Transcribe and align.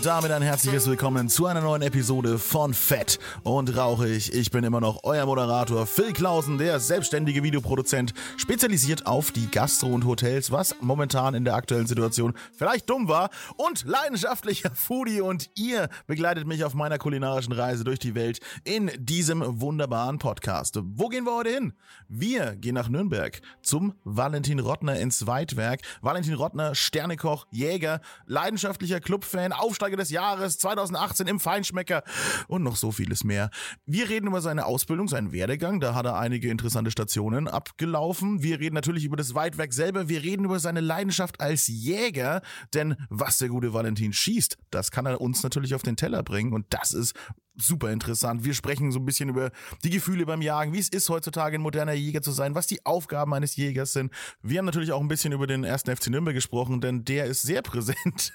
Und 0.00 0.06
damit 0.06 0.30
ein 0.30 0.40
herzliches 0.40 0.88
Willkommen 0.88 1.28
zu 1.28 1.44
einer 1.44 1.60
neuen 1.60 1.82
Episode 1.82 2.38
von 2.38 2.72
Fett 2.72 3.18
und 3.42 3.76
Rauchig. 3.76 4.32
Ich 4.32 4.50
bin 4.50 4.64
immer 4.64 4.80
noch 4.80 5.00
euer 5.02 5.26
Moderator 5.26 5.86
Phil 5.86 6.14
Klausen, 6.14 6.56
der 6.56 6.80
selbstständige 6.80 7.42
Videoproduzent, 7.42 8.14
spezialisiert 8.38 9.04
auf 9.04 9.30
die 9.30 9.50
Gastro 9.50 9.88
und 9.88 10.06
Hotels, 10.06 10.50
was 10.50 10.74
momentan 10.80 11.34
in 11.34 11.44
der 11.44 11.54
aktuellen 11.54 11.86
Situation 11.86 12.32
vielleicht 12.56 12.88
dumm 12.88 13.08
war 13.08 13.28
und 13.58 13.84
leidenschaftlicher 13.84 14.70
Foodie 14.74 15.20
und 15.20 15.50
ihr 15.54 15.90
begleitet 16.06 16.46
mich 16.46 16.64
auf 16.64 16.72
meiner 16.72 16.96
kulinarischen 16.96 17.52
Reise 17.52 17.84
durch 17.84 17.98
die 17.98 18.14
Welt 18.14 18.40
in 18.64 18.90
diesem 18.98 19.60
wunderbaren 19.60 20.18
Podcast. 20.18 20.78
Wo 20.82 21.08
gehen 21.08 21.24
wir 21.24 21.36
heute 21.36 21.50
hin? 21.50 21.74
Wir 22.08 22.56
gehen 22.56 22.74
nach 22.74 22.88
Nürnberg 22.88 23.42
zum 23.60 23.92
Valentin 24.04 24.60
Rottner 24.60 24.98
ins 24.98 25.26
Weitwerk. 25.26 25.82
Valentin 26.00 26.34
Rottner, 26.34 26.74
Sternekoch, 26.74 27.46
Jäger, 27.50 28.00
leidenschaftlicher 28.24 29.00
Clubfan, 29.00 29.52
Aufsteiger 29.52 29.89
des 29.96 30.10
Jahres 30.10 30.58
2018 30.58 31.26
im 31.26 31.40
Feinschmecker 31.40 32.02
und 32.48 32.62
noch 32.62 32.76
so 32.76 32.92
vieles 32.92 33.24
mehr. 33.24 33.50
Wir 33.86 34.08
reden 34.08 34.26
über 34.26 34.40
seine 34.40 34.66
Ausbildung, 34.66 35.08
seinen 35.08 35.32
Werdegang. 35.32 35.80
Da 35.80 35.94
hat 35.94 36.06
er 36.06 36.18
einige 36.18 36.50
interessante 36.50 36.90
Stationen 36.90 37.48
abgelaufen. 37.48 38.42
Wir 38.42 38.60
reden 38.60 38.74
natürlich 38.74 39.04
über 39.04 39.16
das 39.16 39.34
Weitwerk 39.34 39.72
selber. 39.72 40.08
Wir 40.08 40.22
reden 40.22 40.44
über 40.44 40.58
seine 40.58 40.80
Leidenschaft 40.80 41.40
als 41.40 41.66
Jäger. 41.66 42.42
Denn 42.74 42.96
was 43.08 43.38
der 43.38 43.48
gute 43.48 43.72
Valentin 43.72 44.12
schießt, 44.12 44.58
das 44.70 44.90
kann 44.90 45.06
er 45.06 45.20
uns 45.20 45.42
natürlich 45.42 45.74
auf 45.74 45.82
den 45.82 45.96
Teller 45.96 46.22
bringen. 46.22 46.52
Und 46.52 46.66
das 46.70 46.92
ist 46.92 47.14
super 47.60 47.90
interessant. 47.90 48.44
Wir 48.44 48.54
sprechen 48.54 48.92
so 48.92 48.98
ein 48.98 49.04
bisschen 49.04 49.28
über 49.28 49.50
die 49.84 49.90
Gefühle 49.90 50.26
beim 50.26 50.42
Jagen, 50.42 50.72
wie 50.72 50.78
es 50.78 50.88
ist 50.88 51.08
heutzutage 51.08 51.56
ein 51.56 51.60
moderner 51.60 51.92
Jäger 51.92 52.22
zu 52.22 52.32
sein, 52.32 52.54
was 52.54 52.66
die 52.66 52.84
Aufgaben 52.84 53.34
eines 53.34 53.56
Jägers 53.56 53.92
sind. 53.92 54.12
Wir 54.42 54.58
haben 54.58 54.66
natürlich 54.66 54.92
auch 54.92 55.00
ein 55.00 55.08
bisschen 55.08 55.32
über 55.32 55.46
den 55.46 55.64
ersten 55.64 55.94
FC 55.94 56.08
Nürnberg 56.08 56.34
gesprochen, 56.34 56.80
denn 56.80 57.04
der 57.04 57.26
ist 57.26 57.42
sehr 57.42 57.62
präsent 57.70 58.32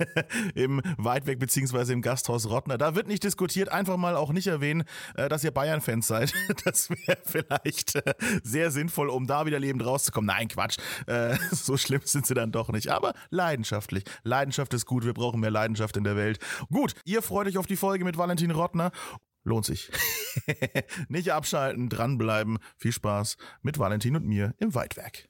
im 0.56 0.82
Weitweg 0.98 1.40
beziehungsweise 1.40 1.94
im 1.94 2.02
Gasthaus 2.02 2.50
Rottner. 2.50 2.78
Da 2.78 2.96
wird 2.96 3.08
nicht 3.08 3.24
diskutiert, 3.24 3.70
einfach 3.70 3.98
mal 3.98 4.16
auch 4.16 4.32
nicht 4.32 4.48
erwähnen, 4.48 4.84
äh, 5.16 5.30
dass 5.30 5.44
ihr 5.44 5.52
Bayern-Fans 5.52 6.08
seid. 6.08 6.34
Das 6.64 6.90
wäre 6.90 7.18
vielleicht 7.24 7.96
äh, 7.96 8.14
sehr 8.44 8.72
sinnvoll, 8.72 9.10
um 9.10 9.28
da 9.28 9.46
wieder 9.46 9.60
lebend 9.60 9.86
rauszukommen. 9.86 10.28
Nein, 10.28 10.48
Quatsch. 10.48 10.78
Äh, 11.06 11.38
so 11.52 11.78
schlimm 11.78 12.02
sind 12.06 12.26
sie 12.26 12.34
dann 12.34 12.52
doch 12.52 12.70
nicht. 12.70 12.90
Aber 12.90 13.14
leidenschaftlich. 13.30 14.04
Leidenschaft 14.24 14.74
ist 14.74 14.86
gut. 14.86 15.06
Wir 15.06 15.14
brauchen 15.14 15.40
mehr 15.40 15.52
Leidenschaft 15.52 15.98
in 15.98 16.04
der 16.04 16.16
Welt. 16.16 16.40
Gut, 16.72 16.94
ihr 17.04 17.22
freut 17.22 17.48
euch 17.48 17.58
auf 17.58 17.68
die 17.68 17.76
Folge 17.76 18.04
mit 18.04 18.18
Valentin 18.18 18.52
Rottner 18.52 18.92
lohnt 19.46 19.66
sich. 19.66 19.90
Nicht 21.08 21.32
abschalten, 21.32 21.88
dranbleiben. 21.88 22.58
Viel 22.78 22.92
Spaß 22.92 23.38
mit 23.62 23.80
Valentin 23.80 24.16
und 24.18 24.26
mir 24.26 24.54
im 24.60 24.76
Weitwerk. 24.76 25.30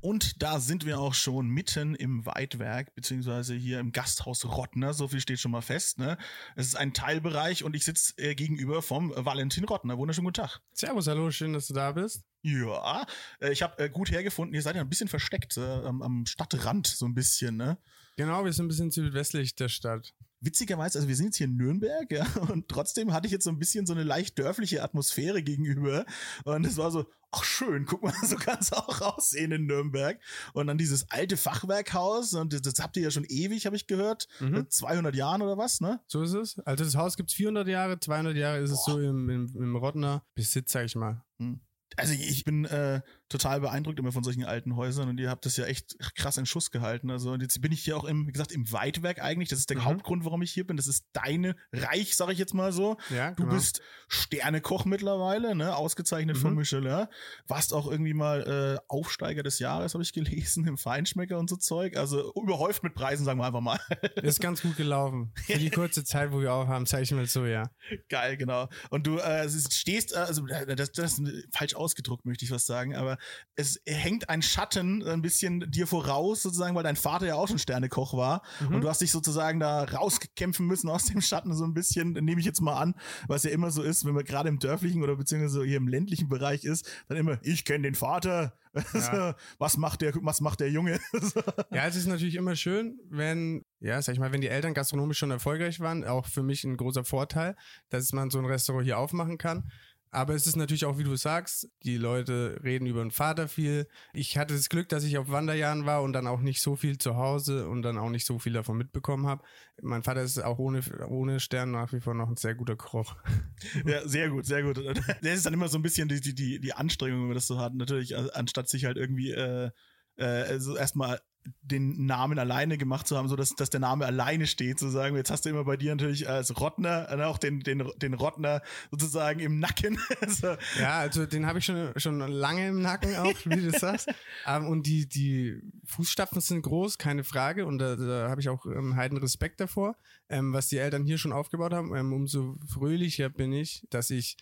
Und 0.00 0.42
da 0.42 0.58
sind 0.58 0.84
wir 0.84 0.98
auch 0.98 1.14
schon 1.14 1.46
mitten 1.46 1.94
im 1.94 2.26
Weitwerk, 2.26 2.92
beziehungsweise 2.96 3.54
hier 3.54 3.78
im 3.78 3.92
Gasthaus 3.92 4.44
Rottner. 4.44 4.94
So 4.94 5.06
viel 5.06 5.20
steht 5.20 5.38
schon 5.38 5.52
mal 5.52 5.60
fest. 5.60 6.00
Ne? 6.00 6.18
Es 6.56 6.66
ist 6.66 6.74
ein 6.74 6.92
Teilbereich 6.92 7.62
und 7.62 7.76
ich 7.76 7.84
sitze 7.84 8.14
äh, 8.16 8.34
gegenüber 8.34 8.82
vom 8.82 9.12
Valentin 9.14 9.64
Rottner. 9.64 9.96
Wunderschönen 9.98 10.24
guten 10.24 10.42
Tag. 10.42 10.58
Servus, 10.72 11.06
hallo, 11.06 11.30
schön, 11.30 11.52
dass 11.52 11.68
du 11.68 11.74
da 11.74 11.92
bist. 11.92 12.24
Ja, 12.42 13.06
äh, 13.40 13.52
ich 13.52 13.62
habe 13.62 13.78
äh, 13.78 13.88
gut 13.88 14.10
hergefunden. 14.10 14.56
Ihr 14.56 14.62
seid 14.62 14.74
ja 14.74 14.80
ein 14.80 14.88
bisschen 14.88 15.06
versteckt, 15.06 15.56
äh, 15.56 15.60
am, 15.60 16.02
am 16.02 16.26
Stadtrand 16.26 16.88
so 16.88 17.06
ein 17.06 17.14
bisschen. 17.14 17.56
Ne? 17.56 17.78
Genau, 18.16 18.44
wir 18.44 18.52
sind 18.52 18.64
ein 18.64 18.68
bisschen 18.68 18.90
südwestlich 18.90 19.54
der 19.54 19.68
Stadt 19.68 20.12
witzigerweise, 20.42 20.98
also 20.98 21.08
wir 21.08 21.16
sind 21.16 21.26
jetzt 21.26 21.36
hier 21.36 21.46
in 21.46 21.56
Nürnberg, 21.56 22.10
ja, 22.10 22.26
und 22.52 22.68
trotzdem 22.68 23.12
hatte 23.12 23.26
ich 23.26 23.32
jetzt 23.32 23.44
so 23.44 23.50
ein 23.50 23.58
bisschen 23.58 23.86
so 23.86 23.94
eine 23.94 24.02
leicht 24.02 24.38
dörfliche 24.38 24.82
Atmosphäre 24.82 25.42
gegenüber. 25.42 26.04
Und 26.44 26.66
es 26.66 26.76
war 26.76 26.90
so, 26.90 27.06
ach 27.30 27.44
schön, 27.44 27.86
guck 27.86 28.02
mal, 28.02 28.12
so 28.22 28.36
kann 28.36 28.58
es 28.60 28.72
auch 28.72 29.00
aussehen 29.00 29.52
in 29.52 29.66
Nürnberg. 29.66 30.20
Und 30.52 30.66
dann 30.66 30.78
dieses 30.78 31.10
alte 31.10 31.36
Fachwerkhaus, 31.36 32.34
und 32.34 32.52
das, 32.52 32.62
das 32.62 32.80
habt 32.80 32.96
ihr 32.96 33.04
ja 33.04 33.10
schon 33.10 33.24
ewig, 33.24 33.66
habe 33.66 33.76
ich 33.76 33.86
gehört, 33.86 34.28
mhm. 34.40 34.68
200 34.68 35.14
Jahren 35.14 35.42
oder 35.42 35.56
was, 35.56 35.80
ne? 35.80 36.00
So 36.06 36.22
ist 36.22 36.34
es. 36.34 36.58
Also 36.60 36.84
das 36.84 36.96
Haus 36.96 37.16
gibt's 37.16 37.34
400 37.34 37.66
Jahre, 37.68 37.98
200 37.98 38.36
Jahre 38.36 38.58
ist 38.58 38.70
Boah. 38.70 38.76
es 38.76 38.84
so 38.84 39.00
im, 39.00 39.30
im, 39.30 39.52
im 39.54 39.76
Rottner 39.76 40.24
Besitz, 40.34 40.72
sag 40.72 40.84
ich 40.84 40.96
mal. 40.96 41.24
Hm 41.38 41.60
also 41.96 42.14
ich 42.14 42.44
bin 42.44 42.64
äh, 42.64 43.00
total 43.32 43.60
beeindruckt 43.60 43.98
immer 43.98 44.12
von 44.12 44.22
solchen 44.22 44.44
alten 44.44 44.76
Häusern 44.76 45.08
und 45.08 45.18
ihr 45.18 45.30
habt 45.30 45.46
das 45.46 45.56
ja 45.56 45.64
echt 45.64 45.96
krass 46.14 46.36
in 46.36 46.46
Schuss 46.46 46.70
gehalten. 46.70 47.10
Also 47.10 47.34
jetzt 47.36 47.60
bin 47.60 47.72
ich 47.72 47.82
hier 47.82 47.96
auch 47.96 48.04
im, 48.04 48.26
wie 48.26 48.32
gesagt, 48.32 48.52
im 48.52 48.70
Weitwerk 48.70 49.22
eigentlich. 49.22 49.48
Das 49.48 49.58
ist 49.58 49.70
der 49.70 49.78
mhm. 49.78 49.84
Hauptgrund, 49.84 50.24
warum 50.24 50.42
ich 50.42 50.52
hier 50.52 50.66
bin. 50.66 50.76
Das 50.76 50.86
ist 50.86 51.06
deine 51.12 51.56
Reich, 51.72 52.16
sag 52.16 52.30
ich 52.30 52.38
jetzt 52.38 52.54
mal 52.54 52.72
so. 52.72 52.96
Ja, 53.10 53.30
du 53.30 53.42
genau. 53.42 53.54
bist 53.54 53.80
Sternekoch 54.08 54.84
mittlerweile, 54.84 55.54
ne? 55.54 55.74
Ausgezeichnet 55.74 56.36
mhm. 56.36 56.40
von 56.40 56.54
Michelin. 56.54 57.06
Warst 57.46 57.72
auch 57.72 57.90
irgendwie 57.90 58.14
mal 58.14 58.78
äh, 58.78 58.84
Aufsteiger 58.88 59.42
des 59.42 59.58
Jahres, 59.58 59.94
habe 59.94 60.02
ich 60.02 60.12
gelesen, 60.12 60.66
im 60.68 60.76
Feinschmecker 60.76 61.38
und 61.38 61.48
so 61.48 61.56
Zeug. 61.56 61.96
Also 61.96 62.32
überhäuft 62.34 62.82
mit 62.82 62.94
Preisen, 62.94 63.24
sagen 63.24 63.40
wir 63.40 63.46
einfach 63.46 63.60
mal. 63.60 63.80
Ist 64.22 64.40
ganz 64.40 64.62
gut 64.62 64.76
gelaufen. 64.76 65.32
Für 65.46 65.58
die 65.58 65.70
kurze 65.70 66.04
Zeit, 66.04 66.32
wo 66.32 66.40
wir 66.40 66.52
auch 66.52 66.68
haben, 66.68 66.86
zeige 66.86 67.04
ich 67.04 67.12
mal 67.12 67.26
so, 67.26 67.46
ja. 67.46 67.70
Geil, 68.08 68.36
genau. 68.36 68.68
Und 68.90 69.06
du 69.06 69.18
äh, 69.18 69.48
stehst, 69.48 70.12
äh, 70.12 70.18
also 70.18 70.46
das, 70.46 70.92
das 70.92 71.18
ist 71.18 71.48
falsch 71.52 71.74
ausgedruckt, 71.74 72.24
möchte 72.26 72.44
ich 72.44 72.50
was 72.50 72.66
sagen, 72.66 72.94
aber 72.94 73.18
es 73.54 73.80
hängt 73.86 74.28
ein 74.28 74.42
Schatten 74.42 75.02
ein 75.06 75.22
bisschen 75.22 75.70
dir 75.70 75.86
voraus, 75.86 76.42
sozusagen, 76.42 76.74
weil 76.74 76.82
dein 76.82 76.96
Vater 76.96 77.26
ja 77.26 77.34
auch 77.34 77.48
schon 77.48 77.58
Sternekoch 77.58 78.14
war 78.14 78.42
mhm. 78.60 78.76
und 78.76 78.80
du 78.82 78.88
hast 78.88 79.00
dich 79.00 79.10
sozusagen 79.10 79.60
da 79.60 79.84
rauskämpfen 79.84 80.66
müssen 80.66 80.88
aus 80.88 81.04
dem 81.04 81.20
Schatten 81.20 81.54
so 81.54 81.64
ein 81.64 81.74
bisschen, 81.74 82.12
nehme 82.12 82.40
ich 82.40 82.46
jetzt 82.46 82.60
mal 82.60 82.76
an, 82.76 82.94
was 83.28 83.44
ja 83.44 83.50
immer 83.50 83.70
so 83.70 83.82
ist, 83.82 84.04
wenn 84.04 84.14
man 84.14 84.24
gerade 84.24 84.48
im 84.48 84.58
dörflichen 84.58 85.02
oder 85.02 85.16
beziehungsweise 85.16 85.64
hier 85.64 85.76
im 85.76 85.88
ländlichen 85.88 86.28
Bereich 86.28 86.64
ist, 86.64 86.88
dann 87.08 87.18
immer, 87.18 87.38
ich 87.42 87.64
kenne 87.64 87.82
den 87.82 87.94
Vater, 87.94 88.54
ja. 88.94 89.36
was 89.58 89.76
macht 89.76 90.00
der, 90.00 90.14
was 90.22 90.40
macht 90.40 90.60
der 90.60 90.70
Junge? 90.70 90.98
ja, 91.70 91.86
es 91.86 91.96
ist 91.96 92.06
natürlich 92.06 92.36
immer 92.36 92.56
schön, 92.56 92.98
wenn, 93.10 93.64
ja, 93.80 94.00
sag 94.00 94.14
ich 94.14 94.18
mal, 94.18 94.32
wenn 94.32 94.40
die 94.40 94.48
Eltern 94.48 94.72
gastronomisch 94.72 95.18
schon 95.18 95.30
erfolgreich 95.30 95.80
waren, 95.80 96.04
auch 96.04 96.26
für 96.26 96.42
mich 96.42 96.64
ein 96.64 96.76
großer 96.76 97.04
Vorteil, 97.04 97.54
dass 97.90 98.12
man 98.12 98.30
so 98.30 98.38
ein 98.38 98.46
Restaurant 98.46 98.84
hier 98.84 98.98
aufmachen 98.98 99.36
kann. 99.36 99.70
Aber 100.14 100.34
es 100.34 100.46
ist 100.46 100.56
natürlich 100.56 100.84
auch, 100.84 100.98
wie 100.98 101.04
du 101.04 101.16
sagst, 101.16 101.70
die 101.84 101.96
Leute 101.96 102.60
reden 102.62 102.84
über 102.84 103.00
den 103.00 103.10
Vater 103.10 103.48
viel. 103.48 103.88
Ich 104.12 104.36
hatte 104.36 104.54
das 104.54 104.68
Glück, 104.68 104.90
dass 104.90 105.04
ich 105.04 105.16
auf 105.16 105.30
Wanderjahren 105.30 105.86
war 105.86 106.02
und 106.02 106.12
dann 106.12 106.26
auch 106.26 106.40
nicht 106.40 106.60
so 106.60 106.76
viel 106.76 106.98
zu 106.98 107.16
Hause 107.16 107.66
und 107.66 107.80
dann 107.80 107.96
auch 107.96 108.10
nicht 108.10 108.26
so 108.26 108.38
viel 108.38 108.52
davon 108.52 108.76
mitbekommen 108.76 109.26
habe. 109.26 109.42
Mein 109.80 110.02
Vater 110.02 110.22
ist 110.22 110.38
auch 110.38 110.58
ohne, 110.58 110.82
ohne 111.08 111.40
Stern 111.40 111.70
nach 111.70 111.94
wie 111.94 112.00
vor 112.00 112.12
noch 112.12 112.28
ein 112.28 112.36
sehr 112.36 112.54
guter 112.54 112.76
Koch. 112.76 113.16
Ja, 113.86 114.06
sehr 114.06 114.28
gut, 114.28 114.44
sehr 114.44 114.62
gut. 114.62 114.76
Das 114.76 115.06
ist 115.22 115.46
dann 115.46 115.54
immer 115.54 115.68
so 115.68 115.78
ein 115.78 115.82
bisschen 115.82 116.08
die, 116.08 116.20
die, 116.20 116.60
die 116.60 116.72
Anstrengung, 116.74 117.20
wenn 117.20 117.28
man 117.28 117.34
das 117.34 117.46
so 117.46 117.58
hat. 117.58 117.74
Natürlich, 117.74 118.16
anstatt 118.34 118.68
sich 118.68 118.84
halt 118.84 118.96
irgendwie 118.96 119.30
äh, 119.30 119.70
also 120.16 120.76
erstmal 120.76 121.20
den 121.62 122.06
Namen 122.06 122.38
alleine 122.38 122.78
gemacht 122.78 123.06
zu 123.06 123.16
haben, 123.16 123.28
so 123.28 123.36
dass, 123.36 123.50
dass 123.50 123.70
der 123.70 123.80
Name 123.80 124.06
alleine 124.06 124.46
steht, 124.46 124.78
sozusagen. 124.78 125.16
Jetzt 125.16 125.30
hast 125.30 125.44
du 125.44 125.48
immer 125.50 125.64
bei 125.64 125.76
dir 125.76 125.94
natürlich 125.94 126.28
als 126.28 126.60
Rottner 126.60 127.08
äh, 127.10 127.22
auch 127.22 127.38
den, 127.38 127.60
den, 127.60 127.88
den 127.96 128.14
Rottner 128.14 128.62
sozusagen 128.90 129.40
im 129.40 129.58
Nacken. 129.58 129.98
so. 130.28 130.56
Ja, 130.78 130.98
also 130.98 131.26
den 131.26 131.46
habe 131.46 131.58
ich 131.58 131.64
schon, 131.64 131.92
schon 131.96 132.18
lange 132.18 132.68
im 132.68 132.82
Nacken 132.82 133.16
auch, 133.16 133.34
wie 133.44 133.60
du 133.60 133.70
sagst. 133.70 134.08
Um, 134.08 134.14
ähm, 134.46 134.68
und 134.68 134.86
die, 134.86 135.08
die 135.08 135.60
Fußstapfen 135.86 136.40
sind 136.40 136.62
groß, 136.62 136.98
keine 136.98 137.24
Frage. 137.24 137.66
Und 137.66 137.78
da, 137.78 137.96
da 137.96 138.28
habe 138.28 138.40
ich 138.40 138.48
auch 138.48 138.66
ähm, 138.66 138.96
heiden 138.96 139.18
Respekt 139.18 139.60
davor, 139.60 139.96
ähm, 140.28 140.52
was 140.52 140.68
die 140.68 140.78
Eltern 140.78 141.04
hier 141.04 141.18
schon 141.18 141.32
aufgebaut 141.32 141.72
haben. 141.72 141.94
Ähm, 141.94 142.12
umso 142.12 142.56
fröhlicher 142.66 143.28
bin 143.28 143.52
ich, 143.52 143.86
dass 143.90 144.10
ich 144.10 144.36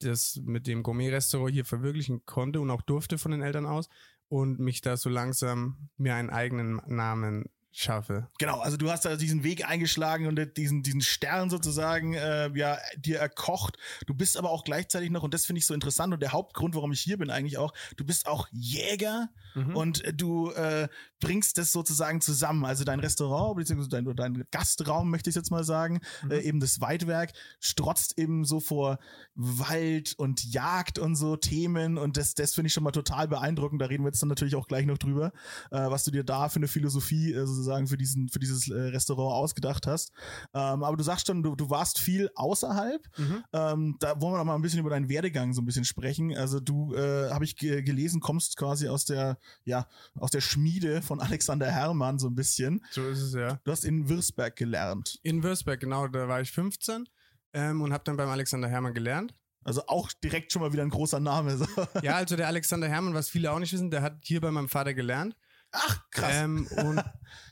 das 0.00 0.40
mit 0.44 0.66
dem 0.66 0.82
Gourmet-Restaurant 0.82 1.52
hier 1.52 1.64
verwirklichen 1.64 2.24
konnte 2.24 2.60
und 2.60 2.70
auch 2.70 2.82
durfte 2.82 3.18
von 3.18 3.30
den 3.30 3.42
Eltern 3.42 3.66
aus 3.66 3.88
und 4.32 4.58
mich 4.58 4.80
da 4.80 4.96
so 4.96 5.10
langsam 5.10 5.90
mir 5.98 6.14
einen 6.14 6.30
eigenen 6.30 6.80
Namen 6.86 7.50
schaffe. 7.72 8.28
Genau, 8.38 8.60
also 8.60 8.76
du 8.76 8.90
hast 8.90 9.04
da 9.04 9.16
diesen 9.16 9.44
Weg 9.44 9.68
eingeschlagen 9.68 10.26
und 10.26 10.56
diesen, 10.56 10.82
diesen 10.82 11.00
Stern 11.00 11.50
sozusagen 11.50 12.14
äh, 12.14 12.50
ja 12.54 12.78
dir 12.96 13.18
erkocht. 13.18 13.78
Du 14.06 14.14
bist 14.14 14.36
aber 14.36 14.50
auch 14.50 14.64
gleichzeitig 14.64 15.10
noch, 15.10 15.22
und 15.22 15.32
das 15.32 15.46
finde 15.46 15.58
ich 15.58 15.66
so 15.66 15.74
interessant 15.74 16.12
und 16.12 16.20
der 16.20 16.32
Hauptgrund, 16.32 16.74
warum 16.74 16.92
ich 16.92 17.00
hier 17.00 17.16
bin 17.16 17.30
eigentlich 17.30 17.56
auch, 17.56 17.72
du 17.96 18.04
bist 18.04 18.26
auch 18.26 18.46
Jäger 18.52 19.30
mhm. 19.54 19.74
und 19.74 20.02
du 20.20 20.50
äh, 20.50 20.88
bringst 21.18 21.56
das 21.56 21.72
sozusagen 21.72 22.20
zusammen. 22.20 22.64
Also 22.64 22.84
dein 22.84 23.00
Restaurant, 23.00 23.56
beziehungsweise 23.56 23.88
dein, 23.88 24.16
dein 24.16 24.44
Gastraum, 24.50 25.10
möchte 25.10 25.30
ich 25.30 25.36
jetzt 25.36 25.50
mal 25.50 25.64
sagen, 25.64 26.00
mhm. 26.24 26.30
äh, 26.30 26.40
eben 26.40 26.60
das 26.60 26.80
Weitwerk, 26.80 27.32
strotzt 27.60 28.18
eben 28.18 28.44
so 28.44 28.60
vor 28.60 28.98
Wald 29.34 30.14
und 30.18 30.44
Jagd 30.44 30.98
und 30.98 31.16
so 31.16 31.36
Themen 31.36 31.96
und 31.96 32.18
das, 32.18 32.34
das 32.34 32.54
finde 32.54 32.66
ich 32.66 32.74
schon 32.74 32.84
mal 32.84 32.90
total 32.90 33.28
beeindruckend. 33.28 33.80
Da 33.80 33.86
reden 33.86 34.04
wir 34.04 34.08
jetzt 34.08 34.20
dann 34.20 34.28
natürlich 34.28 34.56
auch 34.56 34.68
gleich 34.68 34.84
noch 34.84 34.98
drüber, 34.98 35.32
äh, 35.70 35.90
was 35.90 36.04
du 36.04 36.10
dir 36.10 36.24
da 36.24 36.50
für 36.50 36.56
eine 36.56 36.68
Philosophie 36.68 37.32
äh, 37.32 37.46
sozusagen 37.62 37.86
für 37.86 37.96
diesen, 37.96 38.28
für 38.28 38.38
dieses 38.38 38.68
äh, 38.68 38.74
Restaurant 38.74 39.34
ausgedacht 39.34 39.86
hast. 39.86 40.12
Ähm, 40.54 40.82
aber 40.82 40.96
du 40.96 41.02
sagst 41.02 41.26
schon, 41.26 41.42
du, 41.42 41.54
du 41.54 41.70
warst 41.70 41.98
viel 41.98 42.30
außerhalb. 42.34 43.02
Mhm. 43.16 43.44
Ähm, 43.52 43.96
da 44.00 44.20
wollen 44.20 44.34
wir 44.34 44.38
noch 44.38 44.44
mal 44.44 44.54
ein 44.54 44.62
bisschen 44.62 44.80
über 44.80 44.90
deinen 44.90 45.08
Werdegang 45.08 45.52
so 45.52 45.62
ein 45.62 45.64
bisschen 45.64 45.84
sprechen. 45.84 46.36
Also 46.36 46.60
du, 46.60 46.94
äh, 46.94 47.30
habe 47.30 47.44
ich 47.44 47.56
gelesen, 47.56 48.20
kommst 48.20 48.56
quasi 48.56 48.88
aus 48.88 49.04
der, 49.04 49.38
ja, 49.64 49.86
aus 50.14 50.30
der 50.30 50.40
Schmiede 50.40 51.02
von 51.02 51.20
Alexander 51.20 51.70
Herrmann 51.70 52.18
so 52.18 52.28
ein 52.28 52.34
bisschen. 52.34 52.84
So 52.90 53.08
ist 53.08 53.20
es, 53.20 53.34
ja. 53.34 53.60
Du 53.64 53.70
hast 53.70 53.84
in 53.84 54.08
Würzberg 54.08 54.56
gelernt. 54.56 55.18
In 55.22 55.42
Würzberg, 55.42 55.80
genau, 55.80 56.08
da 56.08 56.28
war 56.28 56.40
ich 56.40 56.50
15 56.50 57.08
ähm, 57.52 57.80
und 57.82 57.92
habe 57.92 58.04
dann 58.04 58.16
beim 58.16 58.28
Alexander 58.28 58.68
Hermann 58.68 58.94
gelernt. 58.94 59.34
Also 59.64 59.82
auch 59.86 60.10
direkt 60.24 60.52
schon 60.52 60.62
mal 60.62 60.72
wieder 60.72 60.82
ein 60.82 60.90
großer 60.90 61.20
Name. 61.20 61.56
So. 61.56 61.66
Ja, 62.02 62.16
also 62.16 62.36
der 62.36 62.48
Alexander 62.48 62.88
Hermann, 62.88 63.14
was 63.14 63.28
viele 63.28 63.52
auch 63.52 63.58
nicht 63.58 63.72
wissen, 63.72 63.90
der 63.90 64.02
hat 64.02 64.18
hier 64.24 64.40
bei 64.40 64.50
meinem 64.50 64.68
Vater 64.68 64.94
gelernt. 64.94 65.36
Ach, 65.72 66.10
krass. 66.10 66.32
Ähm, 66.34 66.66
und 66.76 67.02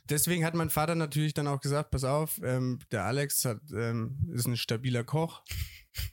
deswegen 0.09 0.45
hat 0.45 0.53
mein 0.53 0.69
Vater 0.69 0.95
natürlich 0.95 1.33
dann 1.33 1.47
auch 1.47 1.59
gesagt, 1.59 1.91
pass 1.91 2.03
auf, 2.03 2.39
ähm, 2.43 2.79
der 2.91 3.05
Alex 3.05 3.45
hat, 3.45 3.59
ähm, 3.73 4.29
ist 4.33 4.47
ein 4.47 4.57
stabiler 4.57 5.03
Koch. 5.03 5.43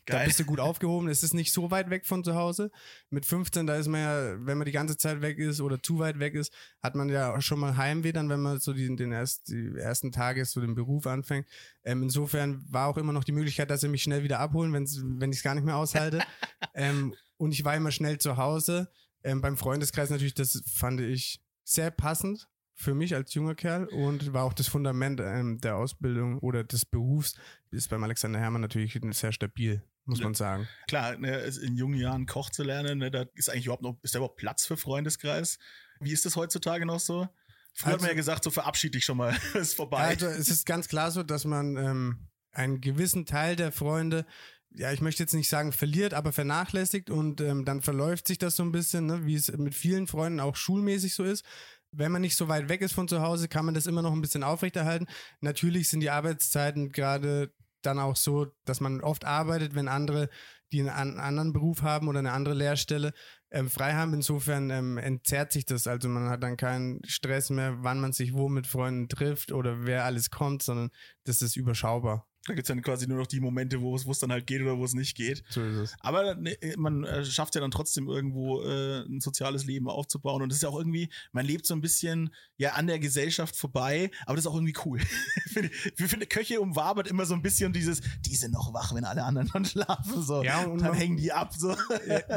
Da 0.06 0.14
Geil. 0.14 0.26
bist 0.26 0.40
du 0.40 0.44
gut 0.44 0.58
aufgehoben. 0.58 1.08
Es 1.08 1.22
ist 1.22 1.34
nicht 1.34 1.52
so 1.52 1.70
weit 1.70 1.88
weg 1.88 2.04
von 2.04 2.24
zu 2.24 2.34
Hause. 2.34 2.72
Mit 3.10 3.24
15, 3.24 3.66
da 3.66 3.76
ist 3.76 3.86
man 3.86 4.00
ja, 4.00 4.46
wenn 4.46 4.58
man 4.58 4.64
die 4.64 4.72
ganze 4.72 4.96
Zeit 4.96 5.20
weg 5.20 5.38
ist 5.38 5.60
oder 5.60 5.80
zu 5.80 6.00
weit 6.00 6.18
weg 6.18 6.34
ist, 6.34 6.52
hat 6.82 6.96
man 6.96 7.08
ja 7.08 7.36
auch 7.36 7.42
schon 7.42 7.60
mal 7.60 7.76
Heimweh, 7.76 8.12
dann 8.12 8.28
wenn 8.28 8.40
man 8.40 8.58
so 8.58 8.72
die, 8.72 8.94
den 8.96 9.12
erst, 9.12 9.48
die 9.48 9.76
ersten 9.76 10.10
Tage 10.10 10.44
so 10.46 10.60
den 10.60 10.74
Beruf 10.74 11.06
anfängt. 11.06 11.46
Ähm, 11.84 12.02
insofern 12.02 12.64
war 12.68 12.88
auch 12.88 12.96
immer 12.96 13.12
noch 13.12 13.24
die 13.24 13.32
Möglichkeit, 13.32 13.70
dass 13.70 13.80
sie 13.80 13.88
mich 13.88 14.02
schnell 14.02 14.24
wieder 14.24 14.40
abholen, 14.40 14.72
wenn's, 14.72 15.00
wenn 15.00 15.30
ich 15.30 15.38
es 15.38 15.44
gar 15.44 15.54
nicht 15.54 15.64
mehr 15.64 15.76
aushalte. 15.76 16.20
ähm, 16.74 17.14
und 17.36 17.52
ich 17.52 17.64
war 17.64 17.76
immer 17.76 17.92
schnell 17.92 18.18
zu 18.18 18.36
Hause. 18.36 18.90
Ähm, 19.22 19.40
beim 19.40 19.56
Freundeskreis 19.56 20.10
natürlich, 20.10 20.34
das 20.34 20.60
fand 20.66 21.00
ich 21.00 21.40
sehr 21.68 21.90
passend 21.90 22.48
für 22.74 22.94
mich 22.94 23.14
als 23.14 23.34
junger 23.34 23.54
Kerl 23.54 23.86
und 23.86 24.32
war 24.32 24.44
auch 24.44 24.52
das 24.52 24.68
Fundament 24.68 25.20
ähm, 25.20 25.60
der 25.60 25.76
Ausbildung 25.76 26.38
oder 26.38 26.64
des 26.64 26.84
Berufs 26.86 27.34
ist 27.70 27.90
beim 27.90 28.04
Alexander 28.04 28.38
Hermann 28.38 28.60
natürlich 28.62 28.98
sehr 29.10 29.32
stabil, 29.32 29.82
muss 30.04 30.20
man 30.20 30.34
sagen. 30.34 30.68
Klar, 30.86 31.16
ne, 31.18 31.38
in 31.62 31.74
jungen 31.76 31.98
Jahren 31.98 32.26
Koch 32.26 32.50
zu 32.50 32.62
lernen, 32.62 32.98
ne, 32.98 33.10
da 33.10 33.24
ist 33.34 33.50
eigentlich 33.50 33.66
überhaupt 33.66 33.82
noch, 33.82 33.98
ist 34.02 34.14
da 34.14 34.20
überhaupt 34.20 34.36
Platz 34.38 34.64
für 34.64 34.76
Freundeskreis? 34.76 35.58
Wie 36.00 36.12
ist 36.12 36.24
das 36.24 36.36
heutzutage 36.36 36.86
noch 36.86 37.00
so? 37.00 37.28
Früher 37.74 37.92
hat 37.92 38.00
man 38.00 38.00
Also- 38.00 38.06
ja 38.06 38.14
gesagt, 38.14 38.44
so 38.44 38.50
verabschied 38.50 38.94
dich 38.94 39.04
schon 39.04 39.18
mal, 39.18 39.36
ist 39.54 39.74
vorbei. 39.74 39.98
Also 39.98 40.26
es 40.26 40.48
ist 40.48 40.64
ganz 40.64 40.88
klar 40.88 41.10
so, 41.10 41.22
dass 41.24 41.44
man 41.44 41.76
ähm, 41.76 42.28
einen 42.52 42.80
gewissen 42.80 43.26
Teil 43.26 43.56
der 43.56 43.72
Freunde, 43.72 44.24
ja, 44.70 44.92
ich 44.92 45.00
möchte 45.00 45.22
jetzt 45.22 45.34
nicht 45.34 45.48
sagen 45.48 45.72
verliert, 45.72 46.14
aber 46.14 46.32
vernachlässigt 46.32 47.10
und 47.10 47.40
ähm, 47.40 47.64
dann 47.64 47.82
verläuft 47.82 48.28
sich 48.28 48.38
das 48.38 48.56
so 48.56 48.62
ein 48.62 48.72
bisschen, 48.72 49.06
ne, 49.06 49.24
wie 49.24 49.34
es 49.34 49.50
mit 49.56 49.74
vielen 49.74 50.06
Freunden 50.06 50.40
auch 50.40 50.56
schulmäßig 50.56 51.14
so 51.14 51.24
ist. 51.24 51.44
Wenn 51.90 52.12
man 52.12 52.20
nicht 52.20 52.36
so 52.36 52.48
weit 52.48 52.68
weg 52.68 52.82
ist 52.82 52.92
von 52.92 53.08
zu 53.08 53.22
Hause, 53.22 53.48
kann 53.48 53.64
man 53.64 53.74
das 53.74 53.86
immer 53.86 54.02
noch 54.02 54.12
ein 54.12 54.20
bisschen 54.20 54.44
aufrechterhalten. 54.44 55.06
Natürlich 55.40 55.88
sind 55.88 56.00
die 56.00 56.10
Arbeitszeiten 56.10 56.90
gerade 56.90 57.50
dann 57.82 57.98
auch 57.98 58.16
so, 58.16 58.48
dass 58.64 58.80
man 58.80 59.00
oft 59.00 59.24
arbeitet, 59.24 59.74
wenn 59.74 59.88
andere, 59.88 60.28
die 60.70 60.80
einen 60.80 60.90
an- 60.90 61.18
anderen 61.18 61.52
Beruf 61.54 61.82
haben 61.82 62.08
oder 62.08 62.18
eine 62.18 62.32
andere 62.32 62.54
Lehrstelle, 62.54 63.14
ähm, 63.50 63.70
frei 63.70 63.94
haben. 63.94 64.12
Insofern 64.12 64.68
ähm, 64.68 64.98
entzerrt 64.98 65.52
sich 65.52 65.64
das. 65.64 65.86
Also 65.86 66.08
man 66.10 66.28
hat 66.28 66.42
dann 66.42 66.58
keinen 66.58 67.00
Stress 67.06 67.48
mehr, 67.48 67.76
wann 67.78 68.00
man 68.00 68.12
sich 68.12 68.34
wo 68.34 68.50
mit 68.50 68.66
Freunden 68.66 69.08
trifft 69.08 69.52
oder 69.52 69.86
wer 69.86 70.04
alles 70.04 70.28
kommt, 70.28 70.62
sondern 70.62 70.90
das 71.24 71.40
ist 71.40 71.56
überschaubar. 71.56 72.26
Da 72.48 72.54
gibt's 72.54 72.68
dann 72.68 72.82
quasi 72.82 73.06
nur 73.06 73.18
noch 73.18 73.26
die 73.26 73.40
Momente, 73.40 73.80
wo 73.80 73.94
es 73.94 74.18
dann 74.18 74.32
halt 74.32 74.46
geht 74.46 74.62
oder 74.62 74.78
wo 74.78 74.84
es 74.84 74.94
nicht 74.94 75.16
geht. 75.16 75.42
So 75.50 75.62
ist 75.62 75.76
es. 75.76 75.94
Aber 76.00 76.34
ne, 76.34 76.56
man 76.76 77.04
äh, 77.04 77.24
schafft 77.24 77.54
ja 77.54 77.60
dann 77.60 77.70
trotzdem 77.70 78.08
irgendwo 78.08 78.62
äh, 78.62 79.04
ein 79.06 79.20
soziales 79.20 79.64
Leben 79.66 79.88
aufzubauen. 79.88 80.42
Und 80.42 80.48
das 80.48 80.56
ist 80.56 80.62
ja 80.62 80.68
auch 80.70 80.78
irgendwie, 80.78 81.10
man 81.32 81.44
lebt 81.44 81.66
so 81.66 81.74
ein 81.74 81.80
bisschen 81.80 82.34
ja 82.56 82.72
an 82.72 82.86
der 82.86 82.98
Gesellschaft 82.98 83.54
vorbei, 83.54 84.10
aber 84.26 84.36
das 84.36 84.44
ist 84.44 84.50
auch 84.50 84.54
irgendwie 84.54 84.74
cool. 84.84 84.98
Ich 85.46 85.52
finde, 85.52 85.70
ich 85.96 86.04
finde, 86.06 86.26
Köche 86.26 86.60
umwabert 86.60 87.08
immer 87.08 87.26
so 87.26 87.34
ein 87.34 87.42
bisschen 87.42 87.72
dieses, 87.72 88.00
die 88.26 88.34
sind 88.34 88.52
noch 88.52 88.72
wach, 88.72 88.94
wenn 88.94 89.04
alle 89.04 89.24
anderen 89.24 89.48
dann 89.52 89.64
schlafen. 89.64 90.22
So. 90.22 90.42
Ja, 90.42 90.64
und 90.64 90.80
dann 90.80 90.90
man- 90.90 90.98
hängen 90.98 91.16
die 91.16 91.32
ab. 91.32 91.52
So. 91.56 91.74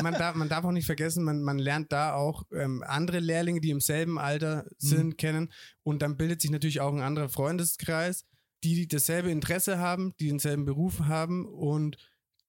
Man, 0.01 0.13
darf, 0.13 0.35
man 0.35 0.49
darf 0.49 0.65
auch 0.65 0.71
nicht 0.71 0.85
vergessen, 0.85 1.23
man, 1.23 1.41
man 1.41 1.57
lernt 1.57 1.91
da 1.91 2.13
auch 2.13 2.43
ähm, 2.51 2.83
andere 2.85 3.19
Lehrlinge, 3.19 3.61
die 3.61 3.69
im 3.69 3.79
selben 3.79 4.19
Alter 4.19 4.65
sind, 4.77 5.17
kennen. 5.17 5.51
Und 5.83 6.01
dann 6.01 6.17
bildet 6.17 6.41
sich 6.41 6.51
natürlich 6.51 6.81
auch 6.81 6.93
ein 6.93 7.01
anderer 7.01 7.29
Freundeskreis, 7.29 8.25
die 8.63 8.87
dasselbe 8.87 9.31
Interesse 9.31 9.79
haben, 9.79 10.13
die 10.19 10.27
denselben 10.27 10.65
Beruf 10.65 11.01
haben 11.01 11.45
und 11.45 11.97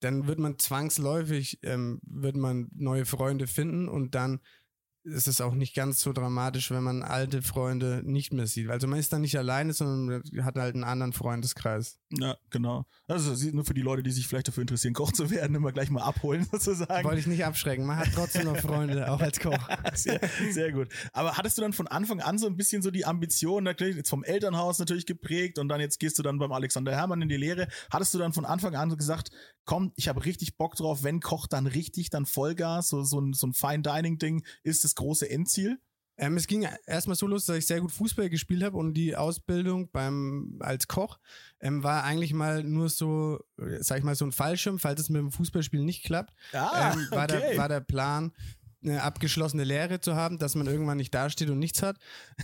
dann 0.01 0.27
wird 0.27 0.39
man 0.39 0.59
zwangsläufig, 0.59 1.61
ähm, 1.63 2.01
wird 2.05 2.37
man 2.37 2.69
neue 2.75 3.07
Freunde 3.07 3.47
finden 3.47 3.89
und 3.89 4.15
dann 4.15 4.41
ist 5.05 5.27
es 5.27 5.41
auch 5.41 5.55
nicht 5.55 5.75
ganz 5.75 6.01
so 6.01 6.13
dramatisch, 6.13 6.71
wenn 6.71 6.83
man 6.83 7.03
alte 7.03 7.43
Freunde 7.43 8.03
nicht 8.05 8.33
mehr 8.33 8.47
sieht. 8.47 8.71
Also 8.71 8.87
man 8.87 8.99
ist 8.99 9.13
dann 9.13 9.23
nicht 9.23 9.37
alleine, 9.37 9.73
sondern 9.73 10.23
hat 10.45 10.57
halt 10.57 10.75
einen 10.75 10.85
anderen 10.85 11.13
Freundeskreis. 11.13 11.99
Ja, 12.11 12.37
genau. 12.51 12.87
Also 13.09 13.35
nur 13.51 13.65
für 13.65 13.75
die 13.75 13.83
Leute, 13.83 14.03
die 14.03 14.11
sich 14.11 14.29
vielleicht 14.29 14.49
dafür 14.49 14.63
interessieren, 14.63 14.95
Koch 14.95 15.13
zu 15.13 15.31
werden, 15.31 15.57
immer 15.57 15.73
gleich 15.73 15.91
mal 15.91 16.03
abholen 16.03 16.47
sozusagen. 16.53 17.05
Wollte 17.05 17.21
ich 17.21 17.27
nicht 17.27 17.45
abschrecken. 17.45 17.85
Man 17.85 17.97
hat 17.97 18.09
trotzdem 18.15 18.45
noch 18.45 18.57
Freunde, 18.59 19.11
auch 19.11 19.21
als 19.21 19.41
Koch. 19.41 19.59
Sehr, 19.95 20.21
sehr 20.51 20.73
gut. 20.73 20.89
Aber 21.13 21.37
hattest 21.37 21.59
du 21.59 21.63
dann 21.63 21.73
von 21.73 21.87
Anfang 21.87 22.21
an 22.21 22.39
so 22.39 22.47
ein 22.47 22.57
bisschen 22.57 22.83
so 22.83 22.91
die 22.91 23.05
Ambition, 23.05 23.65
natürlich 23.65 23.97
jetzt 23.97 24.11
vom 24.11 24.25
Elternhaus 24.25 24.79
natürlich 24.79 25.07
geprägt 25.07 25.59
und 25.59 25.69
dann 25.69 25.81
jetzt 25.81 25.99
gehst 26.01 26.19
du 26.19 26.23
dann 26.23 26.39
beim 26.39 26.53
Alexander 26.53 26.93
Hermann 26.93 27.21
in 27.23 27.29
die 27.29 27.37
Lehre. 27.37 27.69
Hattest 27.91 28.15
du 28.15 28.19
dann 28.19 28.33
von 28.33 28.45
Anfang 28.45 28.75
an 28.75 28.91
so 28.91 28.97
gesagt, 28.97 29.31
komm, 29.65 29.93
ich 29.97 30.09
habe 30.09 30.25
richtig 30.25 30.57
Bock 30.57 30.77
drauf, 30.77 31.03
wenn 31.03 31.21
Koch 31.21 31.47
dann 31.47 31.67
richtig, 31.67 32.11
dann 32.11 32.27
Vollgas, 32.27 32.89
so, 32.89 33.03
so 33.03 33.21
ein, 33.21 33.33
so 33.33 33.47
ein 33.47 33.53
Fine 33.53 33.83
Dining 33.83 34.19
Ding 34.19 34.45
ist 34.63 34.85
das 34.93 35.03
große 35.03 35.29
Endziel? 35.29 35.79
Ähm, 36.19 36.37
es 36.37 36.47
ging 36.47 36.69
erstmal 36.87 37.17
so 37.17 37.27
los, 37.27 37.47
dass 37.47 37.57
ich 37.57 37.67
sehr 37.67 37.81
gut 37.81 37.91
Fußball 37.91 38.29
gespielt 38.29 38.63
habe 38.63 38.77
und 38.77 38.95
die 38.95 39.17
Ausbildung 39.17 39.91
beim 39.91 40.57
als 40.61 40.87
Koch 40.87 41.19
ähm, 41.61 41.83
war 41.83 42.05
eigentlich 42.05 42.35
mal 42.35 42.63
nur 42.63 42.91
so, 42.91 43.41
sag 43.81 43.99
ich 43.99 44.05
mal, 44.05 44.15
so 44.15 44.27
ein 44.27 44.33
Fallschirm, 44.33 44.79
falls 44.79 45.01
es 45.01 45.09
mit 45.09 45.21
dem 45.21 45.33
Fußballspielen 45.33 45.87
nicht 45.87 46.05
klappt. 46.05 46.35
Ah, 46.53 46.93
ähm, 46.93 47.09
war, 47.11 47.25
okay. 47.25 47.41
der, 47.41 47.57
war 47.57 47.69
der 47.69 47.81
Plan, 47.81 48.33
eine 48.85 49.03
abgeschlossene 49.03 49.65
Lehre 49.65 50.01
zu 50.01 50.15
haben, 50.15 50.39
dass 50.39 50.55
man 50.55 50.67
irgendwann 50.67 50.99
nicht 50.99 51.15
dasteht 51.15 51.51
und 51.51 51.59
nichts 51.59 51.83
hat. 51.83 51.97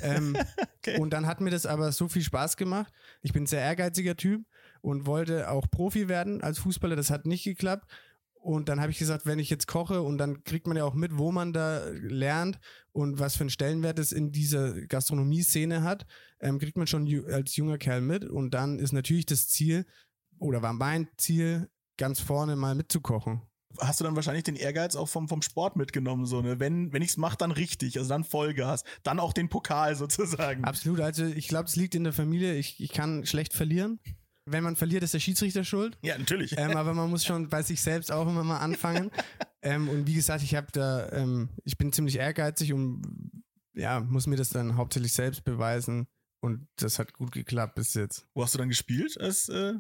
Ähm, 0.03 0.37
Okay. 0.89 1.01
Und 1.01 1.11
dann 1.11 1.27
hat 1.27 1.41
mir 1.41 1.51
das 1.51 1.67
aber 1.67 1.93
so 1.93 2.09
viel 2.09 2.23
Spaß 2.23 2.57
gemacht. 2.57 2.93
Ich 3.23 3.33
bin 3.33 3.45
ein 3.45 3.47
sehr 3.47 3.61
ehrgeiziger 3.61 4.17
Typ 4.17 4.47
und 4.81 5.07
wollte 5.07 5.51
auch 5.51 5.67
Profi 5.71 6.09
werden 6.09 6.41
als 6.43 6.59
Fußballer. 6.61 6.97
Das 6.97 7.11
hat 7.11 7.27
nicht 7.27 7.45
geklappt. 7.45 7.91
Und 8.41 8.69
dann 8.69 8.81
habe 8.81 8.91
ich 8.91 8.99
gesagt, 8.99 9.27
wenn 9.27 9.39
ich 9.39 9.51
jetzt 9.51 9.67
koche 9.67 10.01
und 10.03 10.19
dann 10.19 10.45
kriegt 10.45 10.67
man 10.67 10.77
ja 10.77 10.85
auch 10.85 10.95
mit, 10.95 11.19
wo 11.19 11.33
man 11.33 11.53
da 11.53 11.85
lernt 11.89 12.59
und 12.93 13.19
was 13.19 13.37
für 13.37 13.43
einen 13.43 13.51
Stellenwert 13.51 13.99
es 13.99 14.13
in 14.13 14.33
dieser 14.33 14.87
Gastronomie-Szene 14.87 15.83
hat, 15.83 16.07
ähm, 16.41 16.59
kriegt 16.59 16.77
man 16.77 16.87
schon 16.87 17.07
ju 17.07 17.27
als 17.27 17.57
junger 17.57 17.79
Kerl 17.79 18.01
mit. 18.01 18.25
Und 18.25 18.55
dann 18.55 18.79
ist 18.79 18.93
natürlich 18.93 19.27
das 19.27 19.49
Ziel 19.49 19.87
oder 20.39 20.63
war 20.63 20.73
mein 20.73 21.09
Ziel, 21.17 21.69
ganz 21.97 22.21
vorne 22.21 22.57
mal 22.57 22.75
mitzukochen. 22.75 23.43
Hast 23.81 24.01
du 24.01 24.05
dann 24.05 24.17
wahrscheinlich 24.17 24.45
den 24.45 24.57
Ehrgeiz 24.57 24.97
auch 24.97 25.09
vom, 25.09 25.29
vom 25.29 25.43
Sport 25.43 25.77
mitgenommen, 25.77 26.25
so, 26.25 26.41
ne? 26.41 26.59
Wenn, 26.59 26.93
wenn 26.93 27.03
ich's 27.03 27.17
mache, 27.17 27.37
dann 27.37 27.51
richtig, 27.51 27.99
also 27.99 28.09
dann 28.09 28.25
Vollgas, 28.25 28.83
dann 29.03 29.21
auch 29.21 29.33
den 29.33 29.49
Pokal 29.49 29.95
sozusagen. 29.95 30.65
Absolut. 30.65 31.01
Also 31.01 31.27
ich 31.27 31.49
glaube, 31.49 31.69
es 31.69 31.77
liegt 31.77 31.95
in 31.95 32.05
der 32.05 32.13
Familie. 32.13 32.55
Ich, 32.55 32.81
ich 32.81 32.93
kann 32.93 33.27
schlecht 33.27 33.53
verlieren. 33.53 34.01
Wenn 34.51 34.65
man 34.65 34.77
verliert, 34.77 35.03
ist 35.03 35.15
der 35.15 35.21
Schiedsrichter 35.21 35.65
schuld. 35.65 35.99
Ja, 36.03 36.17
natürlich. 36.19 36.57
ähm, 36.57 36.77
aber 36.77 36.95
man 36.95 37.11
muss 37.11 37.25
schon 37.25 37.49
bei 37.49 37.63
sich 37.63 37.81
selbst 37.81 38.11
auch 38.13 38.29
immer 38.29 38.45
mal 38.45 38.59
anfangen. 38.59 39.11
ähm, 39.63 39.89
und 39.89 40.07
wie 40.07 40.15
gesagt, 40.15 40.43
ich 40.43 40.55
habe 40.55 40.69
da, 40.73 41.11
ähm, 41.13 41.51
ich 41.65 41.77
bin 41.77 41.93
ziemlich 41.93 42.17
ehrgeizig 42.19 42.73
und 42.73 43.03
ja, 43.75 44.01
muss 44.01 44.27
mir 44.27 44.37
das 44.37 44.51
dann 44.51 44.77
hauptsächlich 44.77 45.13
selbst 45.13 45.45
beweisen. 45.45 46.07
Und 46.41 46.69
das 46.77 47.01
hat 47.01 47.15
gut 47.15 47.33
geklappt 47.33 47.75
bis 47.75 47.95
jetzt. 47.95 48.29
Wo 48.33 48.45
hast 48.45 48.55
du 48.55 48.59
dann 48.59 48.69
gespielt? 48.69 49.21
Als, 49.21 49.49
äh, 49.49 49.75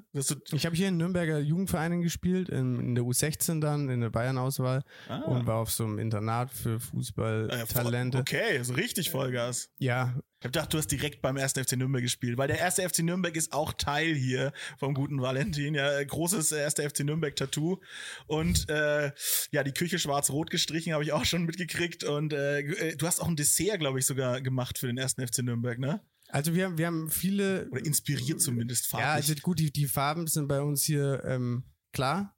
Ich 0.51 0.67
habe 0.67 0.75
hier 0.75 0.89
in 0.89 0.97
Nürnberger 0.97 1.39
Jugendvereinen 1.39 2.03
gespielt, 2.03 2.49
in, 2.49 2.81
in 2.81 2.95
der 2.97 3.05
U16 3.05 3.61
dann, 3.61 3.89
in 3.89 4.01
der 4.01 4.11
Bayern-Auswahl 4.11 4.83
ah, 5.09 5.21
und 5.21 5.47
war 5.47 5.57
auf 5.57 5.71
so 5.71 5.85
einem 5.85 6.01
Internat 6.01 6.51
für 6.51 6.75
äh, 6.75 6.81
Fußballtalente. 6.81 8.19
Okay, 8.19 8.61
so 8.65 8.75
richtig 8.75 9.11
Vollgas. 9.11 9.71
Ja, 9.79 10.17
Ich 10.41 10.47
hab 10.47 10.53
gedacht, 10.53 10.75
du 10.75 10.79
hast 10.79 10.89
direkt 10.89 11.23
beim 11.23 11.37
1. 11.37 11.53
FC 11.53 11.77
Nürnberg 11.77 12.03
gespielt, 12.03 12.39
weil 12.39 12.49
der 12.49 12.65
1. 12.65 12.81
FC 12.81 13.01
Nürnberg 13.05 13.37
ist 13.37 13.53
auch 13.53 13.73
Teil 13.73 14.17
hier 14.17 14.53
vom 14.79 14.95
guten 14.95 15.21
Valentin. 15.23 15.75
Ja, 15.75 16.03
großes 16.03 16.53
1. 16.53 16.75
FC 16.75 17.05
Nürnberg 17.05 17.37
Tattoo. 17.37 17.81
Und 18.27 18.69
äh, 18.69 19.13
ja, 19.53 19.63
die 19.63 19.73
Küche 19.73 20.01
schwarz-rot 20.01 20.51
gestrichen 20.51 20.93
habe 20.93 21.05
ich 21.05 21.13
auch 21.13 21.25
schon 21.25 21.45
mitgekriegt. 21.45 22.03
Und 22.03 22.33
äh, 22.33 22.61
äh, 22.63 22.97
du 22.97 23.07
hast 23.07 23.21
auch 23.21 23.29
ein 23.29 23.37
Dessert, 23.37 23.79
glaube 23.79 24.01
ich, 24.01 24.07
sogar 24.07 24.41
gemacht 24.41 24.77
für 24.79 24.89
den 24.89 24.99
1. 24.99 25.15
FC 25.15 25.45
Nürnberg, 25.45 25.79
ne? 25.79 26.01
Also 26.29 26.55
wir, 26.55 26.77
wir 26.79 26.87
haben 26.87 27.11
viele 27.11 27.69
Oder 27.71 27.85
inspiriert 27.85 28.41
zumindest 28.41 28.93
Ja, 28.93 28.99
farblich. 28.99 29.31
also 29.31 29.43
gut, 29.43 29.59
die, 29.59 29.73
die 29.73 29.87
Farben 29.87 30.27
sind 30.27 30.49
bei 30.49 30.61
uns 30.61 30.85
hier 30.85 31.23
ähm, 31.25 31.65
klar. 31.93 32.35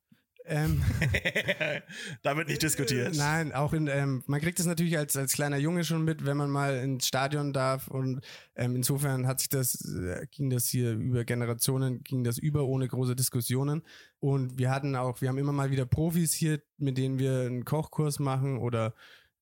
Ähm, 0.47 0.83
da 2.23 2.37
wird 2.37 2.49
nicht 2.49 2.63
diskutiert. 2.63 3.15
nein, 3.15 3.53
auch 3.53 3.73
in, 3.73 3.87
ähm, 3.89 4.25
man 4.27 4.41
kriegt 4.41 4.59
es 4.59 4.67
natürlich 4.67 4.97
als, 4.97 5.17
als 5.17 5.35
kleiner 5.35 5.59
Junge 5.59 5.85
schon 5.85 6.03
mit, 6.03 6.25
wenn 6.25 6.37
man 6.37 6.51
mal 6.51 6.79
ins 6.79 7.07
Stadion 7.07 7.53
darf 7.53 7.89
und 7.89 8.21
ähm, 8.57 8.75
insofern 8.75 9.27
hat 9.27 9.41
sich 9.41 9.49
das, 9.51 9.85
äh, 9.85 10.27
ging 10.31 10.51
das 10.51 10.67
hier 10.67 10.93
über 10.93 11.25
Generationen, 11.25 12.03
ging 12.03 12.25
das 12.25 12.39
über 12.39 12.65
ohne 12.65 12.89
große 12.89 13.15
Diskussionen 13.15 13.83
und 14.19 14.59
wir 14.59 14.71
hatten 14.71 14.97
auch, 14.97 15.21
wir 15.21 15.29
haben 15.29 15.39
immer 15.39 15.53
mal 15.53 15.71
wieder 15.71 15.85
Profis 15.85 16.33
hier, 16.33 16.61
mit 16.79 16.97
denen 16.97 17.19
wir 17.19 17.43
einen 17.43 17.65
Kochkurs 17.65 18.19
machen 18.19 18.59
oder 18.59 18.95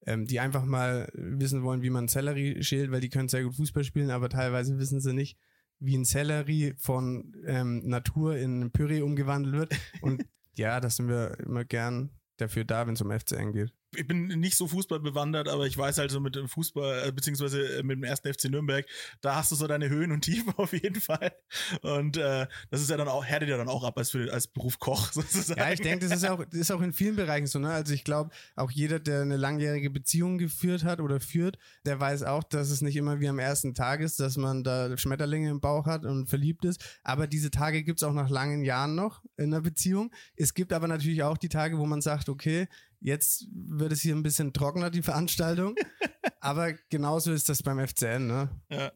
ähm, 0.06 0.26
die 0.26 0.40
einfach 0.40 0.64
mal 0.64 1.08
wissen 1.12 1.62
wollen, 1.62 1.82
wie 1.82 1.90
man 1.90 2.08
Sellerie 2.08 2.62
schält, 2.62 2.90
weil 2.90 3.00
die 3.00 3.08
können 3.08 3.28
sehr 3.28 3.44
gut 3.44 3.56
Fußball 3.56 3.84
spielen, 3.84 4.10
aber 4.10 4.28
teilweise 4.28 4.78
wissen 4.78 5.00
sie 5.00 5.12
nicht, 5.12 5.38
wie 5.80 5.96
ein 5.96 6.04
Sellerie 6.04 6.74
von 6.78 7.34
ähm, 7.46 7.86
Natur 7.86 8.36
in 8.36 8.60
ein 8.62 8.70
Püree 8.70 9.02
umgewandelt 9.02 9.56
wird. 9.56 9.80
Und 10.00 10.24
ja, 10.56 10.80
das 10.80 10.96
sind 10.96 11.08
wir 11.08 11.38
immer 11.40 11.64
gern 11.64 12.10
dafür 12.36 12.64
da, 12.64 12.86
wenn 12.86 12.94
es 12.94 13.02
um 13.02 13.10
FCN 13.10 13.52
geht. 13.52 13.72
Ich 13.96 14.06
bin 14.06 14.26
nicht 14.26 14.56
so 14.56 14.68
Fußball 14.68 15.00
bewandert, 15.00 15.48
aber 15.48 15.66
ich 15.66 15.76
weiß 15.76 15.98
halt 15.98 16.10
so 16.10 16.20
mit 16.20 16.34
dem 16.34 16.48
Fußball, 16.48 17.08
äh, 17.08 17.12
beziehungsweise 17.12 17.78
äh, 17.78 17.82
mit 17.82 17.96
dem 17.96 18.04
ersten 18.04 18.32
FC 18.32 18.44
Nürnberg, 18.44 18.86
da 19.20 19.36
hast 19.36 19.50
du 19.50 19.56
so 19.56 19.66
deine 19.66 19.88
Höhen 19.88 20.12
und 20.12 20.22
Tiefen 20.22 20.52
auf 20.56 20.72
jeden 20.72 21.00
Fall. 21.00 21.32
Und 21.82 22.16
äh, 22.16 22.46
das 22.70 22.82
ist 22.82 22.90
ja 22.90 22.96
dann 22.96 23.08
auch, 23.08 23.24
härtet 23.24 23.48
ja 23.48 23.56
dann 23.56 23.68
auch 23.68 23.84
ab 23.84 23.96
als, 23.96 24.10
für, 24.10 24.32
als 24.32 24.46
Beruf 24.46 24.78
Koch 24.78 25.12
sozusagen. 25.12 25.60
Ja, 25.60 25.72
ich 25.72 25.80
denke, 25.80 26.06
das 26.06 26.18
ist 26.18 26.28
auch, 26.28 26.44
das 26.44 26.60
ist 26.60 26.70
auch 26.70 26.82
in 26.82 26.92
vielen 26.92 27.16
Bereichen 27.16 27.46
so, 27.46 27.58
ne? 27.58 27.70
Also 27.70 27.94
ich 27.94 28.04
glaube, 28.04 28.30
auch 28.56 28.70
jeder, 28.70 28.98
der 29.00 29.22
eine 29.22 29.36
langjährige 29.36 29.90
Beziehung 29.90 30.38
geführt 30.38 30.84
hat 30.84 31.00
oder 31.00 31.20
führt, 31.20 31.58
der 31.86 31.98
weiß 31.98 32.24
auch, 32.24 32.44
dass 32.44 32.70
es 32.70 32.82
nicht 32.82 32.96
immer 32.96 33.20
wie 33.20 33.28
am 33.28 33.38
ersten 33.38 33.74
Tag 33.74 34.00
ist, 34.00 34.20
dass 34.20 34.36
man 34.36 34.64
da 34.64 34.96
Schmetterlinge 34.98 35.50
im 35.50 35.60
Bauch 35.60 35.86
hat 35.86 36.04
und 36.04 36.28
verliebt 36.28 36.64
ist. 36.64 36.84
Aber 37.02 37.26
diese 37.26 37.50
Tage 37.50 37.82
gibt's 37.82 38.02
auch 38.02 38.12
nach 38.12 38.28
langen 38.28 38.64
Jahren 38.64 38.94
noch 38.94 39.22
in 39.36 39.52
einer 39.52 39.62
Beziehung. 39.62 40.12
Es 40.36 40.52
gibt 40.52 40.72
aber 40.72 40.88
natürlich 40.88 41.22
auch 41.22 41.38
die 41.38 41.48
Tage, 41.48 41.78
wo 41.78 41.86
man 41.86 42.02
sagt, 42.02 42.28
okay, 42.28 42.68
Jetzt 43.00 43.46
wird 43.52 43.92
es 43.92 44.00
hier 44.00 44.14
ein 44.14 44.22
bisschen 44.22 44.52
trockener, 44.52 44.90
die 44.90 45.02
Veranstaltung. 45.02 45.74
aber 46.40 46.72
genauso 46.90 47.32
ist 47.32 47.48
das 47.48 47.62
beim 47.62 47.86
FCN, 47.86 48.26
ne? 48.26 48.50
Ja. 48.70 48.92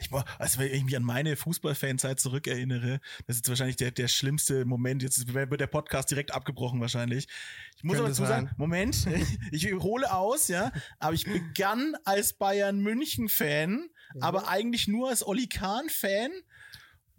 Ich, 0.00 0.10
also 0.38 0.58
wenn 0.58 0.72
ich 0.72 0.84
mich 0.84 0.96
an 0.96 1.02
meine 1.02 1.36
Fußballfanzeit 1.36 2.20
zurückerinnere, 2.20 3.00
das 3.26 3.36
ist 3.36 3.48
wahrscheinlich 3.48 3.76
der, 3.76 3.90
der 3.90 4.08
schlimmste 4.08 4.64
Moment. 4.64 5.02
Jetzt 5.02 5.32
wird 5.32 5.60
der 5.60 5.66
Podcast 5.66 6.10
direkt 6.10 6.32
abgebrochen 6.32 6.80
wahrscheinlich. 6.80 7.28
Ich 7.76 7.84
muss 7.84 7.98
aber 7.98 8.12
zu 8.12 8.24
sagen, 8.24 8.50
Moment, 8.56 9.06
ich 9.52 9.72
hole 9.72 10.12
aus, 10.12 10.48
ja, 10.48 10.72
aber 10.98 11.14
ich 11.14 11.24
begann 11.24 11.94
als 12.04 12.34
Bayern 12.34 12.80
München 12.80 13.28
Fan, 13.28 13.88
mhm. 14.14 14.22
aber 14.22 14.48
eigentlich 14.48 14.88
nur 14.88 15.08
als 15.08 15.26
Oli 15.26 15.48
Kahn 15.48 15.88
Fan 15.88 16.30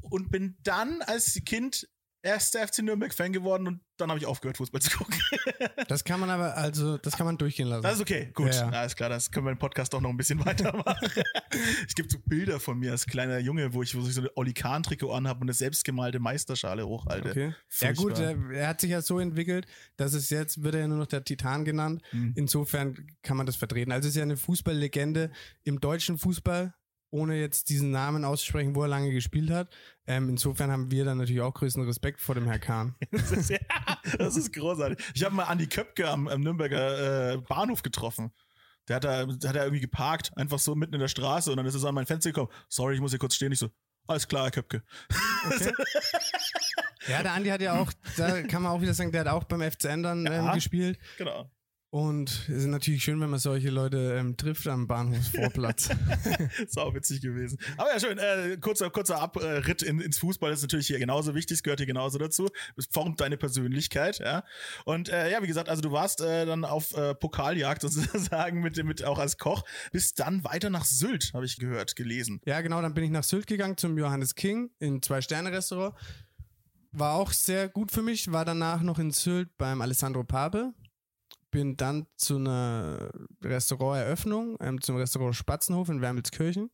und 0.02 0.32
bin 0.32 0.58
dann 0.64 1.02
als 1.02 1.40
Kind 1.46 1.88
erster 2.24 2.66
FC 2.66 2.80
Nürnberg-Fan 2.80 3.34
geworden 3.34 3.68
und 3.68 3.82
dann 3.98 4.10
habe 4.10 4.18
ich 4.18 4.26
aufgehört, 4.26 4.58
Fußball 4.58 4.82
zu 4.82 4.98
gucken. 4.98 5.20
das 5.88 6.04
kann 6.04 6.20
man 6.20 6.30
aber, 6.30 6.58
also, 6.58 6.98
das 6.98 7.16
kann 7.16 7.26
man 7.26 7.38
durchgehen 7.38 7.68
lassen. 7.68 7.84
Das 7.84 7.96
ist 7.96 8.02
okay, 8.02 8.32
gut. 8.34 8.48
Ja, 8.48 8.72
ja. 8.72 8.80
Alles 8.80 8.96
klar, 8.96 9.10
das 9.10 9.30
können 9.30 9.46
wir 9.46 9.52
im 9.52 9.60
Podcast 9.60 9.94
auch 9.94 10.02
noch 10.02 10.10
ein 10.10 10.18
bisschen 10.18 10.40
weitermachen. 10.46 11.12
es 11.88 11.94
gibt 11.94 12.12
so 12.12 12.18
Bilder 12.26 12.60
von 12.60 12.80
mir 12.80 12.92
als 12.92 13.06
kleiner 13.06 13.38
Junge, 13.40 13.74
wo 13.74 13.84
ich, 13.84 13.96
wo 13.96 14.08
ich 14.08 14.14
so 14.14 14.22
ein 14.22 14.30
Oli 14.36 14.54
Kahn-Trikot 14.54 15.12
anhabe 15.12 15.42
und 15.42 15.46
eine 15.46 15.54
selbstgemalte 15.54 16.20
Meisterschale 16.20 16.88
hochhalte. 16.88 17.30
Okay. 17.30 17.54
Ja, 17.82 17.92
gut, 17.92 18.18
er, 18.18 18.36
er, 18.52 18.68
hat 18.70 18.82
sich 18.82 18.92
ja 18.92 19.02
so 19.02 19.20
entwickelt, 19.20 19.68
dass 19.98 20.14
es 20.14 20.30
jetzt, 20.30 20.64
wird 20.64 20.76
er 20.76 20.82
ja 20.82 20.88
nur 20.88 20.98
noch 20.98 21.08
der 21.08 21.24
Titan 21.24 21.66
genannt. 21.66 22.02
Mhm. 22.12 22.34
Insofern 22.36 23.08
kann 23.22 23.38
man 23.38 23.46
das 23.46 23.58
vertreten. 23.58 23.92
Also, 23.92 24.08
es 24.08 24.16
ist 24.16 24.18
ja 24.18 24.24
eine 24.24 24.38
Fußballlegende 24.38 25.32
im 25.64 25.80
deutschen 25.80 26.18
Fußball 26.18 26.74
ohne 27.14 27.40
jetzt 27.40 27.70
diesen 27.70 27.92
Namen 27.92 28.26
auszusprechen, 28.26 28.76
wo 28.76 28.82
er 28.82 28.88
lange 28.88 29.12
gespielt 29.12 29.52
hat. 29.52 29.70
Ähm, 30.08 30.30
insofern 30.30 30.72
haben 30.72 30.90
wir 30.90 31.06
dann 31.06 31.20
natürlich 31.20 31.42
auch 31.42 31.54
größten 31.54 31.86
Respekt 31.86 32.20
vor 32.20 32.34
dem 32.34 32.46
Herrn 32.46 32.60
Kahn. 32.60 32.96
das, 33.12 33.32
ist, 33.32 33.50
ja, 33.52 33.60
das 34.18 34.36
ist 34.36 34.52
großartig. 34.52 34.98
Ich 35.14 35.24
habe 35.24 35.36
mal 35.36 35.44
Andi 35.44 35.68
Köpke 35.68 36.10
am, 36.10 36.28
am 36.28 36.42
Nürnberger 36.42 37.34
äh, 37.34 37.38
Bahnhof 37.38 37.84
getroffen. 37.84 38.32
Der 38.88 38.98
hat 38.98 39.04
da, 39.04 39.26
der 39.26 39.50
hat 39.50 39.56
da 39.56 39.64
irgendwie 39.64 39.80
geparkt, 39.80 40.36
einfach 40.36 40.60
so 40.60 40.76
mitten 40.76 40.96
in 40.96 41.00
der 41.00 41.08
Straße 41.08 41.52
und 41.52 41.58
dann 41.58 41.66
ist 41.68 41.76
er 41.76 41.80
so 41.80 41.88
an 41.88 41.96
mein 41.96 42.08
Fenster 42.08 42.32
gekommen. 42.32 42.50
Sorry, 42.68 42.96
ich 42.96 43.00
muss 43.00 43.12
hier 43.12 43.20
kurz 43.20 43.36
stehen. 43.36 43.52
Ich 43.52 43.60
so, 43.60 43.70
alles 44.08 44.28
klar, 44.28 44.46
Herr 44.46 44.52
Köpke. 44.52 44.84
Okay. 45.46 45.72
ja, 47.08 47.22
der 47.22 47.34
Andi 47.34 47.50
hat 47.50 47.62
ja 47.62 47.80
auch, 47.80 47.94
da 48.18 48.42
kann 48.42 48.64
man 48.64 48.72
auch 48.72 48.82
wieder 48.82 48.94
sagen, 48.94 49.12
der 49.12 49.22
hat 49.22 49.28
auch 49.28 49.44
beim 49.44 49.62
FCN 49.62 50.04
dann 50.04 50.26
ja, 50.26 50.48
ähm, 50.48 50.54
gespielt. 50.54 50.98
Genau. 51.18 51.50
Und 51.94 52.50
es 52.50 52.64
ist 52.64 52.66
natürlich 52.66 53.04
schön, 53.04 53.22
wenn 53.22 53.30
man 53.30 53.40
solche 53.40 53.70
Leute 53.70 54.16
ähm, 54.18 54.36
trifft 54.36 54.68
am 54.68 54.88
Bahnhofsvorplatz. 54.88 55.92
Sau 56.68 56.92
witzig 56.96 57.22
gewesen. 57.22 57.60
Aber 57.78 57.94
ja, 57.94 58.00
schön. 58.00 58.18
Äh, 58.18 58.58
kurzer, 58.60 58.90
kurzer 58.90 59.22
Abritt 59.22 59.84
in, 59.84 60.00
ins 60.00 60.18
Fußball 60.18 60.52
ist 60.52 60.64
natürlich 60.64 60.88
hier 60.88 60.98
genauso 60.98 61.36
wichtig, 61.36 61.58
es 61.58 61.62
gehört 61.62 61.80
hier 61.80 61.86
genauso 61.86 62.18
dazu. 62.18 62.50
Es 62.76 62.88
formt 62.90 63.22
deine 63.22 63.38
Persönlichkeit, 63.38 64.18
ja. 64.18 64.44
Und 64.86 65.10
äh, 65.10 65.32
ja, 65.32 65.44
wie 65.44 65.48
gesagt, 65.48 65.70
also 65.70 65.84
du 65.84 65.92
warst 65.92 66.22
äh, 66.22 66.48
dann 66.48 66.66
auf 66.66 66.98
äh, 66.98 67.14
Pokaljagd 67.14 67.82
sozusagen 67.88 68.62
mit, 68.62 68.84
mit 68.84 69.04
auch 69.04 69.20
als 69.20 69.38
Koch, 69.38 69.62
bist 69.92 70.20
dann 70.20 70.44
weiter 70.44 70.72
nach 70.72 70.86
Sylt, 70.86 71.30
habe 71.36 71.46
ich 71.46 71.58
gehört, 71.58 71.96
gelesen. 71.96 72.42
Ja, 72.48 72.62
genau, 72.62 72.82
dann 72.82 72.96
bin 72.96 73.04
ich 73.04 73.12
nach 73.12 73.24
Sylt 73.24 73.46
gegangen 73.46 73.78
zum 73.78 74.00
Johannes 74.00 74.34
King 74.34 74.72
in 74.80 75.04
Zwei-Sterne-Restaurant. 75.04 75.94
War 76.92 77.14
auch 77.14 77.32
sehr 77.32 77.70
gut 77.70 77.92
für 77.92 78.02
mich, 78.02 78.32
war 78.32 78.46
danach 78.46 78.82
noch 78.82 78.98
in 78.98 79.12
Sylt 79.12 79.56
beim 79.60 79.80
Alessandro 79.80 80.24
Pape 80.24 80.74
bin 81.54 81.78
dann 81.78 82.08
zu 82.18 82.36
einer 82.36 83.12
Restauranteröffnung, 83.44 84.58
ähm, 84.60 84.82
zum 84.82 84.98
Restaurant 84.98 85.36
Spatzenhof 85.36 85.88
in 85.88 86.02
Wermelskirchen. 86.02 86.72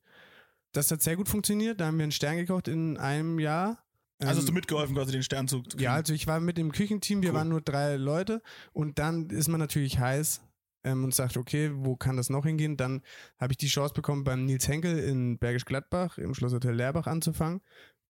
Das 0.72 0.90
hat 0.90 1.04
sehr 1.04 1.18
gut 1.18 1.28
funktioniert. 1.28 1.80
Da 1.80 1.88
haben 1.88 1.98
wir 1.98 2.04
einen 2.04 2.14
Stern 2.14 2.38
gekocht 2.38 2.68
in 2.68 2.98
einem 2.98 3.40
Jahr. 3.40 3.84
Also 4.20 4.38
hast 4.40 4.48
du 4.48 4.52
ähm, 4.52 4.56
mitgeholfen, 4.56 4.96
quasi 4.96 5.12
den 5.12 5.24
Stern 5.24 5.48
zu 5.48 5.64
kriegen? 5.64 5.84
Ja, 5.84 5.94
also 5.94 6.14
ich 6.14 6.28
war 6.28 6.40
mit 6.40 6.58
dem 6.58 6.72
Küchenteam, 6.72 7.22
wir 7.22 7.30
cool. 7.30 7.36
waren 7.36 7.50
nur 7.50 7.62
drei 7.62 7.98
Leute 7.98 8.42
und 8.72 9.00
dann 9.00 9.30
ist 9.30 9.50
man 9.50 9.60
natürlich 9.60 10.00
heiß 10.00 10.42
ähm, 10.86 11.04
und 11.04 11.14
sagt, 11.14 11.36
okay, 11.36 11.72
wo 11.74 11.98
kann 11.98 12.16
das 12.16 12.30
noch 12.30 12.46
hingehen? 12.46 12.78
Dann 12.78 13.02
habe 13.38 13.54
ich 13.54 13.58
die 13.58 13.68
Chance 13.68 13.94
bekommen, 13.94 14.24
beim 14.24 14.46
Nils 14.46 14.68
Henkel 14.68 14.98
in 14.98 15.40
Bergisch 15.40 15.66
Gladbach 15.66 16.18
im 16.18 16.34
Schlosshotel 16.34 16.74
Leerbach 16.74 17.08
anzufangen 17.08 17.62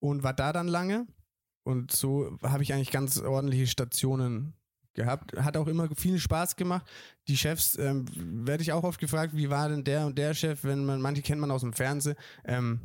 und 0.01 0.25
war 0.25 0.35
da 0.35 0.53
dann 0.53 0.69
lange. 0.69 1.07
Und 1.63 1.93
so 1.93 2.37
habe 2.43 2.65
ich 2.65 2.73
eigentlich 2.73 2.91
ganz 2.91 3.19
ordentliche 3.21 3.67
Stationen 3.69 4.55
gehabt. 4.97 5.37
Hat 5.37 5.57
auch 5.57 5.69
immer 5.69 5.89
viel 5.97 6.19
Spaß 6.19 6.57
gemacht. 6.57 6.87
Die 7.29 7.37
Chefs, 7.37 7.79
ähm, 7.79 8.07
werde 8.15 8.63
ich 8.63 8.73
auch 8.73 8.83
oft 8.83 8.99
gefragt, 8.99 9.37
wie 9.37 9.51
war 9.51 9.69
denn 9.69 9.85
der 9.85 10.07
und 10.07 10.19
der 10.19 10.35
Chef, 10.35 10.65
wenn 10.65 10.85
man, 10.85 11.01
manche 11.01 11.23
kennt 11.23 11.41
man 11.41 11.51
aus 11.51 11.61
dem 11.61 11.73
Fernsehen. 11.73 12.17
Ähm, 12.45 12.81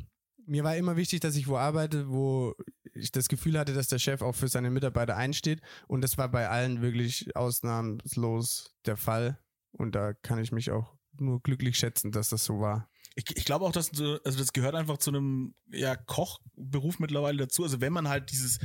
mir 0.46 0.64
war 0.64 0.76
immer 0.76 0.96
wichtig, 0.96 1.20
dass 1.20 1.36
ich 1.36 1.48
wo 1.48 1.56
arbeite, 1.56 2.08
wo 2.08 2.54
ich 2.94 3.10
das 3.10 3.28
Gefühl 3.28 3.58
hatte, 3.58 3.74
dass 3.74 3.88
der 3.88 3.98
Chef 3.98 4.22
auch 4.22 4.34
für 4.34 4.48
seine 4.48 4.70
Mitarbeiter 4.70 5.16
einsteht. 5.16 5.60
Und 5.88 6.02
das 6.02 6.18
war 6.18 6.30
bei 6.30 6.48
allen 6.48 6.82
wirklich 6.82 7.34
ausnahmslos 7.34 8.74
der 8.86 8.96
Fall. 8.96 9.38
Und 9.72 9.94
da 9.94 10.12
kann 10.12 10.38
ich 10.38 10.52
mich 10.52 10.70
auch 10.70 10.94
nur 11.18 11.42
glücklich 11.42 11.78
schätzen, 11.78 12.12
dass 12.12 12.28
das 12.28 12.44
so 12.44 12.60
war. 12.60 12.88
Ich, 13.14 13.36
ich 13.36 13.44
glaube 13.44 13.64
auch, 13.64 13.72
dass 13.72 13.90
also 13.90 14.18
das 14.38 14.52
gehört 14.52 14.74
einfach 14.74 14.98
zu 14.98 15.10
einem 15.10 15.54
ja, 15.70 15.96
Kochberuf 15.96 16.98
mittlerweile 16.98 17.38
dazu. 17.38 17.62
Also 17.62 17.80
wenn 17.80 17.92
man 17.92 18.08
halt 18.08 18.30
dieses 18.30 18.58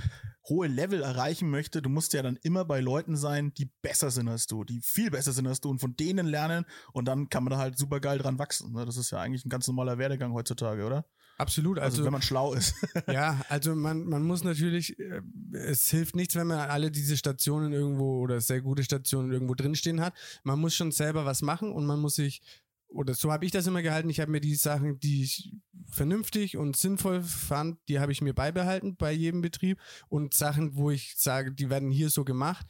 hohe 0.48 0.68
Level 0.68 1.02
erreichen 1.02 1.50
möchte, 1.50 1.82
du 1.82 1.90
musst 1.90 2.14
ja 2.14 2.22
dann 2.22 2.38
immer 2.42 2.66
bei 2.66 2.80
Leuten 2.80 3.18
sein, 3.18 3.54
die 3.54 3.70
besser 3.82 4.12
sind 4.12 4.30
als 4.30 4.48
du, 4.48 4.64
die 4.64 4.80
viel 4.82 5.12
besser 5.12 5.34
sind 5.34 5.48
als 5.48 5.60
du 5.60 5.70
und 5.70 5.80
von 5.80 5.96
denen 5.96 6.26
lernen 6.26 6.66
und 6.94 7.06
dann 7.06 7.30
kann 7.30 7.44
man 7.44 7.52
da 7.52 7.58
halt 7.58 7.78
super 7.78 8.00
geil 8.00 8.18
dran 8.18 8.40
wachsen. 8.40 8.74
Ne? 8.74 8.86
Das 8.86 8.98
ist 8.98 9.12
ja 9.12 9.20
eigentlich 9.20 9.46
ein 9.46 9.50
ganz 9.50 9.68
normaler 9.68 9.98
Werdegang 9.98 10.34
heutzutage, 10.34 10.86
oder? 10.86 11.06
Absolut. 11.38 11.78
Also, 11.78 11.98
also 11.98 12.06
wenn 12.06 12.14
man 12.14 12.22
schlau 12.24 12.54
ist. 12.54 12.74
ja, 13.08 13.40
also 13.50 13.76
man, 13.76 14.06
man 14.06 14.24
muss 14.24 14.44
natürlich, 14.44 14.98
äh, 14.98 15.22
es 15.54 15.88
hilft 15.90 16.16
nichts, 16.16 16.36
wenn 16.36 16.48
man 16.48 16.60
alle 16.60 16.90
diese 16.90 17.16
Stationen 17.16 17.74
irgendwo 17.74 18.22
oder 18.22 18.42
sehr 18.42 18.62
gute 18.62 18.84
Stationen 18.84 19.32
irgendwo 19.32 19.54
drinstehen 19.54 20.02
hat. 20.02 20.16
Man 20.44 20.60
muss 20.60 20.74
schon 20.74 20.92
selber 20.92 21.26
was 21.26 21.44
machen 21.44 21.72
und 21.72 21.86
man 21.86 22.00
muss 22.00 22.16
sich 22.16 22.42
oder 22.88 23.14
so 23.14 23.32
habe 23.32 23.46
ich 23.46 23.52
das 23.52 23.68
immer 23.68 23.82
gehalten. 23.82 24.10
Ich 24.10 24.20
habe 24.20 24.32
mir 24.32 24.42
die 24.42 24.56
Sachen, 24.56 25.00
die 25.00 25.24
ich 25.24 25.54
vernünftig 25.90 26.58
und 26.58 26.76
sinnvoll 26.76 27.22
fand, 27.22 27.80
die 27.88 28.00
habe 28.00 28.12
ich 28.12 28.22
mir 28.22 28.34
beibehalten 28.34 28.96
bei 28.96 29.12
jedem 29.12 29.42
Betrieb. 29.42 29.80
Und 30.10 30.34
Sachen, 30.34 30.76
wo 30.76 30.90
ich 30.90 31.16
sage, 31.18 31.54
die 31.54 31.70
werden 31.70 31.92
hier 31.92 32.10
so 32.10 32.24
gemacht, 32.24 32.66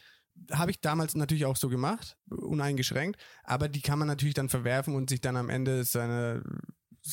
habe 0.52 0.72
ich 0.72 0.82
damals 0.82 1.16
natürlich 1.16 1.46
auch 1.46 1.56
so 1.56 1.70
gemacht, 1.70 2.18
uneingeschränkt. 2.30 3.20
Aber 3.44 3.70
die 3.70 3.82
kann 3.82 4.00
man 4.00 4.08
natürlich 4.08 4.36
dann 4.36 4.50
verwerfen 4.50 4.96
und 4.96 5.10
sich 5.10 5.22
dann 5.22 5.36
am 5.36 5.50
Ende 5.50 5.84
seiner 5.84 6.44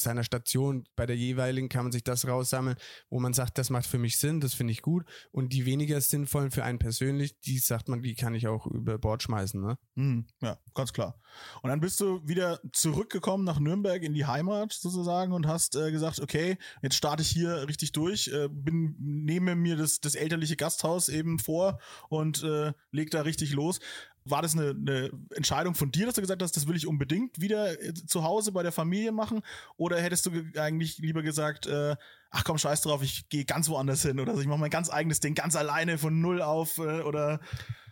seiner 0.01 0.25
Station 0.25 0.85
bei 0.97 1.07
der 1.07 1.17
jeweiligen 1.17 1.69
kann 1.69 1.85
man 1.85 1.93
sich 1.93 2.05
das 2.05 2.27
raussammeln, 2.27 2.77
wo 3.11 3.21
man 3.21 3.33
sagt, 3.33 3.59
das 3.59 3.71
macht 3.71 3.87
für 3.87 3.99
mich 3.99 4.19
Sinn, 4.19 4.41
das 4.41 4.55
finde 4.55 4.73
ich 4.73 4.83
gut. 4.83 5.05
Und 5.31 5.53
die 5.53 5.67
weniger 5.67 6.01
sinnvollen 6.01 6.51
für 6.51 6.65
einen 6.65 6.79
persönlich, 6.79 7.41
die 7.41 7.59
sagt 7.59 7.89
man, 7.89 8.03
die 8.03 8.15
kann 8.15 8.35
ich 8.35 8.49
auch 8.49 8.67
über 8.67 8.99
Bord 8.99 9.23
schmeißen. 9.23 9.61
Ne? 9.61 9.79
Mhm, 9.95 10.27
ja, 10.43 10.59
ganz 10.75 10.93
klar. 10.93 11.21
Und 11.63 11.71
dann 11.71 11.81
bist 11.81 12.01
du 12.01 12.27
wieder 12.27 12.61
zurückgekommen 12.73 13.45
nach 13.45 13.59
Nürnberg 13.59 14.03
in 14.03 14.15
die 14.15 14.27
Heimat 14.27 14.73
sozusagen 14.73 15.33
und 15.33 15.47
hast 15.47 15.77
äh, 15.77 15.91
gesagt, 15.91 16.21
okay, 16.21 16.59
jetzt 16.83 16.97
starte 16.97 17.23
ich 17.23 17.29
hier 17.29 17.69
richtig 17.69 17.93
durch, 17.93 18.29
äh, 18.29 18.49
bin, 18.49 18.97
nehme 18.99 19.55
mir 19.55 19.77
das, 19.77 20.01
das 20.01 20.15
elterliche 20.15 20.57
Gasthaus 20.57 21.09
eben 21.09 21.39
vor 21.39 21.79
und 22.09 22.43
äh, 22.43 22.73
leg 22.91 23.11
da 23.11 23.23
richtig 23.23 23.53
los. 23.53 23.81
War 24.27 24.41
das 24.41 24.55
eine, 24.55 24.71
eine 24.71 25.11
Entscheidung 25.35 25.75
von 25.75 25.91
dir, 25.91 26.07
dass 26.07 26.15
du 26.15 26.23
gesagt 26.23 26.43
hast, 26.43 26.57
das 26.57 26.67
will 26.67 26.77
ich 26.77 26.87
unbedingt 26.87 27.41
wieder 27.41 27.81
äh, 27.83 27.93
zu 27.93 28.25
Hause 28.25 28.53
bei 28.53 28.63
der 28.63 28.73
Familie 28.73 29.13
machen? 29.13 29.43
Oder 29.77 30.01
hättest 30.01 30.27
du 30.27 30.31
eigentlich 30.57 30.99
lieber 30.99 31.23
gesagt, 31.23 31.67
äh, 31.67 31.97
ach 32.31 32.45
komm, 32.45 32.59
scheiß 32.59 32.83
drauf, 32.83 33.03
ich 33.03 33.29
gehe 33.29 33.45
ganz 33.45 33.69
woanders 33.69 34.03
hin 34.03 34.19
oder 34.19 34.35
ich 34.39 34.47
mache 34.47 34.59
mein 34.59 34.71
ganz 34.71 34.91
eigenes 34.91 35.21
Ding 35.21 35.35
ganz 35.35 35.57
alleine 35.57 35.99
von 35.99 36.21
null 36.21 36.43
auf 36.43 36.79
äh, 36.79 37.03
oder 37.03 37.41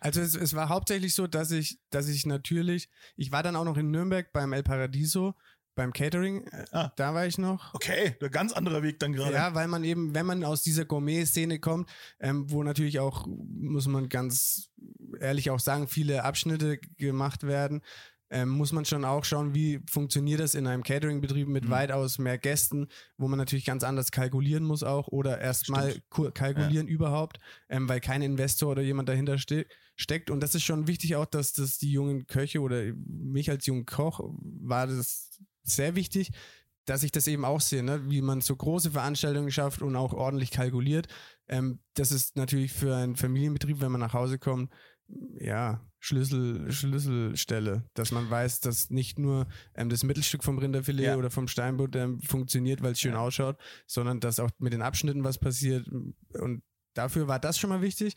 also 0.01 0.21
es, 0.21 0.35
es 0.35 0.55
war 0.55 0.69
hauptsächlich 0.69 1.15
so, 1.15 1.27
dass 1.27 1.53
ich, 1.53 1.79
dass 1.91 2.09
ich 2.09 2.27
natürlich, 2.27 2.89
ich 3.17 3.31
war 3.31 3.43
dann 3.43 3.55
auch 3.55 3.65
noch 3.65 3.77
in 3.77 3.91
Nürnberg 3.91 4.33
beim 4.33 4.53
El 4.53 4.65
Paradiso 4.65 5.35
beim 5.75 5.93
Catering, 5.93 6.47
äh, 6.49 6.65
ah. 6.73 6.93
da 6.97 7.15
war 7.15 7.27
ich 7.27 7.39
noch. 7.39 7.75
Okay, 7.75 8.17
ein 8.21 8.31
ganz 8.31 8.53
anderer 8.53 8.83
Weg 8.83 8.99
dann 9.01 9.13
gerade. 9.13 9.35
Ja, 9.35 9.55
weil 9.55 9.69
man 9.69 9.85
eben, 9.85 10.15
wenn 10.15 10.27
man 10.27 10.45
aus 10.45 10.63
dieser 10.63 10.85
Gourmet-Szene 10.85 11.59
kommt, 11.61 11.91
ähm, 12.21 12.51
wo 12.51 12.63
natürlich 12.63 12.99
auch, 13.01 13.27
muss 13.27 13.87
man 13.87 14.09
ganz 14.09 14.71
ehrlich 15.21 15.51
auch 15.51 15.61
sagen, 15.61 15.89
viele 15.89 16.25
Abschnitte 16.25 16.79
gemacht 16.97 17.45
werden, 17.45 17.83
ähm, 18.33 18.49
muss 18.49 18.73
man 18.73 18.87
schon 18.87 19.05
auch 19.05 19.25
schauen, 19.25 19.55
wie 19.55 19.81
funktioniert 19.89 20.41
das 20.41 20.55
in 20.55 20.67
einem 20.67 20.83
Catering-Betrieb 20.83 21.49
mit 21.49 21.67
Mhm. 21.67 21.71
weitaus 21.71 22.19
mehr 22.19 22.39
Gästen, 22.39 22.89
wo 23.19 23.29
man 23.29 23.39
natürlich 23.39 23.67
ganz 23.67 23.85
anders 23.85 24.11
kalkulieren 24.11 24.65
muss 24.65 24.83
auch 24.83 25.09
oder 25.09 25.39
erstmal 25.39 25.95
kalkulieren 26.33 26.89
überhaupt, 26.89 27.39
ähm, 27.69 27.89
weil 27.91 28.01
kein 28.01 28.23
Investor 28.23 28.71
oder 28.71 28.83
jemand 28.83 29.11
dahinter 29.11 29.37
ste 29.39 29.67
steckt. 29.97 30.31
Und 30.31 30.41
das 30.41 30.55
ist 30.55 30.63
schon 30.63 30.87
wichtig 30.87 31.15
auch, 31.17 31.27
dass 31.27 31.53
das 31.53 31.77
die 31.77 31.93
jungen 31.93 32.27
Köche 32.27 32.61
oder 32.61 32.83
mich 33.07 33.51
als 33.51 33.67
jungen 33.67 33.85
Koch 33.85 34.21
war 34.63 34.87
das 34.87 35.29
sehr 35.63 35.95
wichtig, 35.95 36.31
dass 36.85 37.03
ich 37.05 37.13
das 37.13 37.29
eben 37.29 37.45
auch 37.45 37.61
sehe, 37.61 37.83
ne? 37.83 38.11
wie 38.11 38.23
man 38.23 38.41
so 38.41 38.57
große 38.57 38.91
Veranstaltungen 38.91 39.51
schafft 39.53 39.83
und 39.83 39.95
auch 39.95 40.13
ordentlich 40.13 40.51
kalkuliert. 40.51 41.07
Ähm, 41.49 41.79
das 41.95 42.11
ist 42.11 42.37
natürlich 42.37 42.73
für 42.73 42.97
einen 42.97 43.15
Familienbetrieb, 43.17 43.81
wenn 43.81 43.93
man 43.93 44.01
nach 44.01 44.15
Hause 44.15 44.39
kommt, 44.39 44.73
ja, 45.39 45.87
Schlüssel, 46.01 46.73
Schlüsselstelle, 46.73 47.85
dass 47.95 48.11
man 48.11 48.29
weiß, 48.29 48.61
dass 48.61 48.91
nicht 48.91 49.19
nur 49.19 49.47
ähm, 49.75 49.89
das 49.91 50.03
Mittelstück 50.03 50.43
vom 50.43 50.59
Rinderfilet 50.59 51.05
Ja. 51.05 51.17
oder 51.17 51.31
vom 51.31 51.47
Steinbutt 51.49 51.95
ähm, 51.95 52.21
funktioniert, 52.23 52.83
weil 52.83 52.93
es 52.93 53.01
schön 53.01 53.13
Ja. 53.13 53.21
ausschaut, 53.21 53.59
sondern 53.87 54.19
dass 54.21 54.41
auch 54.41 54.51
mit 54.59 54.73
den 54.73 54.83
Abschnitten 54.83 55.23
was 55.23 55.39
passiert. 55.39 55.87
Und 55.89 56.63
dafür 56.95 57.29
war 57.29 57.39
das 57.39 57.59
schon 57.59 57.71
mal 57.71 57.83
wichtig. 57.83 58.15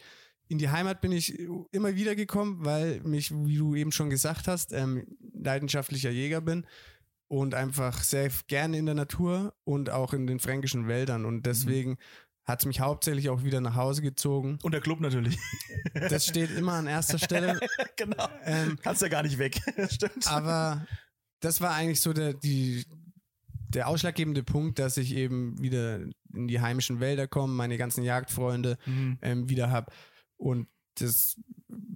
In 0.47 0.57
die 0.57 0.69
Heimat 0.69 1.01
bin 1.01 1.11
ich 1.11 1.37
immer 1.71 1.95
wieder 1.95 2.15
gekommen, 2.15 2.63
weil 2.65 3.01
mich, 3.01 3.31
wie 3.31 3.57
du 3.57 3.75
eben 3.75 3.91
schon 3.91 4.09
gesagt 4.09 4.47
hast, 4.47 4.73
ähm, 4.73 5.05
leidenschaftlicher 5.33 6.11
Jäger 6.11 6.41
bin 6.41 6.65
und 7.27 7.53
einfach 7.55 8.03
sehr 8.03 8.29
gerne 8.47 8.77
in 8.77 8.85
der 8.85 8.95
Natur 8.95 9.53
und 9.63 9.89
auch 9.89 10.13
in 10.13 10.27
den 10.27 10.39
fränkischen 10.39 10.87
Wäldern. 10.87 11.25
Und 11.25 11.45
deswegen 11.45 11.97
hat 12.43 12.59
es 12.59 12.65
mich 12.65 12.79
hauptsächlich 12.79 13.29
auch 13.29 13.43
wieder 13.43 13.59
nach 13.61 13.75
Hause 13.75 14.01
gezogen. 14.03 14.59
Und 14.61 14.73
der 14.73 14.81
Club 14.81 14.99
natürlich. 15.01 15.37
Das 15.93 16.27
steht 16.27 16.51
immer 16.51 16.73
an 16.73 16.85
erster 16.87 17.17
Stelle. 17.17 17.59
genau. 17.95 18.29
Ähm, 18.43 18.77
Kannst 18.81 19.01
ja 19.01 19.07
gar 19.07 19.23
nicht 19.23 19.39
weg. 19.39 19.59
Stimmt. 19.89 20.27
aber 20.27 20.85
das 21.39 21.59
war 21.61 21.73
eigentlich 21.73 22.01
so 22.01 22.13
der, 22.13 22.33
die, 22.33 22.85
der 23.69 23.87
ausschlaggebende 23.87 24.43
Punkt, 24.43 24.77
dass 24.77 24.97
ich 24.97 25.15
eben 25.15 25.59
wieder 25.61 26.01
in 26.33 26.47
die 26.47 26.61
heimischen 26.61 26.99
Wälder 26.99 27.27
komme, 27.27 27.53
meine 27.53 27.77
ganzen 27.77 28.03
Jagdfreunde 28.03 28.77
Mhm. 28.85 29.17
ähm, 29.23 29.49
wieder 29.49 29.71
habe. 29.71 29.91
Und 30.37 30.67
das 30.95 31.37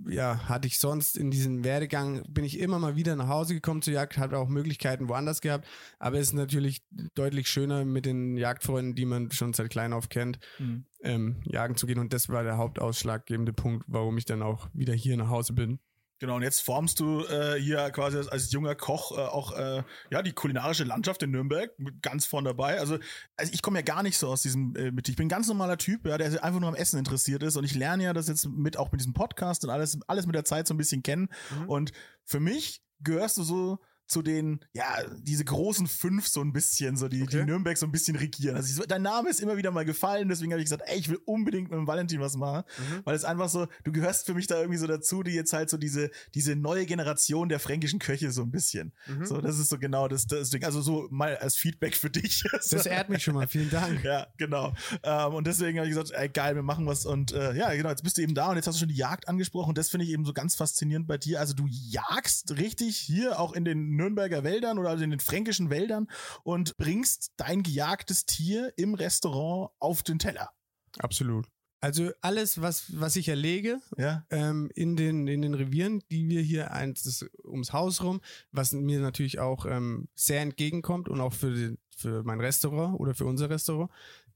ja, 0.07 0.49
hatte 0.49 0.67
ich 0.67 0.79
sonst 0.79 1.17
in 1.17 1.29
diesem 1.29 1.63
Werdegang, 1.63 2.23
bin 2.27 2.43
ich 2.43 2.59
immer 2.59 2.79
mal 2.79 2.95
wieder 2.95 3.15
nach 3.15 3.27
Hause 3.27 3.53
gekommen 3.53 3.81
zur 3.81 3.93
Jagd, 3.93 4.17
hatte 4.17 4.37
auch 4.37 4.49
Möglichkeiten 4.49 5.07
woanders 5.07 5.41
gehabt, 5.41 5.67
aber 5.99 6.17
es 6.17 6.29
ist 6.29 6.33
natürlich 6.33 6.81
deutlich 7.13 7.47
schöner 7.47 7.85
mit 7.85 8.05
den 8.05 8.35
Jagdfreunden, 8.35 8.95
die 8.95 9.05
man 9.05 9.31
schon 9.31 9.53
seit 9.53 9.69
klein 9.69 9.93
auf 9.93 10.09
kennt, 10.09 10.39
Mhm. 10.57 10.85
ähm, 11.03 11.35
jagen 11.43 11.75
zu 11.75 11.85
gehen. 11.85 11.99
Und 11.99 12.11
das 12.13 12.29
war 12.29 12.43
der 12.43 12.57
hauptausschlaggebende 12.57 13.53
Punkt, 13.53 13.85
warum 13.87 14.17
ich 14.17 14.25
dann 14.25 14.41
auch 14.41 14.67
wieder 14.73 14.93
hier 14.93 15.15
nach 15.17 15.29
Hause 15.29 15.53
bin. 15.53 15.79
Genau, 16.19 16.35
und 16.35 16.41
jetzt 16.41 16.59
formst 16.59 16.99
du 16.99 17.23
äh, 17.25 17.59
hier 17.59 17.89
quasi 17.91 18.17
als, 18.17 18.27
als 18.27 18.51
junger 18.51 18.75
Koch 18.75 19.17
äh, 19.17 19.21
auch 19.21 19.53
äh, 19.57 19.83
ja 20.11 20.21
die 20.21 20.33
kulinarische 20.33 20.83
Landschaft 20.83 21.23
in 21.23 21.31
Nürnberg 21.31 21.71
ganz 22.01 22.25
vorn 22.25 22.43
dabei. 22.43 22.79
Also, 22.79 22.99
also 23.37 23.53
ich 23.53 23.61
komme 23.61 23.79
ja 23.79 23.83
gar 23.83 24.03
nicht 24.03 24.17
so 24.17 24.27
aus 24.27 24.41
diesem 24.41 24.75
äh, 24.75 24.91
mit. 24.91 25.07
Ich 25.07 25.15
bin 25.15 25.27
ein 25.27 25.29
ganz 25.29 25.47
normaler 25.47 25.77
Typ, 25.77 26.05
ja, 26.05 26.17
der 26.17 26.43
einfach 26.43 26.59
nur 26.59 26.69
am 26.69 26.75
Essen 26.75 26.99
interessiert 26.99 27.41
ist 27.41 27.55
und 27.55 27.63
ich 27.63 27.73
lerne 27.73 28.03
ja 28.03 28.13
das 28.13 28.27
jetzt 28.27 28.47
mit 28.49 28.75
auch 28.75 28.91
mit 28.91 28.99
diesem 28.99 29.13
Podcast 29.13 29.63
und 29.63 29.69
alles 29.69 29.97
alles 30.07 30.25
mit 30.25 30.35
der 30.35 30.45
Zeit 30.45 30.67
so 30.67 30.73
ein 30.73 30.77
bisschen 30.77 31.03
kennen. 31.03 31.29
Mhm. 31.57 31.69
Und 31.69 31.91
für 32.25 32.41
mich 32.41 32.81
gehörst 32.99 33.37
du 33.37 33.43
so 33.43 33.79
zu 34.09 34.23
den, 34.23 34.59
ja, 34.73 34.85
diese 35.21 35.45
großen 35.45 35.87
fünf 35.87 36.27
so 36.27 36.41
ein 36.41 36.51
bisschen, 36.51 36.97
so 36.97 37.07
die, 37.07 37.19
die 37.19 37.23
Okay. 37.29 37.45
Nürnberg 37.45 37.77
so 37.77 37.85
ein 37.85 37.91
bisschen 37.91 38.15
regieren. 38.15 38.55
Also 38.55 38.81
ich, 38.81 38.87
dein 38.87 39.03
Name 39.03 39.29
ist 39.29 39.39
immer 39.39 39.55
wieder 39.55 39.69
mal 39.69 39.85
gefallen, 39.85 40.29
deswegen 40.29 40.51
habe 40.51 40.59
ich 40.61 40.65
gesagt, 40.65 40.81
ey, 40.87 40.97
ich 40.97 41.09
will 41.09 41.19
unbedingt 41.25 41.69
mit 41.69 41.77
dem 41.77 41.85
Valentin 41.85 42.19
was 42.19 42.35
machen. 42.35 42.63
Weil 43.03 43.15
es 43.15 43.23
einfach 43.23 43.49
so, 43.49 43.67
du 43.83 43.91
gehörst 43.91 44.25
für 44.25 44.33
mich 44.33 44.47
da 44.47 44.59
irgendwie 44.59 44.79
so 44.79 44.87
dazu, 44.87 45.21
die 45.21 45.31
jetzt 45.31 45.53
halt 45.53 45.69
so 45.69 45.77
diese, 45.77 46.09
diese 46.33 46.55
neue 46.55 46.87
Generation 46.87 47.49
der 47.49 47.59
fränkischen 47.59 47.99
Köche 47.99 48.31
so 48.31 48.41
ein 48.41 48.51
bisschen. 48.51 48.93
Mhm. 49.07 49.25
So, 49.25 49.39
das 49.41 49.59
ist 49.59 49.69
so 49.69 49.77
genau 49.77 50.07
das, 50.07 50.25
das 50.25 50.49
Ding. 50.49 50.63
Also 50.63 50.81
so 50.81 51.07
mal 51.11 51.37
als 51.37 51.55
Feedback 51.55 51.95
für 51.95 52.09
dich. 52.09 52.43
Das 52.71 52.85
ehrt 52.85 53.09
mich 53.09 53.23
schon 53.23 53.35
mal, 53.35 53.47
vielen 53.47 53.69
Dank. 53.69 54.03
Ja, 54.09 54.27
genau. 54.37 54.73
Ähm, 55.03 55.33
und 55.33 55.45
deswegen 55.45 55.77
habe 55.77 55.87
ich 55.87 55.93
gesagt, 55.93 56.11
ey, 56.11 56.29
geil, 56.29 56.55
wir 56.55 56.63
machen 56.63 56.85
was. 56.87 57.05
Und 57.05 57.31
äh, 57.31 57.53
ja, 57.53 57.73
genau, 57.73 57.89
jetzt 57.89 58.03
bist 58.03 58.17
du 58.17 58.21
eben 58.21 58.33
da 58.33 58.49
und 58.49 58.55
jetzt 58.55 58.65
hast 58.65 58.75
du 58.75 58.79
schon 58.79 58.89
die 58.89 58.95
Jagd 58.95 59.27
angesprochen. 59.27 59.69
Und 59.69 59.77
das 59.77 59.89
finde 59.89 60.05
ich 60.05 60.11
eben 60.11 60.25
so 60.25 60.33
ganz 60.33 60.55
faszinierend 60.55 61.07
bei 61.07 61.17
dir. 61.17 61.39
Also 61.39 61.53
du 61.53 61.67
jagst 61.67 62.57
richtig 62.57 62.97
hier 62.97 63.39
auch 63.39 63.53
in 63.53 63.65
den 63.65 63.89
Nürnberger 63.99 64.43
Wäldern 64.43 64.79
oder 64.79 64.89
also 64.89 65.03
in 65.03 65.11
den 65.11 65.19
fränkischen 65.19 65.69
Wäldern 65.69 66.07
und 66.43 66.77
bringst 66.77 67.33
dein 67.37 67.61
gejagtes 67.63 68.25
Tier 68.25 68.73
im 68.77 68.93
Restaurant 68.95 69.71
auf 69.79 70.01
den 70.03 70.17
Teller. 70.19 70.49
Absolut. 70.97 71.47
Also 71.81 72.11
alles, 72.21 72.61
was, 72.61 72.99
was 72.99 73.15
ich 73.15 73.29
erlege 73.29 73.79
Ja. 73.97 74.25
ähm, 74.31 74.69
in, 74.75 74.97
den, 74.97 75.27
in 75.27 75.41
den 75.41 75.53
Revieren, 75.53 76.01
die 76.11 76.27
wir 76.27 76.41
hier 76.41 76.71
eins 76.71 77.25
ums 77.43 77.71
Haus 77.71 78.03
rum, 78.03 78.19
was 78.51 78.73
mir 78.73 78.99
natürlich 78.99 79.39
auch 79.39 79.65
ähm, 79.65 80.09
sehr 80.13 80.41
entgegenkommt 80.41 81.07
und 81.07 81.21
auch 81.21 81.33
für, 81.33 81.53
den, 81.53 81.77
für 81.95 82.23
mein 82.23 82.41
Restaurant 82.41 82.99
oder 82.99 83.15
für 83.15 83.25
unser 83.25 83.49
Restaurant. 83.49 83.89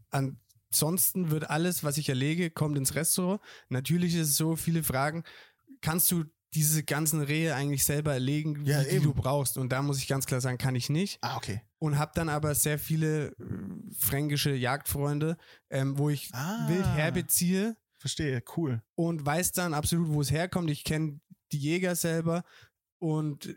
Ansonsten 0.10 1.32
wird 1.32 1.50
alles, 1.50 1.84
was 1.84 1.98
ich 1.98 2.08
erlege, 2.08 2.50
kommt 2.50 2.78
ins 2.78 2.96
Restaurant. 2.96 3.42
Natürlich 3.68 4.16
ist 4.16 4.30
es 4.30 4.38
so, 4.38 4.56
viele 4.56 4.84
fragen, 4.84 5.24
kannst 5.82 6.10
du 6.12 6.24
diese 6.54 6.84
ganzen 6.84 7.22
Rehe 7.22 7.56
eigentlich 7.56 7.84
selber 7.86 8.13
erlegen, 8.13 8.66
Ja, 8.66 8.82
wie 8.82 8.86
die 8.86 8.89
eben. 8.96 9.04
du 9.06 9.13
brauchst? 9.13 9.58
Und 9.58 9.70
da 9.72 9.82
muss 9.82 9.98
ich 10.00 10.08
ganz 10.08 10.26
klar 10.26 10.42
sagen, 10.42 10.58
kann 10.58 10.76
ich 10.76 10.89
nicht 10.89 11.18
Ah, 11.22 11.38
okay. 11.38 11.62
und 11.80 11.98
habe 11.98 12.12
dann 12.16 12.30
aber 12.30 12.56
sehr 12.56 12.80
viele 12.80 13.28
äh, 13.28 13.34
fränkische 13.98 14.54
Jagdfreunde, 14.54 15.38
ähm, 15.70 15.98
wo 15.98 16.10
ich 16.10 16.30
Ah. 16.34 16.68
wild 16.70 16.86
herbeziehe 16.86 17.76
Verstehe, 17.98 18.44
cool. 18.58 18.82
und 18.96 19.26
weiß 19.26 19.54
dann 19.54 19.74
absolut, 19.74 20.10
wo 20.10 20.22
es 20.22 20.30
herkommt. 20.32 20.70
Ich 20.70 20.84
kenne 20.84 21.20
die 21.52 21.58
Jäger 21.58 21.96
selber 21.96 22.44
und 23.00 23.56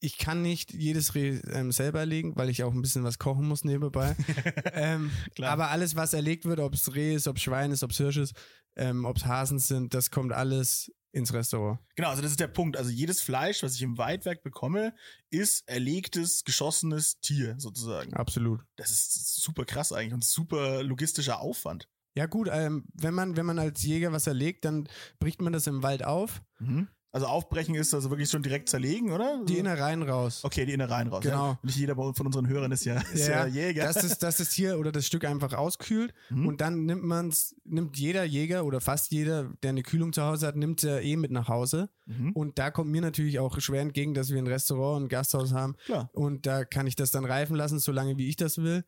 ich 0.00 0.18
kann 0.18 0.42
nicht 0.42 0.72
jedes 0.74 1.14
Reh 1.14 1.40
ähm, 1.50 1.72
selber 1.72 2.00
erlegen, 2.00 2.36
weil 2.36 2.50
ich 2.50 2.62
auch 2.62 2.72
ein 2.74 2.82
bisschen 2.82 3.04
was 3.04 3.18
kochen 3.18 3.48
muss 3.48 3.64
nebenbei. 3.64 4.14
ähm, 4.74 5.10
aber 5.40 5.70
alles, 5.70 5.96
was 5.96 6.12
erlegt 6.12 6.44
wird, 6.44 6.60
ob 6.60 6.74
es 6.74 6.94
Reh 6.94 7.14
ist, 7.14 7.26
ob 7.26 7.36
es 7.36 7.42
Schwein 7.42 7.72
ist, 7.72 7.82
ob 7.82 7.90
es 7.92 7.96
Hirsch 7.96 8.18
ist, 8.18 8.34
ähm, 8.76 9.06
ob 9.06 9.16
es 9.16 9.24
Hasen 9.24 9.58
sind, 9.58 9.94
das 9.94 10.10
kommt 10.10 10.32
alles 10.32 10.92
ins 11.16 11.32
Restaurant. 11.32 11.78
Genau, 11.94 12.10
also 12.10 12.22
das 12.22 12.30
ist 12.32 12.40
der 12.40 12.48
Punkt. 12.48 12.76
Also 12.76 12.90
jedes 12.90 13.20
Fleisch, 13.20 13.62
was 13.62 13.74
ich 13.74 13.82
im 13.82 13.96
Weidwerk 13.98 14.42
bekomme, 14.42 14.94
ist 15.30 15.66
erlegtes, 15.68 16.44
geschossenes 16.44 17.20
Tier 17.20 17.54
sozusagen. 17.58 18.12
Absolut. 18.14 18.60
Das 18.76 18.90
ist 18.90 19.36
super 19.42 19.64
krass 19.64 19.92
eigentlich 19.92 20.12
und 20.14 20.24
super 20.24 20.82
logistischer 20.82 21.40
Aufwand. 21.40 21.88
Ja 22.14 22.26
gut, 22.26 22.48
ähm, 22.52 22.84
wenn 22.94 23.14
man 23.14 23.36
wenn 23.36 23.46
man 23.46 23.58
als 23.58 23.82
Jäger 23.82 24.12
was 24.12 24.26
erlegt, 24.26 24.64
dann 24.64 24.88
bricht 25.18 25.40
man 25.42 25.52
das 25.52 25.66
im 25.66 25.82
Wald 25.82 26.04
auf, 26.04 26.42
Mhm. 26.58 26.88
Also 27.16 27.28
aufbrechen 27.28 27.74
ist 27.74 27.94
also 27.94 28.10
wirklich 28.10 28.28
schon 28.28 28.42
direkt 28.42 28.68
zerlegen, 28.68 29.10
oder? 29.10 29.42
die 29.46 29.56
Innereien 29.56 30.02
raus. 30.02 30.40
Okay, 30.44 30.66
die 30.66 30.74
Innereien 30.74 31.08
raus. 31.08 31.22
Genau. 31.22 31.52
Ja. 31.52 31.58
Nicht 31.62 31.76
jeder 31.78 31.94
von 31.94 32.26
unseren 32.26 32.46
Hörern 32.46 32.72
ist 32.72 32.84
ja, 32.84 33.00
ist 33.14 33.26
ja, 33.26 33.46
Jäger. 33.46 33.84
Dass 33.84 33.94
das, 34.02 34.18
dass 34.18 34.36
das 34.36 34.50
Tier 34.50 34.78
oder 34.78 34.92
das 34.92 35.06
Stück 35.06 35.24
einfach 35.24 35.54
auskühlt 35.54 36.12
Mhm. 36.28 36.46
und 36.46 36.60
dann 36.60 36.84
nimmt 36.84 37.04
man's, 37.04 37.56
nimmt 37.64 37.96
jeder 37.96 38.24
Jäger 38.24 38.66
oder 38.66 38.82
fast 38.82 39.12
jeder, 39.12 39.44
der 39.62 39.70
eine 39.70 39.82
Kühlung 39.82 40.12
zu 40.12 40.20
Hause 40.24 40.46
hat, 40.46 40.56
nimmt 40.56 40.84
er 40.84 41.00
eh 41.00 41.16
mit 41.16 41.30
nach 41.30 41.48
Hause. 41.48 41.88
Mhm. 42.04 42.32
Und 42.32 42.58
da 42.58 42.70
kommt 42.70 42.90
mir 42.90 43.00
natürlich 43.00 43.38
auch 43.38 43.58
schwer 43.60 43.80
entgegen, 43.80 44.12
dass 44.12 44.28
wir 44.30 44.36
ein 44.36 44.46
Restaurant, 44.46 45.06
ein 45.06 45.08
Gasthaus 45.08 45.54
haben. 45.54 45.74
Klar. 45.86 46.10
Und 46.12 46.44
da 46.44 46.66
kann 46.66 46.86
ich 46.86 46.96
das 46.96 47.12
dann 47.12 47.24
reifen 47.24 47.56
lassen, 47.56 47.78
solange 47.78 48.18
wie 48.18 48.28
ich 48.28 48.36
das 48.36 48.58
will. 48.58 48.84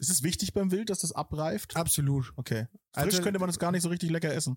Ist 0.00 0.10
es 0.10 0.24
wichtig 0.24 0.52
beim 0.52 0.72
Wild, 0.72 0.90
dass 0.90 0.98
das 0.98 1.12
abreift? 1.12 1.76
Absolut. 1.76 2.32
Okay. 2.34 2.66
Frisch 2.92 3.04
Also- 3.14 3.22
könnte 3.22 3.38
man 3.38 3.48
das 3.48 3.60
gar 3.60 3.70
nicht 3.70 3.82
so 3.82 3.88
richtig 3.88 4.10
lecker 4.10 4.34
essen. 4.34 4.56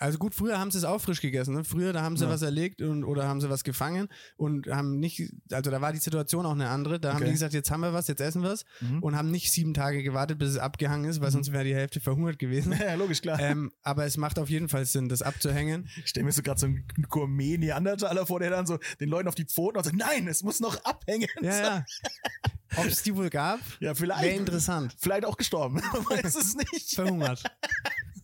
Also 0.00 0.18
gut, 0.18 0.34
früher 0.34 0.58
haben 0.60 0.70
sie 0.70 0.78
es 0.78 0.84
auch 0.84 1.00
frisch 1.00 1.20
gegessen. 1.20 1.54
Ne? 1.54 1.64
Früher, 1.64 1.92
da 1.92 2.02
haben 2.02 2.16
sie 2.16 2.24
Ja. 2.24 2.30
was 2.30 2.42
erlegt 2.42 2.80
und, 2.82 3.02
oder 3.04 3.26
haben 3.26 3.40
sie 3.40 3.50
was 3.50 3.64
gefangen 3.64 4.08
und 4.36 4.68
haben 4.68 5.00
nicht, 5.00 5.32
also 5.50 5.70
da 5.72 5.80
war 5.80 5.92
die 5.92 5.98
Situation 5.98 6.46
auch 6.46 6.52
eine 6.52 6.68
andere. 6.68 7.00
Da 7.00 7.10
haben 7.10 7.16
Okay. 7.16 7.26
die 7.26 7.32
gesagt, 7.32 7.52
jetzt 7.52 7.70
haben 7.72 7.80
wir 7.80 7.92
was, 7.92 8.06
jetzt 8.06 8.20
essen 8.20 8.42
wir 8.42 8.50
es 8.52 8.64
Mhm. 8.80 9.02
und 9.02 9.16
haben 9.16 9.30
nicht 9.32 9.50
sieben 9.52 9.74
Tage 9.74 10.02
gewartet, 10.04 10.38
bis 10.38 10.50
es 10.50 10.58
abgehangen 10.58 11.10
ist, 11.10 11.20
weil 11.20 11.30
sonst 11.32 11.50
wäre 11.52 11.64
die 11.64 11.74
Hälfte 11.74 11.98
verhungert 12.00 12.38
gewesen. 12.38 12.72
Ja, 12.80 12.94
logisch, 12.94 13.20
klar. 13.22 13.40
ähm, 13.40 13.72
aber 13.82 14.04
es 14.06 14.16
macht 14.16 14.38
auf 14.38 14.48
jeden 14.48 14.68
Fall 14.68 14.84
Sinn, 14.86 15.08
das 15.08 15.20
abzuhängen. 15.22 15.88
Ich 15.96 16.10
stelle 16.10 16.24
mir 16.26 16.32
so 16.32 16.42
gerade 16.42 16.60
so 16.60 16.66
einen 16.66 16.84
Gourmet-Neandertaler 17.08 18.24
vor, 18.26 18.38
der 18.40 18.50
dann 18.50 18.66
so 18.66 18.78
den 19.00 19.08
Leuten 19.08 19.28
auf 19.28 19.34
die 19.34 19.44
Pfoten 19.46 19.78
und 19.78 19.84
sagt, 19.84 19.96
nein, 19.96 20.28
es 20.28 20.42
muss 20.44 20.60
noch 20.60 20.84
abhängen. 20.84 21.28
Ja, 21.42 21.56
ja. 21.60 21.84
Ob 22.76 22.84
es 22.86 23.02
die 23.02 23.16
wohl 23.16 23.30
gab, 23.30 23.58
Ja, 23.80 23.86
wäre 23.88 23.94
vielleicht. 23.96 24.38
interessant. 24.38 24.94
Vielleicht 24.98 25.24
auch 25.24 25.36
gestorben. 25.38 25.80
Man 25.92 26.04
weiß 26.04 26.34
es 26.36 26.54
nicht. 26.54 26.94
Verhungert. 26.94 27.42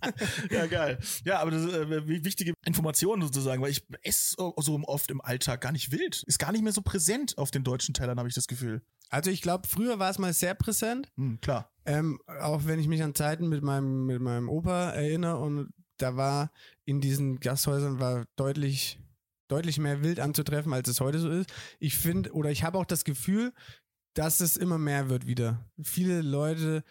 Ja, 0.51 0.67
geil. 0.67 0.99
Ja, 1.25 1.40
aber 1.40 1.51
das 1.51 1.64
ist 1.64 1.73
äh, 1.73 2.25
wichtige 2.25 2.55
Informationen 2.64 3.23
sozusagen, 3.23 3.62
weil 3.62 3.71
ich 3.71 3.85
esse 4.03 4.35
so 4.37 4.55
so 4.59 4.81
oft 4.85 5.11
im 5.11 5.21
Alltag 5.21 5.61
gar 5.61 5.73
nicht 5.73 5.93
wild. 5.93 6.23
Ist 6.25 6.38
gar 6.38 6.53
nicht 6.53 6.62
mehr 6.62 6.73
so 6.73 6.83
präsent 6.83 7.38
auf 7.38 7.51
den 7.51 7.64
deutschen 7.64 7.95
Tellern, 7.95 8.19
habe 8.19 8.29
ich 8.29 8.35
das 8.35 8.47
Gefühl. 8.47 8.83
Also 9.11 9.31
ich 9.31 9.43
glaube, 9.43 9.69
früher 9.69 9.99
war 9.99 10.11
es 10.11 10.19
mal 10.19 10.33
sehr 10.33 10.55
präsent. 10.55 11.12
Hm, 11.17 11.40
klar. 11.40 11.71
Ähm, 11.87 12.19
auch 12.27 12.64
wenn 12.64 12.81
ich 12.81 12.88
mich 12.88 13.03
an 13.03 13.14
Zeiten 13.14 13.49
mit 13.49 13.62
meinem, 13.62 14.07
mit 14.07 14.21
meinem 14.21 14.49
Opa 14.49 14.90
erinnere 14.90 15.38
und 15.38 15.71
da 15.99 16.17
war 16.17 16.51
in 16.85 17.01
diesen 17.01 17.40
Gasthäusern 17.40 18.01
war 18.01 18.25
deutlich, 18.37 18.99
deutlich 19.49 19.79
mehr 19.79 20.03
Wild 20.03 20.21
anzutreffen, 20.21 20.73
als 20.73 20.88
es 20.88 21.01
heute 21.01 21.19
so 21.19 21.31
ist. 21.31 21.53
Ich 21.79 21.97
finde, 21.97 22.33
oder 22.33 22.51
ich 22.51 22.64
habe 22.64 22.79
auch 22.79 22.87
das 22.87 23.05
Gefühl, 23.05 23.53
dass 24.14 24.40
es 24.40 24.57
immer 24.57 24.79
mehr 24.79 25.09
wird 25.09 25.27
wieder. 25.27 25.71
Viele 25.83 26.23
Leute 26.23 26.85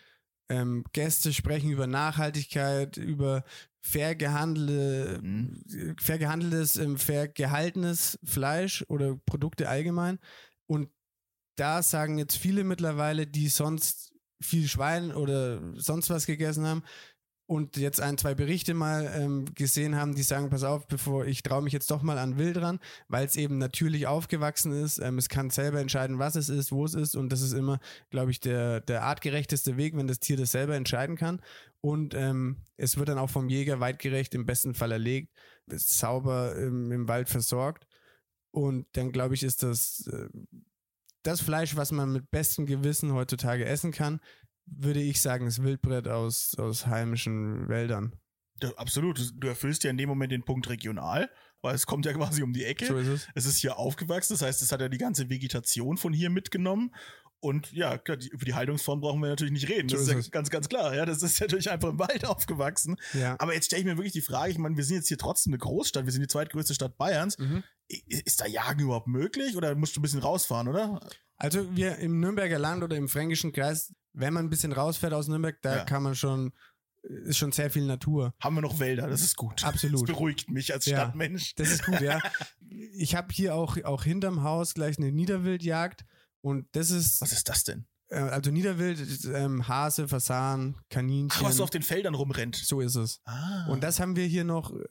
ähm, 0.53 0.83
Gäste 0.93 1.33
sprechen 1.33 1.71
über 1.71 1.87
Nachhaltigkeit, 1.87 2.97
über 2.97 3.43
fair, 3.81 4.15
gehandelte, 4.15 5.19
Mhm. 5.21 5.95
fair 5.99 6.17
gehandeltes, 6.19 6.77
ähm, 6.77 6.97
fair 6.97 7.27
gehaltenes 7.27 8.19
Fleisch 8.23 8.85
oder 8.87 9.17
Produkte 9.25 9.67
allgemein. 9.69 10.19
Und 10.67 10.89
da 11.57 11.83
sagen 11.83 12.17
jetzt 12.17 12.37
viele 12.37 12.63
mittlerweile, 12.63 13.27
die 13.27 13.47
sonst 13.49 14.13
viel 14.41 14.67
Schwein 14.67 15.13
oder 15.13 15.61
sonst 15.75 16.09
was 16.09 16.25
gegessen 16.25 16.65
haben 16.65 16.83
und 17.45 17.75
jetzt 17.75 17.99
ein, 17.99 18.17
zwei 18.17 18.34
Berichte 18.36 18.73
mal 18.73 19.12
ähm, 19.15 19.45
gesehen 19.53 19.95
haben, 19.95 20.15
die 20.15 20.23
sagen, 20.23 20.49
pass 20.49 20.63
auf, 20.63 20.88
bevor 20.88 21.25
ich 21.25 21.43
traue 21.43 21.62
mich 21.62 21.73
jetzt 21.73 21.91
doch 21.91 22.01
mal 22.01 22.17
an 22.17 22.38
Wild 22.38 22.58
ran, 22.58 22.79
weil 23.10 23.25
es 23.25 23.36
eben 23.36 23.58
natürlich 23.58 24.08
aufgewachsen 24.08 24.71
ist. 24.71 24.99
Ähm, 24.99 25.17
es 25.17 25.27
kann 25.27 25.49
selber 25.49 25.79
entscheiden, 25.79 26.19
was 26.19 26.36
es 26.36 26.47
ist, 26.47 26.71
wo 26.71 26.86
es 26.86 26.93
ist 26.93 27.15
und 27.15 27.29
das 27.29 27.41
ist 27.41 27.53
immer, 27.53 27.79
glaube 28.10 28.32
ich, 28.32 28.39
der, 28.39 28.79
der 28.79 29.03
artgerechteste 29.03 29.75
Weg, 29.75 29.95
wenn 29.97 30.08
das 30.08 30.19
Tier 30.19 30.38
das 30.38 30.51
selber 30.51 30.75
entscheiden 30.75 31.17
kann. 31.17 31.41
Und 31.82 32.13
ähm, 32.13 32.58
es 32.77 32.97
wird 32.97 33.10
dann 33.10 33.17
auch 33.17 33.29
vom 33.29 33.49
Jäger 33.49 33.82
weitgerecht 33.82 34.34
im 34.36 34.45
besten 34.45 34.73
Fall 34.73 34.93
erlegt, 34.93 35.34
sauber 35.67 36.56
ähm, 36.58 36.91
im 36.93 37.08
Wald 37.10 37.27
versorgt. 37.27 37.88
Und 38.51 38.86
dann, 38.93 39.12
glaube 39.12 39.34
ich, 39.34 39.43
ist 39.43 39.63
das 39.63 40.08
äh, 40.08 40.29
das 41.23 41.41
Fleisch, 41.41 41.75
was 41.75 41.91
man 41.91 42.12
mit 42.12 42.29
bestem 42.32 42.65
Gewissen 42.65 43.13
heutzutage 43.13 43.65
essen 43.65 43.91
kann, 43.91 44.19
würde 44.65 45.02
ich 45.02 45.21
sagen, 45.21 45.47
ist 45.47 45.62
Wildbrett 45.63 46.08
aus, 46.08 46.56
aus 46.58 46.88
heimischen 46.88 47.67
Wäldern. 47.69 48.15
Ja, 48.62 48.69
absolut. 48.76 49.32
Du- 49.36 49.47
erfüllst 49.47 49.84
ja 49.84 49.89
in 49.89 49.97
dem 49.97 50.10
Moment 50.10 50.32
den 50.32 50.43
Punkt 50.45 50.69
regional, 50.69 51.30
weil 51.62 51.76
es 51.76 51.86
kommt 51.86 52.06
ja 52.06 52.13
quasi 52.13 52.43
um 52.43 52.54
die 52.54 52.63
Ecke. 52.65 52.86
So 52.86 52.97
ist 52.97 53.08
es. 53.08 53.28
Es 53.36 53.45
ist 53.45 53.58
hier 53.58 53.78
aufgewachsen, 53.78 54.34
das 54.34 54.41
heißt, 54.41 54.62
es 54.62 54.71
hat 54.71 54.82
ja 54.82 54.89
die 54.89 54.97
ganze 54.97 55.30
Vegetation 55.30 55.97
von 55.97 56.13
hier 56.13 56.30
mitgenommen. 56.30 56.93
Und 57.39 57.73
ja, 57.73 57.97
klar, 57.97 58.15
die, 58.15 58.30
über 58.30 58.45
die 58.45 58.54
Haltungsform 58.54 59.02
brauchen 59.02 59.19
wir 59.21 59.28
natürlich 59.28 59.52
nicht 59.52 59.67
reden. 59.67 59.89
Das 59.89 59.99
So 59.99 60.06
ist 60.06 60.12
ja 60.13 60.19
ist 60.19 60.26
es. 60.28 60.32
ganz, 60.32 60.49
ganz 60.49 60.69
klar. 60.69 60.95
Ja, 60.95 61.06
das 61.06 61.21
ist 61.23 61.41
natürlich 61.41 61.69
einfach 61.69 61.89
im 61.89 61.99
Wald 61.99 62.23
aufgewachsen. 62.26 62.95
Ja. 63.13 63.36
Aber 63.39 63.54
jetzt 63.54 63.65
stelle 63.65 63.82
ich 63.82 63.86
mir 63.86 63.97
wirklich 63.97 64.13
die 64.13 64.21
Frage, 64.21 64.54
ich 64.54 64.58
meine, 64.58 64.78
wir 64.78 64.84
sind 64.86 64.95
jetzt 64.95 65.10
hier 65.10 65.17
trotzdem 65.17 65.52
eine 65.52 65.58
Großstadt, 65.58 66.06
wir 66.06 66.13
sind 66.13 66.21
die 66.21 66.28
zweitgrößte 66.30 66.73
Stadt 66.73 66.97
Bayerns. 66.97 67.38
Mhm. 67.38 67.63
Ist 67.89 68.39
da 68.39 68.45
Jagen 68.45 68.80
überhaupt 68.84 69.08
möglich 69.08 69.58
oder 69.58 69.76
musst 69.76 69.93
du 69.93 69.99
ein 69.99 70.04
bisschen 70.04 70.21
rausfahren, 70.21 70.69
oder? 70.69 71.02
Also 71.36 71.76
wir 71.76 71.97
im 71.97 72.21
Nürnberger 72.21 72.60
Land 72.60 72.82
oder 72.82 72.95
im 72.95 73.10
fränkischen 73.10 73.52
Kreis, 73.52 73.93
wenn 74.13 74.34
man 74.34 74.45
ein 74.45 74.49
bisschen 74.49 74.71
rausfährt 74.71 75.13
aus 75.13 75.28
Nürnberg, 75.28 75.62
da 75.62 75.78
Ja. 75.78 75.84
kann 75.86 76.04
man 76.04 76.15
schon, 76.15 76.54
ist 77.02 77.38
schon 77.38 77.52
sehr 77.52 77.69
viel 77.69 77.86
Natur. 77.86 78.34
Haben 78.39 78.56
wir 78.56 78.62
noch 78.62 78.80
Wälder, 78.80 79.08
das 79.08 79.21
ist 79.21 79.36
gut. 79.36 79.63
Absolut. 79.63 80.02
Das 80.02 80.08
beruhigt 80.08 80.49
mich 80.49 80.73
als 80.73 80.86
Ja. 80.86 80.97
Stadtmensch. 81.02 81.56
Das 81.56 81.69
ist 81.69 81.84
gut, 81.86 81.99
ja. 82.02 82.21
Ich 82.95 83.15
habe 83.15 83.28
hier 83.34 83.56
auch, 83.56 83.78
auch 83.84 84.04
hinterm 84.04 84.43
Haus 84.43 84.73
gleich 84.73 84.97
eine 84.97 85.12
Niederwildjagd 85.12 86.06
und 86.41 86.67
das 86.73 86.91
ist, 86.91 87.21
Was 87.21 87.32
ist 87.34 87.49
das 87.49 87.63
denn? 87.63 87.86
äh, 88.10 88.15
also 88.19 88.52
Niederwild, 88.52 88.99
ähm, 89.34 89.67
Hase, 89.67 90.08
Fasan, 90.08 90.78
Kaninchen. 90.89 91.32
Ach, 91.34 91.43
was 91.49 91.58
so 91.58 91.63
auf 91.63 91.69
den 91.71 91.82
Feldern 91.84 92.13
rumrennt. 92.15 92.56
so 92.56 92.80
ist 92.82 92.95
es. 92.95 93.19
Ah. 93.26 93.67
Und 93.69 93.84
das 93.84 93.99
haben 93.99 94.15
wir 94.15 94.26
hier 94.26 94.43
noch, 94.43 94.71
äh, 94.71 94.84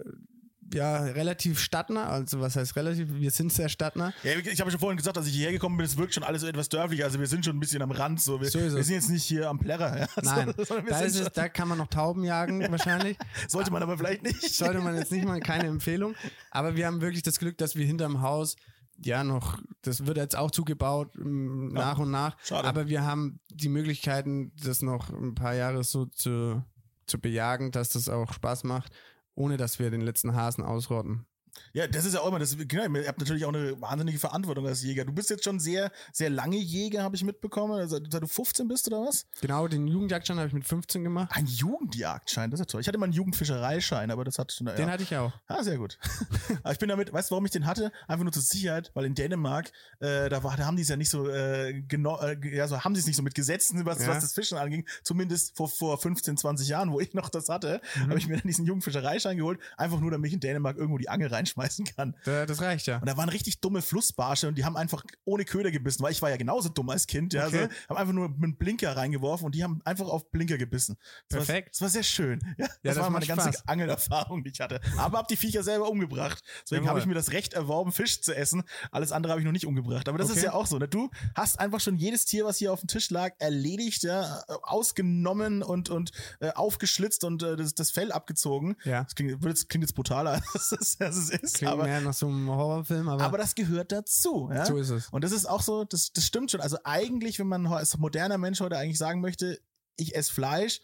ja, 0.74 0.98
relativ 1.04 1.58
stadtnah, 1.58 2.08
also 2.08 2.40
was 2.40 2.56
heißt 2.56 2.76
relativ, 2.76 3.08
wir 3.12 3.30
sind 3.30 3.52
sehr 3.52 3.68
stadtnah. 3.68 4.12
Ja, 4.22 4.32
ich 4.38 4.60
habe 4.60 4.70
schon 4.70 4.80
vorhin 4.80 4.96
gesagt, 4.96 5.16
als 5.18 5.26
ich 5.26 5.34
hierher 5.34 5.52
gekommen 5.52 5.76
bin, 5.76 5.86
es 5.86 5.96
wirkt 5.96 6.14
schon 6.14 6.22
alles 6.22 6.42
so 6.42 6.46
etwas 6.46 6.68
dörflicher. 6.68 7.04
Also 7.04 7.18
wir 7.18 7.26
sind 7.26 7.44
schon 7.44 7.56
ein 7.56 7.60
bisschen 7.60 7.82
am 7.82 7.90
Rand. 7.90 8.20
So. 8.20 8.40
Wir, 8.40 8.48
So 8.50 8.58
ist 8.58 8.74
wir 8.74 8.82
sind 8.84 8.94
jetzt 8.96 9.10
nicht 9.10 9.24
hier 9.24 9.48
am 9.48 9.58
Plärrer. 9.58 9.98
Ja? 10.00 10.08
Nein, 10.22 10.54
So, 10.56 10.80
da, 10.80 11.00
ist 11.00 11.16
es, 11.18 11.30
da 11.32 11.48
kann 11.48 11.68
man 11.68 11.78
noch 11.78 11.88
Tauben 11.88 12.24
jagen 12.24 12.60
wahrscheinlich. 12.70 13.16
sollte 13.48 13.70
man 13.70 13.82
aber 13.82 13.96
vielleicht 13.98 14.22
nicht. 14.22 14.54
Sollte 14.54 14.80
man 14.80 14.96
jetzt 14.96 15.12
nicht 15.12 15.24
mal 15.24 15.40
keine 15.40 15.66
Empfehlung. 15.68 16.14
Aber 16.50 16.76
wir 16.76 16.86
haben 16.86 17.00
wirklich 17.00 17.22
das 17.22 17.38
Glück, 17.38 17.58
dass 17.58 17.76
wir 17.76 17.84
hinterm 17.86 18.22
Haus 18.22 18.56
ja 18.98 19.24
noch, 19.24 19.58
das 19.82 20.06
wird 20.06 20.16
jetzt 20.16 20.36
auch 20.36 20.50
zugebaut 20.50 21.16
m, 21.16 21.68
nach 21.72 21.98
und 21.98 22.10
nach. 22.10 22.36
schade. 22.44 22.68
Aber 22.68 22.88
wir 22.88 23.02
haben 23.04 23.40
die 23.50 23.68
Möglichkeiten, 23.68 24.52
das 24.62 24.82
noch 24.82 25.10
ein 25.10 25.34
paar 25.34 25.54
Jahre 25.54 25.82
so 25.82 26.06
zu, 26.06 26.62
zu 27.06 27.18
bejagen, 27.18 27.72
dass 27.72 27.88
das 27.90 28.08
auch 28.08 28.32
Spaß 28.32 28.64
macht, 28.64 28.92
ohne 29.34 29.56
dass 29.56 29.78
wir 29.78 29.90
den 29.90 30.00
letzten 30.00 30.34
Hasen 30.34 30.64
ausrotten. 30.64 31.26
Ja, 31.74 31.86
das 31.86 32.04
ist 32.04 32.14
ja 32.14 32.20
auch 32.20 32.28
immer, 32.28 32.38
das, 32.38 32.56
genau, 32.56 32.84
ihr 32.98 33.08
habt 33.08 33.18
natürlich 33.18 33.44
auch 33.44 33.52
eine 33.52 33.80
wahnsinnige 33.80 34.18
Verantwortung 34.18 34.66
als 34.66 34.82
Jäger. 34.82 35.04
Du 35.04 35.12
bist 35.12 35.30
jetzt 35.30 35.44
schon 35.44 35.60
sehr, 35.60 35.90
sehr 36.12 36.30
lange 36.30 36.56
Jäger, 36.56 37.02
habe 37.02 37.16
ich 37.16 37.24
mitbekommen. 37.24 37.72
Also, 37.74 37.98
seit 38.10 38.22
du 38.22 38.26
15 38.26 38.68
bist 38.68 38.86
oder 38.88 39.00
was? 39.06 39.26
Genau, 39.40 39.68
den 39.68 39.86
Jugendjagdschein 39.86 40.36
habe 40.38 40.48
ich 40.48 40.54
mit 40.54 40.64
15 40.64 41.04
gemacht. 41.04 41.30
Ein 41.32 41.46
Jugendjagdschein, 41.46 42.50
das 42.50 42.60
ist 42.60 42.66
ja 42.66 42.70
toll. 42.72 42.80
Ich 42.80 42.88
hatte 42.88 42.98
mal 42.98 43.04
einen 43.04 43.12
Jugendfischereischein, 43.12 44.10
aber 44.10 44.24
das 44.24 44.38
hat 44.38 44.52
schon. 44.52 44.66
Den 44.66 44.76
ja. 44.78 44.88
hatte 44.88 45.02
ich 45.02 45.14
auch. 45.16 45.32
Ah, 45.48 45.62
sehr 45.62 45.78
gut. 45.78 45.98
Aber 46.62 46.72
ich 46.72 46.78
bin 46.78 46.88
damit, 46.88 47.12
weißt 47.12 47.30
du, 47.30 47.32
warum 47.32 47.44
ich 47.44 47.50
den 47.50 47.66
hatte? 47.66 47.92
Einfach 48.06 48.22
nur 48.24 48.32
zur 48.32 48.42
Sicherheit, 48.42 48.90
weil 48.94 49.04
in 49.04 49.14
Dänemark, 49.14 49.72
äh, 50.00 50.28
da, 50.28 50.42
war, 50.44 50.56
da 50.56 50.66
haben 50.66 50.76
die 50.76 50.82
es 50.82 50.88
ja 50.88 50.96
nicht 50.96 51.10
so, 51.10 51.28
äh, 51.28 51.82
genau, 51.88 52.20
äh, 52.20 52.36
ja, 52.54 52.68
so 52.68 52.80
haben 52.82 52.94
sie 52.94 53.00
es 53.00 53.06
nicht 53.06 53.16
so 53.16 53.22
mit 53.22 53.34
Gesetzen, 53.34 53.84
was, 53.84 54.00
Ja. 54.00 54.08
was 54.08 54.20
das 54.20 54.32
Fischen 54.32 54.58
anging. 54.58 54.86
Zumindest 55.02 55.56
vor, 55.56 55.68
vor 55.68 55.98
15, 55.98 56.36
20 56.36 56.68
Jahren, 56.68 56.92
wo 56.92 57.00
ich 57.00 57.14
noch 57.14 57.28
das 57.28 57.48
hatte, 57.48 57.80
Mhm. 57.96 58.08
habe 58.10 58.18
ich 58.18 58.28
mir 58.28 58.36
dann 58.36 58.46
diesen 58.46 58.64
Jugendfischereischein 58.66 59.36
geholt, 59.36 59.60
einfach 59.76 60.00
nur, 60.00 60.10
damit 60.10 60.28
ich 60.28 60.34
in 60.34 60.40
Dänemark 60.40 60.76
irgendwo 60.76 60.98
die 60.98 61.08
Angel 61.08 61.28
reinschmeißen 61.42 61.84
kann. 61.96 62.16
Da- 62.24 62.46
Das 62.46 62.60
reicht 62.60 62.86
ja. 62.86 62.98
Und 62.98 63.08
da 63.08 63.16
waren 63.16 63.28
richtig 63.28 63.60
dumme 63.60 63.82
Flussbarsche 63.82 64.48
und 64.48 64.56
die 64.56 64.64
haben 64.64 64.76
einfach 64.76 65.04
ohne 65.24 65.44
Köder 65.44 65.70
gebissen, 65.70 66.02
weil 66.02 66.12
ich 66.12 66.22
war 66.22 66.30
ja 66.30 66.36
genauso 66.36 66.68
dumm 66.68 66.88
als 66.90 67.06
Kind. 67.06 67.32
Ja, 67.34 67.46
Okay. 67.46 67.68
so, 67.70 67.88
haben 67.90 67.96
einfach 67.96 68.14
nur 68.14 68.28
mit 68.28 68.38
einem 68.42 68.56
Blinker 68.56 68.96
reingeworfen 68.96 69.46
und 69.46 69.54
die 69.54 69.62
haben 69.64 69.80
einfach 69.84 70.06
auf 70.06 70.30
Blinker 70.30 70.58
gebissen. 70.58 70.96
Das 71.28 71.38
War, 71.40 71.44
Perfekt. 71.46 71.74
das 71.74 71.80
war 71.80 71.88
sehr 71.88 72.02
schön. 72.02 72.40
Ja, 72.58 72.66
das, 72.66 72.78
das 72.82 72.96
war 72.98 73.10
meine 73.10 73.26
macht 73.26 73.36
ganze 73.36 73.52
Spaß. 73.58 73.68
Angelerfahrung, 73.68 74.44
die 74.44 74.50
ich 74.50 74.60
hatte. 74.60 74.80
Aber 74.96 75.18
hab 75.18 75.28
die 75.28 75.36
Viecher 75.36 75.62
selber 75.62 75.88
umgebracht. 75.90 76.42
Deswegen 76.64 76.88
habe 76.88 76.98
ich 77.00 77.06
mir 77.06 77.14
das 77.14 77.32
Recht 77.32 77.54
erworben, 77.54 77.92
Fisch 77.92 78.20
zu 78.20 78.34
essen. 78.34 78.62
Alles 78.90 79.12
andere 79.12 79.32
habe 79.32 79.40
ich 79.40 79.44
noch 79.44 79.52
nicht 79.52 79.66
umgebracht. 79.66 80.08
Aber 80.08 80.18
das 80.18 80.28
ist 80.28 80.36
Okay. 80.38 80.46
ja 80.46 80.52
auch 80.52 80.66
so. 80.66 80.78
Ne? 80.78 80.88
Du 80.88 81.10
hast 81.34 81.58
einfach 81.58 81.80
schon 81.80 81.96
jedes 81.96 82.24
Tier, 82.24 82.44
was 82.44 82.58
hier 82.58 82.72
auf 82.72 82.80
dem 82.80 82.86
Tisch 82.88 83.10
lag, 83.10 83.32
erledigt, 83.38 84.02
ja, 84.02 84.42
ausgenommen 84.62 85.62
und, 85.62 85.90
und 85.90 86.10
äh, 86.40 86.50
aufgeschlitzt 86.52 87.24
und 87.24 87.42
äh, 87.42 87.56
das, 87.56 87.74
das 87.74 87.90
Fell 87.90 88.12
abgezogen. 88.12 88.76
Ja. 88.84 89.04
Das 89.04 89.14
klingt, 89.14 89.42
jetzt- 89.44 89.68
klingt 89.68 89.84
jetzt 89.84 89.94
brutaler, 89.94 90.42
als 90.54 90.72
es, 90.72 91.00
als 91.00 91.16
es 91.16 91.30
ist. 91.32 91.54
Klingt 91.54 91.72
aber 91.72 91.84
mehr 91.84 92.00
nach 92.00 92.14
so 92.14 92.28
einem 92.28 92.48
Horrorfilm, 92.48 93.08
aber, 93.08 93.24
aber 93.24 93.38
das 93.38 93.54
gehört 93.54 93.92
dazu. 93.92 94.50
Ja? 94.52 94.66
so 94.66 94.76
ist 94.76 94.90
es. 94.90 95.08
Und 95.08 95.24
das 95.24 95.32
ist 95.32 95.46
auch 95.46 95.62
so, 95.62 95.84
das, 95.84 96.12
das 96.12 96.26
stimmt 96.26 96.50
schon. 96.50 96.60
Also 96.60 96.78
eigentlich, 96.84 97.38
wenn 97.38 97.48
man 97.48 97.66
als 97.66 97.96
moderner 97.98 98.38
Mensch 98.38 98.60
heute 98.60 98.76
eigentlich 98.76 98.98
sagen 98.98 99.20
möchte, 99.20 99.60
ich 99.96 100.14
esse 100.14 100.32
Fleisch, 100.32 100.80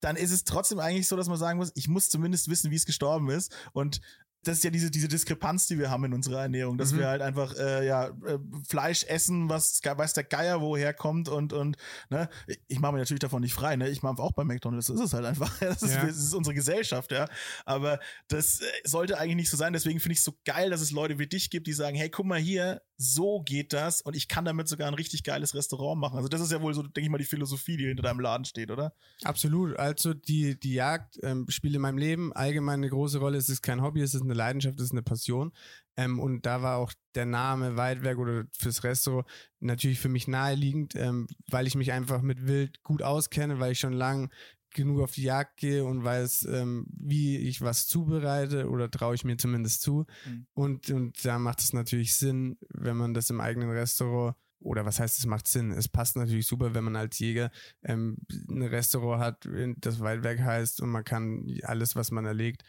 dann 0.00 0.16
ist 0.16 0.30
es 0.30 0.44
trotzdem 0.44 0.78
eigentlich 0.78 1.08
so, 1.08 1.16
dass 1.16 1.28
man 1.28 1.38
sagen 1.38 1.58
muss, 1.58 1.72
ich 1.74 1.88
muss 1.88 2.10
zumindest 2.10 2.48
wissen, 2.48 2.70
wie 2.70 2.76
es 2.76 2.86
gestorben 2.86 3.30
ist. 3.30 3.52
Und 3.72 4.00
das 4.44 4.58
ist 4.58 4.64
ja 4.64 4.70
diese, 4.70 4.90
diese 4.90 5.08
Diskrepanz, 5.08 5.66
die 5.66 5.78
wir 5.78 5.90
haben 5.90 6.04
in 6.04 6.12
unserer 6.14 6.42
Ernährung, 6.42 6.78
dass 6.78 6.92
Mhm. 6.92 6.98
wir 6.98 7.08
halt 7.08 7.22
einfach 7.22 7.54
äh, 7.56 7.86
ja, 7.86 8.06
äh, 8.08 8.38
Fleisch 8.68 9.04
essen, 9.04 9.48
was 9.48 9.80
weiß 9.84 10.12
der 10.14 10.24
Geier 10.24 10.60
woher 10.60 10.94
kommt 10.94 11.28
und, 11.28 11.52
und 11.52 11.76
ne, 12.10 12.28
ich 12.68 12.78
mache 12.80 12.92
mich 12.92 13.00
natürlich 13.00 13.20
davon 13.20 13.42
nicht 13.42 13.54
frei, 13.54 13.76
ne? 13.76 13.88
Ich 13.88 14.02
mache 14.02 14.22
auch 14.22 14.32
bei 14.32 14.44
McDonalds, 14.44 14.86
das 14.86 14.96
ist 14.96 15.02
es 15.06 15.12
halt 15.12 15.24
einfach. 15.26 15.50
Das 15.60 15.82
ist, 15.82 15.94
Ja. 15.94 16.06
das 16.06 16.16
ist 16.16 16.34
unsere 16.34 16.54
Gesellschaft, 16.54 17.10
ja. 17.12 17.26
Aber 17.64 17.98
das 18.28 18.60
äh, 18.60 18.64
sollte 18.84 19.18
eigentlich 19.18 19.36
nicht 19.36 19.50
so 19.50 19.56
sein. 19.56 19.72
Deswegen 19.72 20.00
finde 20.00 20.12
ich 20.12 20.18
es 20.18 20.24
so 20.24 20.34
geil, 20.44 20.70
dass 20.70 20.80
es 20.80 20.90
Leute 20.92 21.18
wie 21.18 21.26
dich 21.26 21.50
gibt, 21.50 21.66
die 21.66 21.72
sagen, 21.72 21.96
hey, 21.96 22.08
guck 22.10 22.26
mal 22.26 22.38
hier, 22.38 22.80
so 23.00 23.42
geht 23.42 23.72
das 23.72 24.02
und 24.02 24.16
ich 24.16 24.26
kann 24.26 24.44
damit 24.44 24.66
sogar 24.66 24.88
ein 24.88 24.94
richtig 24.94 25.22
geiles 25.22 25.54
Restaurant 25.54 26.00
machen. 26.00 26.16
Also 26.16 26.28
das 26.28 26.40
ist 26.40 26.50
ja 26.50 26.60
wohl 26.60 26.74
so, 26.74 26.82
denke 26.82 27.02
ich 27.02 27.08
mal, 27.08 27.18
die 27.18 27.24
Philosophie, 27.24 27.76
die 27.76 27.86
hinter 27.86 28.02
deinem 28.02 28.18
Laden 28.18 28.44
steht, 28.44 28.72
oder? 28.72 28.92
Absolut. 29.22 29.76
Also 29.76 30.14
die, 30.14 30.58
die 30.58 30.74
Jagd 30.74 31.16
ähm, 31.22 31.46
spielt 31.48 31.76
in 31.76 31.80
meinem 31.80 31.98
Leben 31.98 32.32
allgemein 32.32 32.80
eine 32.80 32.90
große 32.90 33.18
Rolle. 33.18 33.38
Es 33.38 33.48
ist 33.48 33.62
kein 33.62 33.82
Hobby, 33.82 34.00
es 34.00 34.14
ist 34.14 34.22
eine 34.22 34.34
Leidenschaft, 34.34 34.78
es 34.80 34.86
ist 34.86 34.92
eine 34.92 35.02
Passion. 35.02 35.52
Ähm, 35.96 36.18
und 36.18 36.44
da 36.44 36.60
war 36.62 36.78
auch 36.78 36.92
der 37.14 37.26
Name 37.26 37.76
Weidwerk 37.76 38.18
oder 38.18 38.44
fürs 38.50 38.82
Restaurant 38.82 39.28
natürlich 39.60 40.00
für 40.00 40.08
mich 40.08 40.26
naheliegend, 40.26 40.96
ähm, 40.96 41.28
weil 41.48 41.68
ich 41.68 41.76
mich 41.76 41.92
einfach 41.92 42.20
mit 42.20 42.48
Wild 42.48 42.82
gut 42.82 43.02
auskenne, 43.02 43.60
weil 43.60 43.72
ich 43.72 43.78
schon 43.78 43.92
lang 43.92 44.32
genug 44.70 45.00
auf 45.00 45.12
die 45.12 45.22
Jagd 45.22 45.56
gehe 45.56 45.84
und 45.84 46.04
weiß, 46.04 46.48
ähm, 46.50 46.86
wie 46.88 47.36
ich 47.38 47.60
was 47.60 47.86
zubereite 47.86 48.68
oder 48.68 48.90
traue 48.90 49.14
ich 49.14 49.24
mir 49.24 49.36
zumindest 49.36 49.82
zu. 49.82 50.06
Mhm. 50.26 50.46
Und, 50.54 50.90
und 50.90 51.24
da 51.24 51.38
macht 51.38 51.60
es 51.60 51.72
natürlich 51.72 52.16
Sinn, 52.16 52.58
wenn 52.68 52.96
man 52.96 53.14
das 53.14 53.30
im 53.30 53.40
eigenen 53.40 53.70
Restaurant 53.70 54.36
oder 54.60 54.84
was 54.84 54.98
heißt, 54.98 55.18
es 55.18 55.26
macht 55.26 55.46
Sinn? 55.46 55.70
Es 55.70 55.88
passt 55.88 56.16
natürlich 56.16 56.46
super, 56.46 56.74
wenn 56.74 56.84
man 56.84 56.96
als 56.96 57.18
Jäger 57.18 57.50
ähm, 57.84 58.18
ein 58.48 58.62
Restaurant 58.62 59.22
hat, 59.22 59.48
das 59.76 60.00
Waldwerk 60.00 60.40
heißt 60.40 60.80
und 60.80 60.90
man 60.90 61.04
kann 61.04 61.46
alles, 61.62 61.94
was 61.94 62.10
man 62.10 62.24
erlegt, 62.24 62.64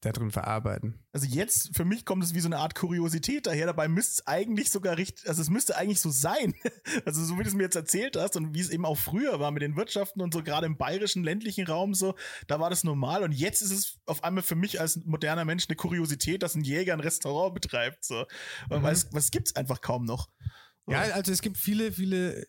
da 0.00 0.12
drin 0.12 0.30
verarbeiten. 0.30 0.98
Also 1.12 1.26
jetzt, 1.26 1.76
für 1.76 1.84
mich 1.84 2.04
kommt 2.06 2.24
es 2.24 2.34
wie 2.34 2.40
so 2.40 2.48
eine 2.48 2.56
Art 2.58 2.74
Kuriosität 2.74 3.46
daher. 3.46 3.66
Dabei 3.66 3.86
müsste 3.88 4.12
es 4.12 4.26
eigentlich 4.26 4.70
sogar 4.70 4.96
richtig, 4.96 5.28
also 5.28 5.42
es 5.42 5.50
müsste 5.50 5.76
eigentlich 5.76 6.00
so 6.00 6.10
sein. 6.10 6.54
Also 7.04 7.24
so 7.24 7.38
wie 7.38 7.42
du 7.42 7.48
es 7.48 7.54
mir 7.54 7.64
jetzt 7.64 7.76
erzählt 7.76 8.16
hast 8.16 8.36
und 8.36 8.54
wie 8.54 8.60
es 8.60 8.70
eben 8.70 8.84
auch 8.84 8.96
früher 8.96 9.38
war 9.40 9.50
mit 9.50 9.62
den 9.62 9.76
Wirtschaften 9.76 10.20
und 10.20 10.32
so, 10.34 10.42
gerade 10.42 10.66
im 10.66 10.76
bayerischen 10.76 11.22
ländlichen 11.22 11.66
Raum 11.66 11.94
so, 11.94 12.14
da 12.46 12.58
war 12.60 12.70
das 12.70 12.84
normal. 12.84 13.22
Und 13.22 13.32
jetzt 13.32 13.62
ist 13.62 13.70
es 13.70 13.98
auf 14.06 14.24
einmal 14.24 14.42
für 14.42 14.54
mich 14.56 14.80
als 14.80 14.96
moderner 15.04 15.44
Mensch 15.44 15.66
eine 15.68 15.76
Kuriosität, 15.76 16.42
dass 16.42 16.54
ein 16.54 16.64
Jäger 16.64 16.92
ein 16.94 17.00
Restaurant 17.00 17.54
betreibt. 17.54 18.04
So. 18.04 18.24
Mhm. 18.70 18.82
Weil 18.82 18.92
es, 18.92 19.08
was 19.12 19.30
gibt's 19.30 19.54
einfach 19.56 19.80
kaum 19.80 20.04
noch. 20.04 20.28
Ja, 20.88 21.00
also 21.02 21.30
es 21.30 21.40
gibt 21.42 21.56
viele, 21.56 21.92
viele, 21.92 22.46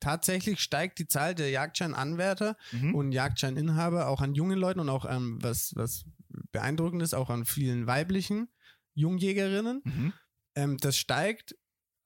tatsächlich 0.00 0.60
steigt 0.60 0.98
die 0.98 1.06
Zahl 1.06 1.34
der 1.34 1.50
Jagdscheinanwärter 1.50 2.56
Mhm. 2.72 2.94
und 2.94 3.12
Jagdscheininhaber 3.12 4.08
auch 4.08 4.20
an 4.20 4.34
jungen 4.34 4.58
Leuten 4.58 4.80
und 4.80 4.88
auch 4.88 5.04
an, 5.04 5.38
was, 5.42 5.72
was 5.74 6.04
beeindruckend 6.52 7.02
ist, 7.02 7.14
auch 7.14 7.30
an 7.30 7.44
vielen 7.44 7.86
weiblichen 7.86 8.48
Jungjägerinnen. 8.94 9.82
Mhm. 9.84 10.12
Ähm, 10.54 10.76
das 10.78 10.96
steigt 10.96 11.56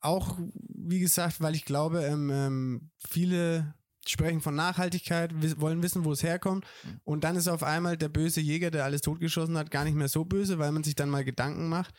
auch, 0.00 0.38
wie 0.54 1.00
gesagt, 1.00 1.40
weil 1.40 1.54
ich 1.54 1.64
glaube, 1.64 2.02
ähm, 2.04 2.30
ähm, 2.30 2.90
viele 2.98 3.74
sprechen 4.06 4.40
von 4.40 4.56
Nachhaltigkeit, 4.56 5.32
wollen 5.60 5.82
wissen, 5.82 6.04
wo 6.04 6.12
es 6.12 6.22
herkommt. 6.22 6.66
Und 7.04 7.24
dann 7.24 7.36
ist 7.36 7.48
auf 7.48 7.62
einmal 7.62 7.96
der 7.96 8.08
böse 8.08 8.40
Jäger, 8.40 8.70
der 8.70 8.84
alles 8.84 9.00
totgeschossen 9.00 9.56
hat, 9.56 9.70
gar 9.70 9.84
nicht 9.84 9.94
mehr 9.94 10.08
so 10.08 10.24
böse, 10.24 10.58
weil 10.58 10.72
man 10.72 10.82
sich 10.82 10.96
dann 10.96 11.08
mal 11.08 11.24
Gedanken 11.24 11.68
macht, 11.68 11.94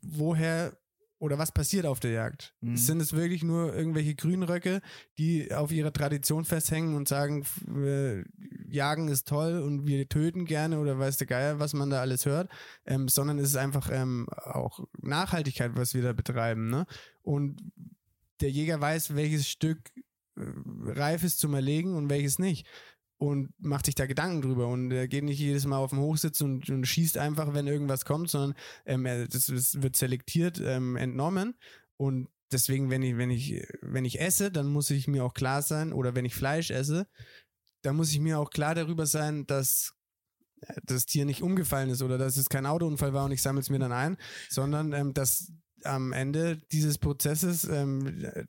woher 0.00 0.76
oder 1.24 1.38
was 1.38 1.52
passiert 1.52 1.86
auf 1.86 2.00
der 2.00 2.10
Jagd? 2.10 2.54
Mhm. 2.60 2.76
Sind 2.76 3.00
es 3.00 3.14
wirklich 3.14 3.42
nur 3.42 3.74
irgendwelche 3.74 4.14
Grünröcke, 4.14 4.82
die 5.16 5.52
auf 5.54 5.72
ihrer 5.72 5.92
Tradition 5.92 6.44
festhängen 6.44 6.94
und 6.94 7.08
sagen, 7.08 7.46
äh, 7.74 8.24
Jagen 8.68 9.08
ist 9.08 9.26
toll 9.26 9.62
und 9.62 9.86
wir 9.86 10.06
töten 10.06 10.44
gerne 10.44 10.78
oder 10.78 10.98
weiß 10.98 11.16
der 11.16 11.26
Geier, 11.26 11.58
was 11.58 11.72
man 11.72 11.88
da 11.88 12.02
alles 12.02 12.26
hört, 12.26 12.50
ähm, 12.84 13.08
sondern 13.08 13.38
es 13.38 13.48
ist 13.48 13.56
einfach 13.56 13.90
ähm, 13.90 14.26
auch 14.28 14.80
Nachhaltigkeit, 15.00 15.72
was 15.76 15.94
wir 15.94 16.02
da 16.02 16.12
betreiben. 16.12 16.68
Ne? 16.68 16.84
Und 17.22 17.58
der 18.42 18.50
Jäger 18.50 18.78
weiß, 18.78 19.14
welches 19.14 19.48
Stück 19.48 19.78
äh, 20.36 20.42
reif 20.84 21.24
ist 21.24 21.38
zum 21.38 21.54
Erlegen 21.54 21.96
und 21.96 22.10
welches 22.10 22.38
nicht. 22.38 22.66
Und 23.16 23.54
macht 23.58 23.86
sich 23.86 23.94
da 23.94 24.06
Gedanken 24.06 24.42
drüber. 24.42 24.68
Und 24.68 24.90
er 24.90 25.08
geht 25.08 25.24
nicht 25.24 25.38
jedes 25.38 25.66
Mal 25.66 25.78
auf 25.78 25.90
den 25.90 26.00
Hochsitz 26.00 26.40
und, 26.40 26.68
und 26.68 26.84
schießt 26.84 27.16
einfach, 27.16 27.54
wenn 27.54 27.66
irgendwas 27.66 28.04
kommt, 28.04 28.28
sondern 28.28 28.54
ähm, 28.86 29.06
er, 29.06 29.28
das, 29.28 29.46
das 29.46 29.82
wird 29.82 29.96
selektiert, 29.96 30.60
ähm, 30.60 30.96
entnommen. 30.96 31.54
Und 31.96 32.28
deswegen, 32.52 32.90
wenn 32.90 33.02
ich, 33.02 33.16
wenn 33.16 33.30
ich, 33.30 33.62
wenn 33.82 34.04
ich 34.04 34.20
esse, 34.20 34.50
dann 34.50 34.66
muss 34.66 34.90
ich 34.90 35.06
mir 35.06 35.24
auch 35.24 35.34
klar 35.34 35.62
sein, 35.62 35.92
oder 35.92 36.14
wenn 36.14 36.24
ich 36.24 36.34
Fleisch 36.34 36.70
esse, 36.70 37.06
dann 37.82 37.96
muss 37.96 38.10
ich 38.10 38.20
mir 38.20 38.38
auch 38.38 38.50
klar 38.50 38.74
darüber 38.74 39.06
sein, 39.06 39.46
dass 39.46 39.94
äh, 40.60 40.80
das 40.84 41.06
Tier 41.06 41.24
nicht 41.24 41.42
umgefallen 41.42 41.90
ist 41.90 42.02
oder 42.02 42.18
dass 42.18 42.36
es 42.36 42.48
kein 42.48 42.66
Autounfall 42.66 43.12
war 43.12 43.24
und 43.24 43.32
ich 43.32 43.42
sammle 43.42 43.60
es 43.60 43.70
mir 43.70 43.78
dann 43.78 43.92
ein, 43.92 44.16
sondern 44.48 44.92
ähm, 44.92 45.14
dass 45.14 45.52
am 45.84 46.12
Ende 46.12 46.56
dieses 46.72 46.98
Prozesses 46.98 47.64
ähm, 47.64 48.24
äh, 48.24 48.44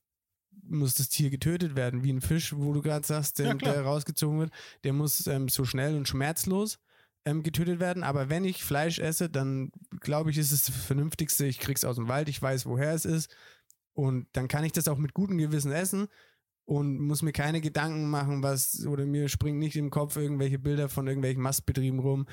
muss 0.75 0.93
das 0.95 1.09
Tier 1.09 1.29
getötet 1.29 1.75
werden, 1.75 2.03
wie 2.03 2.11
ein 2.11 2.21
Fisch, 2.21 2.55
wo 2.55 2.73
du 2.73 2.81
gerade 2.81 3.05
sagst, 3.05 3.39
der, 3.39 3.47
Ja, 3.47 3.53
der 3.53 3.81
rausgezogen 3.81 4.39
wird, 4.39 4.51
der 4.83 4.93
muss 4.93 5.25
ähm, 5.27 5.49
so 5.49 5.65
schnell 5.65 5.95
und 5.95 6.07
schmerzlos 6.07 6.79
ähm, 7.25 7.43
getötet 7.43 7.79
werden. 7.79 8.03
Aber 8.03 8.29
wenn 8.29 8.45
ich 8.45 8.63
Fleisch 8.63 8.99
esse, 8.99 9.29
dann 9.29 9.71
glaube 9.99 10.31
ich, 10.31 10.37
ist 10.37 10.51
es 10.51 10.65
das 10.65 10.75
Vernünftigste. 10.75 11.45
Ich 11.45 11.59
krieg's 11.59 11.83
aus 11.83 11.95
dem 11.95 12.07
Wald, 12.07 12.29
ich 12.29 12.41
weiß, 12.41 12.65
woher 12.65 12.93
es 12.93 13.05
ist. 13.05 13.35
Und 13.93 14.27
dann 14.33 14.47
kann 14.47 14.63
ich 14.63 14.73
das 14.73 14.87
auch 14.87 14.97
mit 14.97 15.13
gutem 15.13 15.37
Gewissen 15.37 15.71
essen 15.71 16.07
und 16.65 16.99
muss 16.99 17.21
mir 17.21 17.31
keine 17.31 17.61
Gedanken 17.61 18.09
machen, 18.09 18.43
was, 18.43 18.85
oder 18.85 19.05
mir 19.05 19.29
springen 19.29 19.59
nicht 19.59 19.75
im 19.75 19.89
Kopf 19.89 20.17
irgendwelche 20.17 20.59
Bilder 20.59 20.89
von 20.89 21.07
irgendwelchen 21.07 21.41
Mastbetrieben 21.41 21.99
rum. 21.99 22.27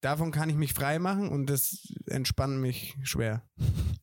Davon 0.00 0.30
kann 0.30 0.48
ich 0.48 0.54
mich 0.54 0.74
frei 0.74 1.00
machen 1.00 1.28
und 1.28 1.46
das 1.46 1.92
entspannt 2.06 2.60
mich 2.60 2.96
schwer. 3.02 3.42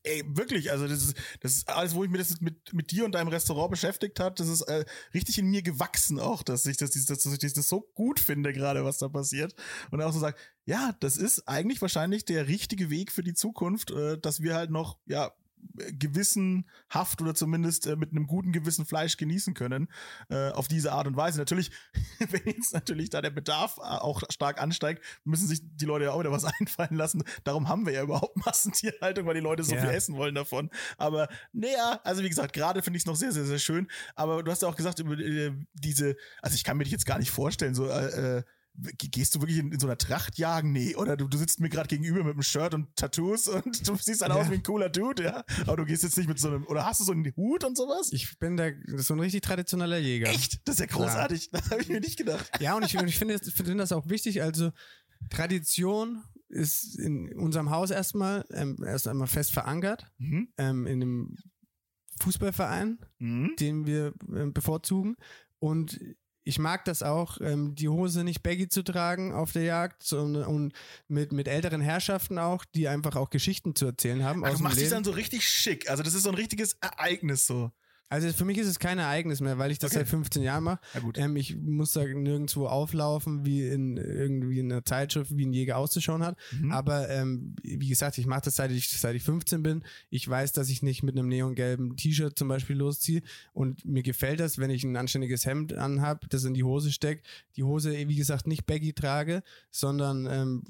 Ey, 0.03 0.23
wirklich, 0.27 0.71
also 0.71 0.87
das 0.87 1.01
ist, 1.01 1.17
das 1.39 1.53
ist 1.53 1.69
alles, 1.69 1.95
wo 1.95 2.03
ich 2.03 2.09
mir 2.09 2.17
das 2.17 2.41
mit, 2.41 2.73
mit 2.73 2.91
dir 2.91 3.05
und 3.05 3.13
deinem 3.13 3.29
Restaurant 3.29 3.71
beschäftigt 3.71 4.19
hat, 4.19 4.39
das 4.41 4.49
ist 4.49 4.61
äh, 4.63 4.83
richtig 5.13 5.37
in 5.37 5.47
mir 5.47 5.61
gewachsen 5.61 6.19
auch, 6.19 6.43
dass 6.43 6.65
ich 6.65 6.75
das, 6.75 6.91
dass, 6.91 7.25
ich 7.25 7.53
das 7.53 7.67
so 7.69 7.81
gut 7.93 8.19
finde 8.19 8.51
gerade, 8.51 8.83
was 8.83 8.97
da 8.97 9.07
passiert. 9.07 9.55
Und 9.89 10.01
auch 10.01 10.11
so 10.11 10.19
sage, 10.19 10.37
ja, 10.65 10.95
das 10.99 11.15
ist 11.15 11.47
eigentlich 11.47 11.81
wahrscheinlich 11.81 12.25
der 12.25 12.47
richtige 12.47 12.89
Weg 12.89 13.11
für 13.11 13.23
die 13.23 13.33
Zukunft, 13.33 13.91
äh, 13.91 14.17
dass 14.19 14.41
wir 14.41 14.53
halt 14.53 14.71
noch, 14.71 14.99
ja, 15.05 15.31
gewissenhaft 15.99 17.21
oder 17.21 17.35
zumindest 17.35 17.87
äh, 17.87 17.95
mit 17.95 18.11
einem 18.11 18.27
guten 18.27 18.51
Gewissen 18.51 18.85
Fleisch 18.85 19.17
genießen 19.17 19.53
können, 19.53 19.89
äh, 20.29 20.49
auf 20.51 20.67
diese 20.67 20.91
Art 20.91 21.07
und 21.07 21.17
Weise. 21.17 21.39
Natürlich, 21.39 21.71
wenn 22.29 22.41
jetzt 22.45 22.73
natürlich 22.73 23.09
da 23.09 23.21
der 23.21 23.29
Bedarf 23.29 23.77
äh, 23.77 23.81
auch 23.81 24.23
stark 24.29 24.61
ansteigt, 24.61 25.03
müssen 25.23 25.47
sich 25.47 25.61
die 25.63 25.85
Leute 25.85 26.05
ja 26.05 26.11
auch 26.11 26.19
wieder 26.19 26.31
was 26.31 26.45
einfallen 26.59 26.95
lassen. 26.95 27.23
Darum 27.43 27.67
haben 27.67 27.85
wir 27.85 27.93
ja 27.93 28.03
überhaupt 28.03 28.37
Massentierhaltung, 28.45 29.25
weil 29.25 29.35
die 29.35 29.41
Leute 29.41 29.63
so 29.63 29.75
Ja. 29.75 29.81
viel 29.81 29.89
essen 29.91 30.15
wollen 30.15 30.35
davon. 30.35 30.69
Aber 30.97 31.27
naja, 31.53 31.99
also 32.03 32.23
wie 32.23 32.29
gesagt, 32.29 32.53
gerade 32.53 32.81
finde 32.81 32.97
ich 32.97 33.01
es 33.01 33.07
noch 33.07 33.15
sehr, 33.15 33.31
sehr, 33.31 33.45
sehr 33.45 33.59
schön. 33.59 33.87
Aber 34.15 34.43
du 34.43 34.51
hast 34.51 34.61
ja 34.61 34.67
auch 34.67 34.75
gesagt, 34.75 34.99
über 34.99 35.17
äh, 35.17 35.51
diese, 35.73 36.15
also 36.41 36.55
ich 36.55 36.63
kann 36.63 36.77
mir 36.77 36.83
dich 36.83 36.93
jetzt 36.93 37.05
gar 37.05 37.19
nicht 37.19 37.31
vorstellen, 37.31 37.75
so 37.75 37.87
äh, 37.87 38.37
äh, 38.37 38.43
Gehst 38.77 39.33
du 39.35 39.41
wirklich 39.41 39.57
in, 39.59 39.71
in 39.71 39.79
so 39.79 39.87
einer 39.87 39.97
Tracht 39.97 40.37
jagen? 40.37 40.71
Nee, 40.71 40.95
oder 40.95 41.15
du, 41.15 41.27
du 41.27 41.37
sitzt 41.37 41.59
mir 41.59 41.69
gerade 41.69 41.87
gegenüber 41.87 42.23
mit 42.23 42.33
einem 42.33 42.41
Shirt 42.43 42.73
und 42.73 42.93
Tattoos 42.95 43.47
und 43.47 43.87
du 43.87 43.95
siehst 43.95 44.21
dann 44.21 44.31
Ja. 44.31 44.35
aus 44.37 44.49
wie 44.49 44.55
ein 44.55 44.63
cooler 44.63 44.89
Dude, 44.89 45.23
ja. 45.23 45.43
Aber 45.65 45.77
du 45.77 45.85
gehst 45.85 46.03
jetzt 46.03 46.17
nicht 46.17 46.27
mit 46.27 46.39
so 46.39 46.49
einem, 46.49 46.65
oder 46.67 46.85
hast 46.85 46.99
du 46.99 47.05
so 47.05 47.11
einen 47.13 47.31
Hut 47.35 47.63
und 47.63 47.77
sowas? 47.77 48.09
Ich 48.11 48.37
bin 48.39 48.57
da 48.57 48.69
so 48.97 49.13
ein 49.13 49.19
richtig 49.19 49.41
traditioneller 49.41 49.97
Jäger. 49.97 50.27
Echt? 50.29 50.59
Das 50.67 50.75
ist 50.75 50.79
ja 50.81 50.85
großartig. 50.87 51.51
Das 51.51 51.69
habe 51.71 51.81
ich 51.81 51.89
mir 51.89 51.99
nicht 52.01 52.17
gedacht. 52.17 52.49
Ja, 52.59 52.75
und 52.75 52.83
ich, 52.83 52.97
und 52.97 53.07
ich 53.07 53.17
finde, 53.17 53.37
das- 53.39 53.49
finde 53.53 53.75
das 53.75 53.91
auch 53.91 54.09
wichtig. 54.09 54.41
Also 54.43 54.71
Tradition 55.29 56.23
ist 56.49 56.99
in 56.99 57.33
unserem 57.37 57.69
Haus 57.71 57.89
erstmal 57.91 58.45
ähm, 58.51 58.77
erst 58.85 59.07
einmal 59.07 59.27
fest 59.27 59.51
verankert, 59.53 60.05
Mhm. 60.17 60.49
ähm, 60.57 60.85
in 60.85 61.01
einem 61.01 61.35
Fußballverein, 62.21 62.99
Mhm. 63.19 63.55
den 63.59 63.85
wir 63.85 64.13
ähm, 64.33 64.53
bevorzugen. 64.53 65.15
Und 65.59 65.99
ich 66.45 66.59
mag 66.59 66.85
das 66.85 67.01
auch, 67.01 67.41
ähm, 67.41 67.73
die 67.73 67.89
Hose 67.89 68.23
nicht 68.23 68.43
baggy 68.43 68.69
zu 68.69 68.83
tragen 68.83 69.33
auf 69.33 69.51
der 69.51 69.63
Jagd 69.63 70.03
sondern, 70.03 70.45
und 70.45 70.73
mit, 71.07 71.31
mit 71.31 71.47
älteren 71.47 71.81
Herrschaften 71.81 72.37
auch, 72.37 72.63
die 72.63 72.87
einfach 72.87 73.15
auch 73.15 73.31
Geschichten 73.31 73.75
zu 73.75 73.87
erzählen 73.87 74.23
haben. 74.23 74.45
Ach, 74.45 74.51
aus 74.51 74.57
du 74.57 74.63
machst 74.63 74.77
Leben. 74.77 74.91
dann 74.91 75.03
so 75.03 75.11
richtig 75.11 75.49
schick. 75.49 75.89
Also 75.89 76.03
das 76.03 76.13
ist 76.13 76.23
so 76.23 76.29
ein 76.29 76.35
richtiges 76.35 76.77
Ereignis 76.81 77.47
so. 77.47 77.71
Also 78.07 78.31
für 78.31 78.45
mich 78.45 78.57
ist 78.59 78.67
es 78.67 78.77
kein 78.77 78.99
Ereignis 78.99 79.41
mehr, 79.41 79.57
weil 79.57 79.71
ich 79.71 79.79
das 79.79 79.91
Okay. 79.91 79.99
seit 79.99 80.09
15 80.09 80.43
Jahren 80.43 80.63
mache. 80.63 80.79
Ja. 80.93 81.25
Ähm, 81.25 81.35
ich 81.35 81.55
muss 81.57 81.91
da 81.91 82.03
nirgendwo 82.05 82.67
auflaufen, 82.67 83.45
wie 83.45 83.67
in 83.67 83.97
irgendwie 83.97 84.59
in 84.59 84.71
einer 84.71 84.85
Zeitschrift, 84.85 85.35
wie 85.35 85.45
ein 85.45 85.53
Jäger 85.53 85.77
auszuschauen 85.77 86.23
hat. 86.23 86.37
Mhm. 86.51 86.71
Aber 86.71 87.09
ähm, 87.09 87.55
wie 87.63 87.87
gesagt, 87.89 88.17
ich 88.17 88.27
mache 88.27 88.41
das 88.45 88.55
seit 88.55 88.71
ich, 88.71 88.89
seit 88.89 89.15
ich 89.15 89.23
15 89.23 89.63
bin. 89.63 89.83
Ich 90.09 90.27
weiß, 90.27 90.53
dass 90.53 90.69
ich 90.69 90.83
nicht 90.83 91.01
mit 91.03 91.17
einem 91.17 91.27
neongelben 91.27 91.95
T-Shirt 91.97 92.37
zum 92.37 92.47
Beispiel 92.47 92.75
losziehe. 92.75 93.21
Und 93.53 93.85
mir 93.85 94.03
gefällt 94.03 94.39
das, 94.39 94.59
wenn 94.59 94.69
ich 94.69 94.83
ein 94.83 94.95
anständiges 94.95 95.45
Hemd 95.45 95.73
anhab, 95.73 96.29
das 96.29 96.43
in 96.43 96.53
die 96.53 96.63
Hose 96.63 96.91
steckt. 96.91 97.25
Die 97.55 97.63
Hose, 97.63 97.91
wie 97.91 98.15
gesagt, 98.15 98.45
nicht 98.47 98.65
baggy 98.65 98.93
trage, 98.93 99.41
sondern 99.71 100.27
ähm, 100.29 100.63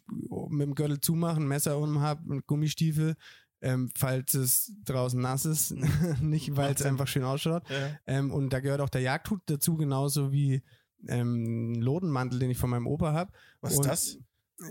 mit 0.50 0.68
dem 0.68 0.76
Gürtel 0.76 1.00
zumachen, 1.02 1.48
Messer 1.48 1.78
um 1.78 2.00
hab, 2.00 2.26
und 2.28 2.48
Gummistiefel. 2.48 3.16
Ähm, 3.62 3.90
falls 3.96 4.34
es 4.34 4.74
draußen 4.86 5.20
nass 5.20 5.46
ist, 5.46 5.72
nicht 6.22 6.56
weil 6.56 6.74
es 6.74 6.82
einfach 6.84 7.08
schön 7.08 7.24
ausschaut. 7.24 7.64
Ja. 7.70 7.98
Ähm, 8.06 8.32
und 8.32 8.52
da 8.52 8.60
gehört 8.60 8.82
auch 8.82 8.90
der 8.90 9.02
Jagdhut 9.02 9.42
dazu, 9.48 9.76
genauso 9.76 10.32
wie 10.32 10.62
ähm, 11.08 11.72
ein 11.74 11.82
Lodenmantel, 11.82 12.40
den 12.40 12.50
ich 12.52 12.58
von 12.58 12.70
meinem 12.70 12.88
Opa 12.88 13.14
habe. 13.14 13.32
Was 13.62 13.72
ist 13.74 13.78
Und- 13.80 13.86
das? 13.88 14.18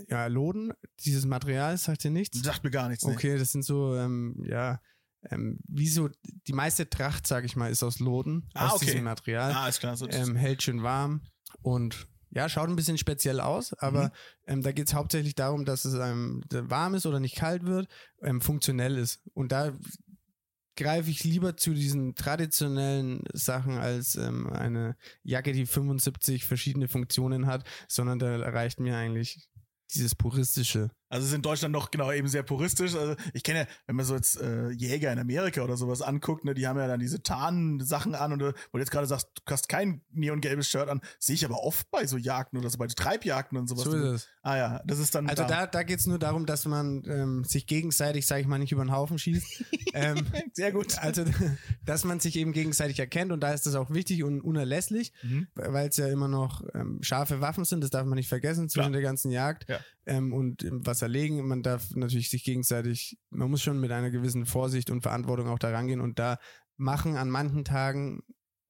Ja, 0.09 0.25
Loden, 0.25 0.73
dieses 1.01 1.25
Material 1.27 1.77
sagt 1.77 2.03
dir 2.03 2.09
nichts. 2.09 2.41
Sagt 2.41 2.63
mir 2.63 2.71
gar 2.71 2.89
nichts. 2.89 3.05
Nee. 3.05 3.13
Okay, 3.13 3.37
das 3.37 3.51
sind 3.51 3.63
so, 3.63 3.95
ähm, 3.95 4.43
ja, 4.43 4.81
ähm, 5.29 5.59
wie 5.67 5.87
so, 5.87 6.09
die 6.47 6.53
meiste 6.53 6.89
Tracht, 6.89 7.27
sag 7.27 7.45
ich 7.45 7.55
mal, 7.55 7.69
ist 7.69 7.83
aus 7.83 7.99
Loden, 7.99 8.49
Ah, 8.55 8.69
aus 8.69 8.75
okay. 8.77 8.85
diesem 8.85 9.03
Material. 9.03 9.51
Ah, 9.53 9.67
ist 9.67 9.79
klar. 9.81 9.95
So, 9.95 10.07
ähm, 10.09 10.35
hält 10.35 10.63
schön 10.63 10.81
warm 10.81 11.21
und 11.61 12.07
ja, 12.35 12.47
schaut 12.49 12.69
ein 12.69 12.75
bisschen 12.75 12.97
speziell 12.97 13.39
aus, 13.39 13.73
aber 13.73 14.05
Mhm. 14.05 14.11
ähm, 14.47 14.61
da 14.61 14.71
geht 14.71 14.87
es 14.87 14.93
hauptsächlich 14.93 15.33
darum, 15.35 15.65
dass 15.65 15.85
es 15.85 15.93
ähm, 15.95 16.43
warm 16.51 16.93
ist 16.93 17.05
oder 17.05 17.19
nicht 17.19 17.35
kalt 17.37 17.65
wird, 17.65 17.87
ähm, 18.21 18.41
funktionell 18.41 18.97
ist. 18.97 19.21
Und 19.33 19.51
da 19.51 19.73
greife 20.75 21.09
ich 21.09 21.23
lieber 21.23 21.55
zu 21.55 21.73
diesen 21.73 22.15
traditionellen 22.15 23.23
Sachen 23.33 23.77
als 23.77 24.15
ähm, 24.15 24.47
eine 24.47 24.97
Jacke, 25.23 25.53
die 25.53 25.65
75 25.65 26.43
verschiedene 26.45 26.89
Funktionen 26.89 27.47
hat, 27.47 27.65
sondern 27.87 28.19
da 28.19 28.35
reicht 28.37 28.79
mir 28.81 28.97
eigentlich 28.97 29.47
dieses 29.93 30.15
puristische. 30.15 30.91
Also 31.09 31.23
es 31.23 31.29
ist 31.29 31.35
in 31.35 31.41
Deutschland 31.41 31.71
noch 31.71 31.91
genau 31.91 32.11
eben 32.11 32.27
sehr 32.27 32.43
puristisch. 32.43 32.95
Also 32.95 33.15
ich 33.33 33.43
kenne 33.43 33.59
ja, 33.59 33.65
wenn 33.85 33.95
man 33.95 34.05
so 34.05 34.15
jetzt 34.15 34.39
äh, 34.41 34.69
Jäger 34.71 35.11
in 35.13 35.19
Amerika 35.19 35.61
oder 35.61 35.77
sowas 35.77 36.01
anguckt, 36.01 36.45
ne, 36.45 36.53
die 36.53 36.67
haben 36.67 36.79
ja 36.79 36.87
dann 36.87 36.99
diese 36.99 37.21
Tarn-Sachen 37.21 38.15
an 38.15 38.33
und 38.33 38.41
äh, 38.41 38.53
wo 38.71 38.77
du 38.77 38.79
jetzt 38.79 38.91
gerade 38.91 39.07
sagst, 39.07 39.27
du 39.45 39.51
hast 39.53 39.69
kein 39.69 40.01
neongelbes 40.11 40.67
Shirt 40.69 40.89
an, 40.89 41.01
sehe 41.19 41.35
ich 41.35 41.45
aber 41.45 41.63
oft 41.63 41.89
bei 41.91 42.05
so 42.07 42.17
Jagden 42.17 42.57
oder 42.59 42.69
so 42.69 42.77
bei 42.77 42.87
Treibjagden 42.87 43.57
und 43.57 43.67
sowas. 43.67 43.83
So 43.83 43.91
ist 43.95 44.03
es. 44.03 44.27
Ah 44.41 44.57
ja, 44.57 44.81
das 44.85 44.99
ist 44.99 45.13
dann 45.15 45.29
Also 45.29 45.43
da, 45.43 45.67
da 45.67 45.83
geht 45.83 45.99
es 45.99 46.07
nur 46.07 46.19
darum, 46.19 46.45
dass 46.45 46.65
man 46.65 47.03
ähm, 47.07 47.43
sich 47.43 47.67
gegenseitig, 47.67 48.25
sag 48.27 48.39
ich 48.41 48.47
mal, 48.47 48.57
nicht 48.59 48.71
über 48.71 48.83
den 48.83 48.91
Haufen 48.91 49.17
schießt. 49.19 49.63
ähm, 49.93 50.25
sehr 50.53 50.71
gut. 50.71 50.97
also, 50.99 51.23
dass 51.83 52.03
man 52.03 52.19
sich 52.19 52.35
eben 52.35 52.51
gegenseitig 52.53 52.99
erkennt 52.99 53.31
und 53.31 53.41
da 53.41 53.53
ist 53.53 53.65
das 53.65 53.75
auch 53.75 53.89
wichtig 53.91 54.23
und 54.23 54.41
unerlässlich, 54.41 55.13
Mhm. 55.23 55.47
weil 55.55 55.89
es 55.89 55.97
ja 55.97 56.07
immer 56.07 56.27
noch 56.27 56.61
ähm, 56.73 56.99
scharfe 57.01 57.41
Waffen 57.41 57.63
sind, 57.65 57.81
das 57.81 57.89
darf 57.89 58.05
man 58.05 58.15
nicht 58.15 58.29
vergessen 58.29 58.69
zwischen 58.69 58.83
Klar. 58.87 58.91
der 58.91 59.01
ganzen 59.01 59.31
Jagd 59.31 59.67
Ja. 59.69 59.79
Ähm, 60.05 60.33
und 60.33 60.63
ähm, 60.63 60.85
was 60.85 61.01
erlegen. 61.01 61.47
Man 61.47 61.63
darf 61.63 61.91
natürlich 61.95 62.29
sich 62.29 62.43
gegenseitig, 62.43 63.17
man 63.29 63.49
muss 63.49 63.61
schon 63.61 63.79
mit 63.79 63.91
einer 63.91 64.11
gewissen 64.11 64.45
Vorsicht 64.45 64.89
und 64.89 65.01
Verantwortung 65.01 65.47
auch 65.47 65.59
da 65.59 65.69
rangehen 65.71 66.01
und 66.01 66.19
da 66.19 66.37
machen 66.77 67.15
an 67.15 67.29
manchen 67.29 67.63
Tagen 67.63 68.21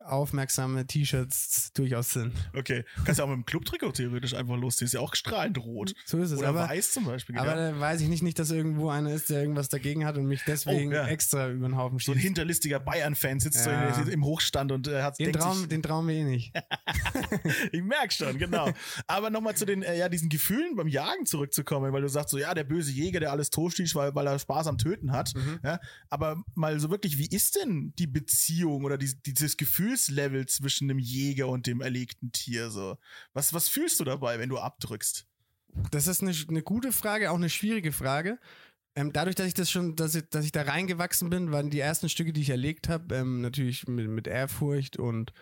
aufmerksame 0.08 0.86
T-Shirts 0.88 1.72
durchaus 1.74 2.10
Sinn. 2.12 2.32
Okay. 2.56 2.84
Kannst 3.06 3.20
ja 3.20 3.26
auch 3.26 3.30
mit 3.30 3.38
dem 3.38 3.46
Clubtrikot 3.46 3.92
theoretisch 3.92 4.34
einfach 4.34 4.56
losziehen. 4.58 4.86
Ist 4.86 4.94
ja 4.94 5.00
auch 5.00 5.16
strahlend 5.16 5.58
rot. 5.58 5.94
So 6.06 6.18
ist 6.20 6.32
es. 6.32 6.40
Oder 6.40 6.50
aber 6.50 6.70
weiß 6.70 6.92
zum 6.94 7.06
Beispiel. 7.06 7.38
aber 7.38 7.56
ja. 7.56 7.72
da 7.72 7.80
weiß 7.80 8.02
ich 8.02 8.08
nicht, 8.08 8.24
nicht, 8.24 8.38
dass 8.40 8.52
irgendwo 8.52 8.90
einer 8.90 9.12
ist, 9.14 9.30
der 9.30 9.42
irgendwas 9.42 9.70
dagegen 9.70 10.06
hat 10.06 10.18
und 10.18 10.26
mich 10.26 10.42
deswegen 10.46 10.92
Oh, 10.92 10.96
ja. 10.96 11.08
extra 11.08 11.50
über 11.50 11.68
den 11.68 11.78
Haufen 11.78 12.00
so 12.00 12.12
ein 12.12 12.16
schießt. 12.16 12.26
hinterlistiger 12.26 12.80
Bayern-Fan 12.80 13.40
sitzt 13.40 13.66
Ja. 13.66 13.94
so 13.94 14.02
in, 14.04 14.08
im 14.10 14.26
Hochstand 14.26 14.72
und 14.72 14.88
äh, 14.88 15.02
hat 15.02 15.20
Den 15.20 15.34
Traum, 15.34 15.58
sich, 15.58 15.68
den 15.70 15.82
trauen 15.84 16.08
wir 16.08 16.16
eh 16.16 16.24
nicht. 16.24 16.54
Ich 17.72 17.82
merk 17.82 18.12
schon, 18.14 18.38
genau. 18.38 18.70
Aber 19.08 19.30
nochmal 19.30 19.56
zu 19.56 19.66
den, 19.66 19.84
äh, 19.84 19.98
ja, 19.98 20.10
diesen 20.10 20.30
Gefühlen 20.30 20.76
beim 20.76 20.88
Jagen 20.88 21.26
zurückzukommen, 21.26 21.92
weil 21.94 22.02
du 22.02 22.08
sagst 22.10 22.30
so, 22.30 22.38
ja, 22.38 22.54
der 22.54 22.64
böse 22.64 22.92
Jäger, 22.92 23.20
der 23.20 23.32
alles 23.32 23.50
totsticht, 23.50 23.96
weil, 23.96 24.14
weil 24.16 24.28
er 24.28 24.40
Spaß 24.40 24.68
am 24.68 24.78
Töten 24.78 25.12
hat. 25.12 25.34
Mhm. 25.36 25.60
Ja, 25.64 25.80
aber 26.10 26.44
mal 26.54 26.80
so 26.80 26.90
wirklich, 26.90 27.18
wie 27.18 27.28
ist 27.28 27.56
denn 27.56 27.94
die 27.98 28.08
Beziehung 28.08 28.84
oder 28.86 28.98
die, 28.98 29.12
dieses 29.26 29.58
Gefühl 29.58 29.95
Gefühlslevel 29.96 30.46
zwischen 30.48 30.88
dem 30.88 31.00
Jäger 31.00 31.48
und 31.48 31.68
dem 31.68 31.82
erlegten 31.82 32.32
Tier? 32.32 32.70
So? 32.70 32.98
Was, 33.34 33.54
was 33.54 33.70
fühlst 33.70 34.00
du 34.00 34.04
dabei, 34.04 34.40
wenn 34.40 34.50
du 34.50 34.58
abdrückst? 34.58 35.28
Das 35.92 36.08
ist 36.08 36.22
eine, 36.22 36.34
eine 36.48 36.62
gute 36.62 36.92
Frage, 36.92 37.32
auch 37.32 37.36
eine 37.36 37.50
schwierige 37.50 37.92
Frage. 37.92 38.40
Ähm, 38.96 39.12
dadurch, 39.12 39.36
dass 39.36 39.48
ich 39.48 39.54
das 39.54 39.70
schon, 39.70 39.96
dass 39.96 40.16
ich, 40.16 40.30
dass 40.30 40.46
ich 40.46 40.52
da 40.54 40.62
reingewachsen 40.62 41.30
bin, 41.30 41.52
waren 41.52 41.70
die 41.70 41.80
ersten 41.80 42.08
Stücke, 42.08 42.32
die 42.32 42.42
ich 42.42 42.50
erlegt 42.50 42.88
habe, 42.88 43.14
ähm, 43.16 43.42
natürlich 43.42 43.88
mit, 43.88 44.08
mit 44.08 44.28
Ehrfurcht 44.28 44.98
und 44.98 45.34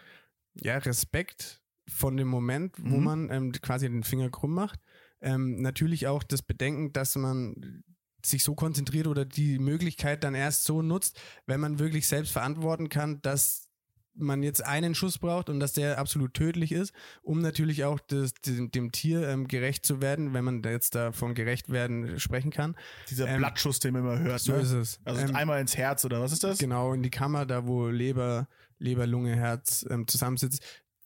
ja, 0.56 0.78
Respekt 0.78 1.62
von 1.88 2.18
dem 2.18 2.28
Moment, 2.28 2.76
wo 2.80 2.98
Mhm. 2.98 3.04
man 3.04 3.30
ähm, 3.30 3.52
quasi 3.52 3.88
den 3.88 4.04
Finger 4.04 4.30
krumm 4.30 4.54
macht. 4.54 4.80
Ähm, 5.22 5.62
natürlich 5.62 6.08
auch 6.08 6.24
das 6.24 6.42
Bedenken, 6.42 6.94
dass 6.94 7.16
man 7.16 7.84
sich 8.26 8.44
so 8.44 8.56
konzentriert 8.56 9.06
oder 9.06 9.26
die 9.26 9.60
Möglichkeit 9.60 10.24
dann 10.24 10.34
erst 10.34 10.64
so 10.64 10.82
nutzt, 10.82 11.20
wenn 11.46 11.60
man 11.60 11.78
wirklich 11.78 12.08
selbst 12.08 12.32
verantworten 12.32 12.90
kann, 12.90 13.22
dass 13.22 13.68
man 14.16 14.44
jetzt 14.44 14.64
einen 14.66 14.96
Schuss 14.96 15.18
braucht 15.18 15.50
und 15.50 15.60
dass 15.60 15.74
der 15.74 15.98
absolut 15.98 16.34
tödlich 16.34 16.72
ist, 16.72 16.94
um 17.22 17.40
natürlich 17.40 17.84
auch 17.84 18.00
das, 18.00 18.34
dem, 18.34 18.70
dem 18.72 18.92
Tier 18.92 19.28
ähm, 19.28 19.48
gerecht 19.48 19.86
zu 19.86 20.02
werden, 20.02 20.34
wenn 20.34 20.44
man 20.44 20.62
jetzt 20.64 20.96
da 20.96 21.12
von 21.12 21.34
gerecht 21.34 21.70
werden 21.70 22.20
sprechen 22.20 22.52
kann. 22.52 22.76
Dieser 23.10 23.28
Ähm, 23.28 23.38
Blattschuss, 23.40 23.80
den 23.80 23.94
man 23.94 24.04
immer 24.04 24.20
hört. 24.20 24.42
So 24.42 24.54
ne? 24.54 24.60
ist 24.62 24.72
es. 24.72 25.00
Also 25.04 25.22
Ähm, 25.22 25.36
einmal 25.36 25.60
ins 25.62 25.76
Herz 25.78 26.06
oder 26.06 26.22
was 26.22 26.32
ist 26.32 26.44
das? 26.44 26.58
Genau, 26.60 26.94
in 26.94 27.02
die 27.04 27.10
Kammer, 27.10 27.46
da 27.46 27.66
wo 27.66 27.88
Leber, 27.88 28.48
Leber, 28.80 29.08
Lunge, 29.08 29.36
Herz 29.36 29.86
ähm, 29.90 30.08
zusammensitzt. 30.08 30.62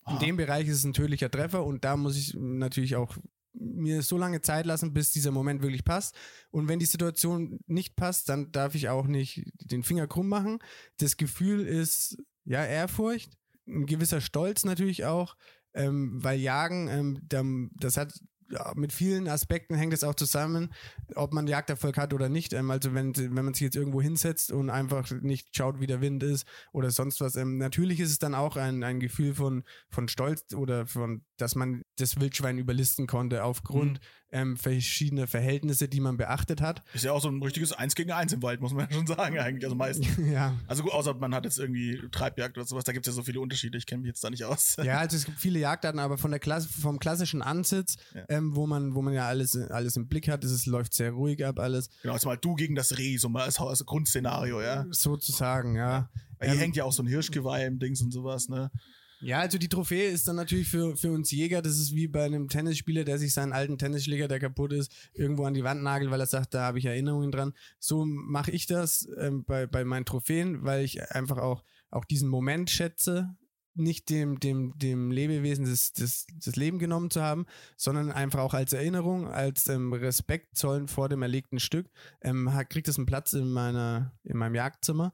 In 0.08 0.16
Ah. 0.16 0.20
dem 0.20 0.38
Bereich 0.38 0.68
ist 0.68 0.78
es 0.78 0.84
ein 0.86 0.94
tödlicher 0.94 1.30
Treffer 1.30 1.66
und 1.66 1.84
da 1.84 1.98
muss 1.98 2.18
ich 2.18 2.34
natürlich 2.34 2.96
auch 2.96 3.18
mir 3.60 4.04
so 4.04 4.18
lange 4.18 4.42
Zeit 4.42 4.66
lassen, 4.68 4.94
bis 4.94 5.12
dieser 5.12 5.32
Moment 5.32 5.62
wirklich 5.64 5.84
passt. 5.84 6.16
Und 6.52 6.68
wenn 6.68 6.78
die 6.80 6.86
Situation 6.86 7.60
nicht 7.66 7.96
passt, 7.96 8.30
dann 8.30 8.52
darf 8.52 8.76
ich 8.76 8.88
auch 8.90 9.08
nicht 9.08 9.52
den 9.60 9.82
Finger 9.84 10.06
krumm 10.08 10.30
machen. 10.30 10.60
Das 10.98 11.18
Gefühl 11.18 11.66
ist, 11.66 12.18
ja, 12.48 12.66
Ehrfurcht, 12.66 13.38
ein 13.68 13.86
gewisser 13.86 14.22
Stolz 14.22 14.64
natürlich 14.64 15.06
auch, 15.06 15.36
ähm, 15.74 16.24
weil 16.24 16.40
Jagen, 16.40 17.22
ähm, 17.32 17.72
das 17.76 17.98
hat 17.98 18.14
ja, 18.50 18.72
mit 18.76 18.94
vielen 18.94 19.28
Aspekten 19.28 19.76
hängt 19.76 19.94
es 19.94 20.04
auch 20.04 20.16
zusammen, 20.16 20.74
ob 21.16 21.34
man 21.34 21.48
Jagderfolg 21.48 21.98
hat 21.98 22.14
oder 22.14 22.30
nicht. 22.30 22.54
Ähm, 22.54 22.72
also 22.72 22.94
wenn, 22.94 23.16
wenn 23.16 23.46
man 23.46 23.54
sich 23.54 23.64
jetzt 23.64 23.76
irgendwo 23.76 24.02
hinsetzt 24.02 24.52
und 24.52 24.70
einfach 24.70 25.12
nicht 25.12 25.56
schaut, 25.56 25.80
wie 25.80 25.88
der 25.88 26.02
Wind 26.02 26.24
ist 26.24 26.48
oder 26.72 26.92
sonst 26.92 27.20
was. 27.20 27.36
Ähm, 27.36 27.58
natürlich 27.58 28.00
ist 28.00 28.12
es 28.12 28.20
dann 28.20 28.36
auch 28.36 28.56
ein, 28.56 28.84
ein 28.84 29.00
Gefühl 29.00 29.36
von, 29.36 29.64
von 29.90 30.08
Stolz 30.08 30.54
oder 30.54 30.88
von, 30.88 31.24
dass 31.38 31.56
man 31.56 31.84
das 31.98 32.20
Wildschwein 32.20 32.58
überlisten 32.58 33.08
konnte 33.08 33.44
aufgrund 33.44 34.00
ähm, 34.32 34.58
verschiedener 34.58 35.26
Verhältnisse, 35.26 35.88
die 35.88 36.00
man 36.02 36.18
beachtet 36.18 36.60
hat. 36.62 36.84
Ist 36.94 37.06
ja 37.06 37.14
auch 37.14 37.22
so 37.22 37.30
ein 37.30 37.42
richtiges 37.42 37.72
Eins 37.72 37.96
gegen 37.96 38.12
Eins 38.12 38.34
im 38.34 38.42
Wald, 38.44 38.60
muss 38.62 38.74
man 38.74 38.88
ja 38.90 38.94
schon 38.96 39.08
sagen, 39.08 39.38
eigentlich. 39.40 39.64
Also 39.64 39.76
meistens. 39.76 40.08
ja. 40.18 40.54
Also 40.68 40.84
gut, 40.84 40.92
außer 40.92 41.14
man 41.14 41.34
hat 41.34 41.46
jetzt 41.46 41.58
irgendwie 41.60 42.02
Treibjagd 42.12 42.58
oder 42.58 42.68
sowas, 42.68 42.84
da 42.84 42.92
gibt 42.92 43.08
es 43.08 43.14
ja 43.14 43.16
so 43.16 43.24
viele 43.24 43.40
Unterschiede, 43.40 43.78
ich 43.78 43.86
kenne 43.86 44.02
mich 44.02 44.10
jetzt 44.10 44.24
da 44.24 44.30
nicht 44.30 44.44
aus. 44.44 44.76
Ja, 44.84 45.00
also 45.00 45.16
es 45.18 45.26
gibt 45.26 45.40
viele 45.40 45.60
Jagdarten, 45.60 46.00
aber 46.00 46.18
von 46.18 46.32
der 46.32 46.40
Klasse, 46.40 46.68
vom 46.70 47.00
klassischen 47.00 47.42
Ansitz, 47.42 47.96
Ja. 48.14 48.26
ähm, 48.30 48.56
wo 48.56 48.68
man, 48.68 48.96
wo 48.96 49.02
man 49.02 49.14
ja 49.14 49.28
alles, 49.28 49.56
alles 49.56 49.96
im 49.96 50.08
Blick 50.08 50.28
hat, 50.28 50.44
es 50.44 50.66
läuft 50.66 50.94
sehr 50.94 51.12
ruhig 51.12 51.46
ab 51.46 51.60
alles. 51.60 51.90
Genau, 52.02 52.14
jetzt 52.14 52.26
mal 52.26 52.38
du 52.38 52.56
gegen 52.56 52.76
das 52.76 52.98
Reh, 52.98 53.18
so 53.18 53.30
mal 53.30 53.44
als, 53.44 53.60
als 53.60 53.86
Grundszenario, 53.86 54.62
ja. 54.62 54.86
Sozusagen, 54.92 55.76
ja. 55.76 56.10
Weil 56.38 56.50
hier 56.50 56.56
Ähm, 56.56 56.60
hängt 56.60 56.76
ja 56.76 56.84
auch 56.84 56.92
so 56.94 57.02
ein 57.02 57.08
Hirschgeweih 57.08 57.66
im 57.66 57.80
Dings 57.80 58.02
und 58.02 58.12
sowas, 58.12 58.50
ne? 58.50 58.72
Ja, 59.20 59.40
also 59.40 59.58
die 59.58 59.68
Trophäe 59.68 60.10
ist 60.10 60.28
dann 60.28 60.36
natürlich 60.36 60.68
für, 60.70 60.96
für 60.96 61.12
uns 61.12 61.32
Jäger, 61.32 61.62
das 61.64 61.80
ist 61.80 61.96
wie 61.96 62.08
bei 62.08 62.26
einem 62.26 62.50
Tennisspieler, 62.50 63.04
der 63.04 63.18
sich 63.18 63.34
seinen 63.34 63.52
alten 63.52 63.78
Tennisschläger, 63.78 64.28
der 64.28 64.40
kaputt 64.40 64.74
ist, 64.74 64.92
irgendwo 65.14 65.46
an 65.46 65.56
die 65.56 65.64
Wand 65.64 65.82
nagelt, 65.82 66.12
weil 66.12 66.20
er 66.20 66.28
sagt, 66.28 66.54
da 66.54 66.62
habe 66.66 66.78
ich 66.78 66.86
Erinnerungen 66.86 67.32
dran. 67.32 67.54
So 67.80 68.06
mache 68.06 68.52
ich 68.52 68.68
das 68.68 69.10
ähm, 69.18 69.44
bei, 69.44 69.66
bei 69.66 69.84
meinen 69.86 70.06
Trophäen, 70.06 70.64
weil 70.64 70.84
ich 70.86 71.02
einfach 71.12 71.38
auch, 71.38 71.64
auch 71.90 72.06
diesen 72.06 72.30
Moment 72.30 72.70
schätze, 72.70 73.36
nicht 73.74 74.10
dem, 74.10 74.40
dem, 74.40 74.78
dem 74.78 75.12
Lebewesen 75.12 75.66
das, 75.66 75.94
das, 75.94 76.28
das 76.44 76.56
Leben 76.56 76.78
genommen 76.80 77.10
zu 77.10 77.22
haben, 77.22 77.46
sondern 77.76 78.12
einfach 78.12 78.40
auch 78.40 78.54
als 78.54 78.74
Erinnerung, 78.74 79.28
als 79.28 79.68
ähm, 79.68 79.94
Respekt 79.94 80.58
zollen 80.58 80.88
vor 80.88 81.10
dem 81.10 81.22
erlegten 81.22 81.60
Stück, 81.60 81.90
ähm, 82.22 82.54
hat- 82.54 82.70
kriegt 82.70 82.88
es 82.88 82.98
einen 82.98 83.06
Platz 83.06 83.34
in 83.34 83.52
meiner, 83.52 84.14
in 84.24 84.38
meinem 84.38 84.56
Jagdzimmer 84.56 85.14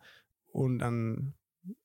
und 0.51 0.81
an 0.81 1.33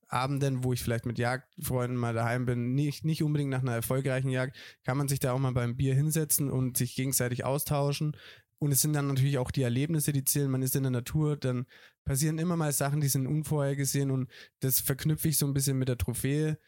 Abenden, 0.09 0.65
wo 0.65 0.73
ich 0.73 0.83
vielleicht 0.83 1.07
mit 1.07 1.19
Jagdfreunden 1.19 1.97
mal 1.97 2.15
daheim 2.15 2.47
bin, 2.47 2.75
nicht, 2.75 3.05
nicht 3.05 3.23
unbedingt 3.23 3.51
nach 3.51 3.61
einer 3.61 3.75
erfolgreichen 3.75 4.31
Jagd, 4.31 4.57
kann 4.85 4.97
man 4.97 5.09
sich 5.09 5.21
da 5.21 5.33
auch 5.33 5.39
mal 5.39 5.53
beim 5.53 5.77
Bier 5.77 5.95
hinsetzen 5.95 6.51
und 6.51 6.77
sich 6.77 6.95
gegenseitig 6.95 7.45
austauschen. 7.45 8.17
Und 8.59 8.73
es 8.73 8.81
sind 8.81 8.93
dann 8.95 9.07
natürlich 9.07 9.39
auch 9.39 9.51
die 9.51 9.63
Erlebnisse, 9.63 10.13
die 10.13 10.25
zählen. 10.25 10.51
Man 10.51 10.63
ist 10.63 10.75
in 10.75 10.83
der 10.83 10.91
Natur, 10.91 11.37
dann 11.37 11.67
passieren 12.05 12.39
immer 12.39 12.57
mal 12.57 12.73
Sachen, 12.73 13.01
die 13.01 13.09
sind 13.09 13.27
unvorhergesehen 13.27 14.11
und 14.11 14.31
das 14.61 14.81
verknüpfe 14.81 15.29
ich 15.29 15.39
so 15.39 15.47
ein 15.47 15.55
bisschen 15.55 15.79
mit 15.79 15.89
der 15.89 15.99
Trophäe. 15.99 16.59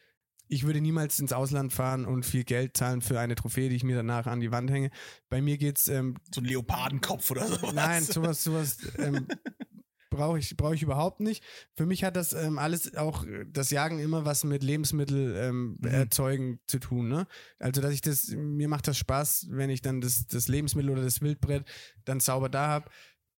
Ich 0.46 0.64
würde 0.64 0.80
niemals 0.80 1.18
ins 1.18 1.32
Ausland 1.32 1.72
fahren 1.72 2.04
und 2.04 2.26
viel 2.26 2.44
Geld 2.44 2.76
zahlen 2.76 3.02
für 3.02 3.18
eine 3.18 3.36
Trophäe, 3.36 3.68
die 3.68 3.76
ich 3.76 3.84
mir 3.84 3.96
danach 3.96 4.26
an 4.26 4.40
die 4.40 4.50
Wand 4.50 4.70
hänge. 4.70 4.90
Bei 5.28 5.40
mir 5.40 5.58
geht's 5.58 5.88
ähm, 5.88 6.16
So 6.32 6.40
ein 6.40 6.44
Leopardenkopf 6.44 7.30
oder 7.30 7.46
sowas. 7.46 7.72
Nein, 7.72 8.02
sowas, 8.02 8.42
sowas 8.42 8.78
ähm, 8.98 9.26
brauche 10.20 10.38
ich, 10.38 10.56
brauche 10.56 10.74
ich 10.74 10.82
überhaupt 10.82 11.20
nicht. 11.20 11.42
Für 11.76 11.86
mich 11.86 12.04
hat 12.04 12.14
das 12.14 12.34
ähm, 12.34 12.58
alles 12.58 12.94
auch 12.96 13.24
das 13.46 13.70
Jagen 13.70 13.98
immer 13.98 14.26
was 14.26 14.44
mit 14.44 14.62
Lebensmittel 14.62 15.34
ähm, 15.36 15.78
Mhm. 15.80 15.88
erzeugen 15.88 16.60
zu 16.66 16.78
tun. 16.78 17.08
Ne? 17.08 17.26
Also 17.58 17.80
dass 17.80 17.94
ich 17.94 18.02
das, 18.02 18.28
mir 18.28 18.68
macht 18.68 18.86
das 18.86 18.98
Spaß, 18.98 19.46
wenn 19.50 19.70
ich 19.70 19.80
dann 19.80 20.00
das, 20.02 20.26
das 20.26 20.48
Lebensmittel 20.48 20.90
oder 20.90 21.02
das 21.02 21.22
Wildbrett 21.22 21.64
dann 22.04 22.20
sauber 22.20 22.50
da 22.50 22.68
habe. 22.68 22.90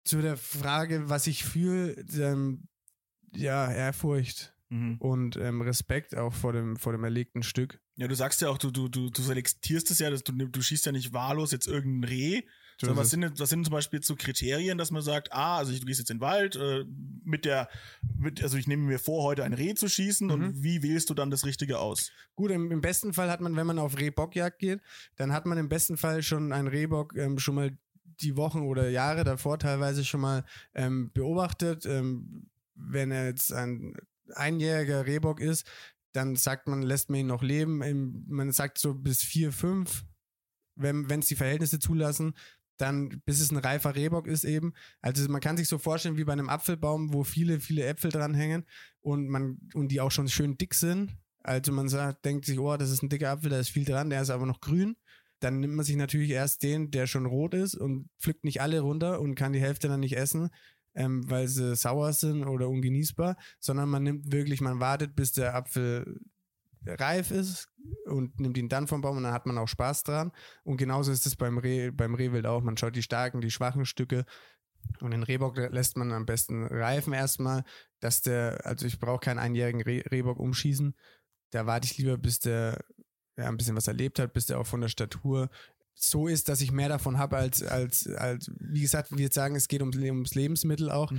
Zu 0.04 0.20
der 0.20 0.36
Frage, 0.36 1.08
was 1.08 1.28
ich 1.28 1.44
fühle, 1.44 1.92
ähm, 2.18 2.66
ja, 3.34 3.70
Ehrfurcht 3.72 4.52
Mhm. 4.70 4.96
und 4.98 5.36
ähm, 5.36 5.60
Respekt 5.60 6.16
auch 6.16 6.32
vor 6.32 6.52
dem, 6.54 6.76
vor 6.76 6.92
dem 6.92 7.04
erlegten 7.04 7.42
Stück. 7.42 7.78
Ja, 7.96 8.08
du 8.08 8.14
sagst 8.16 8.40
ja 8.40 8.48
auch, 8.48 8.56
du, 8.58 8.70
du, 8.70 8.88
du, 8.88 9.10
du 9.10 9.22
selektierst 9.22 9.90
es 9.90 9.98
ja, 9.98 10.08
dass 10.08 10.24
du, 10.24 10.32
du 10.32 10.62
schießt 10.62 10.86
ja 10.86 10.92
nicht 10.92 11.12
wahllos 11.12 11.52
jetzt 11.52 11.66
irgendein 11.68 12.08
Reh. 12.08 12.42
So 12.88 12.96
was 12.96 13.10
sind, 13.10 13.40
was 13.40 13.48
sind 13.48 13.64
zum 13.64 13.72
Beispiel 13.72 14.02
so 14.02 14.16
Kriterien, 14.16 14.78
dass 14.78 14.90
man 14.90 15.02
sagt, 15.02 15.32
ah, 15.32 15.58
also 15.58 15.72
ich, 15.72 15.80
du 15.80 15.86
gehst 15.86 16.00
jetzt 16.00 16.10
in 16.10 16.18
den 16.18 16.22
Wald, 16.22 16.56
äh, 16.56 16.84
mit 17.24 17.44
der, 17.44 17.68
mit, 18.16 18.42
also 18.42 18.56
ich 18.56 18.66
nehme 18.66 18.82
mir 18.84 18.98
vor, 18.98 19.22
heute 19.22 19.44
ein 19.44 19.52
Reh 19.54 19.74
zu 19.74 19.88
schießen 19.88 20.30
und 20.30 20.40
Mhm. 20.40 20.62
wie 20.62 20.82
wählst 20.82 21.08
du 21.10 21.14
dann 21.14 21.30
das 21.30 21.44
Richtige 21.46 21.78
aus? 21.78 22.10
Gut, 22.34 22.50
im, 22.50 22.70
im 22.70 22.80
besten 22.80 23.12
Fall 23.12 23.30
hat 23.30 23.40
man, 23.40 23.56
wenn 23.56 23.66
man 23.66 23.78
auf 23.78 23.98
Rehbockjagd 23.98 24.58
geht, 24.58 24.80
dann 25.16 25.32
hat 25.32 25.46
man 25.46 25.58
im 25.58 25.68
besten 25.68 25.96
Fall 25.96 26.22
schon 26.22 26.52
einen 26.52 26.68
Rehbock 26.68 27.16
ähm, 27.16 27.38
schon 27.38 27.54
mal 27.54 27.76
die 28.20 28.36
Wochen 28.36 28.60
oder 28.60 28.88
Jahre 28.90 29.24
davor 29.24 29.58
teilweise 29.58 30.04
schon 30.04 30.20
mal 30.20 30.44
ähm, 30.74 31.10
beobachtet. 31.12 31.86
Ähm, 31.86 32.46
wenn 32.74 33.10
er 33.10 33.26
jetzt 33.26 33.52
ein 33.52 33.94
einjähriger 34.34 35.06
Rehbock 35.06 35.40
ist, 35.40 35.66
dann 36.12 36.36
sagt 36.36 36.68
man, 36.68 36.82
lässt 36.82 37.10
man 37.10 37.20
ihn 37.20 37.26
noch 37.26 37.42
leben. 37.42 38.24
Man 38.28 38.52
sagt 38.52 38.78
so 38.78 38.94
bis 38.94 39.22
vier, 39.22 39.50
fünf, 39.52 40.04
wenn 40.74 41.08
es 41.10 41.26
die 41.26 41.36
Verhältnisse 41.36 41.78
zulassen, 41.78 42.34
dann 42.82 43.22
bis 43.24 43.40
es 43.40 43.50
ein 43.50 43.58
reifer 43.58 43.94
Rehbock 43.94 44.26
ist 44.26 44.44
eben. 44.44 44.72
Also 45.00 45.28
man 45.30 45.40
kann 45.40 45.56
sich 45.56 45.68
so 45.68 45.78
vorstellen 45.78 46.16
wie 46.16 46.24
bei 46.24 46.32
einem 46.32 46.48
Apfelbaum, 46.48 47.12
wo 47.12 47.22
viele, 47.22 47.60
viele 47.60 47.84
Äpfel 47.84 48.10
dranhängen 48.10 48.64
und 49.00 49.28
man 49.28 49.58
und 49.74 49.88
die 49.88 50.00
auch 50.00 50.10
schon 50.10 50.28
schön 50.28 50.58
dick 50.58 50.74
sind. 50.74 51.16
Also 51.44 51.72
man 51.72 51.88
sagt, 51.88 52.24
denkt 52.24 52.44
sich, 52.44 52.58
oh, 52.58 52.76
das 52.76 52.90
ist 52.90 53.02
ein 53.02 53.08
dicker 53.08 53.30
Apfel, 53.30 53.50
da 53.50 53.58
ist 53.58 53.70
viel 53.70 53.84
dran, 53.84 54.10
der 54.10 54.22
ist 54.22 54.30
aber 54.30 54.46
noch 54.46 54.60
grün. 54.60 54.96
Dann 55.40 55.60
nimmt 55.60 55.74
man 55.74 55.84
sich 55.84 55.96
natürlich 55.96 56.30
erst 56.30 56.62
den, 56.62 56.90
der 56.90 57.06
schon 57.06 57.26
rot 57.26 57.54
ist 57.54 57.74
und 57.74 58.08
pflückt 58.20 58.44
nicht 58.44 58.60
alle 58.60 58.80
runter 58.80 59.20
und 59.20 59.34
kann 59.34 59.52
die 59.52 59.60
Hälfte 59.60 59.88
dann 59.88 60.00
nicht 60.00 60.16
essen, 60.16 60.50
ähm, 60.94 61.28
weil 61.28 61.48
sie 61.48 61.74
sauer 61.74 62.12
sind 62.12 62.44
oder 62.44 62.68
ungenießbar, 62.68 63.36
sondern 63.58 63.88
man 63.88 64.04
nimmt 64.04 64.32
wirklich, 64.32 64.60
man 64.60 64.80
wartet, 64.80 65.16
bis 65.16 65.32
der 65.32 65.54
Apfel 65.54 66.20
reif 66.86 67.30
ist 67.30 67.68
und 68.06 68.38
nimmt 68.40 68.56
ihn 68.58 68.68
dann 68.68 68.86
vom 68.86 69.00
Baum 69.00 69.16
und 69.16 69.22
dann 69.24 69.32
hat 69.32 69.46
man 69.46 69.58
auch 69.58 69.68
Spaß 69.68 70.04
dran. 70.04 70.32
Und 70.64 70.76
genauso 70.76 71.12
ist 71.12 71.26
es 71.26 71.36
beim, 71.36 71.58
Reh, 71.58 71.90
beim 71.90 72.14
Rehwild 72.14 72.46
auch. 72.46 72.62
Man 72.62 72.76
schaut 72.76 72.96
die 72.96 73.02
starken, 73.02 73.40
die 73.40 73.50
schwachen 73.50 73.86
Stücke 73.86 74.24
und 75.00 75.12
den 75.12 75.22
Rehbock 75.22 75.56
lässt 75.56 75.96
man 75.96 76.12
am 76.12 76.26
besten 76.26 76.66
reifen 76.66 77.12
erstmal, 77.12 77.64
dass 78.00 78.20
der, 78.20 78.60
also 78.64 78.86
ich 78.86 78.98
brauche 78.98 79.20
keinen 79.20 79.38
einjährigen 79.38 79.82
Reh, 79.82 80.02
Rehbock 80.10 80.38
umschießen. 80.38 80.94
Da 81.50 81.66
warte 81.66 81.86
ich 81.86 81.98
lieber, 81.98 82.18
bis 82.18 82.38
der 82.40 82.84
ja, 83.36 83.48
ein 83.48 83.56
bisschen 83.56 83.76
was 83.76 83.88
erlebt 83.88 84.18
hat, 84.18 84.32
bis 84.32 84.46
der 84.46 84.58
auch 84.58 84.66
von 84.66 84.80
der 84.80 84.88
Statur 84.88 85.50
so 85.94 86.26
ist, 86.26 86.48
dass 86.48 86.60
ich 86.60 86.72
mehr 86.72 86.88
davon 86.88 87.18
habe 87.18 87.36
als, 87.36 87.62
als, 87.62 88.06
als, 88.08 88.50
wie 88.58 88.80
gesagt, 88.80 89.10
wir 89.10 89.18
jetzt 89.18 89.34
sagen, 89.34 89.54
es 89.54 89.68
geht 89.68 89.80
ums, 89.80 89.96
ums 89.96 90.34
Lebensmittel 90.34 90.90
auch. 90.90 91.12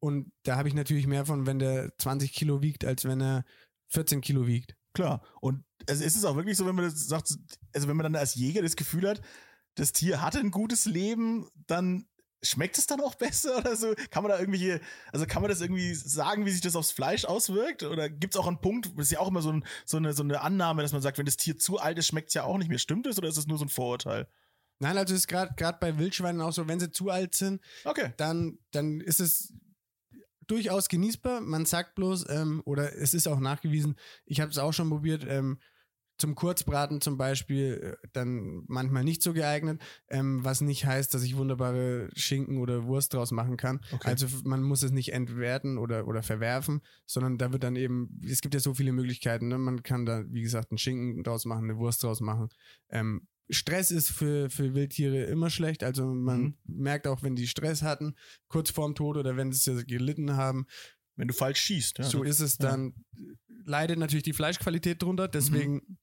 Und 0.00 0.32
da 0.42 0.56
habe 0.56 0.68
ich 0.68 0.74
natürlich 0.74 1.06
mehr 1.06 1.26
von, 1.26 1.46
wenn 1.46 1.58
der 1.58 1.96
20 1.98 2.32
Kilo 2.32 2.62
wiegt, 2.62 2.84
als 2.84 3.04
wenn 3.04 3.20
er 3.20 3.44
14 3.88 4.20
Kilo 4.20 4.46
wiegt. 4.46 4.76
Klar. 4.92 5.22
Und 5.40 5.64
also 5.88 6.04
ist 6.04 6.16
es 6.16 6.24
auch 6.24 6.36
wirklich 6.36 6.56
so, 6.56 6.66
wenn 6.66 6.74
man 6.74 6.84
das 6.84 7.06
sagt, 7.06 7.34
also 7.74 7.88
wenn 7.88 7.96
man 7.96 8.04
dann 8.04 8.16
als 8.16 8.34
Jäger 8.34 8.62
das 8.62 8.76
Gefühl 8.76 9.08
hat, 9.08 9.20
das 9.74 9.92
Tier 9.92 10.20
hatte 10.20 10.38
ein 10.38 10.50
gutes 10.50 10.84
Leben, 10.84 11.48
dann 11.66 12.06
schmeckt 12.42 12.76
es 12.76 12.86
dann 12.86 13.00
auch 13.00 13.14
besser 13.14 13.56
oder 13.58 13.76
so? 13.76 13.94
Kann 14.10 14.22
man 14.22 14.30
da 14.30 14.38
irgendwelche, 14.38 14.80
also 15.12 15.26
kann 15.26 15.42
man 15.42 15.50
das 15.50 15.60
irgendwie 15.60 15.94
sagen, 15.94 16.44
wie 16.44 16.50
sich 16.50 16.60
das 16.60 16.76
aufs 16.76 16.90
Fleisch 16.90 17.24
auswirkt? 17.24 17.84
Oder 17.84 18.10
gibt 18.10 18.34
es 18.34 18.40
auch 18.40 18.46
einen 18.46 18.60
Punkt, 18.60 18.92
das 18.96 19.06
ist 19.06 19.12
ja 19.12 19.20
auch 19.20 19.28
immer 19.28 19.42
so, 19.42 19.52
ein, 19.52 19.64
so, 19.86 19.96
eine, 19.96 20.12
so 20.12 20.22
eine 20.22 20.40
Annahme, 20.40 20.82
dass 20.82 20.92
man 20.92 21.02
sagt, 21.02 21.18
wenn 21.18 21.26
das 21.26 21.36
Tier 21.36 21.56
zu 21.58 21.78
alt 21.78 21.98
ist, 21.98 22.08
schmeckt 22.08 22.28
es 22.28 22.34
ja 22.34 22.44
auch 22.44 22.58
nicht 22.58 22.68
mehr. 22.68 22.78
Stimmt 22.78 23.06
das 23.06 23.18
oder 23.18 23.28
ist 23.28 23.38
das 23.38 23.46
nur 23.46 23.58
so 23.58 23.64
ein 23.64 23.70
Vorurteil? 23.70 24.28
Nein, 24.78 24.98
also 24.98 25.14
ist 25.14 25.28
gerade 25.28 25.54
gerade 25.56 25.78
bei 25.80 25.96
Wildschweinen 25.96 26.40
auch 26.40 26.52
so, 26.52 26.66
wenn 26.66 26.80
sie 26.80 26.90
zu 26.90 27.08
alt 27.08 27.36
sind, 27.36 27.62
Okay. 27.84 28.12
dann, 28.16 28.58
dann 28.72 29.00
ist 29.00 29.20
es 29.20 29.52
durchaus 30.46 30.88
genießbar. 30.88 31.40
Man 31.40 31.64
sagt 31.64 31.94
bloß, 31.94 32.28
ähm, 32.28 32.62
oder 32.64 32.96
es 32.96 33.14
ist 33.14 33.28
auch 33.28 33.40
nachgewiesen, 33.40 33.96
ich 34.24 34.40
habe 34.40 34.50
es 34.50 34.58
auch 34.58 34.72
schon 34.72 34.90
probiert, 34.90 35.26
ähm, 35.28 35.58
zum 36.18 36.34
Kurzbraten 36.36 37.00
zum 37.00 37.16
Beispiel 37.16 37.96
äh, 38.02 38.08
dann 38.12 38.62
manchmal 38.68 39.02
nicht 39.02 39.22
so 39.22 39.32
geeignet, 39.32 39.82
ähm, 40.08 40.44
was 40.44 40.60
nicht 40.60 40.86
heißt, 40.86 41.12
dass 41.12 41.24
ich 41.24 41.36
wunderbare 41.36 42.10
Schinken 42.14 42.58
oder 42.58 42.84
Wurst 42.84 43.14
draus 43.14 43.32
machen 43.32 43.56
kann. 43.56 43.80
Okay. 43.90 44.08
Also 44.08 44.26
man 44.44 44.62
muss 44.62 44.82
es 44.82 44.92
nicht 44.92 45.12
entwerten 45.12 45.78
oder, 45.78 46.06
oder 46.06 46.22
verwerfen, 46.22 46.80
sondern 47.06 47.38
da 47.38 47.52
wird 47.52 47.64
dann 47.64 47.74
eben, 47.74 48.20
es 48.24 48.40
gibt 48.40 48.54
ja 48.54 48.60
so 48.60 48.74
viele 48.74 48.92
Möglichkeiten, 48.92 49.48
ne? 49.48 49.58
man 49.58 49.82
kann 49.82 50.06
da, 50.06 50.22
wie 50.28 50.42
gesagt, 50.42 50.70
einen 50.70 50.78
Schinken 50.78 51.24
draus 51.24 51.44
machen, 51.44 51.64
eine 51.64 51.78
Wurst 51.78 52.04
draus 52.04 52.20
machen. 52.20 52.50
Ähm, 52.88 53.26
Stress 53.52 53.90
ist 53.90 54.10
für, 54.10 54.48
für 54.50 54.74
Wildtiere 54.74 55.24
immer 55.24 55.50
schlecht, 55.50 55.82
also 55.84 56.06
man 56.06 56.40
Mhm. 56.42 56.54
merkt 56.64 57.06
auch, 57.06 57.22
wenn 57.22 57.36
die 57.36 57.46
Stress 57.46 57.82
hatten, 57.82 58.14
kurz 58.48 58.70
vorm 58.70 58.94
Tod 58.94 59.16
oder 59.16 59.36
wenn 59.36 59.52
sie 59.52 59.84
gelitten 59.84 60.36
haben, 60.36 60.66
Wenn 61.14 61.28
du 61.28 61.34
falsch 61.34 61.60
schießt. 61.60 61.98
Ja, 61.98 62.04
so 62.04 62.22
ist 62.22 62.40
es 62.40 62.56
ja. 62.58 62.70
dann, 62.70 62.94
leidet 63.66 63.98
natürlich 63.98 64.22
die 64.22 64.32
Fleischqualität 64.32 65.02
drunter. 65.02 65.28
Deswegen 65.28 65.74
Mhm. 65.74 65.98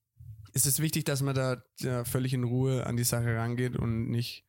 ist 0.54 0.68
es 0.68 0.80
wichtig, 0.80 1.04
dass 1.06 1.22
man 1.24 1.34
da 1.36 1.64
ja, 1.80 2.06
völlig 2.06 2.34
in 2.34 2.44
Ruhe 2.44 2.86
an 2.86 2.96
die 2.96 3.04
Sache 3.04 3.36
rangeht 3.36 3.76
und 3.76 4.10
nicht 4.10 4.46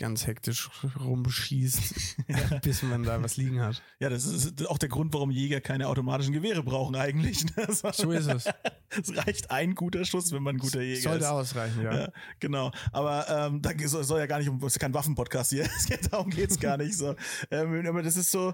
ganz 0.00 0.26
hektisch 0.26 0.68
rumschießt, 0.98 2.16
bis 2.62 2.82
man 2.82 3.04
da 3.04 3.22
was 3.22 3.36
liegen 3.36 3.60
hat. 3.60 3.80
Ja, 4.00 4.08
das 4.08 4.24
ist 4.24 4.66
auch 4.66 4.78
der 4.78 4.88
Grund, 4.88 5.14
warum 5.14 5.30
Jäger 5.30 5.60
keine 5.60 5.86
automatischen 5.86 6.32
Gewehre 6.32 6.62
brauchen 6.64 6.96
eigentlich. 6.96 7.44
ne? 7.56 7.68
So 7.92 8.10
ist 8.10 8.26
es. 8.26 8.44
Es 8.92 9.16
reicht 9.16 9.52
ein 9.52 9.76
guter 9.76 10.04
Schuss, 10.04 10.32
wenn 10.32 10.42
man 10.42 10.56
ein 10.56 10.58
guter 10.58 10.82
Jäger 10.82 11.02
Sollte 11.10 11.24
ist. 11.24 11.30
ausreichen, 11.30 11.80
ja. 11.84 11.94
Ja, 11.94 12.08
genau. 12.40 12.72
Aber 12.90 13.24
ähm, 13.28 13.62
da 13.62 13.70
soll, 13.86 14.02
soll 14.02 14.18
ja 14.18 14.26
gar 14.26 14.40
nicht 14.40 14.48
um, 14.48 14.58
das 14.58 14.72
ist 14.72 14.78
kein 14.80 14.92
Waffenpodcast 14.92 15.50
hier. 15.50 15.62
Es 15.76 15.86
geht- 15.86 16.12
Darum 16.12 16.28
geht's 16.28 16.58
gar 16.58 16.76
nicht 16.76 16.96
so. 16.96 17.14
Ähm, 17.52 17.86
aber 17.86 18.02
das 18.02 18.16
ist 18.16 18.32
so. 18.32 18.52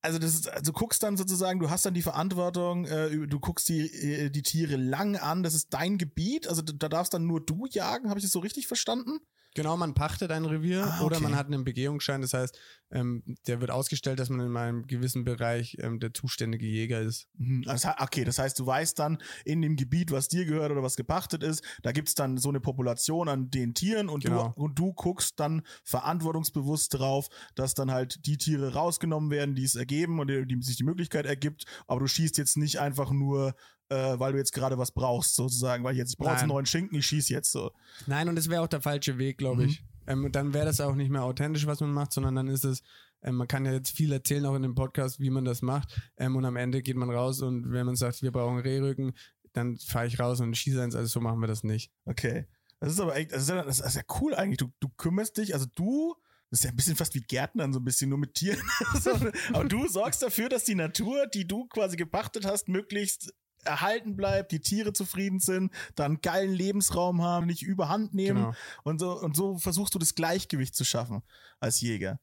Also 0.00 0.18
das 0.18 0.32
ist, 0.32 0.48
also 0.48 0.72
du 0.72 0.78
guckst 0.78 1.02
dann 1.02 1.18
sozusagen, 1.18 1.60
du 1.60 1.68
hast 1.68 1.84
dann 1.84 1.92
die 1.92 2.00
Verantwortung, 2.02 2.86
äh, 2.86 3.26
du 3.26 3.40
guckst 3.40 3.68
die, 3.68 3.80
äh, 3.88 4.30
die 4.30 4.42
Tiere 4.42 4.76
lang 4.76 5.16
an, 5.16 5.42
das 5.42 5.52
ist 5.54 5.74
dein 5.74 5.98
Gebiet, 5.98 6.46
also 6.48 6.62
da 6.62 6.72
da 6.72 6.88
darfst 6.88 7.12
dann 7.12 7.26
nur 7.26 7.44
du 7.44 7.66
jagen, 7.68 8.08
habe 8.08 8.18
ich 8.18 8.24
das 8.24 8.32
so 8.32 8.38
richtig 8.38 8.68
verstanden? 8.68 9.18
Genau, 9.58 9.76
man 9.76 9.92
pachtet 9.92 10.30
ein 10.30 10.44
Revier 10.44 10.84
Ah, 10.84 11.02
oder 11.02 11.16
okay. 11.16 11.24
man 11.24 11.34
hat 11.36 11.48
einen 11.48 11.64
Begehungsschein. 11.64 12.20
Das 12.22 12.32
heißt, 12.32 12.56
ähm, 12.92 13.24
der 13.48 13.60
wird 13.60 13.72
ausgestellt, 13.72 14.20
dass 14.20 14.30
man 14.30 14.38
in 14.46 14.56
einem 14.56 14.86
gewissen 14.86 15.24
Bereich 15.24 15.76
ähm, 15.80 15.98
der 15.98 16.14
zuständige 16.14 16.64
Jäger 16.64 17.00
ist. 17.00 17.26
Mhm. 17.36 17.64
Also, 17.66 17.88
okay, 17.98 18.22
das 18.22 18.38
heißt, 18.38 18.56
du 18.60 18.64
weißt 18.64 18.96
dann 19.00 19.18
in 19.44 19.60
dem 19.60 19.74
Gebiet, 19.74 20.12
was 20.12 20.28
dir 20.28 20.44
gehört 20.44 20.70
oder 20.70 20.84
was 20.84 20.94
gepachtet 20.94 21.42
ist, 21.42 21.64
da 21.82 21.90
gibt's 21.90 22.14
dann 22.14 22.36
so 22.38 22.50
eine 22.50 22.60
Population 22.60 23.28
an 23.28 23.50
den 23.50 23.74
Tieren 23.74 24.08
und, 24.08 24.22
Genau. 24.22 24.54
du, 24.56 24.62
und 24.62 24.78
du 24.78 24.92
guckst 24.92 25.40
dann 25.40 25.62
verantwortungsbewusst 25.82 26.94
drauf, 26.94 27.26
dass 27.56 27.74
dann 27.74 27.90
halt 27.90 28.26
die 28.26 28.38
Tiere 28.38 28.74
rausgenommen 28.74 29.30
werden, 29.30 29.56
die 29.56 29.64
es 29.64 29.74
ergeben 29.74 30.20
und 30.20 30.28
die, 30.28 30.46
die 30.46 30.62
sich 30.62 30.76
die 30.76 30.84
Möglichkeit 30.84 31.26
ergibt, 31.26 31.64
aber 31.88 31.98
du 31.98 32.06
schießt 32.06 32.38
jetzt 32.38 32.56
nicht 32.56 32.78
einfach 32.78 33.10
nur, 33.10 33.54
äh, 33.90 34.18
weil 34.18 34.32
du 34.32 34.38
jetzt 34.38 34.52
gerade 34.52 34.78
was 34.78 34.92
brauchst, 34.92 35.34
sozusagen, 35.34 35.84
weil 35.84 35.92
ich 35.92 35.98
jetzt, 35.98 36.12
ich 36.12 36.18
brauche 36.18 36.36
einen 36.36 36.48
neuen 36.48 36.66
Schinken, 36.66 36.98
ich 36.98 37.06
schieß 37.06 37.28
jetzt 37.28 37.52
so. 37.52 37.72
Nein, 38.06 38.28
und 38.28 38.36
das 38.36 38.48
wäre 38.50 38.62
auch 38.62 38.66
der 38.68 38.80
falsche 38.80 39.18
Weg, 39.18 39.38
glaube 39.38 39.62
Mhm. 39.62 39.68
ich. 39.68 39.84
Ähm, 40.06 40.24
und 40.24 40.34
dann 40.36 40.54
wäre 40.54 40.66
das 40.66 40.80
auch 40.80 40.94
nicht 40.94 41.10
mehr 41.10 41.22
authentisch, 41.24 41.66
was 41.66 41.80
man 41.80 41.92
macht, 41.92 42.12
sondern 42.12 42.34
dann 42.34 42.48
ist 42.48 42.64
es, 42.64 42.82
ähm, 43.22 43.34
man 43.36 43.48
kann 43.48 43.66
ja 43.66 43.72
jetzt 43.72 43.90
viel 43.90 44.12
erzählen, 44.12 44.46
auch 44.46 44.54
in 44.54 44.62
dem 44.62 44.74
Podcast, 44.74 45.20
wie 45.20 45.30
man 45.30 45.44
das 45.44 45.60
macht. 45.62 46.00
Ähm, 46.16 46.36
und 46.36 46.44
am 46.44 46.56
Ende 46.56 46.82
geht 46.82 46.96
man 46.96 47.10
raus 47.10 47.40
und 47.42 47.72
wenn 47.72 47.84
man 47.86 47.96
sagt, 47.96 48.22
wir 48.22 48.32
brauchen 48.32 48.58
Rehrücken, 48.58 49.14
dann 49.52 49.76
fahre 49.78 50.06
ich 50.06 50.18
raus 50.20 50.40
und 50.40 50.54
schieße 50.56 50.80
eins. 50.82 50.94
Also 50.94 51.08
so 51.08 51.20
machen 51.20 51.40
wir 51.40 51.46
das 51.46 51.64
nicht. 51.64 51.90
Okay. 52.04 52.46
Das 52.80 52.92
ist 52.92 53.00
aber 53.00 53.16
echt, 53.16 53.32
das 53.32 53.42
ist 53.42 53.48
ja, 53.48 53.62
das 53.64 53.80
ist 53.80 53.96
ja 53.96 54.02
cool 54.20 54.34
eigentlich. 54.34 54.58
Du, 54.58 54.70
du 54.80 54.88
kümmerst 54.96 55.36
dich, 55.36 55.52
also 55.54 55.66
du, 55.74 56.14
das 56.50 56.60
ist 56.60 56.64
ja 56.64 56.70
ein 56.70 56.76
bisschen 56.76 56.94
fast 56.96 57.14
wie 57.14 57.20
Gärtnern, 57.20 57.72
so 57.72 57.80
ein 57.80 57.84
bisschen 57.84 58.08
nur 58.08 58.18
mit 58.18 58.34
Tieren. 58.34 58.62
Aber 59.52 59.64
du 59.64 59.88
sorgst 59.88 60.22
dafür, 60.22 60.48
dass 60.48 60.64
die 60.64 60.74
Natur, 60.76 61.26
die 61.26 61.46
du 61.46 61.66
quasi 61.66 61.96
gepachtet 61.96 62.44
hast, 62.46 62.68
möglichst 62.68 63.34
erhalten 63.64 64.16
bleibt, 64.16 64.52
die 64.52 64.60
Tiere 64.60 64.92
zufrieden 64.92 65.40
sind, 65.40 65.72
dann 65.94 66.20
geilen 66.20 66.52
Lebensraum 66.52 67.22
haben, 67.22 67.46
nicht 67.46 67.62
überhand 67.62 68.14
nehmen. 68.14 68.44
Genau. 68.44 68.54
Und 68.84 69.00
so, 69.00 69.20
und 69.20 69.36
so 69.36 69.58
versuchst 69.58 69.94
du 69.94 69.98
das 69.98 70.14
Gleichgewicht 70.14 70.74
zu 70.74 70.84
schaffen 70.84 71.22
als 71.60 71.80
Jäger. 71.80 72.20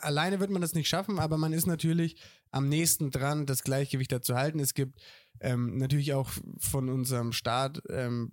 Alleine 0.00 0.40
wird 0.40 0.50
man 0.50 0.62
das 0.62 0.74
nicht 0.74 0.88
schaffen, 0.88 1.18
aber 1.18 1.36
man 1.36 1.52
ist 1.52 1.66
natürlich 1.66 2.16
am 2.50 2.68
nächsten 2.68 3.10
dran, 3.10 3.46
das 3.46 3.62
Gleichgewicht 3.62 4.10
da 4.10 4.22
zu 4.22 4.34
halten. 4.34 4.60
Es 4.60 4.74
gibt 4.74 5.00
ähm, 5.40 5.76
natürlich 5.76 6.14
auch 6.14 6.30
von 6.58 6.88
unserem 6.88 7.32
Staat 7.32 7.82
ähm, 7.90 8.30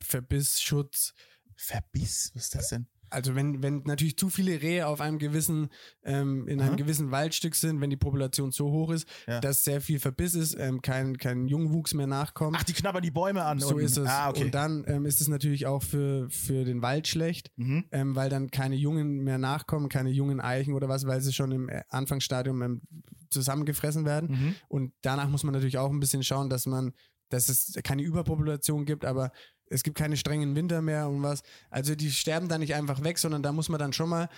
Verbissschutz, 0.00 1.14
Verbiss, 1.56 2.30
was 2.34 2.44
ist 2.44 2.54
das 2.54 2.68
denn? 2.68 2.86
Also 3.10 3.34
wenn, 3.34 3.62
wenn 3.62 3.82
natürlich 3.84 4.16
zu 4.16 4.28
viele 4.28 4.60
Rehe 4.60 4.86
auf 4.86 5.00
einem 5.00 5.18
gewissen, 5.18 5.68
ähm, 6.04 6.46
in 6.48 6.60
einem 6.60 6.70
Aha. 6.70 6.76
gewissen 6.76 7.10
Waldstück 7.10 7.54
sind, 7.54 7.80
wenn 7.80 7.90
die 7.90 7.96
Population 7.96 8.50
so 8.50 8.70
hoch 8.70 8.90
ist, 8.90 9.08
Ja. 9.26 9.40
dass 9.40 9.64
sehr 9.64 9.80
viel 9.80 9.98
Verbiss 9.98 10.34
ist, 10.34 10.56
ähm, 10.58 10.82
kein, 10.82 11.18
kein 11.18 11.46
Jungwuchs 11.46 11.94
mehr 11.94 12.06
nachkommt. 12.06 12.56
Ach, 12.58 12.64
die 12.64 12.72
knabbern 12.72 13.02
die 13.02 13.10
Bäume 13.10 13.44
an. 13.44 13.58
so 13.58 13.74
und, 13.76 13.80
ist 13.80 13.96
es. 13.96 14.08
Ah, 14.08 14.30
okay. 14.30 14.44
Und 14.44 14.54
dann 14.54 14.84
ähm, 14.86 15.06
ist 15.06 15.20
es 15.20 15.28
natürlich 15.28 15.66
auch 15.66 15.82
für, 15.82 16.28
für 16.30 16.64
den 16.64 16.82
Wald 16.82 17.08
schlecht, 17.08 17.50
mhm. 17.56 17.84
ähm, 17.92 18.14
weil 18.16 18.28
dann 18.28 18.50
keine 18.50 18.76
Jungen 18.76 19.24
mehr 19.24 19.38
nachkommen, 19.38 19.88
keine 19.88 20.10
jungen 20.10 20.40
Eichen 20.40 20.74
oder 20.74 20.88
was, 20.88 21.06
weil 21.06 21.20
sie 21.20 21.32
schon 21.32 21.52
im 21.52 21.68
äh, 21.68 21.82
Anfangsstadium 21.88 22.62
ähm, 22.62 22.82
zusammengefressen 23.30 24.04
werden. 24.04 24.30
Mhm. 24.30 24.54
Und 24.68 24.92
danach 25.02 25.28
muss 25.28 25.44
man 25.44 25.52
natürlich 25.52 25.78
auch 25.78 25.90
ein 25.90 26.00
bisschen 26.00 26.22
schauen, 26.22 26.48
dass 26.48 26.66
man, 26.66 26.92
dass 27.30 27.48
es 27.48 27.78
keine 27.84 28.02
Überpopulation 28.02 28.84
gibt, 28.86 29.04
aber 29.04 29.32
es 29.70 29.82
gibt 29.82 29.98
keine 29.98 30.16
strengen 30.16 30.56
Winter 30.56 30.80
mehr 30.82 31.08
und 31.08 31.22
was. 31.22 31.42
Also 31.70 31.94
die 31.94 32.10
sterben 32.10 32.48
da 32.48 32.58
nicht 32.58 32.74
einfach 32.74 33.02
weg, 33.04 33.18
sondern 33.18 33.42
da 33.42 33.52
muss 33.52 33.68
man 33.68 33.78
dann 33.78 33.92
schon 33.92 34.08
mal 34.08 34.28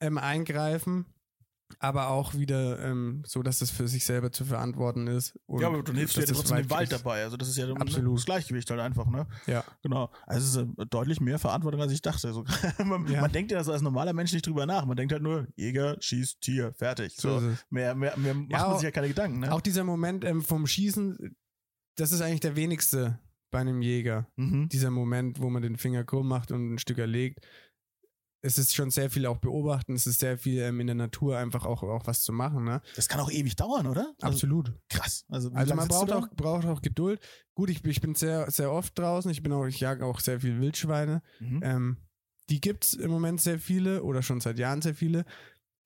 ähm, 0.00 0.18
eingreifen, 0.18 1.06
aber 1.78 2.08
auch 2.08 2.34
wieder 2.34 2.80
ähm, 2.84 3.22
so, 3.24 3.44
dass 3.44 3.60
es 3.62 3.70
für 3.70 3.86
sich 3.86 4.04
selber 4.04 4.32
zu 4.32 4.44
verantworten 4.44 5.06
ist. 5.06 5.38
Ja, 5.46 5.68
aber 5.68 5.84
dann 5.84 5.94
hilfst 5.94 6.16
du 6.16 6.20
ja 6.20 6.26
das 6.26 6.36
trotzdem 6.36 6.56
dem 6.56 6.70
Wald 6.70 6.90
dabei. 6.90 7.22
Also 7.22 7.36
das 7.36 7.46
ist 7.48 7.56
ja 7.58 7.66
ne, 7.66 7.76
Absolut. 7.80 8.18
das 8.18 8.24
Gleichgewicht 8.24 8.68
halt 8.70 8.80
einfach, 8.80 9.06
ne? 9.06 9.28
Ja. 9.46 9.62
Genau. 9.84 10.10
Also 10.26 10.60
es 10.60 10.66
ist 10.66 10.78
äh, 10.80 10.86
deutlich 10.86 11.20
mehr 11.20 11.38
Verantwortung, 11.38 11.80
als 11.80 11.92
ich 11.92 12.02
dachte. 12.02 12.32
So, 12.32 12.42
man, 12.84 13.06
Ja. 13.06 13.20
man 13.20 13.30
denkt 13.30 13.52
ja 13.52 13.62
so 13.62 13.70
als 13.70 13.82
normaler 13.82 14.12
Mensch 14.12 14.32
nicht 14.32 14.44
drüber 14.48 14.66
nach. 14.66 14.84
Man 14.84 14.96
denkt 14.96 15.12
halt 15.12 15.22
nur, 15.22 15.46
Jäger, 15.54 15.96
schießt 16.00 16.40
Tier, 16.40 16.72
fertig. 16.74 17.14
So 17.16 17.38
So, 17.38 17.52
mehr, 17.68 17.94
mehr, 17.94 18.16
mehr 18.16 18.34
macht 18.34 18.50
man 18.50 18.60
auch- 18.62 18.74
sich 18.74 18.84
ja 18.84 18.90
keine 18.90 19.06
Gedanken, 19.06 19.38
ne? 19.38 19.52
Auch 19.52 19.60
dieser 19.60 19.84
Moment 19.84 20.24
ähm, 20.24 20.42
vom 20.42 20.66
Schießen, 20.66 21.36
das 22.00 22.12
ist 22.12 22.22
eigentlich 22.22 22.40
der 22.40 22.56
wenigste 22.56 23.18
bei 23.50 23.58
einem 23.58 23.82
Jäger. 23.82 24.26
mhm. 24.36 24.68
dieser 24.68 24.90
Moment, 24.90 25.40
wo 25.40 25.50
man 25.50 25.62
den 25.62 25.76
Finger 25.76 26.04
krumm 26.04 26.28
macht 26.28 26.52
und 26.52 26.74
ein 26.74 26.78
Stück 26.78 26.98
erlegt. 26.98 27.40
Es 28.42 28.56
ist 28.56 28.74
schon 28.74 28.90
sehr 28.90 29.10
viel 29.10 29.26
auch 29.26 29.36
beobachten, 29.36 29.92
es 29.92 30.06
ist 30.06 30.20
sehr 30.20 30.38
viel 30.38 30.62
ähm, 30.62 30.80
in 30.80 30.86
der 30.86 30.96
Natur 30.96 31.36
einfach 31.36 31.66
auch, 31.66 31.82
auch 31.82 32.06
was 32.06 32.22
zu 32.22 32.32
machen, 32.32 32.64
ne? 32.64 32.80
Das 32.96 33.06
kann 33.06 33.20
auch 33.20 33.30
ewig 33.30 33.54
dauern, 33.54 33.86
oder? 33.86 34.14
Also, 34.22 34.36
Absolut. 34.36 34.72
krass. 34.88 35.26
Also, 35.28 35.52
wie 35.52 35.56
Also 35.56 35.68
lang 35.70 35.76
man 35.76 35.88
braucht 35.88 36.12
auch, 36.12 36.28
braucht 36.30 36.64
auch 36.64 36.80
Geduld. 36.80 37.20
Gut, 37.54 37.68
ich, 37.68 37.84
ich 37.84 38.00
bin 38.00 38.14
sehr, 38.14 38.50
sehr 38.50 38.72
oft 38.72 38.98
draußen, 38.98 39.30
ich 39.30 39.42
bin 39.42 39.52
auch, 39.52 39.66
ich 39.66 39.80
jage 39.80 40.06
auch 40.06 40.20
sehr 40.20 40.40
viel 40.40 40.58
Wildschweine. 40.58 41.20
Mhm. 41.38 41.60
Ähm, 41.62 41.96
die 42.48 42.62
gibt's 42.62 42.94
im 42.94 43.10
Moment 43.10 43.42
sehr 43.42 43.58
viele 43.58 44.02
oder 44.02 44.22
schon 44.22 44.40
seit 44.40 44.58
Jahren 44.58 44.80
sehr 44.80 44.94
viele. 44.94 45.26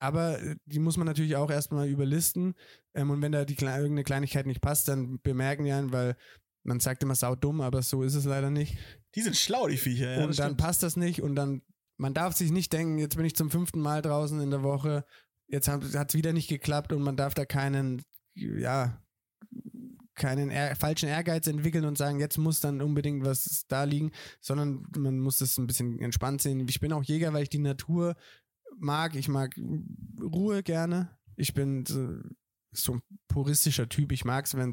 Aber 0.05 0.41
äh, 0.41 0.55
die 0.65 0.79
muss 0.79 0.97
man 0.97 1.07
natürlich 1.07 1.35
auch 1.35 1.49
erstmal 1.49 1.87
überlisten. 1.87 2.53
Ähm, 2.93 3.09
und 3.09 3.21
wenn 3.21 3.31
da 3.31 3.45
die, 3.45 3.55
Kle- 3.55 3.75
irgendeine 3.75 4.03
Kleinigkeit 4.03 4.45
nicht 4.45 4.61
passt, 4.61 4.87
dann 4.87 5.19
bemerken 5.21 5.65
die 5.65 5.71
einen, 5.71 5.91
weil 5.91 6.15
man 6.63 6.79
sagt 6.79 7.03
immer 7.03 7.15
saudumm, 7.15 7.61
aber 7.61 7.81
so 7.83 8.01
ist 8.01 8.15
es 8.15 8.25
leider 8.25 8.49
nicht. 8.49 8.77
Die 9.13 9.21
sind 9.21 9.35
schlau, 9.35 9.67
die 9.67 9.77
Viecher. 9.77 10.17
Ja, 10.17 10.25
und 10.25 10.39
dann 10.39 10.47
stimmt. 10.47 10.57
passt 10.57 10.81
das 10.81 10.97
nicht 10.97 11.21
und 11.21 11.35
dann, 11.35 11.61
man 11.97 12.13
darf 12.13 12.35
sich 12.35 12.51
nicht 12.51 12.73
denken, 12.73 12.97
jetzt 12.97 13.17
bin 13.17 13.25
ich 13.25 13.35
zum 13.35 13.51
fünften 13.51 13.79
Mal 13.79 14.01
draußen 14.01 14.41
in 14.41 14.49
der 14.49 14.63
Woche, 14.63 15.05
jetzt 15.47 15.67
hat 15.67 15.83
es 15.83 16.13
wieder 16.15 16.33
nicht 16.33 16.49
geklappt 16.49 16.91
und 16.91 17.03
man 17.03 17.17
darf 17.17 17.35
da 17.35 17.45
keinen, 17.45 18.01
ja, 18.33 18.99
keinen 20.15 20.49
ehr 20.49 20.75
falschen 20.75 21.07
Ehrgeiz 21.07 21.45
entwickeln 21.45 21.85
und 21.85 21.97
sagen, 21.97 22.19
jetzt 22.19 22.37
muss 22.37 22.61
dann 22.61 22.81
unbedingt 22.81 23.23
was 23.25 23.65
da 23.67 23.83
liegen, 23.83 24.11
sondern 24.41 24.87
man 24.97 25.19
muss 25.19 25.37
das 25.37 25.57
ein 25.57 25.67
bisschen 25.67 25.99
entspannt 25.99 26.41
sehen. 26.41 26.65
Ich 26.67 26.79
bin 26.79 26.93
auch 26.93 27.03
Jäger, 27.03 27.31
weil 27.33 27.43
ich 27.43 27.49
die 27.49 27.59
Natur 27.59 28.15
mag. 28.77 29.15
Ich 29.15 29.27
mag 29.27 29.55
Ruhe 30.21 30.63
gerne. 30.63 31.09
Ich 31.35 31.53
bin 31.53 31.85
so, 31.85 32.17
so 32.71 32.93
ein 32.93 33.01
puristischer 33.27 33.89
Typ. 33.89 34.11
Ich 34.11 34.25
mag 34.25 34.45
es, 34.45 34.55
wenn 34.55 34.71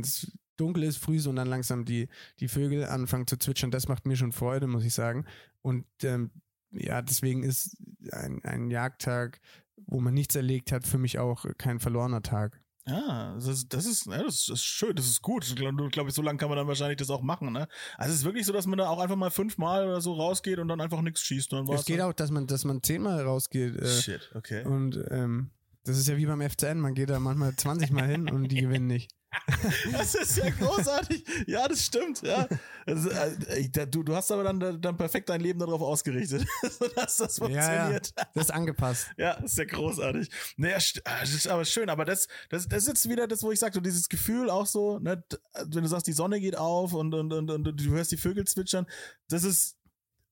es 0.00 0.32
dunkel 0.56 0.84
ist, 0.84 0.98
früh 0.98 1.20
und 1.26 1.36
dann 1.36 1.48
langsam 1.48 1.84
die, 1.84 2.08
die 2.40 2.48
Vögel 2.48 2.84
anfangen 2.84 3.26
zu 3.26 3.36
zwitschern. 3.36 3.70
Das 3.70 3.88
macht 3.88 4.06
mir 4.06 4.16
schon 4.16 4.32
Freude, 4.32 4.66
muss 4.66 4.84
ich 4.84 4.94
sagen. 4.94 5.26
Und 5.62 5.86
ähm, 6.02 6.30
ja, 6.70 7.02
deswegen 7.02 7.42
ist 7.42 7.76
ein, 8.12 8.44
ein 8.44 8.70
Jagdtag, 8.70 9.40
wo 9.86 10.00
man 10.00 10.14
nichts 10.14 10.34
erlegt 10.34 10.72
hat, 10.72 10.86
für 10.86 10.98
mich 10.98 11.18
auch 11.18 11.46
kein 11.58 11.80
verlorener 11.80 12.22
Tag. 12.22 12.60
Ja, 12.86 13.32
das 13.34 13.46
ist, 13.46 13.72
das 13.72 13.86
ist, 13.86 14.06
das 14.06 14.48
ist 14.48 14.62
schön, 14.64 14.94
das 14.94 15.06
ist 15.06 15.22
gut. 15.22 15.46
Ich 15.46 15.56
glaube, 15.56 15.88
glaub 15.88 16.06
ich, 16.06 16.12
so 16.14 16.20
lange 16.20 16.36
kann 16.38 16.50
man 16.50 16.58
dann 16.58 16.66
wahrscheinlich 16.66 16.98
das 16.98 17.08
auch 17.08 17.22
machen, 17.22 17.50
ne? 17.52 17.66
Also 17.96 18.12
es 18.12 18.18
ist 18.20 18.24
wirklich 18.24 18.44
so, 18.44 18.52
dass 18.52 18.66
man 18.66 18.78
da 18.78 18.88
auch 18.88 18.98
einfach 18.98 19.16
mal 19.16 19.30
fünfmal 19.30 19.86
oder 19.86 20.00
so 20.02 20.12
rausgeht 20.12 20.58
und 20.58 20.68
dann 20.68 20.80
einfach 20.82 21.00
nichts 21.00 21.22
schießt. 21.22 21.52
Und 21.54 21.60
dann 21.60 21.68
war's 21.68 21.80
Es 21.80 21.86
geht 21.86 22.00
dann. 22.00 22.10
auch, 22.10 22.12
dass 22.12 22.30
man, 22.30 22.46
dass 22.46 22.64
man 22.64 22.82
zehnmal 22.82 23.22
rausgeht. 23.22 23.76
Äh, 23.76 23.86
Shit, 24.02 24.30
okay. 24.34 24.64
und 24.64 25.02
ähm, 25.10 25.50
das 25.84 25.98
ist 25.98 26.08
ja 26.08 26.16
wie 26.16 26.26
beim 26.26 26.40
FCN, 26.42 26.78
man 26.80 26.94
geht 26.94 27.08
da 27.10 27.18
manchmal 27.20 27.54
20 27.54 27.90
Mal 27.90 28.06
hin 28.06 28.28
und 28.28 28.48
die 28.48 28.56
gewinnen 28.60 28.86
nicht. 28.86 29.10
Das 29.92 30.14
ist 30.14 30.36
ja 30.36 30.50
großartig. 30.50 31.24
Ja, 31.46 31.66
das 31.68 31.84
stimmt. 31.84 32.22
Ja. 32.22 32.46
Äh, 32.86 33.86
du, 33.86 34.02
du 34.02 34.14
hast 34.14 34.30
aber 34.30 34.44
dann, 34.44 34.80
dann 34.80 34.96
perfekt 34.96 35.28
dein 35.28 35.40
Leben 35.40 35.58
darauf 35.58 35.80
ausgerichtet, 35.80 36.46
dass 36.96 37.16
das 37.16 37.38
funktioniert. 37.38 38.12
Ja, 38.16 38.22
ja. 38.22 38.28
Das 38.34 38.44
ist 38.44 38.50
angepasst. 38.50 39.08
Ja, 39.16 39.34
das 39.40 39.52
ist 39.52 39.58
ja 39.58 39.64
großartig. 39.64 40.28
Naja, 40.56 40.78
ah, 41.04 41.20
das 41.20 41.30
ist 41.30 41.48
aber 41.48 41.64
schön. 41.64 41.88
Aber 41.88 42.04
das, 42.04 42.28
das, 42.50 42.68
das 42.68 42.82
ist 42.82 42.88
jetzt 42.88 43.08
wieder 43.08 43.26
das, 43.26 43.42
wo 43.42 43.52
ich 43.52 43.58
sage, 43.58 43.74
so 43.74 43.80
dieses 43.80 44.08
Gefühl 44.08 44.50
auch 44.50 44.66
so, 44.66 44.98
ne, 44.98 45.22
wenn 45.66 45.82
du 45.82 45.88
sagst, 45.88 46.06
die 46.06 46.12
Sonne 46.12 46.40
geht 46.40 46.56
auf 46.56 46.92
und, 46.92 47.14
und, 47.14 47.32
und, 47.32 47.50
und 47.50 47.64
du 47.64 47.90
hörst 47.90 48.12
die 48.12 48.16
Vögel 48.16 48.46
zwitschern, 48.46 48.86
das 49.28 49.44
ist 49.44 49.76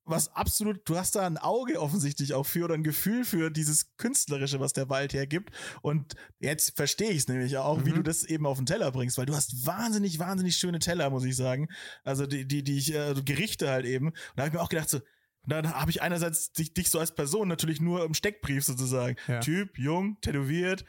was 0.05 0.35
absolut, 0.35 0.89
du 0.89 0.97
hast 0.97 1.15
da 1.15 1.27
ein 1.27 1.39
Auge 1.39 1.81
offensichtlich 1.81 2.35
auch 2.35 2.45
für 2.45 2.65
oder 2.65 2.75
ein 2.75 2.83
Gefühl 2.83 3.25
für 3.25 3.51
dieses 3.51 3.97
Künstlerische, 3.97 4.59
was 4.59 4.73
der 4.73 4.89
Wald 4.89 5.13
hergibt. 5.13 5.51
Und 5.81 6.15
jetzt 6.41 6.77
verstehe 6.77 7.11
ich 7.11 7.19
es 7.19 7.29
nämlich 7.29 7.57
auch, 7.57 7.79
mhm. 7.79 7.87
wie 7.87 7.93
du 7.93 8.03
das 8.03 8.25
eben 8.25 8.47
auf 8.47 8.57
den 8.57 8.67
Teller 8.67 8.91
bringst, 8.91 9.17
weil 9.19 9.27
du 9.27 9.35
hast 9.35 9.67
wahnsinnig, 9.67 10.19
wahnsinnig 10.19 10.57
schöne 10.57 10.81
Teller, 10.81 11.11
muss 11.11 11.25
ich 11.25 11.37
sagen. 11.37 11.69
Also 12.03 12.27
die, 12.27 12.47
die, 12.47 12.65
die 12.65 12.79
ich, 12.79 12.95
äh, 12.95 13.15
Gerichte 13.25 13.71
halt 13.71 13.87
eben. 13.87 14.09
Und 14.09 14.17
da 14.37 14.43
habe 14.43 14.49
ich 14.49 14.55
mir 14.55 14.61
auch 14.61 14.69
gedacht, 14.69 14.91
so, 14.91 15.01
dann 15.47 15.73
habe 15.73 15.91
ich 15.91 16.03
einerseits 16.03 16.53
dich, 16.53 16.75
dich 16.75 16.91
so 16.91 16.99
als 16.99 17.15
Person 17.15 17.49
natürlich 17.49 17.81
nur 17.81 18.05
im 18.05 18.15
Steckbrief 18.15 18.65
sozusagen. 18.65 19.17
Ja. 19.27 19.41
Typ, 19.41 19.79
jung, 19.79 20.21
tätowiert, 20.21 20.85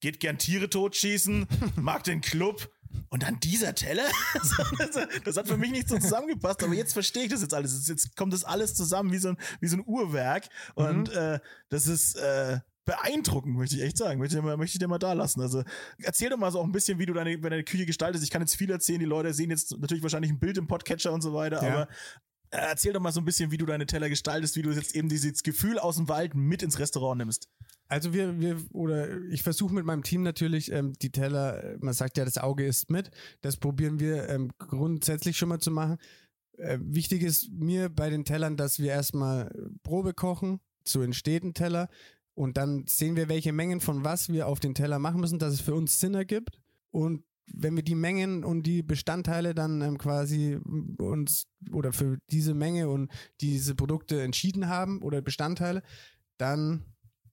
geht 0.00 0.20
gern 0.20 0.38
Tiere 0.38 0.68
totschießen, 0.68 1.46
mag 1.76 2.04
den 2.04 2.20
Club, 2.20 2.70
und 3.08 3.22
dann 3.22 3.40
dieser 3.40 3.74
Teller? 3.74 4.06
das 5.24 5.36
hat 5.36 5.48
für 5.48 5.56
mich 5.56 5.70
nicht 5.70 5.88
so 5.88 5.98
zusammengepasst, 5.98 6.62
aber 6.62 6.74
jetzt 6.74 6.92
verstehe 6.92 7.24
ich 7.24 7.30
das 7.30 7.42
jetzt 7.42 7.54
alles. 7.54 7.86
Jetzt 7.88 8.16
kommt 8.16 8.32
das 8.32 8.44
alles 8.44 8.74
zusammen 8.74 9.12
wie 9.12 9.18
so 9.18 9.30
ein, 9.30 9.36
wie 9.60 9.68
so 9.68 9.76
ein 9.76 9.84
Uhrwerk. 9.86 10.48
Und 10.74 11.10
mhm. 11.10 11.16
äh, 11.16 11.40
das 11.68 11.86
ist 11.86 12.16
äh, 12.16 12.60
beeindruckend, 12.84 13.56
möchte 13.56 13.76
ich 13.76 13.82
echt 13.82 13.98
sagen. 13.98 14.18
Möchte 14.18 14.36
ich, 14.36 14.40
dir 14.40 14.46
mal, 14.46 14.56
möchte 14.56 14.76
ich 14.76 14.78
dir 14.78 14.88
mal 14.88 14.98
da 14.98 15.12
lassen. 15.12 15.40
Also 15.40 15.62
erzähl 15.98 16.30
doch 16.30 16.38
mal 16.38 16.50
so 16.50 16.60
auch 16.60 16.64
ein 16.64 16.72
bisschen, 16.72 16.98
wie 16.98 17.06
du 17.06 17.12
deine, 17.12 17.38
deine 17.38 17.64
Küche 17.64 17.84
gestaltest. 17.84 18.24
Ich 18.24 18.30
kann 18.30 18.42
jetzt 18.42 18.56
viel 18.56 18.70
erzählen. 18.70 19.00
Die 19.00 19.04
Leute 19.04 19.34
sehen 19.34 19.50
jetzt 19.50 19.76
natürlich 19.78 20.02
wahrscheinlich 20.02 20.30
ein 20.30 20.38
Bild 20.38 20.56
im 20.56 20.66
Podcatcher 20.66 21.12
und 21.12 21.20
so 21.20 21.34
weiter, 21.34 21.62
ja. 21.62 21.72
aber 21.72 21.88
äh, 22.50 22.58
erzähl 22.58 22.92
doch 22.92 23.00
mal 23.00 23.12
so 23.12 23.20
ein 23.20 23.24
bisschen, 23.24 23.50
wie 23.50 23.58
du 23.58 23.66
deine 23.66 23.86
Teller 23.86 24.08
gestaltest, 24.08 24.56
wie 24.56 24.62
du 24.62 24.70
jetzt 24.70 24.94
eben 24.94 25.08
dieses 25.08 25.42
Gefühl 25.42 25.78
aus 25.78 25.96
dem 25.96 26.08
Wald 26.08 26.34
mit 26.34 26.62
ins 26.62 26.78
Restaurant 26.78 27.18
nimmst. 27.18 27.48
Also 27.88 28.12
wir, 28.12 28.40
wir, 28.40 28.56
oder 28.72 29.22
ich 29.30 29.42
versuche 29.42 29.74
mit 29.74 29.84
meinem 29.84 30.02
Team 30.02 30.22
natürlich 30.22 30.72
ähm, 30.72 30.94
die 31.00 31.10
Teller, 31.10 31.76
man 31.80 31.94
sagt 31.94 32.18
ja, 32.18 32.24
das 32.24 32.38
Auge 32.38 32.66
ist 32.66 32.90
mit. 32.90 33.10
Das 33.42 33.56
probieren 33.56 34.00
wir 34.00 34.28
ähm, 34.28 34.50
grundsätzlich 34.58 35.36
schon 35.36 35.48
mal 35.48 35.60
zu 35.60 35.70
machen. 35.70 35.98
Äh, 36.58 36.78
wichtig 36.80 37.22
ist 37.22 37.50
mir 37.52 37.88
bei 37.88 38.10
den 38.10 38.24
Tellern, 38.24 38.56
dass 38.56 38.78
wir 38.78 38.90
erstmal 38.90 39.52
Probe 39.82 40.14
kochen, 40.14 40.60
so 40.84 41.02
entsteht 41.02 41.54
Teller. 41.54 41.88
Und 42.34 42.56
dann 42.56 42.84
sehen 42.86 43.16
wir, 43.16 43.28
welche 43.28 43.52
Mengen 43.52 43.80
von 43.80 44.04
was 44.04 44.28
wir 44.28 44.46
auf 44.46 44.60
den 44.60 44.74
Teller 44.74 44.98
machen 44.98 45.20
müssen, 45.20 45.38
dass 45.38 45.54
es 45.54 45.60
für 45.60 45.74
uns 45.74 46.00
Sinn 46.00 46.14
ergibt. 46.14 46.60
Und 46.90 47.24
wenn 47.52 47.76
wir 47.76 47.82
die 47.82 47.94
Mengen 47.94 48.44
und 48.44 48.64
die 48.64 48.82
Bestandteile 48.82 49.54
dann 49.54 49.80
ähm, 49.80 49.98
quasi 49.98 50.58
uns 50.98 51.46
oder 51.72 51.92
für 51.92 52.18
diese 52.30 52.54
Menge 52.54 52.88
und 52.88 53.10
diese 53.40 53.74
Produkte 53.74 54.22
entschieden 54.22 54.68
haben 54.68 55.00
oder 55.02 55.22
Bestandteile, 55.22 55.82
dann 56.38 56.84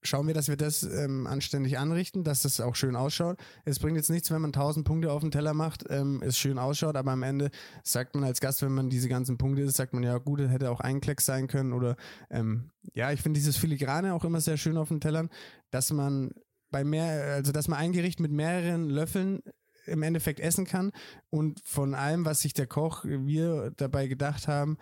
schauen 0.04 0.28
wir, 0.28 0.34
dass 0.34 0.48
wir 0.48 0.58
das 0.58 0.84
ähm, 0.84 1.28
anständig 1.28 1.78
anrichten, 1.78 2.24
dass 2.24 2.44
das 2.44 2.60
auch 2.62 2.76
schön 2.76 2.96
ausschaut. 2.96 3.38
Es 3.66 3.80
bringt 3.80 3.98
jetzt 3.98 4.10
nichts, 4.10 4.32
wenn 4.32 4.42
man 4.42 4.50
1000 4.50 4.86
Punkte 4.86 5.12
auf 5.12 5.22
den 5.22 5.32
Teller 5.32 5.54
macht, 5.54 5.86
ähm, 5.90 6.22
es 6.24 6.38
schön 6.38 6.58
ausschaut, 6.58 6.96
aber 6.96 7.12
am 7.12 7.24
Ende 7.24 7.50
sagt 7.84 8.16
man 8.16 8.24
als 8.24 8.40
Gast, 8.40 8.62
wenn 8.62 8.74
man 8.74 8.90
diese 8.90 9.10
ganzen 9.10 9.38
Punkte 9.38 9.64
ist, 9.64 9.78
sagt 9.78 9.94
man 9.94 10.04
ja 10.04 10.18
gut, 10.18 10.40
das 10.40 10.52
hätte 10.52 10.72
auch 10.72 10.80
ein 10.80 11.02
Klecks 11.02 11.26
sein 11.26 11.48
können 11.48 11.74
oder 11.74 11.96
ähm, 12.30 12.72
ja, 12.94 13.12
ich 13.12 13.22
finde 13.22 13.40
dieses 13.40 13.58
Filigrane 13.58 14.14
auch 14.14 14.26
immer 14.26 14.42
sehr 14.42 14.58
schön 14.58 14.78
auf 14.78 14.90
den 14.90 15.02
Tellern, 15.02 15.30
dass 15.72 15.92
man 15.92 16.32
bei 16.70 16.84
mehr, 16.84 17.36
also 17.36 17.52
dass 17.52 17.68
man 17.68 17.80
ein 17.80 17.94
Gericht 17.94 18.20
mit 18.20 18.32
mehreren 18.32 18.90
Löffeln 18.90 19.42
im 19.86 20.04
Endeffekt 20.04 20.40
essen 20.40 20.66
kann 20.66 20.92
und 21.30 21.62
von 21.64 21.94
allem, 21.94 22.26
was 22.26 22.42
sich 22.42 22.54
der 22.54 22.68
Koch, 22.68 23.04
wir 23.06 23.72
dabei 23.78 24.08
gedacht 24.08 24.48
haben, 24.48 24.78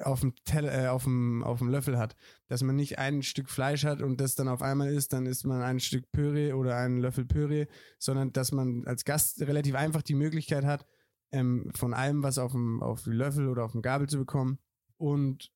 auf 0.00 0.20
dem, 0.20 0.34
Teller, 0.44 0.84
äh, 0.84 0.88
auf, 0.88 1.04
dem, 1.04 1.42
auf 1.42 1.58
dem 1.58 1.68
Löffel 1.68 1.98
hat. 1.98 2.16
Dass 2.48 2.62
man 2.62 2.76
nicht 2.76 2.98
ein 2.98 3.22
Stück 3.22 3.50
Fleisch 3.50 3.84
hat 3.84 4.02
und 4.02 4.20
das 4.20 4.34
dann 4.34 4.48
auf 4.48 4.62
einmal 4.62 4.92
isst, 4.92 5.12
dann 5.12 5.26
isst 5.26 5.46
man 5.46 5.62
ein 5.62 5.80
Stück 5.80 6.10
Püree 6.12 6.52
oder 6.52 6.76
einen 6.76 6.98
Löffel 6.98 7.24
Püree, 7.24 7.66
sondern 7.98 8.32
dass 8.32 8.52
man 8.52 8.86
als 8.86 9.04
Gast 9.04 9.40
relativ 9.42 9.74
einfach 9.74 10.02
die 10.02 10.14
Möglichkeit 10.14 10.64
hat, 10.64 10.86
ähm, 11.32 11.70
von 11.74 11.94
allem 11.94 12.22
was 12.22 12.38
auf 12.38 12.52
dem, 12.52 12.82
auf 12.82 13.02
dem 13.02 13.12
Löffel 13.12 13.48
oder 13.48 13.64
auf 13.64 13.72
dem 13.72 13.82
Gabel 13.82 14.08
zu 14.08 14.18
bekommen 14.18 14.58
und 14.96 15.50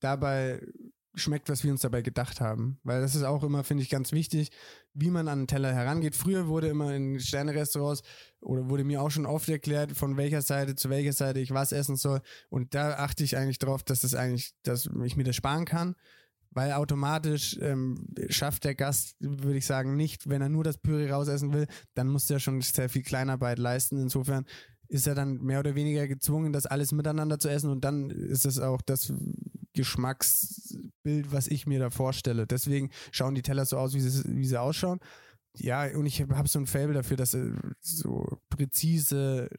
dabei 0.00 0.66
schmeckt, 1.14 1.48
was 1.48 1.62
wir 1.64 1.70
uns 1.70 1.82
dabei 1.82 2.02
gedacht 2.02 2.40
haben. 2.40 2.78
Weil 2.84 3.00
das 3.00 3.14
ist 3.14 3.22
auch 3.22 3.42
immer, 3.42 3.64
finde 3.64 3.82
ich, 3.82 3.90
ganz 3.90 4.12
wichtig, 4.12 4.50
wie 4.94 5.10
man 5.10 5.28
an 5.28 5.40
den 5.40 5.46
Teller 5.46 5.72
herangeht. 5.72 6.16
Früher 6.16 6.48
wurde 6.48 6.68
immer 6.68 6.94
in 6.94 7.20
Sternerestaurants 7.20 8.02
oder 8.40 8.68
wurde 8.68 8.84
mir 8.84 9.02
auch 9.02 9.10
schon 9.10 9.26
oft 9.26 9.48
erklärt, 9.48 9.92
von 9.92 10.16
welcher 10.16 10.42
Seite 10.42 10.74
zu 10.74 10.90
welcher 10.90 11.12
Seite 11.12 11.40
ich 11.40 11.52
was 11.52 11.72
essen 11.72 11.96
soll. 11.96 12.20
Und 12.48 12.74
da 12.74 12.94
achte 12.94 13.24
ich 13.24 13.36
eigentlich 13.36 13.58
drauf, 13.58 13.82
dass 13.82 14.00
das 14.00 14.14
eigentlich, 14.14 14.54
dass 14.62 14.88
ich 15.04 15.16
mir 15.16 15.24
das 15.24 15.36
sparen 15.36 15.64
kann. 15.64 15.94
Weil 16.54 16.72
automatisch 16.72 17.58
ähm, 17.62 18.06
schafft 18.28 18.64
der 18.64 18.74
Gast, 18.74 19.16
würde 19.20 19.56
ich 19.56 19.64
sagen, 19.64 19.96
nicht, 19.96 20.28
wenn 20.28 20.42
er 20.42 20.50
nur 20.50 20.64
das 20.64 20.76
Püree 20.76 21.10
rausessen 21.10 21.54
will, 21.54 21.66
dann 21.94 22.08
muss 22.08 22.26
der 22.26 22.40
schon 22.40 22.60
sehr 22.60 22.90
viel 22.90 23.02
Kleinarbeit 23.02 23.58
leisten. 23.58 23.96
Insofern 23.96 24.44
ist 24.92 25.06
er 25.06 25.14
dann 25.14 25.38
mehr 25.38 25.60
oder 25.60 25.74
weniger 25.74 26.06
gezwungen, 26.06 26.52
das 26.52 26.66
alles 26.66 26.92
miteinander 26.92 27.38
zu 27.38 27.48
essen 27.48 27.70
und 27.70 27.82
dann 27.82 28.10
ist 28.10 28.44
es 28.44 28.58
auch 28.58 28.82
das 28.82 29.10
Geschmacksbild, 29.74 31.32
was 31.32 31.48
ich 31.48 31.66
mir 31.66 31.78
da 31.78 31.90
vorstelle. 31.90 32.46
Deswegen 32.46 32.90
schauen 33.10 33.34
die 33.34 33.42
Teller 33.42 33.64
so 33.64 33.78
aus, 33.78 33.94
wie 33.94 34.00
sie, 34.00 34.24
wie 34.36 34.46
sie 34.46 34.60
ausschauen. 34.60 35.00
Ja, 35.56 35.84
und 35.96 36.06
ich 36.06 36.22
habe 36.22 36.48
so 36.48 36.58
ein 36.58 36.66
Fable 36.66 36.94
dafür, 36.94 37.16
dass 37.16 37.36
so 37.80 38.38
präzise 38.48 39.50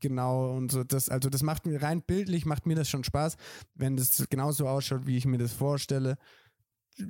genau 0.00 0.54
und 0.56 0.70
so 0.70 0.84
das 0.84 1.08
also 1.08 1.28
das 1.28 1.42
macht 1.42 1.66
mir 1.66 1.82
rein 1.82 2.02
bildlich 2.02 2.46
macht 2.46 2.66
mir 2.66 2.76
das 2.76 2.88
schon 2.88 3.04
Spaß, 3.04 3.36
wenn 3.74 3.96
das 3.96 4.26
genauso 4.30 4.68
ausschaut, 4.68 5.06
wie 5.06 5.16
ich 5.16 5.26
mir 5.26 5.38
das 5.38 5.52
vorstelle. 5.52 6.16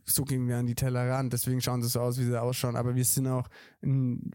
So 0.05 0.25
gehen 0.25 0.49
wir 0.49 0.59
an 0.59 0.67
die 0.67 0.75
Teller 0.75 1.09
ran, 1.09 1.31
deswegen 1.31 1.61
schauen 1.61 1.83
sie 1.83 1.89
so 1.89 2.01
aus, 2.01 2.19
wie 2.19 2.25
sie 2.25 2.41
ausschauen, 2.41 2.77
aber 2.77 2.95
wir 2.95 3.05
sind 3.05 3.27
auch 3.27 3.49
in, 3.81 4.31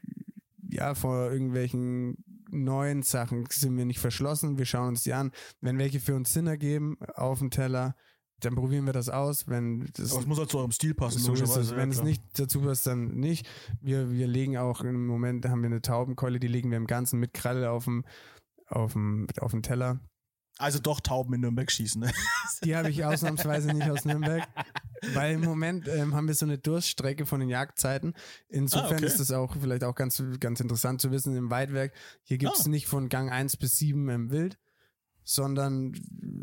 ja 0.69 0.95
vor 0.95 1.31
irgendwelchen 1.31 2.17
neuen 2.53 3.03
Sachen 3.03 3.45
sind 3.49 3.77
wir 3.77 3.85
nicht 3.85 3.99
verschlossen. 3.99 4.57
Wir 4.57 4.65
schauen 4.65 4.89
uns 4.89 5.03
die 5.03 5.13
an. 5.13 5.31
Wenn 5.61 5.77
welche 5.77 5.99
für 5.99 6.15
uns 6.15 6.33
Sinn 6.33 6.47
ergeben 6.47 6.97
auf 7.15 7.39
dem 7.39 7.49
Teller, 7.49 7.95
dann 8.39 8.55
probieren 8.55 8.85
wir 8.85 8.93
das 8.93 9.09
aus. 9.09 9.47
Wenn 9.47 9.89
das, 9.93 10.11
Aber 10.11 10.21
es 10.21 10.27
muss 10.27 10.39
auch 10.39 10.47
zu 10.47 10.59
eurem 10.59 10.71
Stil 10.71 10.93
passen, 10.93 11.19
so 11.19 11.33
ist 11.33 11.41
es. 11.41 11.71
Wenn 11.71 11.91
ja, 11.91 11.97
es 11.97 12.03
nicht 12.03 12.23
dazu 12.37 12.61
passt, 12.61 12.87
dann 12.87 13.15
nicht. 13.15 13.47
Wir, 13.81 14.11
wir 14.11 14.27
legen 14.27 14.57
auch 14.57 14.81
im 14.81 15.07
Moment, 15.07 15.45
haben 15.45 15.61
wir 15.61 15.67
eine 15.67 15.81
Taubenkeule, 15.81 16.39
die 16.39 16.47
legen 16.47 16.69
wir 16.71 16.77
im 16.77 16.87
Ganzen 16.87 17.19
mit 17.19 17.33
Kralle 17.33 17.71
auf 17.71 17.85
dem, 17.85 18.05
auf 18.67 18.93
dem, 18.93 19.27
auf 19.39 19.51
dem 19.51 19.61
Teller. 19.61 19.99
Also 20.57 20.79
doch 20.79 20.99
Tauben 20.99 21.33
in 21.33 21.41
Nürnberg 21.41 21.71
schießen, 21.71 22.01
ne? 22.01 22.11
Die 22.63 22.75
habe 22.75 22.89
ich 22.89 23.03
ausnahmsweise 23.03 23.73
nicht 23.73 23.89
aus 23.89 24.05
Nürnberg. 24.05 24.47
Weil 25.13 25.35
im 25.35 25.41
Moment 25.41 25.87
ähm, 25.87 26.13
haben 26.13 26.27
wir 26.27 26.35
so 26.35 26.45
eine 26.45 26.57
Durststrecke 26.57 27.25
von 27.25 27.39
den 27.39 27.49
Jagdzeiten. 27.49 28.13
Insofern 28.47 28.93
ah, 28.93 28.95
okay. 28.97 29.05
ist 29.05 29.19
das 29.19 29.31
auch 29.31 29.55
vielleicht 29.59 29.83
auch 29.83 29.95
ganz, 29.95 30.23
ganz 30.39 30.59
interessant 30.59 31.01
zu 31.01 31.11
wissen 31.11 31.35
im 31.35 31.49
Weitwerk. 31.49 31.93
Hier 32.23 32.37
gibt 32.37 32.55
es 32.55 32.65
ah. 32.65 32.69
nicht 32.69 32.87
von 32.87 33.09
Gang 33.09 33.31
1 33.31 33.57
bis 33.57 33.77
7 33.77 34.09
im 34.09 34.31
Wild, 34.31 34.57
sondern 35.23 35.93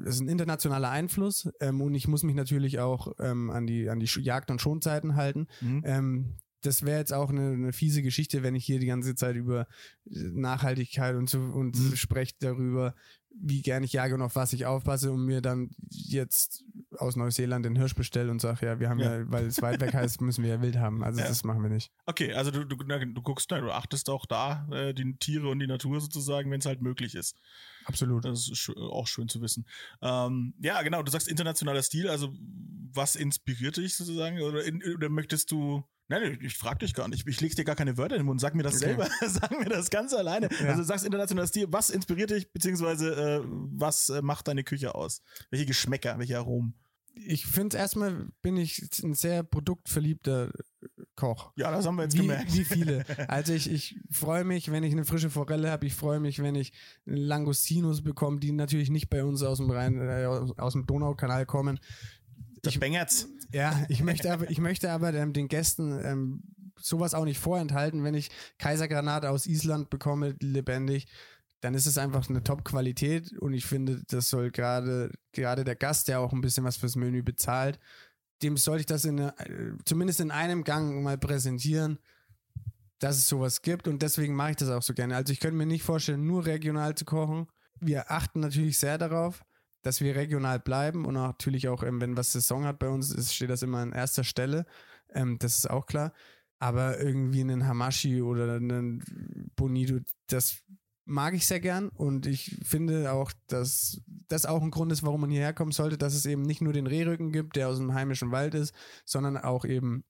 es 0.05 0.17
ist 0.17 0.21
ein 0.21 0.29
internationaler 0.29 0.91
Einfluss 0.91 1.49
ähm, 1.61 1.81
und 1.81 1.95
ich 1.95 2.09
muss 2.09 2.23
mich 2.23 2.35
natürlich 2.35 2.81
auch 2.81 3.13
ähm, 3.19 3.51
an 3.51 3.67
die 3.67 3.89
an 3.89 4.01
die 4.01 4.07
Jagd- 4.07 4.51
und 4.51 4.61
Schonzeiten 4.61 5.17
halten. 5.17 5.47
Mhm. 5.61 5.83
Ähm, 5.85 6.35
das 6.63 6.85
wäre 6.85 6.99
jetzt 6.99 7.13
auch 7.13 7.31
eine, 7.31 7.53
eine, 7.53 7.73
fiese 7.73 8.03
Geschichte, 8.03 8.43
wenn 8.43 8.55
ich 8.55 8.67
hier 8.67 8.79
die 8.79 8.87
ganze 8.87 9.15
Zeit 9.15 9.35
über 9.35 9.67
Nachhaltigkeit 10.05 11.17
und 11.17 11.31
so 11.31 11.39
und 11.39 11.79
mhm. 11.79 11.97
spreche 11.97 12.35
darüber, 12.39 12.95
wie 13.33 13.63
gern 13.63 13.83
ich 13.83 13.93
jage 13.93 14.15
und 14.15 14.23
auf 14.23 14.35
was 14.37 14.53
ich 14.53 14.67
aufpasse 14.67 15.13
und 15.13 15.25
mir 15.25 15.41
dann 15.41 15.71
jetzt 15.89 16.65
aus 16.99 17.17
Neuseeland 17.17 17.65
den 17.65 17.77
Hirsch 17.77 17.95
bestelle 17.95 18.31
und 18.31 18.41
sage, 18.41 18.67
ja, 18.67 18.81
wir 18.81 18.89
haben 18.89 18.99
ja. 18.99 19.19
ja. 19.19 19.31
weil 19.31 19.47
es 19.47 19.63
weit 19.63 19.81
weg 19.81 19.95
heißt, 19.95 20.21
müssen 20.21 20.45
wir 20.45 20.51
ja 20.51 20.63
wild 20.63 20.77
haben. 20.77 21.03
Also 21.03 21.21
ja. 21.21 21.29
das 21.29 21.45
machen 21.45 21.63
wir 21.63 21.71
nicht. 21.71 21.91
Okay, 22.07 22.35
also 22.35 22.51
du, 22.51 22.65
du, 22.65 22.77
du 22.77 23.23
guckst, 23.23 23.51
du 23.51 23.71
achtest 23.73 24.11
auch 24.11 24.27
da 24.27 24.67
äh, 24.73 24.93
die 24.93 25.17
Tiere 25.17 25.49
und 25.49 25.59
die 25.61 25.67
Natur 25.67 26.01
sozusagen, 26.01 26.51
wenn 26.51 26.61
es 26.61 26.67
halt 26.67 26.83
möglich 26.83 27.15
ist. 27.15 27.37
Absolut. 27.85 28.25
Das 28.25 28.49
ist 28.49 28.73
auch 28.77 29.07
schön 29.07 29.29
zu 29.29 29.41
wissen. 29.41 29.67
Ähm, 30.03 30.55
ja, 30.61 30.83
genau, 30.83 31.03
du 31.03 31.11
sagst 31.11 31.29
internationaler 31.29 31.83
Stil, 31.83 32.09
also 32.09 32.33
was 32.93 33.17
inspiriert 33.17 33.77
dich 33.77 33.95
sozusagen? 33.95 34.41
Oder, 34.41 34.65
in, 34.65 34.83
oder 34.95 35.09
möchtest 35.09 35.51
du 35.51 35.85
Nein, 36.11 36.39
ich 36.43 36.57
frag 36.57 36.81
dich 36.81 36.93
gar 36.93 37.07
nicht. 37.07 37.25
Ich 37.29 37.41
leg 37.41 37.55
dir 37.55 37.65
gar 37.65 37.77
keine 37.77 37.97
Wörter 37.97 38.17
in 38.17 38.23
den 38.23 38.27
Mund. 38.27 38.41
Sag 38.41 38.57
mir 38.57 38.65
das 38.65 38.75
okay. 38.75 38.87
selber. 38.87 39.09
Sag 39.29 39.53
mir 39.53 39.69
das 39.69 39.91
ganz 39.91 40.13
alleine. 40.13 40.49
Ja. 40.61 40.71
Also 40.71 40.83
sagst 40.83 41.05
internationaler 41.05 41.47
Stil. 41.47 41.69
Was 41.71 41.89
inspiriert 41.89 42.31
dich, 42.31 42.53
beziehungsweise 42.53 43.15
äh, 43.15 43.41
was 43.47 44.09
äh, 44.09 44.21
macht 44.21 44.49
deine 44.49 44.65
Küche 44.65 44.97
aus? 44.97 45.23
Welche 45.51 45.67
Geschmäcker, 45.67 46.19
welche 46.19 46.37
Aromen? 46.37 46.75
Ich 47.15 47.47
finde 47.47 47.77
erstmal 47.77 48.29
bin 48.43 48.57
ich 48.57 48.91
ein 49.05 49.15
sehr 49.15 49.45
produktverliebter 49.45 50.51
Koch. 51.15 51.53
Ja, 51.55 51.71
das 51.71 51.87
haben 51.87 51.95
wir 51.95 52.05
jetzt 52.05 52.15
wie, 52.15 52.23
gemerkt. 52.23 52.53
Wie 52.55 52.65
viele. 52.65 53.05
Also 53.29 53.53
ich, 53.53 53.71
ich 53.71 54.01
freue 54.11 54.43
mich, 54.43 54.73
wenn 54.73 54.83
ich 54.83 54.93
eine 54.93 55.05
frische 55.05 55.31
Forelle 55.31 55.71
habe. 55.71 55.87
Ich 55.87 55.95
freue 55.95 56.19
mich, 56.19 56.43
wenn 56.43 56.57
ich 56.57 56.73
Langostinus 57.05 58.03
bekomme, 58.03 58.41
die 58.41 58.51
natürlich 58.51 58.91
nicht 58.91 59.11
bei 59.11 59.23
uns 59.23 59.45
aus 59.45 59.59
dem 59.59 59.71
Rhein, 59.71 60.01
äh, 60.01 60.25
aus 60.25 60.73
dem 60.73 60.87
Donaukanal 60.87 61.47
kommen. 61.47 61.79
Das 62.63 62.75
ich, 62.75 62.81
Bengert's. 62.81 63.29
Ja, 63.53 63.85
ich 63.89 64.03
möchte 64.03 64.33
aber, 64.33 64.51
ich 64.51 64.59
möchte 64.59 64.91
aber 64.91 65.13
ähm, 65.15 65.33
den 65.33 65.49
Gästen 65.49 65.99
ähm, 66.05 66.43
sowas 66.79 67.15
auch 67.15 67.25
nicht 67.25 67.39
vorenthalten. 67.39 68.05
Wenn 68.05 68.15
ich 68.15 68.31
Kaisergranate 68.59 69.31
aus 69.31 69.47
Island 69.47 69.91
bekomme, 69.91 70.37
lebendig, 70.41 71.07
dann 71.61 71.75
ist 71.75 71.87
es 71.87 71.99
einfach 71.99 72.29
eine 72.29 72.43
Top-Qualität 72.43 73.37
und 73.39 73.53
ich 73.53 73.67
finde, 73.67 74.03
das 74.09 74.31
soll 74.31 74.51
gerade, 74.51 75.13
gerade 75.33 75.65
der 75.65 75.77
Gast, 75.77 76.09
der 76.09 76.21
auch 76.21 76.33
ein 76.33 76.41
bisschen 76.41 76.65
was 76.65 76.79
fürs 76.79 76.97
Menü 76.97 77.23
bezahlt, 77.23 77.79
dem 78.43 78.57
sollte 78.57 78.81
ich 78.81 78.87
das 78.87 79.05
in 79.05 79.21
eine, 79.21 79.77
zumindest 79.85 80.21
in 80.21 80.31
einem 80.31 80.65
Gang 80.65 81.03
mal 81.03 81.19
präsentieren, 81.19 81.99
dass 82.99 83.19
es 83.19 83.29
sowas 83.29 83.61
gibt 83.61 83.89
und 83.89 84.01
deswegen 84.01 84.35
mache 84.35 84.53
ich 84.53 84.57
das 84.57 84.71
auch 84.71 84.83
so 84.83 84.95
gerne. 84.95 85.17
Also 85.17 85.33
ich 85.33 85.41
könnte 85.41 85.57
mir 85.57 85.67
nicht 85.67 85.83
vorstellen, 85.83 86.27
nur 86.27 86.47
regional 86.47 86.95
zu 86.95 87.05
kochen. 87.05 87.47
Wir 87.79 88.11
achten 88.11 88.41
natürlich 88.41 88.79
sehr 88.79 88.97
darauf, 88.97 89.43
dass 89.83 90.01
wir 90.01 90.17
regional 90.17 90.59
bleiben 90.61 91.05
und 91.05 91.15
natürlich 91.15 91.69
auch, 91.69 91.83
ähm, 91.83 92.01
wenn 92.01 92.17
was 92.17 92.33
Saison 92.33 92.65
hat 92.65 92.79
bei 92.79 92.89
uns, 92.89 93.11
ist, 93.13 93.35
steht 93.35 93.51
das 93.51 93.63
immer 93.63 93.79
an 93.79 93.93
erster 93.93 94.25
Stelle. 94.25 94.67
Ähm, 95.13 95.39
das 95.39 95.59
ist 95.59 95.71
auch 95.71 95.87
klar. 95.87 96.13
Aber 96.59 97.01
irgendwie 97.01 97.41
einen 97.41 97.67
Hamashi 97.67 98.21
oder 98.21 98.55
einen 98.55 99.03
Bonito, 99.57 99.99
das 100.27 100.63
mag 101.07 101.35
ich 101.35 101.47
sehr 101.47 101.61
gern 101.61 101.89
und 101.89 102.27
ich 102.27 102.57
finde 102.63 103.13
auch, 103.13 103.33
dass 103.49 104.01
das 104.29 104.47
auch 104.47 104.63
ein 104.63 104.71
Grund 104.71 104.93
ist, 104.93 105.03
warum 105.03 105.23
man 105.23 105.31
hierher 105.31 105.53
kommen 105.53 105.73
sollte, 105.73 105.99
dass 105.99 106.15
es 106.15 106.27
eben 106.27 106.43
nicht 106.43 106.61
nur 106.61 106.73
den 106.73 106.87
Rehrücken 106.87 107.33
gibt, 107.33 107.57
der 107.57 107.69
aus 107.69 107.79
dem 107.79 107.95
heimischen 107.95 108.31
Wald 108.31 108.55
ist, 108.55 108.75
sondern 109.05 109.37
auch 109.37 109.65
eben 109.65 110.05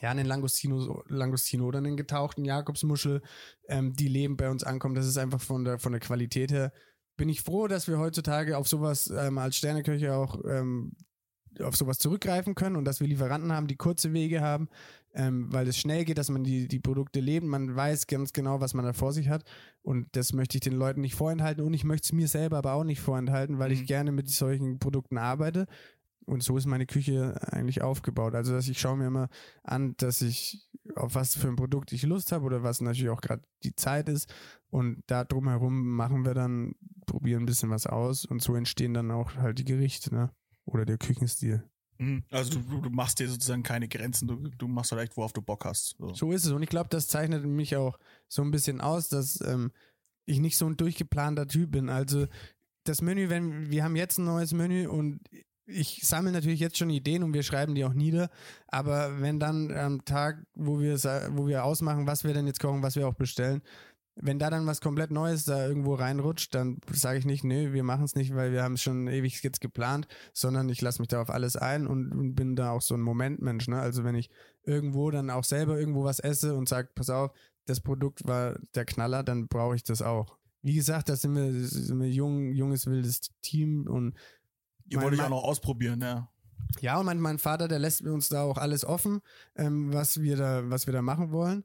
ja, 0.00 0.10
einen 0.10 0.26
Langostino, 0.26 1.02
Langostino 1.06 1.66
oder 1.66 1.78
einen 1.78 1.96
getauchten 1.96 2.44
Jakobsmuschel, 2.44 3.22
ähm, 3.68 3.92
die 3.92 4.08
leben 4.08 4.36
bei 4.36 4.50
uns 4.50 4.64
ankommen. 4.64 4.94
Das 4.94 5.06
ist 5.06 5.18
einfach 5.18 5.40
von 5.40 5.64
der, 5.64 5.78
von 5.78 5.92
der 5.92 6.00
Qualität 6.00 6.50
her. 6.50 6.72
Bin 7.22 7.28
ich 7.28 7.42
froh, 7.42 7.68
dass 7.68 7.86
wir 7.86 8.00
heutzutage 8.00 8.58
auf 8.58 8.66
sowas 8.66 9.06
ähm, 9.16 9.38
als 9.38 9.54
Sterneköche 9.54 10.12
auch 10.12 10.40
ähm, 10.44 10.90
auf 11.60 11.76
sowas 11.76 11.98
zurückgreifen 11.98 12.56
können 12.56 12.74
und 12.74 12.84
dass 12.84 12.98
wir 12.98 13.06
Lieferanten 13.06 13.52
haben, 13.52 13.68
die 13.68 13.76
kurze 13.76 14.12
Wege 14.12 14.40
haben, 14.40 14.68
ähm, 15.14 15.46
weil 15.52 15.68
es 15.68 15.78
schnell 15.78 16.04
geht, 16.04 16.18
dass 16.18 16.30
man 16.30 16.42
die, 16.42 16.66
die 16.66 16.80
Produkte 16.80 17.20
lebt. 17.20 17.46
Man 17.46 17.76
weiß 17.76 18.08
ganz 18.08 18.32
genau, 18.32 18.60
was 18.60 18.74
man 18.74 18.84
da 18.84 18.92
vor 18.92 19.12
sich 19.12 19.28
hat. 19.28 19.44
Und 19.82 20.08
das 20.16 20.32
möchte 20.32 20.56
ich 20.56 20.62
den 20.62 20.72
Leuten 20.72 21.00
nicht 21.00 21.14
vorenthalten 21.14 21.62
und 21.64 21.74
ich 21.74 21.84
möchte 21.84 22.06
es 22.06 22.12
mir 22.12 22.26
selber 22.26 22.58
aber 22.58 22.72
auch 22.72 22.82
nicht 22.82 23.00
vorenthalten, 23.00 23.60
weil 23.60 23.68
mhm. 23.68 23.74
ich 23.76 23.86
gerne 23.86 24.10
mit 24.10 24.28
solchen 24.28 24.80
Produkten 24.80 25.16
arbeite. 25.16 25.68
Und 26.24 26.42
so 26.42 26.56
ist 26.56 26.66
meine 26.66 26.86
Küche 26.86 27.36
eigentlich 27.52 27.82
aufgebaut. 27.82 28.34
Also, 28.34 28.52
dass 28.52 28.68
ich 28.68 28.80
schaue 28.80 28.96
mir 28.96 29.06
immer 29.06 29.28
an, 29.62 29.94
dass 29.98 30.22
ich 30.22 30.68
auf 30.96 31.14
was 31.14 31.36
für 31.36 31.48
ein 31.48 31.56
Produkt 31.56 31.92
ich 31.92 32.02
Lust 32.02 32.32
habe 32.32 32.44
oder 32.44 32.62
was 32.62 32.80
natürlich 32.80 33.10
auch 33.10 33.20
gerade 33.20 33.42
die 33.62 33.74
Zeit 33.74 34.08
ist. 34.08 34.32
Und 34.70 35.02
da 35.06 35.24
drumherum 35.24 35.94
machen 35.94 36.24
wir 36.24 36.34
dann, 36.34 36.74
probieren 37.06 37.42
ein 37.42 37.46
bisschen 37.46 37.70
was 37.70 37.86
aus 37.86 38.24
und 38.24 38.42
so 38.42 38.54
entstehen 38.54 38.94
dann 38.94 39.10
auch 39.10 39.34
halt 39.36 39.58
die 39.58 39.64
Gerichte, 39.64 40.14
ne? 40.14 40.30
Oder 40.64 40.84
der 40.84 40.98
Küchenstil. 40.98 41.64
Mhm. 41.98 42.24
Also 42.30 42.58
du, 42.58 42.80
du, 42.80 42.90
machst 42.90 43.18
dir 43.18 43.28
sozusagen 43.28 43.62
keine 43.62 43.88
Grenzen, 43.88 44.28
du, 44.28 44.36
du 44.36 44.68
machst 44.68 44.92
halt 44.92 45.16
worauf 45.16 45.32
du 45.32 45.42
Bock 45.42 45.64
hast. 45.64 45.96
So, 45.98 46.14
so 46.14 46.32
ist 46.32 46.44
es. 46.44 46.52
Und 46.52 46.62
ich 46.62 46.68
glaube, 46.68 46.88
das 46.90 47.08
zeichnet 47.08 47.44
mich 47.44 47.76
auch 47.76 47.98
so 48.28 48.42
ein 48.42 48.50
bisschen 48.50 48.80
aus, 48.80 49.08
dass 49.08 49.40
ähm, 49.40 49.72
ich 50.24 50.38
nicht 50.38 50.56
so 50.56 50.66
ein 50.66 50.76
durchgeplanter 50.76 51.46
Typ 51.46 51.72
bin. 51.72 51.88
Also 51.88 52.26
das 52.84 53.02
Menü, 53.02 53.28
wenn 53.28 53.70
wir 53.70 53.84
haben 53.84 53.96
jetzt 53.96 54.18
ein 54.18 54.24
neues 54.24 54.52
Menü 54.52 54.86
und 54.88 55.20
ich 55.64 56.00
sammle 56.02 56.32
natürlich 56.32 56.60
jetzt 56.60 56.76
schon 56.76 56.90
Ideen 56.90 57.22
und 57.22 57.34
wir 57.34 57.42
schreiben 57.42 57.74
die 57.74 57.84
auch 57.84 57.94
nieder. 57.94 58.30
Aber 58.66 59.20
wenn 59.20 59.38
dann 59.38 59.70
am 59.72 60.04
Tag, 60.04 60.44
wo 60.54 60.80
wir, 60.80 60.96
wo 61.36 61.46
wir 61.46 61.64
ausmachen, 61.64 62.06
was 62.06 62.24
wir 62.24 62.34
denn 62.34 62.46
jetzt 62.46 62.60
kochen, 62.60 62.82
was 62.82 62.96
wir 62.96 63.06
auch 63.06 63.14
bestellen, 63.14 63.62
wenn 64.16 64.38
da 64.38 64.50
dann 64.50 64.66
was 64.66 64.80
komplett 64.80 65.10
Neues 65.10 65.44
da 65.44 65.66
irgendwo 65.66 65.94
reinrutscht, 65.94 66.54
dann 66.54 66.78
sage 66.92 67.18
ich 67.18 67.24
nicht, 67.24 67.44
nö, 67.44 67.72
wir 67.72 67.82
machen 67.82 68.04
es 68.04 68.14
nicht, 68.14 68.34
weil 68.34 68.52
wir 68.52 68.62
haben 68.62 68.74
es 68.74 68.82
schon 68.82 69.08
ewig 69.08 69.42
jetzt 69.42 69.60
geplant, 69.60 70.06
sondern 70.32 70.68
ich 70.68 70.80
lasse 70.80 71.00
mich 71.00 71.08
da 71.08 71.22
auf 71.22 71.30
alles 71.30 71.56
ein 71.56 71.86
und, 71.86 72.12
und, 72.12 72.34
bin 72.34 72.54
da 72.54 72.72
auch 72.72 72.82
so 72.82 72.94
ein 72.94 73.00
Momentmensch. 73.00 73.68
Ne? 73.68 73.80
Also 73.80 74.04
wenn 74.04 74.14
ich 74.14 74.30
irgendwo 74.64 75.10
dann 75.10 75.30
auch 75.30 75.44
selber 75.44 75.78
irgendwo 75.78 76.04
was 76.04 76.18
esse 76.18 76.54
und 76.54 76.68
sage, 76.68 76.90
pass 76.94 77.10
auf, 77.10 77.30
das 77.66 77.80
Produkt 77.80 78.26
war 78.26 78.58
der 78.74 78.84
Knaller, 78.84 79.22
dann 79.22 79.48
brauche 79.48 79.76
ich 79.76 79.84
das 79.84 80.02
auch. 80.02 80.36
Wie 80.62 80.74
gesagt, 80.74 81.08
da 81.08 81.16
sind 81.16 81.34
wir, 81.34 81.52
sind 81.66 81.98
wir 81.98 82.08
jung, 82.08 82.52
junges, 82.52 82.86
wildes 82.86 83.20
Team 83.40 83.86
und 83.86 84.14
Ihr 84.86 85.00
wollt 85.00 85.14
ich 85.14 85.22
auch 85.22 85.30
noch 85.30 85.44
ausprobieren, 85.44 86.00
ja. 86.02 86.28
Ja, 86.80 86.98
und 86.98 87.06
mein, 87.06 87.20
mein 87.20 87.38
Vater, 87.38 87.68
der 87.68 87.78
lässt 87.78 88.02
uns 88.02 88.28
da 88.28 88.42
auch 88.42 88.58
alles 88.58 88.84
offen, 88.84 89.20
ähm, 89.56 89.92
was 89.92 90.20
wir 90.20 90.36
da, 90.36 90.68
was 90.70 90.86
wir 90.86 90.92
da 90.92 91.02
machen 91.02 91.32
wollen. 91.32 91.64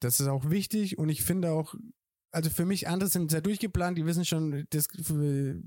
Das 0.00 0.20
ist 0.20 0.28
auch 0.28 0.50
wichtig 0.50 0.98
und 0.98 1.08
ich 1.08 1.22
finde 1.22 1.50
auch, 1.52 1.74
also 2.30 2.50
für 2.50 2.64
mich, 2.64 2.88
andere 2.88 3.08
sind 3.08 3.30
sehr 3.30 3.40
durchgeplant, 3.40 3.96
die 3.98 4.06
wissen 4.06 4.24
schon 4.24 4.66
das, 4.70 4.88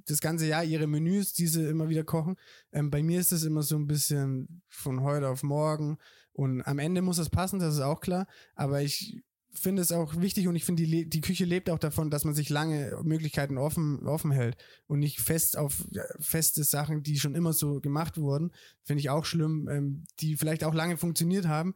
das 0.05 0.21
ganze 0.21 0.47
Jahr 0.47 0.63
ihre 0.63 0.88
Menüs, 0.88 1.34
die 1.34 1.47
sie 1.47 1.67
immer 1.67 1.89
wieder 1.89 2.03
kochen. 2.03 2.36
Ähm, 2.71 2.91
bei 2.91 3.01
mir 3.01 3.19
ist 3.19 3.32
das 3.32 3.43
immer 3.43 3.63
so 3.63 3.75
ein 3.75 3.88
bisschen 3.88 4.61
von 4.69 5.01
heute 5.01 5.27
auf 5.27 5.43
morgen 5.43 5.97
und 6.34 6.61
am 6.61 6.79
Ende 6.79 7.01
muss 7.01 7.17
es 7.17 7.29
passen, 7.29 7.59
das 7.59 7.75
ist 7.75 7.82
auch 7.82 7.99
klar, 7.99 8.27
aber 8.55 8.82
ich 8.82 9.21
finde 9.53 9.82
es 9.82 9.91
auch 9.91 10.15
wichtig 10.15 10.47
und 10.47 10.55
ich 10.55 10.63
finde, 10.63 10.84
die, 10.84 11.09
die 11.09 11.21
Küche 11.21 11.45
lebt 11.45 11.69
auch 11.69 11.79
davon, 11.79 12.09
dass 12.09 12.23
man 12.25 12.34
sich 12.34 12.49
lange 12.49 12.97
Möglichkeiten 13.03 13.57
offen, 13.57 14.07
offen 14.07 14.32
hält 14.32 14.55
und 14.88 14.99
nicht 14.99 15.19
fest 15.19 15.57
auf 15.57 15.84
feste 16.19 16.63
Sachen, 16.63 17.03
die 17.03 17.19
schon 17.19 17.36
immer 17.36 17.53
so 17.53 17.79
gemacht 17.82 18.17
wurden. 18.17 18.51
Finde 18.84 19.01
ich 19.01 19.09
auch 19.09 19.25
schlimm, 19.25 19.67
ähm, 19.69 20.05
die 20.19 20.38
vielleicht 20.38 20.63
auch 20.63 20.73
lange 20.73 20.97
funktioniert 20.97 21.47
haben, 21.47 21.75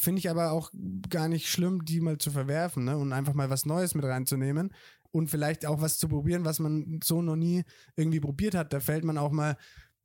Finde 0.00 0.20
ich 0.20 0.30
aber 0.30 0.52
auch 0.52 0.70
gar 1.10 1.28
nicht 1.28 1.48
schlimm, 1.48 1.84
die 1.84 2.00
mal 2.00 2.16
zu 2.16 2.30
verwerfen 2.30 2.84
ne? 2.84 2.96
und 2.96 3.12
einfach 3.12 3.34
mal 3.34 3.50
was 3.50 3.66
Neues 3.66 3.94
mit 3.94 4.04
reinzunehmen 4.04 4.72
und 5.10 5.28
vielleicht 5.28 5.66
auch 5.66 5.82
was 5.82 5.98
zu 5.98 6.08
probieren, 6.08 6.44
was 6.44 6.58
man 6.58 7.00
so 7.04 7.20
noch 7.20 7.36
nie 7.36 7.64
irgendwie 7.96 8.20
probiert 8.20 8.54
hat. 8.54 8.72
Da 8.72 8.80
fällt 8.80 9.04
man 9.04 9.18
auch 9.18 9.30
mal 9.30 9.58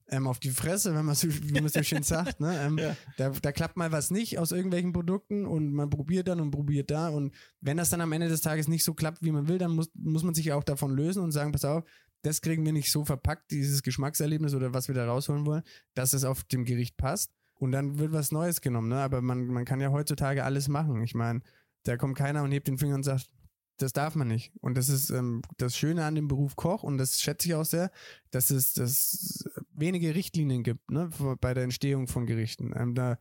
ähm, 0.09 0.27
auf 0.27 0.39
die 0.39 0.49
Fresse, 0.49 0.93
wenn 0.93 1.05
man 1.05 1.15
so, 1.15 1.27
wie 1.29 1.61
man 1.61 1.69
so 1.69 1.81
schön 1.81 2.03
sagt. 2.03 2.39
Ne? 2.39 2.59
Ähm, 2.61 2.77
ja. 2.77 2.97
da, 3.17 3.29
da 3.29 3.51
klappt 3.53 3.77
mal 3.77 3.93
was 3.93 4.11
nicht 4.11 4.37
aus 4.37 4.51
irgendwelchen 4.51 4.91
Produkten 4.91 5.45
und 5.45 5.71
man 5.71 5.89
probiert 5.89 6.27
dann 6.27 6.41
und 6.41 6.51
probiert 6.51 6.91
da. 6.91 7.07
Und 7.07 7.33
wenn 7.61 7.77
das 7.77 7.89
dann 7.89 8.01
am 8.01 8.11
Ende 8.11 8.27
des 8.27 8.41
Tages 8.41 8.67
nicht 8.67 8.83
so 8.83 8.93
klappt, 8.93 9.23
wie 9.23 9.31
man 9.31 9.47
will, 9.47 9.57
dann 9.57 9.71
muss, 9.71 9.89
muss 9.93 10.23
man 10.23 10.35
sich 10.35 10.51
auch 10.51 10.63
davon 10.63 10.91
lösen 10.91 11.23
und 11.23 11.31
sagen, 11.31 11.51
pass 11.51 11.65
auf, 11.65 11.83
das 12.21 12.41
kriegen 12.41 12.65
wir 12.65 12.73
nicht 12.73 12.91
so 12.91 13.05
verpackt, 13.05 13.51
dieses 13.51 13.81
Geschmackserlebnis 13.81 14.55
oder 14.55 14.73
was 14.73 14.87
wir 14.87 14.95
da 14.95 15.05
rausholen 15.05 15.45
wollen, 15.45 15.63
dass 15.93 16.13
es 16.13 16.23
auf 16.23 16.43
dem 16.43 16.65
Gericht 16.65 16.97
passt. 16.97 17.31
Und 17.57 17.71
dann 17.71 17.99
wird 17.99 18.11
was 18.11 18.31
Neues 18.31 18.61
genommen, 18.61 18.89
ne? 18.89 18.97
Aber 18.97 19.21
man, 19.21 19.47
man 19.47 19.65
kann 19.65 19.79
ja 19.79 19.91
heutzutage 19.91 20.43
alles 20.43 20.67
machen. 20.67 21.01
Ich 21.03 21.15
meine, 21.15 21.41
da 21.83 21.97
kommt 21.97 22.17
keiner 22.17 22.43
und 22.43 22.51
hebt 22.51 22.67
den 22.67 22.77
Finger 22.77 22.95
und 22.95 23.03
sagt, 23.03 23.29
das 23.77 23.93
darf 23.93 24.15
man 24.15 24.27
nicht. 24.27 24.51
Und 24.61 24.77
das 24.77 24.89
ist 24.89 25.09
ähm, 25.09 25.41
das 25.57 25.77
Schöne 25.77 26.05
an 26.05 26.15
dem 26.15 26.27
Beruf 26.27 26.55
Koch 26.55 26.83
und 26.83 26.97
das 26.97 27.21
schätze 27.21 27.47
ich 27.47 27.55
auch 27.55 27.65
sehr, 27.65 27.91
dass 28.31 28.49
es 28.49 28.73
dass 28.73 29.43
wenige 29.73 30.15
Richtlinien 30.15 30.63
gibt, 30.63 30.89
ne, 30.89 31.09
bei 31.41 31.53
der 31.53 31.63
Entstehung 31.63 32.07
von 32.07 32.25
Gerichten. 32.25 32.73
Ähm, 32.75 32.95
da 32.95 33.17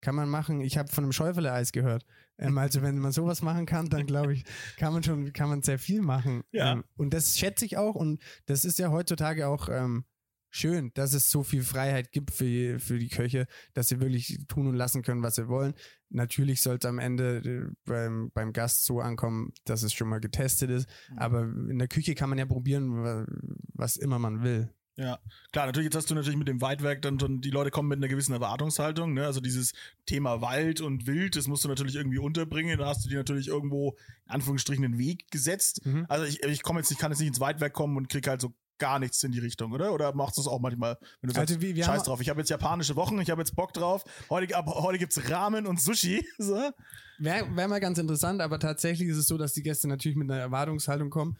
kann 0.00 0.14
man 0.14 0.28
machen. 0.28 0.60
Ich 0.60 0.78
habe 0.78 0.90
von 0.90 1.04
einem 1.04 1.12
Schäufele-Eis 1.12 1.72
gehört. 1.72 2.04
Ähm, 2.38 2.58
also 2.58 2.82
wenn 2.82 2.98
man 2.98 3.12
sowas 3.12 3.42
machen 3.42 3.66
kann, 3.66 3.88
dann 3.88 4.06
glaube 4.06 4.34
ich, 4.34 4.44
kann 4.76 4.92
man 4.92 5.02
schon, 5.02 5.32
kann 5.32 5.48
man 5.48 5.62
sehr 5.62 5.78
viel 5.78 6.02
machen. 6.02 6.42
Ja. 6.52 6.72
Ähm, 6.72 6.84
und 6.96 7.14
das 7.14 7.38
schätze 7.38 7.64
ich 7.64 7.76
auch. 7.76 7.94
Und 7.94 8.20
das 8.46 8.64
ist 8.64 8.78
ja 8.78 8.90
heutzutage 8.90 9.46
auch 9.46 9.68
ähm, 9.70 10.04
schön, 10.52 10.92
dass 10.94 11.14
es 11.14 11.30
so 11.30 11.42
viel 11.42 11.62
Freiheit 11.62 12.12
gibt 12.12 12.30
für, 12.30 12.78
für 12.78 12.98
die 12.98 13.08
Köche, 13.08 13.46
dass 13.74 13.88
sie 13.88 14.00
wirklich 14.00 14.38
tun 14.48 14.68
und 14.68 14.74
lassen 14.74 15.02
können, 15.02 15.22
was 15.22 15.34
sie 15.34 15.48
wollen. 15.48 15.74
Natürlich 16.10 16.62
soll 16.62 16.76
es 16.76 16.84
am 16.84 16.98
Ende 16.98 17.38
äh, 17.38 17.74
beim, 17.84 18.30
beim 18.32 18.52
Gast 18.52 18.84
so 18.84 19.00
ankommen, 19.00 19.52
dass 19.64 19.82
es 19.82 19.92
schon 19.92 20.08
mal 20.08 20.20
getestet 20.20 20.70
ist. 20.70 20.88
Mhm. 21.10 21.18
Aber 21.18 21.42
in 21.42 21.78
der 21.78 21.88
Küche 21.88 22.14
kann 22.14 22.28
man 22.28 22.38
ja 22.38 22.46
probieren, 22.46 23.26
was 23.74 23.96
immer 23.96 24.18
man 24.18 24.42
will. 24.42 24.72
Ja, 24.96 25.18
klar, 25.52 25.66
natürlich, 25.66 25.86
jetzt 25.86 25.96
hast 25.96 26.10
du 26.10 26.14
natürlich 26.14 26.38
mit 26.38 26.48
dem 26.48 26.60
Weitwerk 26.60 27.00
dann 27.00 27.18
schon, 27.18 27.40
die 27.40 27.50
Leute 27.50 27.70
kommen 27.70 27.88
mit 27.88 27.96
einer 27.96 28.08
gewissen 28.08 28.34
Erwartungshaltung, 28.34 29.14
ne? 29.14 29.24
Also 29.24 29.40
dieses 29.40 29.72
Thema 30.04 30.42
Wald 30.42 30.82
und 30.82 31.06
Wild, 31.06 31.34
das 31.34 31.48
musst 31.48 31.64
du 31.64 31.68
natürlich 31.68 31.94
irgendwie 31.94 32.18
unterbringen. 32.18 32.78
Da 32.78 32.88
hast 32.88 33.04
du 33.04 33.08
dir 33.08 33.16
natürlich 33.16 33.48
irgendwo 33.48 33.96
in 34.26 34.32
Anführungsstrichen 34.32 34.84
einen 34.84 34.98
Weg 34.98 35.30
gesetzt. 35.30 35.86
Mhm. 35.86 36.04
Also 36.10 36.26
ich, 36.26 36.42
ich 36.42 36.62
komme 36.62 36.80
jetzt, 36.80 36.90
ich 36.90 36.98
kann 36.98 37.10
jetzt 37.10 37.20
nicht 37.20 37.28
ins 37.28 37.40
Weitwerk 37.40 37.72
kommen 37.72 37.96
und 37.96 38.10
krieg 38.10 38.28
halt 38.28 38.42
so 38.42 38.52
gar 38.82 38.98
nichts 38.98 39.22
in 39.22 39.30
die 39.30 39.38
Richtung, 39.38 39.70
oder? 39.70 39.92
Oder 39.92 40.12
machst 40.12 40.36
du 40.36 40.40
es 40.40 40.48
auch 40.48 40.58
manchmal, 40.58 40.98
wenn 41.20 41.28
du 41.28 41.34
sagst, 41.34 41.52
also 41.52 41.62
wie, 41.62 41.80
scheiß 41.80 42.02
drauf, 42.02 42.20
ich 42.20 42.28
habe 42.28 42.40
jetzt 42.40 42.48
japanische 42.48 42.96
Wochen, 42.96 43.20
ich 43.20 43.30
habe 43.30 43.40
jetzt 43.40 43.54
Bock 43.54 43.72
drauf, 43.72 44.02
heute, 44.28 44.56
ab, 44.56 44.66
heute 44.66 44.98
gibt's 44.98 45.30
Ramen 45.30 45.66
und 45.68 45.80
Sushi. 45.80 46.26
So. 46.38 46.72
Wäre 47.18 47.54
wär 47.54 47.68
mal 47.68 47.78
ganz 47.78 47.98
interessant, 47.98 48.40
aber 48.40 48.58
tatsächlich 48.58 49.08
ist 49.08 49.16
es 49.16 49.26
so, 49.26 49.38
dass 49.38 49.52
die 49.52 49.62
Gäste 49.62 49.86
natürlich 49.86 50.16
mit 50.16 50.28
einer 50.28 50.40
Erwartungshaltung 50.40 51.10
kommen 51.10 51.38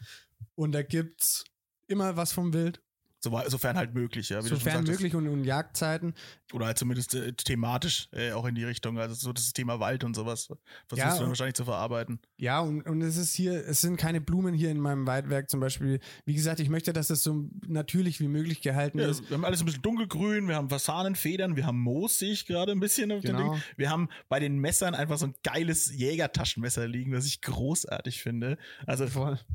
und 0.55 0.71
da 0.71 0.83
gibt's 0.83 1.43
immer 1.87 2.15
was 2.15 2.31
vom 2.31 2.53
Wild 2.53 2.81
so, 3.23 3.41
sofern 3.47 3.77
halt 3.77 3.93
möglich, 3.93 4.29
ja. 4.29 4.41
sofern 4.41 4.83
möglich 4.83 5.15
und, 5.15 5.29
und 5.29 5.45
Jagdzeiten. 5.45 6.13
Oder 6.51 6.65
halt 6.65 6.77
zumindest 6.77 7.15
äh, 7.15 7.31
thematisch 7.31 8.09
äh, 8.11 8.33
auch 8.33 8.45
in 8.45 8.53
die 8.53 8.65
Richtung. 8.65 8.99
Also 8.99 9.15
so 9.15 9.31
das 9.31 9.53
Thema 9.53 9.79
Wald 9.79 10.03
und 10.03 10.13
sowas 10.13 10.47
versuchst 10.87 10.97
ja, 10.97 11.13
du 11.13 11.19
dann 11.21 11.29
wahrscheinlich 11.29 11.55
zu 11.55 11.63
verarbeiten. 11.63 12.19
Ja, 12.37 12.59
und, 12.59 12.81
und 12.81 13.01
es 13.01 13.15
ist 13.15 13.33
hier, 13.33 13.65
es 13.65 13.79
sind 13.79 13.95
keine 13.95 14.19
Blumen 14.19 14.53
hier 14.53 14.69
in 14.71 14.79
meinem 14.79 15.07
Waldwerk 15.07 15.49
zum 15.49 15.61
Beispiel. 15.61 16.01
Wie 16.25 16.33
gesagt, 16.33 16.59
ich 16.59 16.67
möchte, 16.67 16.91
dass 16.91 17.07
das 17.07 17.23
so 17.23 17.45
natürlich 17.65 18.19
wie 18.19 18.27
möglich 18.27 18.61
gehalten 18.61 18.99
ja, 18.99 19.07
ist. 19.07 19.29
Wir 19.29 19.37
haben 19.37 19.45
alles 19.45 19.61
ein 19.61 19.65
bisschen 19.67 19.83
dunkelgrün, 19.83 20.49
wir 20.49 20.57
haben 20.57 20.69
Fasanenfedern, 20.69 21.55
wir 21.55 21.65
haben 21.65 21.79
Moos, 21.79 22.19
sehe 22.19 22.33
ich 22.33 22.45
gerade 22.45 22.73
ein 22.73 22.81
bisschen 22.81 23.09
auf 23.13 23.21
genau. 23.21 23.39
dem 23.39 23.51
Ding. 23.53 23.63
Wir 23.77 23.89
haben 23.89 24.09
bei 24.27 24.41
den 24.41 24.57
Messern 24.57 24.95
einfach 24.95 25.17
so 25.17 25.27
ein 25.27 25.35
geiles 25.43 25.93
Jägertaschenmesser 25.95 26.89
liegen, 26.89 27.13
das 27.13 27.25
ich 27.25 27.41
großartig 27.41 28.21
finde. 28.21 28.57
Also 28.85 29.05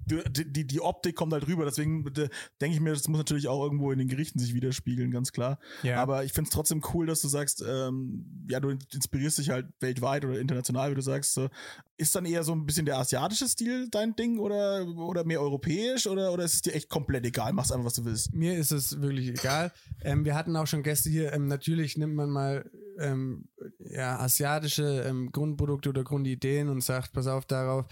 die, 0.06 0.50
die, 0.50 0.66
die 0.66 0.80
Optik 0.80 1.16
kommt 1.16 1.34
halt 1.34 1.46
rüber, 1.46 1.66
deswegen 1.66 2.02
denke 2.14 2.74
ich 2.74 2.80
mir, 2.80 2.94
das 2.94 3.06
muss 3.08 3.18
natürlich 3.18 3.46
auch 3.46 3.57
auch 3.58 3.64
irgendwo 3.64 3.92
in 3.92 3.98
den 3.98 4.08
Gerichten 4.08 4.38
sich 4.38 4.54
widerspiegeln, 4.54 5.10
ganz 5.10 5.32
klar. 5.32 5.58
Ja. 5.82 6.00
Aber 6.00 6.24
ich 6.24 6.32
finde 6.32 6.48
es 6.48 6.54
trotzdem 6.54 6.82
cool, 6.92 7.06
dass 7.06 7.20
du 7.20 7.28
sagst, 7.28 7.64
ähm, 7.66 8.46
ja, 8.48 8.60
du 8.60 8.70
inspirierst 8.92 9.38
dich 9.38 9.50
halt 9.50 9.66
weltweit 9.80 10.24
oder 10.24 10.38
international, 10.38 10.90
wie 10.90 10.94
du 10.94 11.02
sagst. 11.02 11.34
So. 11.34 11.48
Ist 11.96 12.14
dann 12.14 12.24
eher 12.24 12.44
so 12.44 12.52
ein 12.52 12.64
bisschen 12.64 12.86
der 12.86 12.98
asiatische 12.98 13.48
Stil 13.48 13.88
dein 13.90 14.14
Ding 14.16 14.38
oder, 14.38 14.86
oder 14.96 15.24
mehr 15.24 15.40
europäisch 15.40 16.06
oder, 16.06 16.32
oder 16.32 16.44
ist 16.44 16.54
es 16.54 16.62
dir 16.62 16.74
echt 16.74 16.88
komplett 16.88 17.26
egal? 17.26 17.52
Machst 17.52 17.72
einfach, 17.72 17.86
was 17.86 17.94
du 17.94 18.04
willst. 18.04 18.32
Mir 18.34 18.56
ist 18.56 18.70
es 18.70 19.00
wirklich 19.00 19.28
egal. 19.28 19.72
Ähm, 20.02 20.24
wir 20.24 20.34
hatten 20.34 20.56
auch 20.56 20.66
schon 20.66 20.82
Gäste 20.82 21.10
hier. 21.10 21.32
Ähm, 21.32 21.48
natürlich 21.48 21.96
nimmt 21.96 22.14
man 22.14 22.30
mal 22.30 22.70
ähm, 22.98 23.44
ja, 23.78 24.18
asiatische 24.18 25.04
ähm, 25.06 25.30
Grundprodukte 25.32 25.88
oder 25.88 26.04
Grundideen 26.04 26.68
und 26.68 26.82
sagt, 26.82 27.12
pass 27.12 27.26
auf 27.26 27.46
darauf. 27.46 27.86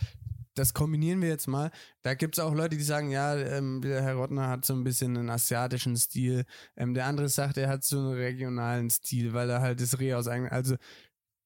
Das 0.57 0.72
kombinieren 0.72 1.20
wir 1.20 1.28
jetzt 1.28 1.46
mal. 1.46 1.70
Da 2.02 2.14
gibt 2.14 2.38
es 2.38 2.42
auch 2.42 2.54
Leute, 2.54 2.76
die 2.76 2.82
sagen, 2.82 3.11
ja, 3.11 3.36
ähm, 3.36 3.82
der 3.82 4.02
Herr 4.02 4.14
Rottner 4.14 4.48
hat 4.48 4.64
so 4.64 4.74
ein 4.74 4.84
bisschen 4.84 5.16
einen 5.16 5.28
asiatischen 5.28 5.96
Stil. 5.96 6.46
Ähm, 6.76 6.94
der 6.94 7.07
andere 7.07 7.28
sagt, 7.28 7.59
er 7.59 7.68
hat 7.68 7.84
so 7.84 7.98
einen 7.98 8.14
regionalen 8.14 8.88
Stil, 8.88 9.34
weil 9.34 9.50
er 9.50 9.61
halt 9.61 9.80
das 9.80 9.98
Reh 9.98 10.14
aus 10.14 10.28
eigenen. 10.28 10.50
Also 10.50 10.76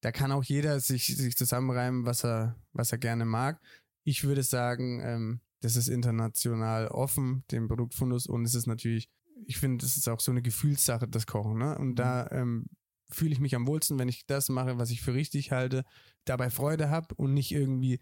da 0.00 0.12
kann 0.12 0.30
auch 0.30 0.44
jeder 0.44 0.78
sich, 0.78 1.08
sich 1.16 1.36
zusammenreimen, 1.36 2.06
was 2.06 2.24
er, 2.24 2.56
was 2.72 2.92
er 2.92 2.98
gerne 2.98 3.24
mag. 3.24 3.60
Ich 4.04 4.22
würde 4.22 4.44
sagen, 4.44 5.00
ähm, 5.04 5.40
das 5.60 5.74
ist 5.74 5.88
international 5.88 6.86
offen, 6.86 7.44
den 7.50 7.66
Produktfundus, 7.68 8.26
und 8.26 8.44
es 8.44 8.54
ist 8.54 8.66
natürlich, 8.66 9.10
ich 9.46 9.58
finde, 9.58 9.84
das 9.84 9.96
ist 9.96 10.08
auch 10.08 10.20
so 10.20 10.30
eine 10.30 10.40
Gefühlssache, 10.40 11.08
das 11.08 11.26
Kochen, 11.26 11.58
ne? 11.58 11.76
Und 11.76 11.96
da 11.96 12.30
ähm, 12.30 12.66
fühle 13.10 13.32
ich 13.32 13.40
mich 13.40 13.54
am 13.56 13.66
wohlsten, 13.66 13.98
wenn 13.98 14.08
ich 14.08 14.26
das 14.26 14.48
mache, 14.48 14.78
was 14.78 14.90
ich 14.90 15.02
für 15.02 15.14
richtig 15.14 15.50
halte, 15.52 15.84
dabei 16.24 16.48
Freude 16.48 16.90
habe 16.90 17.14
und 17.16 17.34
nicht 17.34 17.52
irgendwie 17.52 18.00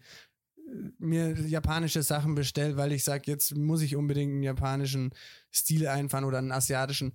mir 0.97 1.39
japanische 1.39 2.03
Sachen 2.03 2.35
bestelle, 2.35 2.77
weil 2.77 2.91
ich 2.91 3.03
sage, 3.03 3.23
jetzt 3.25 3.55
muss 3.55 3.81
ich 3.81 3.95
unbedingt 3.95 4.33
einen 4.33 4.43
japanischen 4.43 5.11
Stil 5.53 5.87
einfahren 5.87 6.25
oder 6.25 6.37
einen 6.37 6.51
asiatischen. 6.51 7.13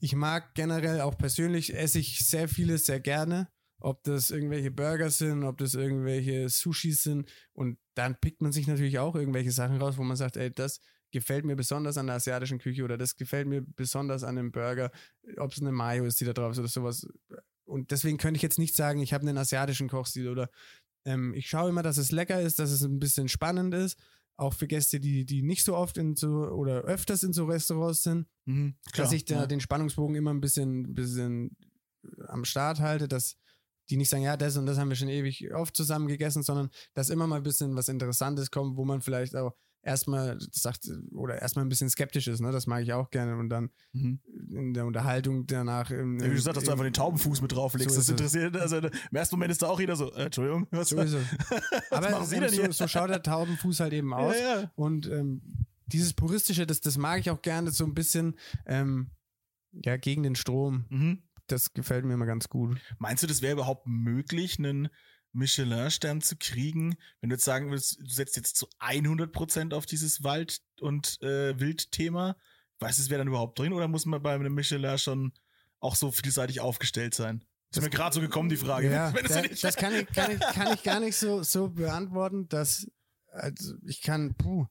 Ich 0.00 0.14
mag 0.14 0.54
generell 0.54 1.00
auch 1.00 1.16
persönlich, 1.16 1.74
esse 1.74 1.98
ich 1.98 2.26
sehr 2.26 2.48
vieles 2.48 2.86
sehr 2.86 3.00
gerne. 3.00 3.48
Ob 3.80 4.02
das 4.04 4.30
irgendwelche 4.30 4.70
Burger 4.70 5.10
sind, 5.10 5.44
ob 5.44 5.58
das 5.58 5.74
irgendwelche 5.74 6.48
Sushis 6.48 7.02
sind. 7.02 7.30
Und 7.52 7.78
dann 7.94 8.18
pickt 8.18 8.40
man 8.40 8.52
sich 8.52 8.66
natürlich 8.66 8.98
auch 8.98 9.14
irgendwelche 9.14 9.50
Sachen 9.50 9.76
raus, 9.76 9.98
wo 9.98 10.02
man 10.02 10.16
sagt, 10.16 10.36
ey, 10.36 10.50
das 10.50 10.80
gefällt 11.10 11.44
mir 11.44 11.54
besonders 11.54 11.96
an 11.96 12.06
der 12.06 12.16
asiatischen 12.16 12.58
Küche 12.58 12.82
oder 12.82 12.96
das 12.98 13.16
gefällt 13.16 13.46
mir 13.46 13.62
besonders 13.62 14.24
an 14.24 14.36
dem 14.36 14.52
Burger, 14.52 14.90
ob 15.36 15.52
es 15.52 15.60
eine 15.60 15.70
Mayo 15.70 16.04
ist, 16.06 16.20
die 16.20 16.24
da 16.24 16.32
drauf 16.32 16.52
ist 16.52 16.58
oder 16.58 16.68
sowas. 16.68 17.06
Und 17.64 17.90
deswegen 17.90 18.18
könnte 18.18 18.36
ich 18.36 18.42
jetzt 18.42 18.58
nicht 18.58 18.74
sagen, 18.74 19.00
ich 19.00 19.12
habe 19.12 19.26
einen 19.26 19.38
asiatischen 19.38 19.88
Kochstil 19.88 20.28
oder 20.28 20.50
ähm, 21.04 21.34
ich 21.34 21.48
schaue 21.48 21.68
immer, 21.68 21.82
dass 21.82 21.98
es 21.98 22.12
lecker 22.12 22.40
ist, 22.40 22.58
dass 22.58 22.70
es 22.70 22.82
ein 22.82 22.98
bisschen 22.98 23.28
spannend 23.28 23.74
ist. 23.74 23.98
Auch 24.36 24.54
für 24.54 24.66
Gäste, 24.66 24.98
die, 24.98 25.24
die 25.24 25.42
nicht 25.42 25.64
so 25.64 25.76
oft 25.76 25.96
in 25.96 26.16
so 26.16 26.28
oder 26.28 26.82
öfters 26.82 27.22
in 27.22 27.32
so 27.32 27.44
Restaurants 27.44 28.02
sind, 28.02 28.26
Mhm, 28.46 28.74
dass 28.94 29.12
ich 29.12 29.24
da 29.24 29.36
ja. 29.36 29.46
den 29.46 29.60
Spannungsbogen 29.60 30.16
immer 30.16 30.32
ein 30.32 30.40
bisschen, 30.40 30.94
bisschen 30.94 31.56
am 32.28 32.44
Start 32.44 32.80
halte, 32.80 33.08
dass 33.08 33.36
die 33.90 33.96
nicht 33.96 34.08
sagen, 34.08 34.22
ja, 34.22 34.36
das 34.36 34.56
und 34.56 34.66
das 34.66 34.78
haben 34.78 34.88
wir 34.88 34.96
schon 34.96 35.08
ewig 35.08 35.54
oft 35.54 35.76
zusammen 35.76 36.08
gegessen, 36.08 36.42
sondern 36.42 36.70
dass 36.94 37.10
immer 37.10 37.26
mal 37.26 37.36
ein 37.36 37.42
bisschen 37.42 37.76
was 37.76 37.88
Interessantes 37.88 38.50
kommt, 38.50 38.76
wo 38.76 38.84
man 38.84 39.00
vielleicht 39.00 39.36
auch 39.36 39.54
erstmal 39.84 40.38
sagt 40.52 40.88
oder 41.12 41.40
erstmal 41.40 41.64
ein 41.64 41.68
bisschen 41.68 41.90
skeptisch 41.90 42.26
ist, 42.26 42.40
ne? 42.40 42.50
Das 42.52 42.66
mag 42.66 42.82
ich 42.82 42.92
auch 42.92 43.10
gerne 43.10 43.36
und 43.36 43.48
dann 43.50 43.70
Mhm. 43.92 44.20
in 44.50 44.74
der 44.74 44.86
Unterhaltung 44.86 45.46
danach. 45.46 45.90
Im, 45.90 46.18
Ja, 46.18 46.26
wie 46.30 46.34
du 46.34 46.40
sagst, 46.40 46.56
dass 46.56 46.64
du 46.64 46.70
im- 46.70 46.72
einfach 46.72 46.84
den 46.84 46.92
Taubenfuß 46.94 47.40
mit 47.42 47.52
drauflegst. 47.52 47.90
So 47.94 48.00
das 48.00 48.08
interessiert, 48.08 48.56
also 48.56 48.78
im 48.78 48.90
ersten 49.12 49.36
Moment 49.36 49.52
ist 49.52 49.62
da 49.62 49.68
auch 49.68 49.78
jeder 49.80 49.96
so, 49.96 50.12
äh, 50.14 50.24
Entschuldigung, 50.24 50.66
was 50.70 50.88
So 50.88 51.00
ist 51.00 51.12
es. 51.12 51.24
Aber 51.90 52.10
machen 52.10 52.26
Sie 52.26 52.40
denn 52.40 52.48
so, 52.50 52.62
hier? 52.62 52.72
so 52.72 52.88
schaut 52.88 53.10
der 53.10 53.22
Taubenfuß 53.22 53.80
halt 53.80 53.92
eben 53.92 54.12
aus. 54.14 54.34
Ja, 54.38 54.60
ja. 54.62 54.72
Und 54.74 55.06
ähm, 55.06 55.42
dieses 55.86 56.14
Puristische, 56.14 56.66
das, 56.66 56.80
das 56.80 56.96
mag 56.96 57.20
ich 57.20 57.30
auch 57.30 57.42
gerne, 57.42 57.70
so 57.70 57.84
ein 57.84 57.94
bisschen 57.94 58.36
ähm, 58.66 59.10
ja, 59.72 59.96
gegen 59.96 60.22
den 60.22 60.34
Strom. 60.34 60.86
Mhm. 60.88 61.22
Das 61.46 61.74
gefällt 61.74 62.06
mir 62.06 62.14
immer 62.14 62.24
ganz 62.26 62.48
gut. 62.48 62.80
Meinst 62.98 63.22
du, 63.22 63.26
das 63.26 63.42
wäre 63.42 63.52
überhaupt 63.52 63.86
möglich, 63.86 64.58
einen 64.58 64.88
Michelin-Stern 65.34 66.20
zu 66.20 66.36
kriegen, 66.36 66.96
wenn 67.20 67.30
du 67.30 67.34
jetzt 67.34 67.44
sagen 67.44 67.70
würdest, 67.70 67.98
du 68.00 68.08
setzt 68.08 68.36
jetzt 68.36 68.56
zu 68.56 68.68
100% 68.80 69.74
auf 69.74 69.86
dieses 69.86 70.22
Wald- 70.22 70.60
und 70.80 71.20
äh, 71.22 71.58
Wildthema? 71.58 72.36
Weißt 72.78 72.98
du, 72.98 73.02
es 73.02 73.10
wäre 73.10 73.18
dann 73.18 73.28
überhaupt 73.28 73.58
drin 73.58 73.72
oder 73.72 73.88
muss 73.88 74.06
man 74.06 74.22
bei 74.22 74.34
einem 74.34 74.54
Michelin 74.54 74.98
schon 74.98 75.32
auch 75.80 75.96
so 75.96 76.10
vielseitig 76.10 76.60
aufgestellt 76.60 77.14
sein? 77.14 77.44
Ist 77.70 77.82
mir 77.82 77.90
gerade 77.90 78.14
so 78.14 78.20
gekommen, 78.20 78.48
die 78.48 78.56
Frage. 78.56 78.90
Ja, 78.90 79.10
da, 79.28 79.42
das 79.42 79.76
kann 79.76 79.94
ich, 79.94 80.06
kann, 80.06 80.30
ich, 80.30 80.40
kann 80.40 80.72
ich 80.72 80.82
gar 80.82 81.00
nicht 81.00 81.16
so, 81.16 81.42
so 81.42 81.68
beantworten, 81.68 82.48
dass 82.48 82.86
also 83.34 83.74
ich 83.84 84.00
kann, 84.00 84.34
puh. 84.34 84.66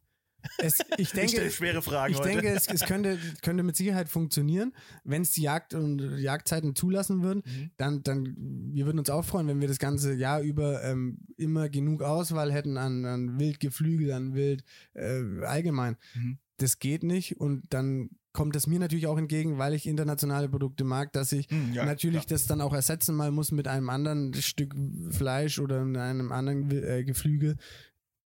Es, 0.58 0.80
ich 0.80 1.00
ich 1.00 1.12
denke, 1.12 1.30
stelle 1.32 1.52
schwere 1.52 1.82
Fragen 1.82 2.14
Ich 2.14 2.20
heute. 2.20 2.30
denke, 2.30 2.50
es, 2.50 2.68
es 2.68 2.82
könnte, 2.82 3.18
könnte 3.42 3.64
mit 3.64 3.76
Sicherheit 3.76 4.10
funktionieren, 4.10 4.74
wenn 5.04 5.22
es 5.22 5.32
die 5.32 5.42
Jagd 5.42 5.74
und 5.74 6.00
Jagdzeiten 6.18 6.76
zulassen 6.76 7.24
würden. 7.24 7.44
Mhm. 7.46 7.72
Dann, 7.78 8.04
dann, 8.04 8.36
wir 8.38 8.86
würden 8.86 9.00
uns 9.00 9.10
auch 9.10 9.26
freuen, 9.26 9.48
wenn 9.48 9.62
wir 9.62 9.68
das 9.68 9.80
ganze 9.80 10.14
Jahr 10.14 10.42
über 10.42 10.84
ähm, 10.84 11.20
immer 11.38 11.70
genug 11.70 12.04
Auswahl 12.04 12.52
hätten 12.52 12.78
an, 12.78 13.06
an 13.06 13.40
Wildgeflügel, 13.40 14.12
an 14.12 14.34
Wild 14.34 14.64
äh, 14.94 15.22
allgemein. 15.46 15.98
Mhm. 16.14 16.38
Das 16.58 16.80
geht 16.80 17.04
nicht 17.04 17.40
und 17.40 17.64
dann 17.74 18.10
kommt 18.34 18.56
es 18.56 18.66
mir 18.68 18.80
natürlich 18.80 19.08
auch 19.08 19.18
entgegen, 19.18 19.60
weil 19.60 19.74
ich 19.76 19.86
internationale 19.88 20.50
Produkte 20.50 20.84
mag, 20.84 21.14
dass 21.14 21.32
ich 21.32 21.48
Hm, 21.50 21.74
ja, 21.74 21.86
natürlich 21.86 22.26
klar. 22.26 22.38
das 22.38 22.48
dann 22.48 22.62
auch 22.62 22.74
ersetzen 22.74 23.16
mal 23.16 23.32
muss 23.32 23.52
mit 23.52 23.68
einem 23.68 23.90
anderen 23.90 24.34
Stück 24.34 24.74
Fleisch 25.12 25.60
oder 25.60 25.82
einem 25.82 26.32
anderen 26.32 26.70
äh, 26.72 27.04
Geflügel. 27.04 27.58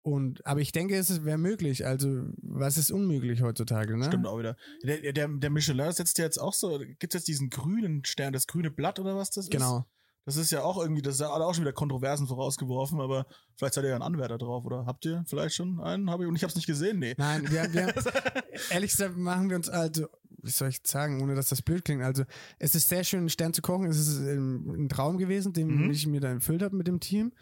Und, 0.08 0.46
aber 0.46 0.62
ich 0.62 0.72
denke, 0.72 0.96
es 0.96 1.26
wäre 1.26 1.38
möglich. 1.38 1.86
Also, 1.86 2.30
was 2.42 2.78
ist 2.78 2.92
unmöglich 2.92 3.42
heutzutage, 3.42 3.98
ne? 3.98 4.06
Stimmt 4.06 4.26
auch 4.26 4.40
wieder. 4.40 4.56
Der, 4.82 5.12
der, 5.12 5.28
der 5.28 5.50
Michelin 5.50 5.92
setzt 5.92 6.18
ja 6.18 6.24
jetzt 6.24 6.38
auch 6.38 6.54
so, 6.54 6.80
gibt 6.80 7.14
es 7.14 7.20
jetzt 7.20 7.28
diesen 7.28 7.50
grünen 7.50 8.06
Stern, 8.06 8.32
das 8.32 8.48
grüne 8.48 8.72
Blatt 8.72 9.00
oder 9.02 9.18
was 9.18 9.32
das 9.32 9.46
ist? 9.46 9.52
Genau. 9.52 9.86
Das 10.24 10.38
ist 10.38 10.50
ja 10.52 10.64
auch 10.64 10.78
irgendwie, 10.82 11.02
das 11.02 11.16
ist 11.16 11.20
ja 11.20 11.28
auch 11.30 11.54
schon 11.54 11.66
wieder 11.66 11.74
Kontroversen 11.74 12.26
vorausgeworfen, 12.26 13.02
aber 13.02 13.26
vielleicht 13.58 13.74
seid 13.74 13.84
ihr 13.84 13.90
ja 13.90 13.96
ein 13.98 14.02
Anwärter 14.02 14.38
drauf, 14.38 14.64
oder 14.64 14.86
habt 14.86 15.04
ihr 15.04 15.26
vielleicht 15.28 15.56
schon 15.56 15.82
einen? 15.82 16.10
Hab 16.10 16.22
ich, 16.22 16.28
und 16.28 16.38
ich 16.38 16.44
hab's 16.44 16.56
nicht 16.56 16.68
gesehen, 16.68 17.00
nee. 17.00 17.14
Nein, 17.18 17.44
wir, 17.52 17.74
wir 17.74 17.94
ehrlich 18.72 18.92
gesagt 18.92 19.18
machen 19.18 19.50
wir 19.50 19.58
uns 19.58 19.68
also, 19.68 20.08
wie 20.42 20.52
soll 20.52 20.70
ich 20.70 20.80
sagen, 20.86 21.22
ohne 21.22 21.36
dass 21.36 21.50
das 21.50 21.62
blöd 21.62 21.84
klingt. 21.84 22.02
Also, 22.02 22.24
es 22.60 22.76
ist 22.76 22.88
sehr 22.88 23.04
schön, 23.04 23.20
einen 23.20 23.30
Stern 23.30 23.54
zu 23.54 23.62
kochen. 23.62 23.88
Es 23.88 23.98
ist 23.98 24.20
ähm, 24.20 24.70
ein 24.86 24.88
Traum 24.90 25.18
gewesen, 25.18 25.52
den 25.52 25.68
Mhm. 25.68 25.92
ich 25.92 26.08
mir 26.08 26.22
da 26.22 26.30
erfüllt 26.30 26.62
habe 26.62 26.78
mit 26.78 26.88
dem 26.88 27.02
Team. 27.02 27.34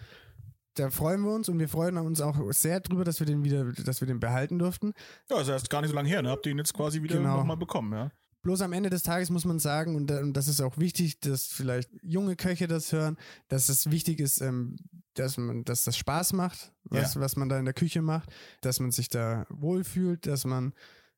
Da 0.76 0.90
freuen 0.90 1.22
wir 1.24 1.32
uns 1.34 1.48
und 1.50 1.58
wir 1.60 1.70
freuen 1.70 1.98
uns 1.98 2.22
auch 2.22 2.38
sehr 2.52 2.80
drüber, 2.82 3.04
dass 3.04 3.20
wir 3.20 3.26
den 3.26 3.44
wieder, 3.44 3.72
dass 3.72 4.02
wir 4.02 4.08
den 4.08 4.20
behalten 4.20 4.60
durften. 4.60 4.94
Ja, 5.30 5.40
ist 5.42 5.48
erst 5.48 5.70
gar 5.70 5.82
nicht 5.82 5.90
so 5.90 5.96
lange 5.96 6.10
her, 6.10 6.22
ne? 6.22 6.30
Habt 6.30 6.46
ihr 6.46 6.52
ihn 6.52 6.58
jetzt 6.58 6.74
quasi 6.74 7.02
wieder 7.02 7.18
Genau. 7.18 7.38
nochmal 7.38 7.58
bekommen, 7.58 7.94
ja? 7.94 8.12
Bloß 8.44 8.62
am 8.62 8.74
Ende 8.74 8.90
des 8.92 9.02
Tages 9.02 9.30
muss 9.32 9.44
man 9.46 9.58
sagen, 9.58 9.96
und, 9.96 10.08
da- 10.08 10.20
und 10.20 10.34
das 10.34 10.48
ist 10.48 10.62
auch 10.62 10.78
wichtig, 10.78 11.20
dass 11.22 11.48
vielleicht 11.48 11.90
junge 12.04 12.36
Köche 12.36 12.68
das 12.68 12.92
hören, 12.92 13.18
dass 13.48 13.70
es 13.70 13.90
wichtig 13.90 14.20
ist, 14.20 14.40
ähm, 14.42 14.76
dass 15.16 15.38
man, 15.38 15.64
dass 15.64 15.84
das 15.84 15.98
Spaß 15.98 16.34
macht, 16.34 16.72
was, 16.84 17.16
Ja. 17.16 17.22
was 17.22 17.38
man 17.38 17.50
da 17.50 17.58
in 17.58 17.66
der 17.66 17.74
Küche 17.74 18.02
macht, 18.04 18.30
dass 18.62 18.80
man 18.80 18.92
sich 18.92 19.10
da 19.10 19.48
wohlfühlt, 19.50 20.28
dass 20.28 20.46
man 20.46 20.74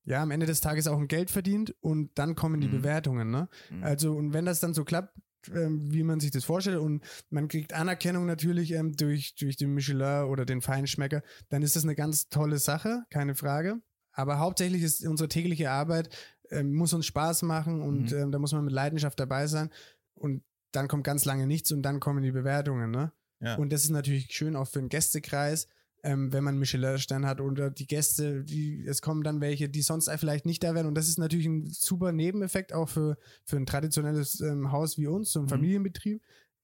ja 0.05 0.21
am 0.23 0.31
Ende 0.31 0.45
des 0.45 0.61
Tages 0.61 0.87
auch 0.87 0.97
ein 0.99 1.09
Geld 1.09 1.29
verdient 1.29 1.75
und 1.81 2.11
dann 2.17 2.35
kommen 2.35 2.61
die 2.61 2.67
Mhm. 2.69 2.71
Bewertungen, 2.77 3.29
ne? 3.29 3.49
Mhm. 3.71 3.83
Also, 3.83 4.13
und 4.13 4.31
wenn 4.31 4.45
das 4.45 4.61
dann 4.61 4.73
so 4.73 4.85
klappt, 4.85 5.13
wie 5.45 6.03
man 6.03 6.19
sich 6.19 6.31
das 6.31 6.43
vorstellt 6.43 6.77
und 6.77 7.03
man 7.29 7.47
kriegt 7.47 7.73
Anerkennung 7.73 8.25
natürlich 8.25 8.71
ähm, 8.71 8.95
durch, 8.95 9.35
durch 9.35 9.55
den 9.55 9.73
Michelin 9.73 10.25
oder 10.25 10.45
den 10.45 10.61
Feinschmecker, 10.61 11.21
dann 11.49 11.61
ist 11.61 11.75
das 11.75 11.83
eine 11.83 11.95
ganz 11.95 12.29
tolle 12.29 12.57
Sache, 12.59 13.03
keine 13.09 13.35
Frage. 13.35 13.81
Aber 14.11 14.39
hauptsächlich 14.39 14.81
ist 14.81 15.05
unsere 15.05 15.29
tägliche 15.29 15.69
Arbeit, 15.71 16.09
ähm, 16.49 16.73
muss 16.73 16.93
uns 16.93 17.05
Spaß 17.05 17.43
machen 17.43 17.81
und 17.81 18.11
Mhm. 18.11 18.17
ähm, 18.17 18.31
da 18.31 18.39
muss 18.39 18.51
man 18.51 18.65
mit 18.65 18.73
Leidenschaft 18.73 19.19
dabei 19.19 19.47
sein. 19.47 19.69
Und 20.15 20.43
dann 20.71 20.87
kommt 20.87 21.03
ganz 21.03 21.23
lange 21.25 21.47
nichts 21.47 21.71
und 21.71 21.83
dann 21.83 21.99
kommen 21.99 22.23
die 22.23 22.31
Bewertungen. 22.31 22.91
Ne? 22.91 23.11
Ja. 23.39 23.55
Und 23.55 23.71
das 23.71 23.83
ist 23.83 23.91
natürlich 23.91 24.31
schön 24.31 24.55
auch 24.55 24.67
für 24.67 24.79
den 24.79 24.89
Gästekreis, 24.89 25.67
ähm, 26.03 26.31
wenn 26.31 26.43
man 26.43 26.57
Michelin-Stern 26.59 27.25
hat 27.25 27.41
oder 27.41 27.69
die 27.69 27.87
Gäste, 27.87 28.43
die, 28.43 28.85
es 28.87 29.01
kommen 29.01 29.23
dann 29.23 29.41
welche, 29.41 29.67
die 29.69 29.81
sonst 29.81 30.09
vielleicht 30.17 30.45
nicht 30.45 30.63
da 30.63 30.73
wären. 30.75 30.85
Und 30.87 30.95
das 30.95 31.07
ist 31.07 31.17
natürlich 31.17 31.47
ein 31.47 31.65
super 31.69 32.11
Nebeneffekt 32.11 32.71
auch 32.73 32.87
für, 32.89 33.17
für 33.45 33.57
ein 33.57 33.65
traditionelles 33.65 34.39
ähm, 34.41 34.71
Haus 34.71 34.97
wie 34.97 35.07
uns, 35.07 35.31
so 35.31 35.39
ein 35.39 35.45
Mhm. 35.45 35.49
Familienbetrieb. 35.49 36.21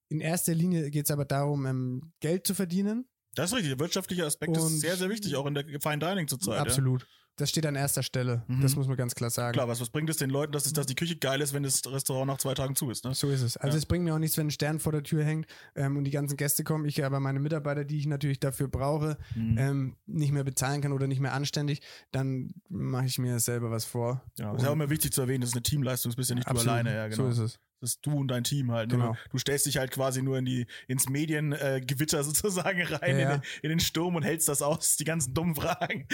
In 0.10 0.20
erster 0.20 0.54
Linie 0.54 0.92
geht 0.92 1.06
es 1.06 1.12
aber 1.12 1.26
darum, 1.26 1.66
ähm, 1.66 2.12
Geld 2.20 2.46
zu 2.46 2.54
verdienen. 2.54 3.06
Das 3.36 3.50
ist 3.50 3.56
richtig. 3.58 3.72
Der 3.72 3.80
wirtschaftliche 3.80 4.26
Aspekt 4.26 4.56
ist 4.56 4.64
Und- 4.64 4.78
sehr, 4.78 4.96
sehr 4.96 5.10
wichtig, 5.10 5.36
auch 5.36 5.48
in 5.48 5.56
der 5.56 5.66
Fine 5.82 5.98
Dining 6.00 6.28
zurzeit. 6.28 6.60
Absolut. 6.60 7.08
Das 7.36 7.50
steht 7.50 7.66
an 7.66 7.76
erster 7.76 8.04
Stelle. 8.04 8.44
Mhm. 8.48 8.62
Das 8.62 8.76
muss 8.76 8.88
man 8.88 8.96
ganz 8.96 9.16
klar 9.16 9.32
sagen. 9.32 9.54
Klar, 9.54 9.68
was, 9.68 9.82
was 9.82 9.90
bringt 9.90 10.08
es 10.10 10.18
den 10.18 10.30
Leuten, 10.30 10.52
dass, 10.52 10.68
es, 10.68 10.74
dass 10.74 10.86
die 10.86 10.94
Küche 10.94 11.16
geil 11.16 11.42
ist, 11.42 11.52
wenn 11.54 11.64
das 11.64 11.82
Restaurant 11.86 12.28
nach 12.28 12.38
zwei 12.38 12.54
Tagen 12.54 12.76
zu 12.76 12.92
ist, 12.92 13.06
ne? 13.06 13.16
So 13.16 13.30
ist 13.32 13.42
es. 13.42 13.58
Also 13.58 13.76
Ja. 13.76 13.80
es 13.80 13.86
bringt 13.88 14.04
mir 14.06 14.14
auch 14.14 14.20
nichts, 14.20 14.38
wenn 14.38 14.48
ein 14.48 14.52
Stern 14.52 14.80
vor 14.80 14.92
der 14.92 15.02
Tür 15.02 15.24
hängt 15.24 15.48
ähm, 15.76 15.98
und 15.98 16.04
die 16.04 16.12
ganzen 16.12 16.38
Gäste 16.38 16.64
kommen, 16.64 16.86
ich 16.86 17.04
aber 17.04 17.20
meine 17.20 17.40
Mitarbeiter, 17.40 17.86
die 17.86 17.98
ich 17.98 18.06
natürlich 18.06 18.40
dafür 18.40 18.68
brauche, 18.68 19.18
Mhm. 19.36 19.58
ähm, 19.58 19.96
nicht 20.06 20.32
mehr 20.32 20.44
bezahlen 20.44 20.82
kann 20.82 20.92
oder 20.94 21.08
nicht 21.08 21.20
mehr 21.22 21.34
anständig, 21.34 21.82
dann 22.12 22.54
mache 22.70 23.06
ich 23.08 23.18
mir 23.18 23.40
selber 23.40 23.72
was 23.72 23.86
vor. 23.86 24.24
Ja, 24.38 24.54
ist 24.54 24.62
ja 24.62 24.70
auch 24.70 24.74
immer 24.74 24.90
wichtig 24.92 25.12
zu 25.14 25.22
erwähnen, 25.22 25.42
das 25.42 25.50
ist 25.52 25.56
eine 25.56 25.64
Teamleistung, 25.64 26.12
das 26.12 26.16
bist 26.18 26.30
ja 26.30 26.36
nicht 26.36 26.48
du 26.50 26.56
alleine, 26.56 26.94
ja, 26.94 27.08
genau. 27.08 27.24
So 27.24 27.30
ist 27.30 27.38
es. 27.40 27.60
Das 27.84 27.96
ist 27.96 28.06
du 28.06 28.14
und 28.14 28.30
dein 28.30 28.46
Team 28.46 28.72
halt. 28.72 28.90
Genau. 28.92 29.08
Nur, 29.08 29.18
du 29.32 29.38
stellst 29.38 29.66
dich 29.66 29.76
halt 29.76 29.92
quasi 29.92 30.22
nur 30.22 30.38
in 30.38 30.46
die, 30.46 30.68
ins 30.88 31.10
Mediengewitter 31.10 32.20
äh, 32.20 32.24
sozusagen 32.24 32.82
rein, 32.82 33.20
Ja. 33.20 33.34
In, 33.34 33.42
den, 33.42 33.42
in 33.62 33.70
den 33.72 33.80
Sturm 33.82 34.16
und 34.16 34.24
hältst 34.24 34.48
das 34.48 34.62
aus, 34.62 34.96
die 34.96 35.04
ganzen 35.04 35.34
dummen 35.34 35.54
Fragen. 35.54 36.08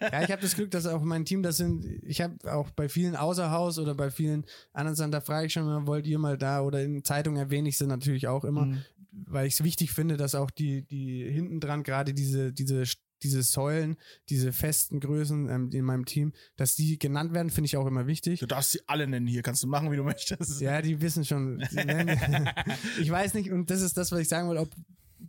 Ja, 0.00 0.22
ich 0.22 0.30
habe 0.30 0.40
das 0.40 0.54
Glück, 0.54 0.70
dass 0.70 0.86
auch 0.86 1.02
mein 1.02 1.24
Team, 1.24 1.42
das 1.42 1.56
sind, 1.56 1.84
ich 2.04 2.20
habe 2.20 2.36
auch 2.52 2.70
bei 2.70 2.88
vielen 2.88 3.16
Außerhaus 3.16 3.80
oder 3.80 3.96
bei 3.96 4.12
vielen 4.12 4.44
anderen 4.72 4.94
Sachen, 4.94 5.10
da 5.10 5.20
frage 5.20 5.48
ich 5.48 5.52
schon 5.52 5.64
mal, 5.64 5.84
wollt 5.88 6.06
ihr 6.06 6.20
mal 6.20 6.38
da 6.38 6.60
oder 6.62 6.80
in 6.80 7.02
Zeitungen 7.02 7.38
erwähne 7.38 7.68
ich 7.68 7.76
sie 7.76 7.88
natürlich 7.88 8.28
auch 8.28 8.44
immer, 8.44 8.66
Mhm. 8.66 8.84
weil 9.10 9.46
ich 9.48 9.54
es 9.54 9.64
wichtig 9.64 9.90
finde, 9.90 10.16
dass 10.16 10.36
auch 10.36 10.50
die, 10.52 10.82
die 10.82 11.28
hinten 11.28 11.58
dran 11.58 11.82
gerade 11.82 12.14
diese, 12.14 12.52
diese, 12.52 12.84
diese 13.22 13.42
Säulen, 13.42 13.96
diese 14.28 14.52
festen 14.52 15.00
Größen 15.00 15.48
ähm, 15.48 15.70
in 15.72 15.84
meinem 15.84 16.04
Team, 16.04 16.32
dass 16.56 16.74
die 16.74 16.98
genannt 16.98 17.32
werden, 17.32 17.50
finde 17.50 17.66
ich 17.66 17.76
auch 17.76 17.86
immer 17.86 18.06
wichtig. 18.06 18.40
Du 18.40 18.46
darfst 18.46 18.72
sie 18.72 18.80
alle 18.86 19.06
nennen 19.06 19.26
hier, 19.26 19.42
kannst 19.42 19.62
du 19.62 19.66
machen, 19.66 19.90
wie 19.90 19.96
du 19.96 20.04
möchtest. 20.04 20.60
Ja, 20.60 20.82
die 20.82 21.00
wissen 21.00 21.24
schon. 21.24 21.60
Ich 23.00 23.10
weiß 23.10 23.34
nicht, 23.34 23.50
und 23.50 23.70
das 23.70 23.80
ist 23.80 23.96
das, 23.96 24.12
was 24.12 24.20
ich 24.20 24.28
sagen 24.28 24.48
will, 24.48 24.56
ob 24.56 24.70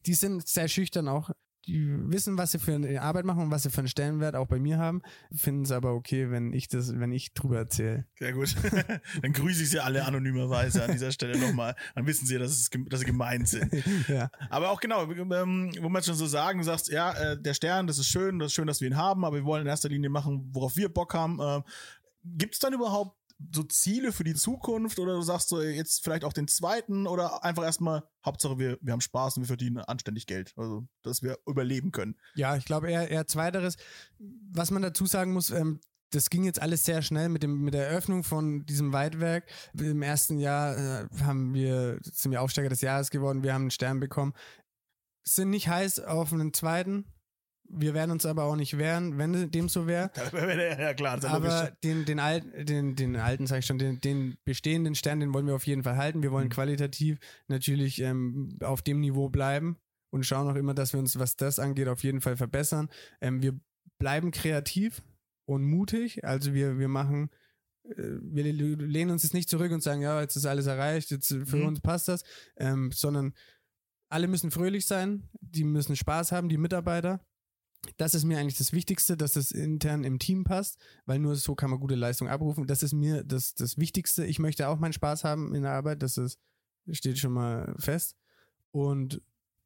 die 0.06 0.14
sind 0.14 0.48
sehr 0.48 0.68
schüchtern 0.68 1.08
auch. 1.08 1.32
Die 1.68 1.96
wissen, 2.12 2.38
was 2.38 2.52
sie 2.52 2.60
für 2.60 2.74
eine 2.74 3.02
Arbeit 3.02 3.26
machen 3.26 3.44
und 3.44 3.52
was 3.52 3.64
sie 3.64 3.70
für 3.70 3.80
einen 3.80 3.88
Stellenwert 3.88 4.36
auch 4.36 4.48
bei 4.48 4.60
mir 4.60 4.80
haben, 4.80 5.02
finden 5.32 5.64
es 5.64 5.72
aber 5.72 5.94
okay, 5.94 6.32
wenn 6.32 6.54
ich 6.54 6.68
das, 6.68 7.00
wenn 7.00 7.12
ich 7.12 7.34
drüber 7.34 7.58
erzähle. 7.58 8.06
Sehr 8.18 8.34
gut. 8.34 8.56
Dann 9.22 9.34
grüße 9.34 9.64
ich 9.64 9.70
sie 9.70 9.80
alle 9.80 10.06
anonymerweise 10.06 10.84
an 10.84 10.92
dieser 10.92 11.12
Stelle 11.12 11.38
nochmal. 11.38 11.76
Dann 11.94 12.08
wissen 12.08 12.26
sie, 12.26 12.40
dass, 12.40 12.52
es, 12.52 12.70
dass 12.88 13.02
sie 13.02 13.06
gemeint 13.06 13.48
sind. 13.48 13.72
ja. 14.08 14.32
Aber 14.50 14.72
auch 14.72 14.80
genau, 14.80 15.10
ähm, 15.12 15.72
wo 15.80 15.90
man 15.90 16.02
schon 16.02 16.16
so 16.16 16.26
sagen, 16.26 16.60
du 16.60 16.66
sagst, 16.66 16.90
ja, 16.90 17.14
äh, 17.14 17.40
der 17.40 17.54
Stern, 17.54 17.86
das 17.86 18.00
ist 18.00 18.08
schön, 18.08 18.40
das 18.40 18.48
ist 18.48 18.54
schön, 18.54 18.68
dass 18.68 18.82
wir 18.82 18.88
ihn 18.88 18.98
haben, 18.98 19.24
aber 19.24 19.38
wir 19.38 19.46
wollen 19.46 19.62
in 19.62 19.68
erster 19.68 19.90
Linie 19.90 20.10
machen, 20.10 20.50
worauf 20.54 20.76
wir 20.78 20.90
Bock 20.90 21.14
haben. 21.14 21.40
Äh, 21.40 21.62
Gibt 22.24 22.56
es 22.56 22.60
dann 22.60 22.74
überhaupt 22.74 23.16
so 23.54 23.64
Ziele 23.64 24.12
für 24.12 24.24
die 24.24 24.36
Zukunft 24.36 25.00
oder 25.00 25.16
du 25.16 25.22
sagst 25.22 25.50
so 25.50 25.62
jetzt 25.62 26.04
vielleicht 26.04 26.24
auch 26.24 26.34
den 26.34 26.48
zweiten 26.48 27.08
oder 27.08 27.44
einfach 27.44 27.64
erstmal, 27.64 28.04
Hauptsache 28.26 28.60
wir, 28.60 28.78
wir 28.82 28.94
haben 28.94 29.02
Spaß 29.02 29.38
und 29.38 29.44
wir 29.44 29.48
verdienen 29.48 29.78
anständig 29.80 30.28
Geld, 30.28 30.54
also 30.58 30.88
dass 31.02 31.24
wir 31.24 31.38
überleben 31.48 31.92
können. 31.92 32.16
Ja, 32.36 32.56
ich 32.56 32.66
glaube 32.66 32.92
eher, 32.92 33.10
eher 33.10 33.28
zweiteres. 33.28 33.78
Was 34.52 34.72
man 34.72 34.82
dazu 34.82 35.06
sagen 35.06 35.34
muss, 35.34 35.50
ähm, 35.50 35.80
das 36.12 36.30
ging 36.30 36.44
jetzt 36.44 36.62
alles 36.62 36.84
sehr 36.84 37.02
schnell 37.02 37.30
mit, 37.30 37.42
dem, 37.44 37.62
mit 37.62 37.74
der 37.74 37.88
Eröffnung 37.88 38.24
von 38.24 38.66
diesem 38.66 38.94
Weitwerk. 38.94 39.50
Im 39.74 40.02
ersten 40.02 40.38
Jahr 40.40 40.78
äh, 40.78 41.08
haben 41.22 41.54
wir, 41.54 42.00
sind 42.04 42.32
wir 42.32 42.42
Aufsteiger 42.42 42.70
des 42.70 42.82
Jahres 42.82 43.10
geworden, 43.10 43.44
wir 43.44 43.54
haben 43.54 43.64
einen 43.64 43.72
Stern 43.72 44.00
bekommen. 44.00 44.34
Sind 45.24 45.52
nicht 45.52 45.70
heiß 45.70 46.00
auf 46.00 46.34
einen 46.34 46.54
zweiten. 46.54 47.06
Wir 47.74 47.94
werden 47.94 48.12
uns 48.12 48.26
aber 48.26 48.44
auch 48.44 48.56
nicht 48.56 48.78
wehren, 48.78 49.18
wenn 49.18 49.50
dem 49.52 49.70
so 49.70 49.88
wäre. 49.88 50.12
ja 50.80 50.94
klar, 50.94 51.18
das 51.18 51.26
Aber 51.32 51.72
den, 51.84 52.06
den, 52.06 52.20
alten, 52.20 52.66
den, 52.66 52.96
den 52.96 53.16
alten, 53.16 53.48
sag 53.48 53.60
ich 53.60 53.66
schon, 53.66 53.78
den, 53.80 54.02
den 54.02 54.38
bestehenden 54.46 54.96
Stern, 54.96 55.20
den 55.20 55.34
wollen 55.34 55.48
wir 55.48 55.56
auf 55.56 55.66
jeden 55.68 55.84
Fall 55.84 55.96
halten. 55.98 56.22
Wir 56.24 56.32
wollen 56.32 56.48
Mhm. 56.48 56.52
qualitativ 56.52 57.20
natürlich 57.48 58.02
ähm, 58.02 58.58
auf 58.62 58.82
dem 58.82 59.00
Niveau 59.00 59.30
bleiben 59.30 59.78
und 60.12 60.26
schauen 60.26 60.50
auch 60.50 60.56
immer, 60.56 60.74
dass 60.74 60.94
wir 60.94 61.00
uns, 61.00 61.18
was 61.18 61.36
das 61.38 61.60
angeht, 61.60 61.88
auf 61.88 62.04
jeden 62.04 62.22
Fall 62.22 62.36
verbessern. 62.38 62.90
Ähm, 63.22 63.42
wir 63.42 63.58
bleiben 64.00 64.32
kreativ 64.32 65.02
und 65.46 65.64
mutig. 65.64 66.26
Also 66.26 66.54
wir, 66.54 66.78
wir 66.78 66.88
machen, 66.90 67.30
äh, 67.86 67.94
wir 68.22 68.44
lehnen 68.52 69.12
uns 69.12 69.24
jetzt 69.24 69.34
nicht 69.34 69.50
zurück 69.50 69.72
und 69.72 69.82
sagen, 69.82 70.02
ja, 70.02 70.20
jetzt 70.22 70.36
ist 70.36 70.46
alles 70.46 70.66
erreicht, 70.68 71.12
jetzt 71.12 71.32
äh, 71.32 71.46
für 71.46 71.58
Mhm. 71.58 71.68
uns 71.68 71.82
passt 71.82 72.08
das, 72.10 72.24
ähm, 72.58 72.92
sondern 72.92 73.34
alle 74.10 74.28
müssen 74.28 74.52
fröhlich 74.52 74.86
sein, 74.86 75.30
die 75.40 75.64
müssen 75.64 75.96
Spaß 75.96 76.34
haben, 76.34 76.50
die 76.50 76.58
Mitarbeiter. 76.58 77.26
Das 77.98 78.14
ist 78.14 78.26
mir 78.26 78.38
eigentlich 78.38 78.58
das 78.58 78.74
Wichtigste, 78.74 79.18
dass 79.18 79.36
es 79.36 79.52
intern 79.52 80.04
im 80.04 80.20
Team 80.20 80.44
passt, 80.44 80.78
weil 81.06 81.20
nur 81.20 81.36
so 81.36 81.56
kann 81.56 81.72
man 81.72 81.80
gute 81.80 81.96
Leistung 81.96 82.28
abrufen. 82.28 82.68
Das 82.68 82.84
ist 82.84 82.94
mir 82.94 83.24
das, 83.24 83.56
das 83.56 83.78
Wichtigste. 83.78 84.26
Ich 84.26 84.38
möchte 84.40 84.68
auch 84.68 84.78
meinen 84.80 84.94
Spaß 84.94 85.24
haben 85.24 85.56
in 85.56 85.64
der 85.64 85.72
Arbeit, 85.72 86.04
das 86.04 86.18
ist, 86.18 86.40
steht 86.92 87.18
schon 87.18 87.34
mal 87.34 87.74
fest. 87.80 88.16
Und 88.72 89.22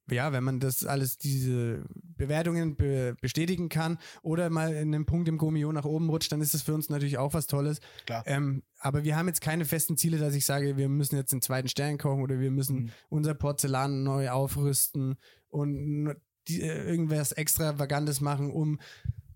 ja, 0.10 0.32
wenn 0.32 0.44
man 0.44 0.60
das 0.60 0.86
alles, 0.86 1.18
diese 1.18 1.84
Bewertungen 1.96 2.76
be 2.76 3.18
bestätigen 3.22 3.70
kann 3.70 3.98
oder 4.22 4.50
mal 4.52 4.72
in 4.72 4.94
einem 4.94 5.06
Punkt 5.08 5.28
im 5.28 5.38
Gomio 5.40 5.72
nach 5.72 5.84
oben 5.86 6.10
rutscht, 6.10 6.32
dann 6.32 6.42
ist 6.42 6.54
das 6.54 6.62
für 6.62 6.76
uns 6.76 6.90
natürlich 6.90 7.18
auch 7.18 7.34
was 7.34 7.48
Tolles. 7.48 7.80
Klar. 8.06 8.24
Ähm, 8.28 8.62
aber 8.78 9.04
wir 9.04 9.18
haben 9.18 9.28
jetzt 9.28 9.42
keine 9.42 9.66
festen 9.66 9.98
Ziele, 9.98 10.20
dass 10.20 10.36
ich 10.36 10.46
sage, 10.46 10.78
wir 10.78 10.90
müssen 10.90 11.16
jetzt 11.16 11.34
den 11.34 11.42
zweiten 11.42 11.68
Stern 11.70 11.98
kochen 11.98 12.22
oder 12.22 12.40
wir 12.40 12.52
müssen 12.52 12.76
Mhm. 12.76 12.92
unser 13.10 13.34
Porzellan 13.34 14.04
neu 14.04 14.30
aufrüsten 14.30 15.16
und 15.50 16.16
die, 16.48 16.62
äh, 16.62 16.84
irgendwas 16.84 17.32
Extravagantes 17.32 18.22
machen, 18.22 18.52
um 18.52 18.80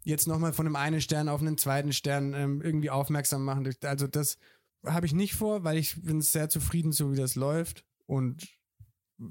jetzt 0.03 0.27
nochmal 0.27 0.53
von 0.53 0.65
einem 0.65 0.75
einen 0.75 1.01
Stern 1.01 1.29
auf 1.29 1.41
einen 1.41 1.57
zweiten 1.57 1.93
Stern 1.93 2.33
ähm, 2.33 2.61
irgendwie 2.61 2.89
aufmerksam 2.89 3.43
machen. 3.43 3.69
Also 3.83 4.07
das 4.07 4.37
habe 4.85 5.05
ich 5.05 5.13
nicht 5.13 5.33
vor, 5.33 5.63
weil 5.63 5.77
ich 5.77 6.01
bin 6.01 6.21
sehr 6.21 6.49
zufrieden, 6.49 6.91
so 6.91 7.11
wie 7.11 7.17
das 7.17 7.35
läuft. 7.35 7.85
Und 8.05 8.47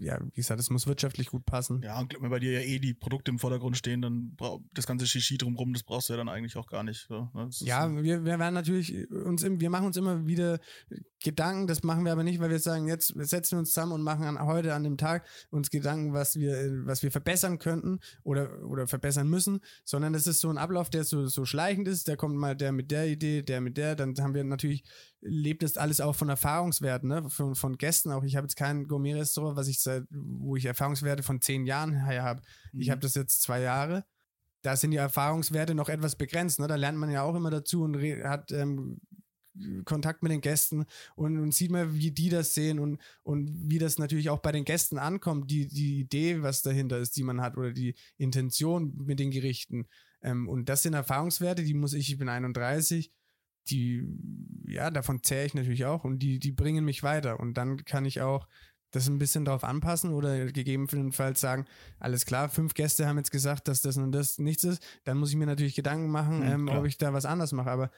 ja, 0.00 0.20
wie 0.20 0.36
gesagt, 0.36 0.60
es 0.60 0.70
muss 0.70 0.86
wirtschaftlich 0.86 1.28
gut 1.28 1.46
passen. 1.46 1.80
Ja, 1.82 1.98
und 1.98 2.14
wenn 2.20 2.30
bei 2.30 2.38
dir 2.38 2.52
ja 2.52 2.60
eh 2.60 2.78
die 2.78 2.94
Produkte 2.94 3.30
im 3.30 3.38
Vordergrund 3.38 3.76
stehen, 3.76 4.02
dann 4.02 4.34
brau- 4.36 4.62
das 4.74 4.86
ganze 4.86 5.06
Shishi 5.06 5.38
drumrum, 5.38 5.72
das 5.72 5.82
brauchst 5.82 6.08
du 6.08 6.12
ja 6.12 6.16
dann 6.18 6.28
eigentlich 6.28 6.56
auch 6.56 6.66
gar 6.66 6.82
nicht. 6.82 7.06
So, 7.08 7.28
ne? 7.34 7.48
Ja, 7.60 7.90
wir, 7.90 8.24
wir 8.24 8.38
werden 8.38 8.54
natürlich 8.54 9.10
uns, 9.10 9.42
im, 9.42 9.60
wir 9.60 9.70
machen 9.70 9.86
uns 9.86 9.96
immer 9.96 10.26
wieder 10.26 10.58
Gedanken, 11.22 11.66
das 11.66 11.82
machen 11.82 12.04
wir 12.04 12.12
aber 12.12 12.22
nicht, 12.22 12.38
weil 12.38 12.50
wir 12.50 12.58
sagen, 12.58 12.86
jetzt 12.86 13.12
setzen 13.16 13.52
wir 13.52 13.58
uns 13.60 13.70
zusammen 13.70 13.92
und 13.92 14.02
machen 14.02 14.24
an, 14.24 14.38
heute 14.46 14.74
an 14.74 14.84
dem 14.84 14.96
Tag 14.96 15.26
uns 15.50 15.70
Gedanken, 15.70 16.12
was 16.12 16.36
wir, 16.36 16.82
was 16.84 17.02
wir 17.02 17.10
verbessern 17.10 17.58
könnten 17.58 17.98
oder, 18.22 18.62
oder 18.64 18.86
verbessern 18.86 19.28
müssen, 19.28 19.60
sondern 19.84 20.12
das 20.12 20.26
ist 20.26 20.40
so 20.40 20.48
ein 20.50 20.58
Ablauf, 20.58 20.90
der 20.90 21.04
so, 21.04 21.26
so 21.26 21.44
schleichend 21.44 21.88
ist, 21.88 22.08
da 22.08 22.16
kommt 22.16 22.36
mal 22.36 22.54
der 22.54 22.72
mit 22.72 22.90
der 22.90 23.08
Idee, 23.08 23.42
der 23.42 23.60
mit 23.60 23.76
der, 23.76 23.96
dann 23.96 24.14
haben 24.18 24.34
wir 24.34 24.44
natürlich, 24.44 24.84
lebt 25.20 25.62
das 25.62 25.76
alles 25.76 26.00
auch 26.00 26.14
von 26.14 26.28
Erfahrungswerten, 26.28 27.08
ne? 27.08 27.28
von, 27.28 27.54
von 27.54 27.76
Gästen 27.76 28.12
auch. 28.12 28.22
Ich 28.24 28.36
habe 28.36 28.44
jetzt 28.44 28.56
kein 28.56 28.86
Gourmet-Restaurant, 28.86 29.56
was 29.56 29.68
ich 29.68 29.80
seit, 29.80 30.04
wo 30.10 30.56
ich 30.56 30.64
Erfahrungswerte 30.64 31.22
von 31.22 31.40
zehn 31.40 31.66
Jahren 31.66 32.04
her 32.06 32.22
habe. 32.22 32.42
Ich 32.72 32.86
Mhm. 32.86 32.90
habe 32.92 33.00
das 33.00 33.14
jetzt 33.14 33.42
zwei 33.42 33.60
Jahre 33.60 34.04
da 34.62 34.76
sind 34.76 34.90
die 34.90 34.96
Erfahrungswerte 34.96 35.74
noch 35.74 35.88
etwas 35.88 36.16
begrenzt. 36.16 36.58
Ne? 36.60 36.66
Da 36.66 36.74
lernt 36.76 36.98
man 36.98 37.10
ja 37.10 37.22
auch 37.22 37.34
immer 37.34 37.50
dazu 37.50 37.82
und 37.82 37.96
hat 38.24 38.50
ähm, 38.52 39.00
Kontakt 39.84 40.22
mit 40.22 40.30
den 40.30 40.40
Gästen 40.40 40.86
und, 41.16 41.38
und 41.38 41.52
sieht 41.52 41.70
mal, 41.70 41.94
wie 41.94 42.10
die 42.10 42.28
das 42.28 42.54
sehen 42.54 42.78
und, 42.78 43.00
und 43.22 43.50
wie 43.70 43.78
das 43.78 43.98
natürlich 43.98 44.30
auch 44.30 44.38
bei 44.38 44.52
den 44.52 44.64
Gästen 44.64 44.98
ankommt, 44.98 45.50
die, 45.50 45.66
die 45.66 46.00
Idee, 46.00 46.42
was 46.42 46.62
dahinter 46.62 46.98
ist, 46.98 47.16
die 47.16 47.22
man 47.22 47.40
hat 47.40 47.56
oder 47.56 47.72
die 47.72 47.94
Intention 48.16 48.94
mit 49.04 49.18
den 49.18 49.30
Gerichten. 49.30 49.86
Ähm, 50.22 50.48
und 50.48 50.68
das 50.68 50.82
sind 50.82 50.94
Erfahrungswerte, 50.94 51.62
die 51.64 51.74
muss 51.74 51.92
ich, 51.92 52.10
ich 52.10 52.18
bin 52.18 52.28
31, 52.28 53.12
die, 53.70 54.04
ja, 54.66 54.90
davon 54.90 55.22
zähre 55.22 55.46
ich 55.46 55.54
natürlich 55.54 55.84
auch 55.84 56.04
und 56.04 56.18
die, 56.20 56.38
die 56.38 56.52
bringen 56.52 56.84
mich 56.84 57.02
weiter. 57.02 57.40
Und 57.40 57.54
dann 57.54 57.84
kann 57.84 58.04
ich 58.04 58.20
auch 58.20 58.46
das 58.90 59.06
ein 59.08 59.18
bisschen 59.18 59.44
darauf 59.44 59.64
anpassen 59.64 60.12
oder 60.14 60.46
gegebenenfalls 60.46 61.40
sagen, 61.40 61.66
alles 61.98 62.24
klar, 62.24 62.48
fünf 62.48 62.74
Gäste 62.74 63.06
haben 63.06 63.18
jetzt 63.18 63.30
gesagt, 63.30 63.68
dass 63.68 63.82
das 63.82 63.98
und 63.98 64.12
das 64.12 64.38
nichts 64.38 64.64
ist, 64.64 64.82
dann 65.04 65.18
muss 65.18 65.30
ich 65.30 65.36
mir 65.36 65.46
natürlich 65.46 65.74
Gedanken 65.74 66.10
machen, 66.10 66.40
Mhm, 66.40 66.46
ähm, 66.46 66.68
ob 66.68 66.86
ich 66.86 66.96
da 66.96 67.12
was 67.12 67.26
anders 67.26 67.52
mache. 67.52 67.70
Aber 67.70 67.90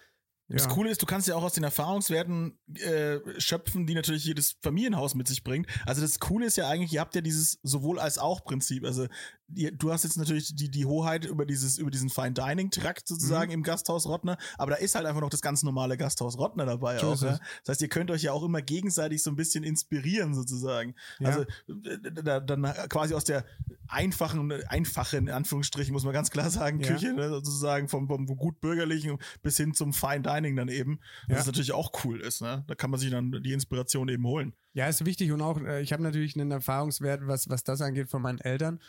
Das 0.51 0.65
ja. 0.65 0.71
Coole 0.71 0.91
ist, 0.91 1.01
du 1.01 1.07
kannst 1.07 1.29
ja 1.29 1.37
auch 1.37 1.45
aus 1.45 1.53
den 1.53 1.65
Erfahrungswerten 1.65 2.59
äh, 2.75 3.19
schöpfen, 3.39 3.87
die 3.87 3.95
natürlich 3.95 4.25
jedes 4.25 4.57
Familienhaus 4.63 5.15
mit 5.15 5.29
sich 5.29 5.45
bringt. 5.45 5.69
Also 5.87 6.03
das 6.03 6.19
Coole 6.19 6.47
ist 6.47 6.57
ja 6.57 6.69
eigentlich, 6.69 6.93
ihr 6.93 7.01
habt 7.01 7.15
ja 7.15 7.21
dieses 7.21 7.59
sowohl 7.63 8.01
als 8.01 8.19
auch 8.19 8.45
Prinzip. 8.45 8.85
Also 8.85 9.07
ihr, 9.55 9.73
du 9.73 9.93
hast 9.93 10.05
jetzt 10.05 10.17
natürlich 10.17 10.55
die, 10.55 10.71
die 10.71 10.87
Hoheit 10.87 11.25
über 11.25 11.47
dieses 11.47 11.79
über 11.79 11.91
diesen 11.91 12.11
Fine 12.11 12.33
Dining 12.33 12.71
Trakt 12.71 13.09
Mhm. 13.11 13.15
sozusagen 13.15 13.53
im 13.53 13.63
Gasthaus 13.63 14.07
Rottner, 14.07 14.37
aber 14.59 14.73
da 14.73 14.77
ist 14.79 14.95
halt 14.95 15.07
einfach 15.07 15.21
noch 15.21 15.31
das 15.31 15.43
ganz 15.43 15.63
normale 15.63 15.97
Gasthaus 15.97 16.39
Rottner 16.39 16.67
dabei 16.67 16.99
So 16.99 17.13
auch. 17.13 17.23
Ja? 17.23 17.39
Das 17.65 17.69
heißt, 17.69 17.83
ihr 17.83 17.89
könnt 17.89 18.11
euch 18.11 18.23
ja 18.23 18.33
auch 18.33 18.43
immer 18.43 18.63
gegenseitig 18.63 19.23
so 19.23 19.31
ein 19.31 19.37
bisschen 19.37 19.65
inspirieren 19.65 20.35
sozusagen. 20.35 20.95
Ja. 21.19 21.29
Also 21.29 21.43
äh, 21.43 22.13
da, 22.23 22.41
dann 22.41 22.63
quasi 22.89 23.15
aus 23.15 23.25
der 23.25 23.45
einfachen 23.89 24.53
einfachen 24.69 25.29
in 25.29 25.31
Anführungsstrichen 25.31 25.93
muss 25.93 26.05
man 26.05 26.13
ganz 26.13 26.31
klar 26.31 26.51
sagen. 26.51 26.81
Küche 26.81 27.13
ne, 27.13 27.29
sozusagen 27.29 27.89
vom, 27.89 28.07
vom 28.07 28.27
gut 28.27 28.61
bürgerlichen 28.61 29.19
bis 29.43 29.57
hin 29.57 29.75
zum 29.75 29.93
Fine 29.93 30.23
Dining 30.23 30.40
dann 30.57 30.69
eben. 30.69 31.01
Ja. 31.29 31.37
Was 31.37 31.47
natürlich 31.47 31.73
auch 31.73 31.93
cool 32.05 32.21
ist, 32.21 32.43
ne? 32.43 32.65
Da 32.67 32.75
kann 32.75 32.91
man 32.91 33.01
sich 33.01 33.11
dann 33.11 33.31
die 33.43 33.53
Inspiration 33.53 34.09
eben 34.09 34.27
holen. 34.27 34.55
Ja, 34.73 34.87
ist 34.87 35.05
wichtig 35.05 35.33
und 35.33 35.43
auch, 35.43 35.61
äh, 35.61 35.83
ich 35.83 35.93
habe 35.93 36.03
natürlich 36.03 36.37
einen 36.37 36.51
Erfahrungswert, 36.51 37.27
was, 37.27 37.49
was 37.49 37.65
das 37.65 37.81
angeht 37.81 38.09
von 38.09 38.23
meinen 38.23 38.39
Eltern. 38.39 38.81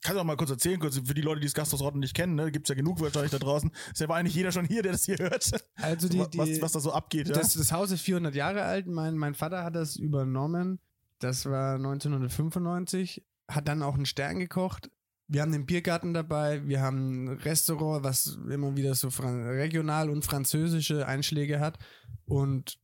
Kannst 0.00 0.16
du 0.16 0.20
auch 0.20 0.24
mal 0.24 0.36
kurz 0.36 0.50
erzählen, 0.50 0.78
kurz 0.78 0.96
für 0.96 1.14
die 1.14 1.22
Leute, 1.22 1.40
die 1.40 1.46
das 1.46 1.54
Gasthaus 1.54 1.80
Rotten 1.80 1.98
nicht 1.98 2.14
kennen, 2.14 2.36
ne? 2.36 2.52
Gibt's 2.52 2.68
ja 2.68 2.76
genug 2.76 3.00
wahrscheinlich 3.00 3.32
da 3.32 3.38
draußen. 3.38 3.70
Ist 3.92 4.00
ja 4.00 4.08
eigentlich 4.08 4.34
jeder 4.34 4.52
schon 4.52 4.64
hier, 4.64 4.82
der 4.82 4.92
das 4.92 5.04
hier 5.04 5.18
hört. 5.18 5.50
Also 5.74 6.08
die, 6.08 6.22
die, 6.30 6.38
was, 6.38 6.62
was 6.62 6.72
da 6.72 6.80
so 6.80 6.92
abgeht, 6.92 7.28
ja? 7.28 7.34
das, 7.34 7.54
das 7.54 7.72
Haus 7.72 7.90
ist 7.90 8.02
400 8.02 8.34
Jahre 8.34 8.62
alt. 8.62 8.86
Mein, 8.86 9.16
mein 9.16 9.34
Vater 9.34 9.64
hat 9.64 9.74
das 9.74 9.96
übernommen. 9.96 10.78
Das 11.18 11.46
war 11.46 11.74
1995. 11.74 13.24
Hat 13.48 13.66
dann 13.66 13.82
auch 13.82 13.94
einen 13.94 14.06
Stern 14.06 14.38
gekocht. 14.38 14.90
Wir 15.28 15.42
haben 15.42 15.52
den 15.52 15.66
Biergarten 15.66 16.14
dabei. 16.14 16.66
Wir 16.66 16.80
haben 16.80 17.24
ein 17.24 17.28
Restaurant, 17.38 18.02
was 18.02 18.38
immer 18.50 18.76
wieder 18.76 18.94
so 18.94 19.08
regional 19.08 20.08
und 20.08 20.24
französische 20.24 21.06
Einschläge 21.06 21.60
hat. 21.60 21.78
Und 22.24 22.78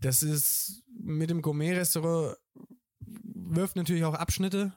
das 0.00 0.22
ist 0.22 0.84
mit 0.98 1.28
dem 1.28 1.42
Gourmet-Restaurant 1.42 2.36
wirft 3.00 3.76
natürlich 3.76 4.04
auch 4.04 4.14
Abschnitte 4.14 4.72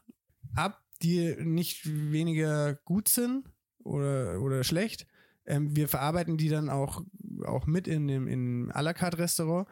ab, 0.55 0.81
die 1.01 1.35
nicht 1.39 1.85
weniger 1.85 2.75
gut 2.85 3.07
sind 3.07 3.47
oder, 3.83 4.41
oder 4.41 4.63
schlecht. 4.63 5.07
Ähm, 5.45 5.75
wir 5.75 5.87
verarbeiten 5.87 6.37
die 6.37 6.49
dann 6.49 6.69
auch, 6.69 7.03
auch 7.45 7.65
mit 7.65 7.87
in 7.87 8.07
dem 8.07 8.27
in 8.27 8.71
à 8.71 8.81
la 8.81 8.93
carte 8.93 9.17
Restaurant 9.19 9.67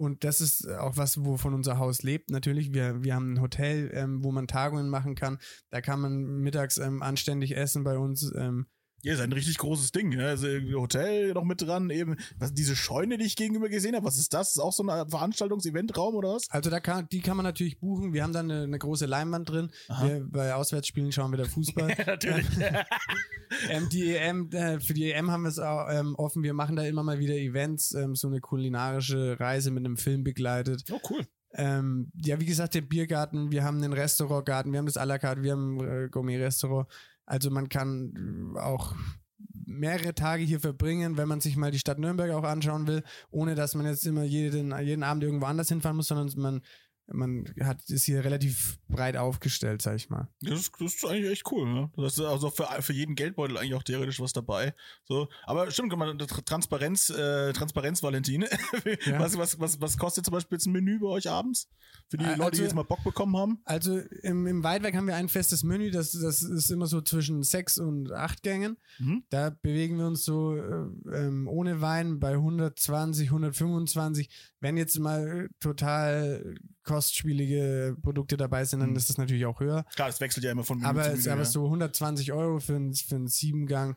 Und 0.00 0.24
das 0.24 0.40
ist 0.40 0.66
auch 0.66 0.96
was, 0.96 1.26
wovon 1.26 1.52
unser 1.52 1.76
Haus 1.76 2.02
lebt. 2.02 2.30
Natürlich, 2.30 2.72
wir, 2.72 3.04
wir 3.04 3.14
haben 3.14 3.34
ein 3.34 3.40
Hotel, 3.42 3.90
ähm, 3.92 4.24
wo 4.24 4.32
man 4.32 4.46
Tagungen 4.46 4.88
machen 4.88 5.14
kann. 5.14 5.38
Da 5.68 5.82
kann 5.82 6.00
man 6.00 6.38
mittags 6.40 6.78
ähm, 6.78 7.02
anständig 7.02 7.54
essen 7.54 7.84
bei 7.84 7.98
uns. 7.98 8.32
Ähm, 8.34 8.64
Ja, 9.02 9.14
ist 9.14 9.20
ein 9.20 9.32
richtig 9.32 9.58
großes 9.58 9.92
Ding. 9.92 10.10
Ne? 10.10 10.26
Also 10.26 10.46
Hotel 10.74 11.32
noch 11.32 11.44
mit 11.44 11.62
dran, 11.62 11.90
eben. 11.90 12.16
Was, 12.38 12.52
diese 12.52 12.76
Scheune, 12.76 13.16
die 13.16 13.24
ich 13.24 13.36
gegenüber 13.36 13.68
gesehen 13.68 13.94
habe, 13.94 14.04
was 14.04 14.18
ist 14.18 14.34
das? 14.34 14.50
Ist 14.50 14.58
auch 14.58 14.72
so 14.72 14.82
ein 14.86 15.08
Veranstaltungs-Eventraum 15.08 16.14
oder 16.14 16.34
was? 16.34 16.50
Also 16.50 16.68
da 16.70 16.80
kann, 16.80 17.08
die 17.10 17.20
kann 17.20 17.36
man 17.36 17.44
natürlich 17.44 17.78
buchen. 17.80 18.12
Wir 18.12 18.22
haben 18.22 18.32
dann 18.32 18.50
eine, 18.50 18.64
eine 18.64 18.78
große 18.78 19.06
Leinwand 19.06 19.48
drin. 19.48 19.70
Wir, 20.00 20.24
bei 20.28 20.54
Auswärtsspielen 20.54 21.12
schauen 21.12 21.30
wir 21.30 21.38
da 21.38 21.44
Fußball. 21.44 21.96
natürlich. 22.06 22.46
ähm, 23.70 23.88
die 23.90 24.14
EM, 24.14 24.50
äh, 24.52 24.80
für 24.80 24.94
die 24.94 25.10
EM 25.10 25.30
haben 25.30 25.42
wir 25.42 25.48
es 25.48 25.58
auch 25.58 25.88
ähm, 25.90 26.14
offen. 26.16 26.42
Wir 26.42 26.54
machen 26.54 26.76
da 26.76 26.84
immer 26.84 27.02
mal 27.02 27.18
wieder 27.18 27.34
Events, 27.34 27.94
ähm, 27.94 28.14
so 28.14 28.28
eine 28.28 28.40
kulinarische 28.40 29.38
Reise 29.40 29.70
mit 29.70 29.84
einem 29.84 29.96
Film 29.96 30.24
begleitet. 30.24 30.84
oh, 30.92 31.00
cool. 31.10 31.26
Ähm, 31.52 32.12
ja, 32.14 32.38
wie 32.38 32.46
gesagt, 32.46 32.74
der 32.74 32.82
Biergarten, 32.82 33.50
wir 33.50 33.64
haben 33.64 33.78
einen 33.78 33.92
Restaurantgarten, 33.92 34.72
wir 34.72 34.78
haben 34.78 34.86
das 34.86 34.96
à 34.96 35.04
la 35.04 35.18
carte, 35.18 35.42
wir 35.42 35.52
haben 35.52 35.80
ein 35.80 36.04
äh, 36.04 36.08
Gourmet-Restaurant. 36.08 36.86
Also 37.30 37.48
man 37.48 37.68
kann 37.68 38.54
äh, 38.56 38.58
auch 38.58 38.96
mehrere 39.64 40.14
Tage 40.16 40.42
hier 40.42 40.58
verbringen, 40.58 41.16
wenn 41.16 41.28
man 41.28 41.40
sich 41.40 41.56
mal 41.56 41.70
die 41.70 41.78
Stadt 41.78 42.00
Nürnberg 42.00 42.32
auch 42.32 42.42
anschauen 42.42 42.88
will, 42.88 43.04
ohne 43.30 43.54
dass 43.54 43.76
man 43.76 43.86
jetzt 43.86 44.04
immer 44.04 44.24
jeden, 44.24 44.76
jeden 44.80 45.04
Abend 45.04 45.22
irgendwo 45.22 45.46
anders 45.46 45.68
hinfahren 45.68 45.96
muss, 45.96 46.08
sondern 46.08 46.28
man, 46.36 46.60
man 47.12 47.44
hat, 47.60 47.82
ist 47.90 48.04
hier 48.04 48.24
relativ 48.24 48.78
breit 48.88 49.16
aufgestellt, 49.16 49.82
sag 49.82 49.96
ich 49.96 50.10
mal. 50.10 50.28
Das 50.42 50.60
ist, 50.60 50.72
das 50.78 50.94
ist 50.94 51.04
eigentlich 51.04 51.30
echt 51.32 51.50
cool, 51.52 51.66
ne? 51.72 51.90
Das 51.96 52.14
ist 52.14 52.20
also 52.20 52.50
für, 52.50 52.66
für 52.80 52.92
jeden 52.92 53.14
Geldbeutel 53.14 53.56
eigentlich 53.58 53.74
auch 53.74 53.82
theoretisch 53.82 54.20
was 54.20 54.32
dabei. 54.32 54.74
So, 55.04 55.28
aber 55.44 55.70
stimmt, 55.70 55.90
kann 55.90 55.98
man 55.98 56.18
Transparenz, 56.18 57.10
äh, 57.10 57.52
Transparenz, 57.52 58.02
Valentin. 58.02 58.44
Ja. 59.06 59.18
was, 59.18 59.36
was, 59.38 59.58
was, 59.58 59.80
was 59.80 59.96
kostet 59.98 60.24
zum 60.24 60.32
Beispiel 60.32 60.56
jetzt 60.56 60.66
ein 60.66 60.72
Menü 60.72 60.98
bei 60.98 61.06
euch 61.08 61.28
abends? 61.28 61.68
Für 62.08 62.16
die 62.18 62.24
Äh, 62.24 62.30
Leute, 62.36 62.38
die 62.38 62.44
also- 62.44 62.62
jetzt 62.64 62.74
mal 62.74 62.82
Bock 62.84 63.02
bekommen 63.04 63.36
haben? 63.36 63.60
Also 63.64 63.98
im, 64.22 64.46
im 64.46 64.62
Weitwerk 64.62 64.94
haben 64.94 65.06
wir 65.06 65.16
ein 65.16 65.28
festes 65.28 65.62
Menü, 65.64 65.90
das, 65.90 66.12
das 66.12 66.42
ist 66.42 66.70
immer 66.70 66.86
so 66.86 67.00
zwischen 67.00 67.42
sechs 67.42 67.78
und 67.78 68.12
acht 68.12 68.42
Gängen. 68.42 68.76
Mhm. 68.98 69.24
Da 69.30 69.50
bewegen 69.50 69.98
wir 69.98 70.06
uns 70.06 70.24
so 70.24 70.56
äh, 70.56 70.86
ähm, 71.14 71.48
ohne 71.48 71.80
Wein 71.80 72.18
bei 72.20 72.32
120, 72.32 73.28
125. 73.28 74.28
Wenn 74.60 74.76
jetzt 74.76 74.98
mal 74.98 75.48
total 75.60 76.54
kostspielige 77.00 77.96
Produkte 78.02 78.36
dabei 78.36 78.64
sind, 78.64 78.80
dann 78.80 78.90
Mhm. 78.90 78.96
ist 78.96 79.08
das 79.08 79.16
natürlich 79.18 79.46
auch 79.46 79.60
höher. 79.60 79.84
Klar, 79.94 80.08
das 80.08 80.20
wechselt 80.20 80.44
ja 80.44 80.52
immer 80.52 80.64
von 80.64 80.78
Menü 80.78 80.88
Aber, 80.88 81.02
zu 81.04 81.10
es- 81.12 81.18
Menü. 81.24 81.30
aber 81.32 81.42
ja. 81.42 81.48
so 81.48 81.70
120 81.70 82.32
Euro 82.32 82.60
für, 82.60 82.76
einen- 82.76 82.94
für 82.94 83.14
einen 83.16 83.28
Siebengang, 83.28 83.96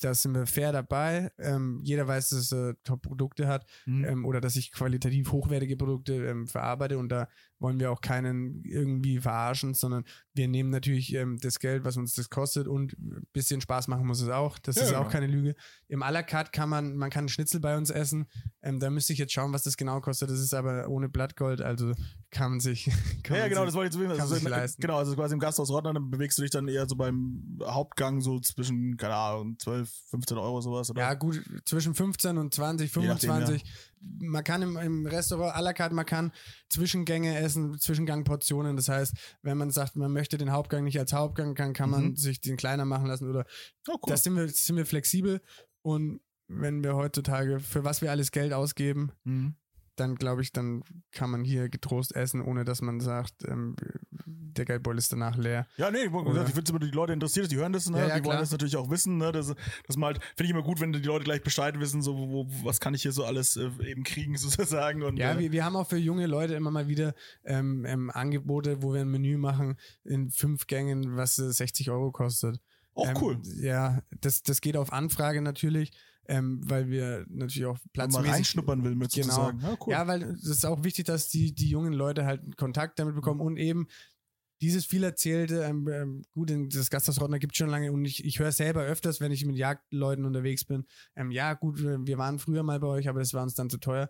da 0.00 0.14
sind 0.14 0.34
wir 0.34 0.46
fair 0.46 0.72
dabei. 0.72 1.30
Ähm, 1.38 1.80
jeder 1.82 2.06
weiß, 2.06 2.30
dass 2.30 2.52
er 2.52 2.74
Top-Produkte 2.82 3.46
hat 3.48 3.66
Mhm. 3.86 4.04
ähm, 4.04 4.24
oder 4.24 4.40
dass 4.40 4.56
ich 4.56 4.72
qualitativ 4.72 5.32
hochwertige 5.32 5.76
Produkte 5.76 6.14
ähm, 6.26 6.46
verarbeite 6.46 6.98
und 6.98 7.08
da 7.10 7.28
wollen 7.60 7.80
wir 7.80 7.90
auch 7.90 8.00
keinen 8.00 8.62
irgendwie 8.64 9.18
verarschen, 9.18 9.74
sondern 9.74 10.04
wir 10.32 10.46
nehmen 10.46 10.70
natürlich 10.70 11.12
ähm, 11.14 11.38
das 11.40 11.58
Geld, 11.58 11.84
was 11.84 11.96
uns 11.96 12.14
das 12.14 12.30
kostet 12.30 12.68
und 12.68 12.92
ein 12.98 13.26
bisschen 13.32 13.60
Spaß 13.60 13.88
machen 13.88 14.06
muss 14.06 14.20
es 14.20 14.28
auch. 14.28 14.58
Das 14.60 14.76
Ja, 14.76 14.82
ist 14.82 14.88
genau. 14.90 15.02
auch 15.02 15.10
keine 15.10 15.26
Lüge. 15.26 15.56
Im 15.88 16.02
à 16.04 16.12
la 16.12 16.22
carte 16.22 16.52
kann 16.52 16.68
man, 16.68 16.96
man 16.96 17.10
kann 17.10 17.28
Schnitzel 17.28 17.58
bei 17.60 17.76
uns 17.76 17.90
essen. 17.90 18.26
Ähm, 18.62 18.78
da 18.78 18.90
müsste 18.90 19.12
ich 19.12 19.18
jetzt 19.18 19.32
schauen, 19.32 19.52
was 19.52 19.64
das 19.64 19.76
genau 19.76 20.00
kostet. 20.00 20.30
Das 20.30 20.38
ist 20.38 20.54
aber 20.54 20.88
ohne 20.88 21.08
Blattgold, 21.08 21.60
also 21.60 21.94
kann 22.30 22.50
man 22.52 22.60
sich. 22.60 22.84
Kann 23.24 23.36
Ja, 23.36 23.42
man 23.42 23.48
genau, 23.50 23.60
sich, 23.62 23.66
das 23.68 23.74
wollte 23.74 23.98
ich 23.98 24.08
kann 24.08 24.20
Also, 24.20 24.34
sich 24.36 24.44
leisten. 24.48 24.80
genau, 24.80 24.98
also 24.98 25.14
quasi 25.16 25.34
im 25.34 25.40
Gasthaus 25.40 25.70
Rotterdam 25.70 25.94
dann 25.94 26.10
bewegst 26.10 26.38
du 26.38 26.42
dich 26.42 26.50
dann 26.50 26.68
eher 26.68 26.86
so 26.88 26.94
beim 26.94 27.58
Hauptgang 27.64 28.20
so 28.20 28.38
zwischen, 28.38 28.96
keine 28.96 29.14
Ahnung, 29.14 29.58
12, 29.58 29.87
15 30.10 30.38
Euro 30.38 30.60
sowas, 30.60 30.90
oder? 30.90 31.00
Ja, 31.02 31.14
gut, 31.14 31.42
zwischen 31.64 31.94
15 31.94 32.38
und 32.38 32.54
20, 32.54 32.94
Je 32.94 33.06
nachdem, 33.06 33.30
25. 33.30 33.64
Man 34.20 34.44
kann 34.44 34.62
im, 34.62 34.76
im 34.76 35.06
Restaurant 35.06 35.54
à 35.54 35.60
la 35.60 35.72
carte, 35.72 35.94
man 35.94 36.06
kann 36.06 36.32
Zwischengänge 36.68 37.36
essen, 37.38 37.78
Zwischengangportionen. 37.78 38.76
Das 38.76 38.88
heißt, 38.88 39.14
wenn 39.42 39.58
man 39.58 39.70
sagt, 39.70 39.96
man 39.96 40.12
möchte 40.12 40.38
den 40.38 40.52
Hauptgang 40.52 40.84
nicht 40.84 40.98
als 40.98 41.12
Hauptgang, 41.12 41.54
kann, 41.54 41.72
kann 41.72 41.90
man 41.90 42.04
Mhm. 42.10 42.16
sich 42.16 42.40
den 42.40 42.56
kleiner 42.56 42.84
machen 42.84 43.06
lassen 43.06 43.28
oder 43.28 43.44
Oh, 43.88 43.92
cool. 43.94 43.98
das 44.06 44.22
sind 44.22 44.36
wir, 44.36 44.48
sind 44.48 44.76
wir 44.76 44.86
flexibel 44.86 45.40
und 45.82 46.20
wenn 46.46 46.82
wir 46.82 46.94
heutzutage, 46.96 47.60
für 47.60 47.84
was 47.84 48.00
wir 48.02 48.10
alles 48.10 48.30
Geld 48.30 48.52
ausgeben, 48.52 49.12
Mhm. 49.24 49.54
dann 49.96 50.14
glaube 50.14 50.42
ich, 50.42 50.52
dann 50.52 50.84
kann 51.10 51.28
man 51.30 51.44
hier 51.44 51.68
getrost 51.68 52.14
essen, 52.14 52.40
ohne 52.40 52.64
dass 52.64 52.80
man 52.82 53.00
sagt, 53.00 53.44
ähm, 53.48 53.74
der 54.28 54.64
Geldbeutel 54.64 54.98
ist 54.98 55.12
danach 55.12 55.36
leer. 55.36 55.66
Ja, 55.76 55.90
nee, 55.90 56.10
wie 56.10 56.24
gesagt, 56.24 56.48
ich 56.48 56.54
finde 56.54 56.62
es 56.64 56.70
immer, 56.70 56.78
die 56.78 56.90
Leute 56.90 57.12
interessiert, 57.12 57.50
die 57.50 57.56
hören 57.56 57.72
das, 57.72 57.88
ne? 57.88 57.98
Ja, 57.98 58.08
ja, 58.08 58.14
die 58.18 58.24
wollen 58.24 58.32
klar. 58.32 58.40
das 58.40 58.50
natürlich 58.50 58.76
auch 58.76 58.90
wissen, 58.90 59.16
ne? 59.18 59.32
Das, 59.32 59.54
das 59.86 59.96
mal 59.96 60.08
halt, 60.08 60.22
finde 60.36 60.44
ich 60.44 60.50
immer 60.50 60.62
gut, 60.62 60.80
wenn 60.80 60.92
die 60.92 60.98
Leute 61.00 61.24
gleich 61.24 61.42
Bescheid 61.42 61.78
wissen, 61.78 62.02
so, 62.02 62.16
wo, 62.16 62.46
was 62.64 62.80
kann 62.80 62.94
ich 62.94 63.02
hier 63.02 63.12
so 63.12 63.24
alles 63.24 63.56
äh, 63.56 63.70
eben 63.84 64.02
kriegen, 64.04 64.36
sozusagen. 64.38 65.02
Und, 65.02 65.16
Ja, 65.16 65.32
äh, 65.32 65.38
wir, 65.38 65.52
wir 65.52 65.64
haben 65.64 65.76
auch 65.76 65.86
für 65.88 65.96
junge 65.98 66.26
Leute 66.26 66.54
immer 66.54 66.70
mal 66.70 66.88
wieder 66.88 67.14
ähm, 67.44 67.84
ähm, 67.86 68.10
Angebote, 68.10 68.82
wo 68.82 68.92
wir 68.92 69.02
ein 69.02 69.10
Menü 69.10 69.36
machen 69.36 69.76
in 70.04 70.30
fünf 70.30 70.66
Gängen, 70.66 71.16
was 71.16 71.38
äh, 71.38 71.52
60 71.52 71.90
Euro 71.90 72.10
kostet. 72.10 72.60
auch 72.94 73.08
ähm, 73.08 73.16
cool. 73.20 73.38
Ja, 73.60 74.02
das, 74.20 74.42
das 74.42 74.60
geht 74.60 74.76
auf 74.76 74.92
Anfrage 74.92 75.40
natürlich, 75.42 75.92
ähm, 76.26 76.60
weil 76.68 76.88
wir 76.90 77.24
natürlich 77.28 77.64
auch 77.66 77.78
Wenn 77.94 78.02
man 78.02 78.08
platzmäßig... 78.10 78.32
reinschnuppern 78.32 78.84
will 78.84 78.94
mit 78.96 79.12
Genau. 79.12 79.26
sozusagen. 79.28 79.60
Ja, 79.60 79.76
cool. 79.86 79.92
Ja, 79.92 80.06
weil 80.06 80.22
es 80.24 80.44
ist 80.46 80.66
auch 80.66 80.84
wichtig, 80.84 81.06
dass 81.06 81.28
die, 81.28 81.54
die 81.54 81.70
jungen 81.70 81.92
Leute 81.94 82.26
halt 82.26 82.56
Kontakt 82.56 82.98
damit 82.98 83.14
bekommen 83.14 83.40
und 83.40 83.56
eben 83.56 83.86
dieses 84.60 84.86
viel 84.86 85.04
erzählte, 85.04 85.62
ähm, 85.62 85.88
ähm, 85.88 86.22
gut, 86.32 86.50
das 86.74 86.90
Gasthaus 86.90 87.20
Rottner 87.20 87.38
gibt 87.38 87.56
schon 87.56 87.68
lange 87.68 87.92
und 87.92 88.04
ich, 88.04 88.24
ich 88.24 88.38
höre 88.38 88.52
selber 88.52 88.82
öfters, 88.82 89.20
wenn 89.20 89.32
ich 89.32 89.44
mit 89.44 89.56
Jagdleuten 89.56 90.24
unterwegs 90.24 90.64
bin, 90.64 90.86
ähm, 91.16 91.30
ja 91.30 91.54
gut, 91.54 91.82
wir, 91.82 92.18
waren 92.18 92.38
früher 92.38 92.62
mal 92.62 92.80
bei 92.80 92.88
euch, 92.88 93.08
aber 93.08 93.20
das 93.20 93.34
war 93.34 93.42
uns 93.42 93.54
dann 93.54 93.70
zu 93.70 93.78
teuer. 93.78 94.08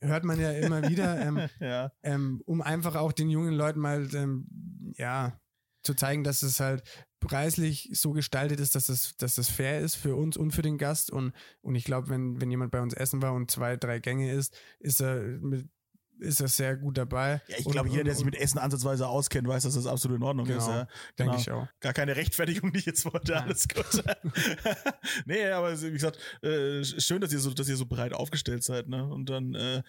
Hört 0.00 0.24
man 0.24 0.40
ja 0.40 0.52
immer 0.52 0.88
wieder, 0.88 1.20
ähm, 1.26 1.48
ja. 1.60 1.92
ähm, 2.02 2.42
um 2.46 2.62
einfach 2.62 2.96
auch 2.96 3.12
den 3.12 3.28
jungen 3.28 3.54
Leuten 3.54 3.80
mal, 3.80 4.08
ähm, 4.14 4.94
ja, 4.96 5.38
zu 5.82 5.94
zeigen, 5.94 6.24
dass 6.24 6.42
es 6.42 6.60
halt 6.60 6.82
preislich 7.20 7.90
so 7.92 8.12
gestaltet 8.12 8.60
ist, 8.60 8.74
dass 8.74 8.88
es, 8.88 9.16
dass 9.16 9.38
es 9.38 9.48
fair 9.48 9.80
ist 9.80 9.94
für 9.94 10.14
uns 10.14 10.36
und 10.36 10.52
für 10.52 10.62
den 10.62 10.78
Gast. 10.78 11.10
Und, 11.10 11.32
und 11.62 11.74
ich 11.74 11.84
glaube, 11.84 12.08
wenn, 12.08 12.40
wenn 12.40 12.50
jemand 12.50 12.70
bei 12.70 12.80
uns 12.80 12.94
essen 12.94 13.22
war 13.22 13.34
und 13.34 13.50
zwei, 13.50 13.76
drei 13.76 13.98
Gänge 13.98 14.32
isst, 14.32 14.58
ist 14.78 15.00
er 15.00 15.22
mit, 15.22 15.68
ist 16.20 16.40
er 16.40 16.48
sehr 16.48 16.76
gut 16.76 16.96
dabei. 16.98 17.40
Ja, 17.48 17.56
ich 17.58 17.64
glaube, 17.64 17.88
jeder, 17.88 18.04
der 18.04 18.14
sich 18.14 18.24
mit 18.24 18.36
Essen 18.36 18.58
ansatzweise 18.58 19.08
auskennt, 19.08 19.46
weiß, 19.48 19.62
dass 19.64 19.74
das 19.74 19.86
absolut 19.86 20.18
in 20.18 20.22
Ordnung 20.22 20.46
Genau, 20.46 20.58
ist. 20.58 20.66
Ja. 20.68 20.86
denke 21.18 21.32
Genau. 21.32 21.36
ich 21.36 21.50
auch. 21.50 21.68
Gar 21.80 21.92
keine 21.92 22.16
Rechtfertigung, 22.16 22.72
die 22.72 22.78
ich 22.78 22.86
jetzt 22.86 23.04
wollte. 23.04 23.32
Nein. 23.32 23.42
Alles 23.44 23.66
gut. 23.68 24.04
nee, 25.26 25.46
aber 25.46 25.80
wie 25.80 25.90
gesagt, 25.90 26.18
äh, 26.42 26.84
schön, 26.84 27.20
dass 27.20 27.32
ihr 27.32 27.38
so, 27.40 27.52
dass 27.52 27.68
ihr 27.68 27.76
so 27.76 27.86
breit 27.86 28.12
aufgestellt 28.12 28.62
seid, 28.64 28.88
ne? 28.88 29.04
Und 29.06 29.28
dann 29.30 29.54
äh, 29.54 29.82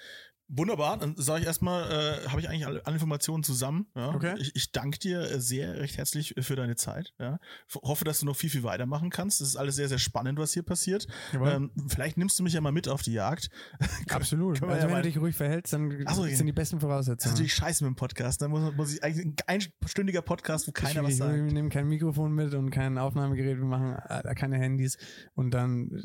wunderbar. 0.53 0.97
Dann 0.97 1.15
sage 1.17 1.41
ich 1.41 1.47
erstmal, 1.47 1.89
äh, 2.23 2.27
habe 2.27 2.41
ich 2.41 2.49
eigentlich 2.49 2.65
alle, 2.67 2.85
alle 2.85 2.93
Informationen 2.95 3.43
zusammen. 3.43 3.87
Ja? 3.95 4.09
Okay. 4.13 4.35
Ich, 4.39 4.55
ich 4.55 4.71
danke 4.71 4.99
dir 4.99 5.21
äh, 5.21 5.39
sehr 5.39 5.79
recht 5.79 5.97
herzlich 5.97 6.35
für 6.39 6.55
deine 6.55 6.75
Zeit. 6.75 7.13
Ja? 7.19 7.39
F- 7.67 7.79
Hoffe, 7.83 8.05
dass 8.05 8.19
du 8.19 8.25
noch 8.25 8.35
viel, 8.35 8.49
viel 8.49 8.63
weitermachen 8.63 9.09
kannst. 9.09 9.41
Das 9.41 9.47
ist 9.47 9.55
alles 9.55 9.75
sehr, 9.75 9.87
sehr 9.87 9.97
spannend, 9.99 10.37
was 10.39 10.53
hier 10.53 10.63
passiert. 10.63 11.07
Jawohl. 11.33 11.49
Ähm, 11.49 11.71
vielleicht 11.87 12.17
nimmst 12.17 12.37
du 12.37 12.43
mich 12.43 12.53
ja 12.53 12.61
mal 12.61 12.71
mit 12.71 12.87
auf 12.87 13.01
die 13.01 13.13
Jagd. 13.13 13.49
Absolut. 14.09 14.61
Also 14.61 14.75
ja 14.75 14.81
wenn 14.83 14.91
mal- 14.91 15.01
du 15.01 15.07
dich 15.09 15.17
ruhig 15.17 15.35
verhältst, 15.35 15.73
dann 15.73 16.05
so, 16.13 16.23
sind 16.25 16.45
die 16.45 16.51
besten 16.51 16.75
Das 16.77 16.83
ist 16.83 16.87
Voraussetzungen. 16.89 17.33
natürlich 17.33 17.53
scheiße 17.53 17.83
mit 17.83 17.91
dem 17.93 17.95
Podcast. 17.95 18.41
Da 18.41 18.47
muss, 18.47 18.73
muss 18.75 18.93
ich 18.93 19.03
eigentlich 19.03 19.25
ein 19.25 19.35
einstündiger 19.47 20.21
Podcast, 20.21 20.67
wo 20.67 20.71
keiner 20.71 21.03
was 21.03 21.17
sagt. 21.17 21.33
Wir 21.33 21.41
nehmen 21.43 21.69
kein 21.69 21.87
Mikrofon 21.87 22.33
mit 22.33 22.53
und 22.53 22.69
kein 22.71 22.97
Aufnahmegerät, 22.97 23.57
wir 23.57 23.65
machen 23.65 23.95
äh, 24.09 24.35
keine 24.35 24.57
Handys 24.57 24.97
und 25.33 25.51
dann 25.51 25.91
äh, 25.91 26.01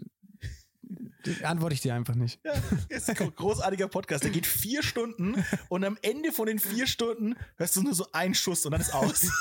antworte 1.42 1.74
ich 1.74 1.80
dir 1.80 1.94
einfach 1.94 2.14
nicht. 2.14 2.38
Ja, 2.44 2.52
ist 2.88 3.08
ein 3.10 3.16
großartiger 3.34 3.88
Podcast. 3.88 4.22
Der 4.24 4.30
geht 4.30 4.46
vier 4.46 4.82
Stunden 4.82 5.34
und 5.68 5.84
am 5.84 5.98
Ende 6.02 6.30
von 6.32 6.46
den 6.46 6.58
vier 6.58 6.86
Stunden 6.86 7.34
hörst 7.56 7.76
du 7.76 7.82
nur 7.82 7.94
so 7.94 8.06
einen 8.12 8.34
Schuss 8.34 8.64
und 8.64 8.72
dann 8.72 8.80
ist 8.80 8.94
aus. 8.94 9.26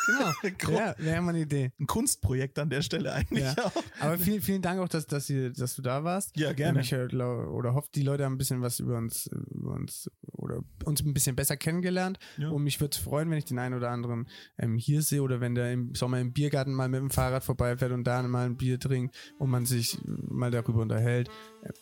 Genau. 0.57 0.77
Ja, 0.79 0.95
wäre 0.97 1.21
mal 1.21 1.29
eine 1.29 1.41
Idee. 1.41 1.71
Ein 1.79 1.87
Kunstprojekt 1.87 2.57
an 2.59 2.69
der 2.69 2.81
Stelle 2.81 3.13
eigentlich 3.13 3.43
Ja. 3.43 3.55
auch. 3.65 3.83
Aber 3.99 4.17
vielen, 4.17 4.41
vielen 4.41 4.61
Dank 4.61 4.79
auch, 4.79 4.87
dass, 4.89 5.05
dass, 5.07 5.29
ihr, 5.29 5.51
dass 5.51 5.75
du 5.75 5.81
da 5.81 6.03
warst. 6.03 6.37
Ja, 6.37 6.53
gerne. 6.53 6.79
Ähm, 6.79 6.83
Ich 6.83 6.91
äh, 6.93 7.07
glaub, 7.07 7.47
oder 7.49 7.73
hoffe, 7.73 7.89
die 7.93 8.01
Leute 8.03 8.25
haben 8.25 8.33
ein 8.33 8.37
bisschen 8.37 8.61
was 8.61 8.79
über 8.79 8.97
uns, 8.97 9.27
äh, 9.27 9.35
über 9.53 9.71
uns 9.73 10.09
oder 10.31 10.63
uns 10.85 11.01
ein 11.03 11.13
bisschen 11.13 11.35
besser 11.35 11.57
kennengelernt. 11.57 12.19
Ja. 12.37 12.49
Und 12.49 12.63
mich 12.63 12.79
würde 12.79 12.95
es 12.95 13.01
freuen, 13.03 13.29
wenn 13.29 13.37
ich 13.37 13.45
den 13.45 13.59
einen 13.59 13.75
oder 13.75 13.89
anderen 13.91 14.27
ähm, 14.57 14.77
hier 14.77 15.01
sehe 15.01 15.21
oder 15.21 15.41
wenn 15.41 15.55
der 15.55 15.71
im 15.71 15.93
Sommer 15.95 16.19
im 16.19 16.33
Biergarten 16.33 16.73
mal 16.73 16.89
mit 16.89 16.99
dem 17.01 17.09
Fahrrad 17.09 17.43
vorbeifährt 17.43 17.91
und 17.91 18.03
da 18.05 18.21
mal 18.23 18.45
ein 18.45 18.57
Bier 18.57 18.79
trinkt 18.79 19.15
und 19.37 19.49
man 19.49 19.65
sich 19.65 19.97
mal 20.05 20.51
darüber 20.51 20.81
unterhält. 20.81 21.29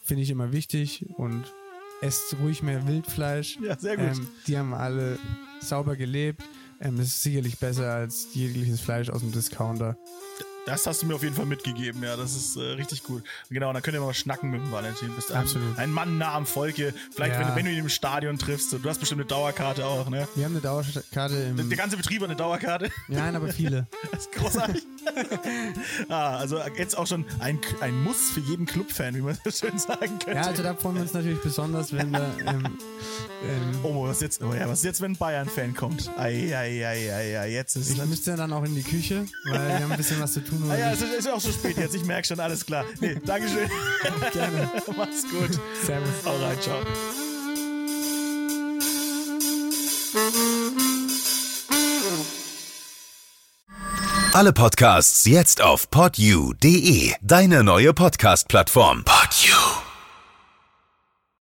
Finde 0.03 0.23
ich 0.23 0.29
immer 0.29 0.51
wichtig 0.51 1.05
und 1.17 1.43
esst 2.01 2.35
ruhig 2.41 2.63
mehr 2.63 2.87
Wildfleisch. 2.87 3.57
Ja, 3.61 3.77
sehr 3.77 3.97
gut. 3.97 4.05
Ähm, 4.05 4.27
die 4.47 4.57
haben 4.57 4.73
alle 4.73 5.17
sauber 5.61 5.95
gelebt. 5.95 6.43
Ähm, 6.79 6.97
das 6.97 7.07
ist 7.07 7.23
sicherlich 7.23 7.57
besser 7.59 7.93
als 7.93 8.33
jegliches 8.33 8.81
Fleisch 8.81 9.09
aus 9.09 9.21
dem 9.21 9.31
Discounter. 9.31 9.97
Das 10.65 10.87
hast 10.87 11.01
du 11.01 11.07
mir 11.07 11.15
auf 11.15 11.23
jeden 11.23 11.35
Fall 11.35 11.45
mitgegeben, 11.45 12.01
ja, 12.03 12.15
das 12.15 12.35
ist 12.37 12.55
äh, 12.55 12.61
richtig 12.61 13.03
gut. 13.03 13.23
Genau, 13.49 13.67
und 13.67 13.73
dann 13.73 13.83
könnt 13.83 13.95
ihr 13.97 14.01
mal 14.01 14.13
schnacken 14.13 14.49
mit 14.49 14.61
dem 14.61 14.71
Valentin. 14.71 15.09
Du 15.09 15.15
bist 15.15 15.29
ein, 15.31 15.41
Absolut. 15.41 15.77
ein 15.77 15.91
Mann 15.91 16.17
nah 16.17 16.33
am 16.35 16.45
Volke. 16.45 16.93
Vielleicht, 17.13 17.33
Ja. 17.33 17.39
wenn, 17.41 17.47
du- 17.49 17.55
wenn 17.55 17.65
du 17.65 17.71
ihn 17.71 17.79
im 17.79 17.89
Stadion 17.89 18.37
triffst, 18.37 18.71
du 18.71 18.79
hast 18.89 18.99
bestimmt 18.99 19.19
eine 19.21 19.27
Dauerkarte 19.27 19.85
auch, 19.85 20.09
ne? 20.09 20.25
Wir 20.35 20.45
haben 20.45 20.53
eine 20.53 20.61
Dauerkarte 20.61 21.35
im. 21.35 21.67
Der 21.69 21.77
ganze 21.77 21.97
Betrieb 21.97 22.21
hat 22.21 22.29
eine 22.29 22.37
Dauerkarte. 22.37 22.89
Nein, 23.09 23.35
aber 23.35 23.49
viele. 23.49 23.87
Das 24.11 24.21
ist 24.21 24.31
großartig. 24.33 24.83
ah, 26.09 26.37
also 26.37 26.59
jetzt 26.77 26.97
auch 26.97 27.07
schon 27.07 27.25
ein, 27.39 27.59
ein 27.81 28.03
Muss 28.03 28.29
für 28.31 28.39
jeden 28.39 28.65
Clubfan, 28.65 29.15
wie 29.15 29.21
man 29.21 29.37
so 29.43 29.51
schön 29.51 29.77
sagen 29.77 30.19
könnte. 30.19 30.31
Ja, 30.33 30.43
also 30.43 30.63
da 30.63 30.75
freuen 30.75 30.95
wir 30.95 31.01
uns 31.01 31.13
natürlich 31.13 31.39
besonders, 31.41 31.91
wenn 31.93 32.11
wir. 32.11 32.19
Ähm, 32.45 32.77
ähm, 33.43 33.79
oh, 33.83 34.05
was 34.07 34.21
jetzt, 34.21 34.41
oh 34.41 34.53
ja, 34.53 34.67
was 34.69 34.79
ist 34.79 34.85
jetzt, 34.85 35.01
wenn 35.01 35.11
ein 35.13 35.17
Bayern-Fan 35.17 35.73
kommt? 35.75 36.09
Ei, 36.17 36.55
ei, 36.55 36.85
ei, 36.87 37.13
ei, 37.13 37.39
ei, 37.41 37.51
jetzt 37.51 37.75
ist 37.75 37.89
ich 37.91 38.05
müsste 38.05 38.35
dann 38.35 38.53
auch 38.53 38.63
in 38.63 38.75
die 38.75 38.83
Küche, 38.83 39.25
weil 39.45 39.67
wir 39.67 39.79
haben 39.81 39.91
ein 39.91 39.97
bisschen 39.97 40.21
was 40.21 40.33
zu 40.33 40.39
tun. 40.43 40.52
Ah 40.69 40.75
ja, 40.75 40.91
es 40.91 41.01
ist, 41.01 41.13
ist 41.13 41.29
auch 41.29 41.41
schon 41.41 41.53
spät 41.53 41.77
jetzt. 41.77 41.95
Ich 41.95 42.05
merke 42.05 42.27
schon, 42.27 42.39
alles 42.39 42.65
klar. 42.65 42.85
Nee, 42.99 43.15
Dankeschön. 43.25 43.69
Gerne. 44.33 44.71
Mach's 44.97 45.23
gut. 45.29 45.59
Servus. 45.85 46.09
Hau 46.25 46.35
rein, 46.37 46.57
ciao. 46.61 46.79
Alle 54.33 54.51
Podcasts 54.51 55.25
jetzt 55.25 55.61
auf 55.61 55.91
podyou.de, 55.91 57.13
deine 57.21 57.63
neue 57.63 57.93
Podcast-Plattform. 57.93 59.03
Podyou. 59.05 59.62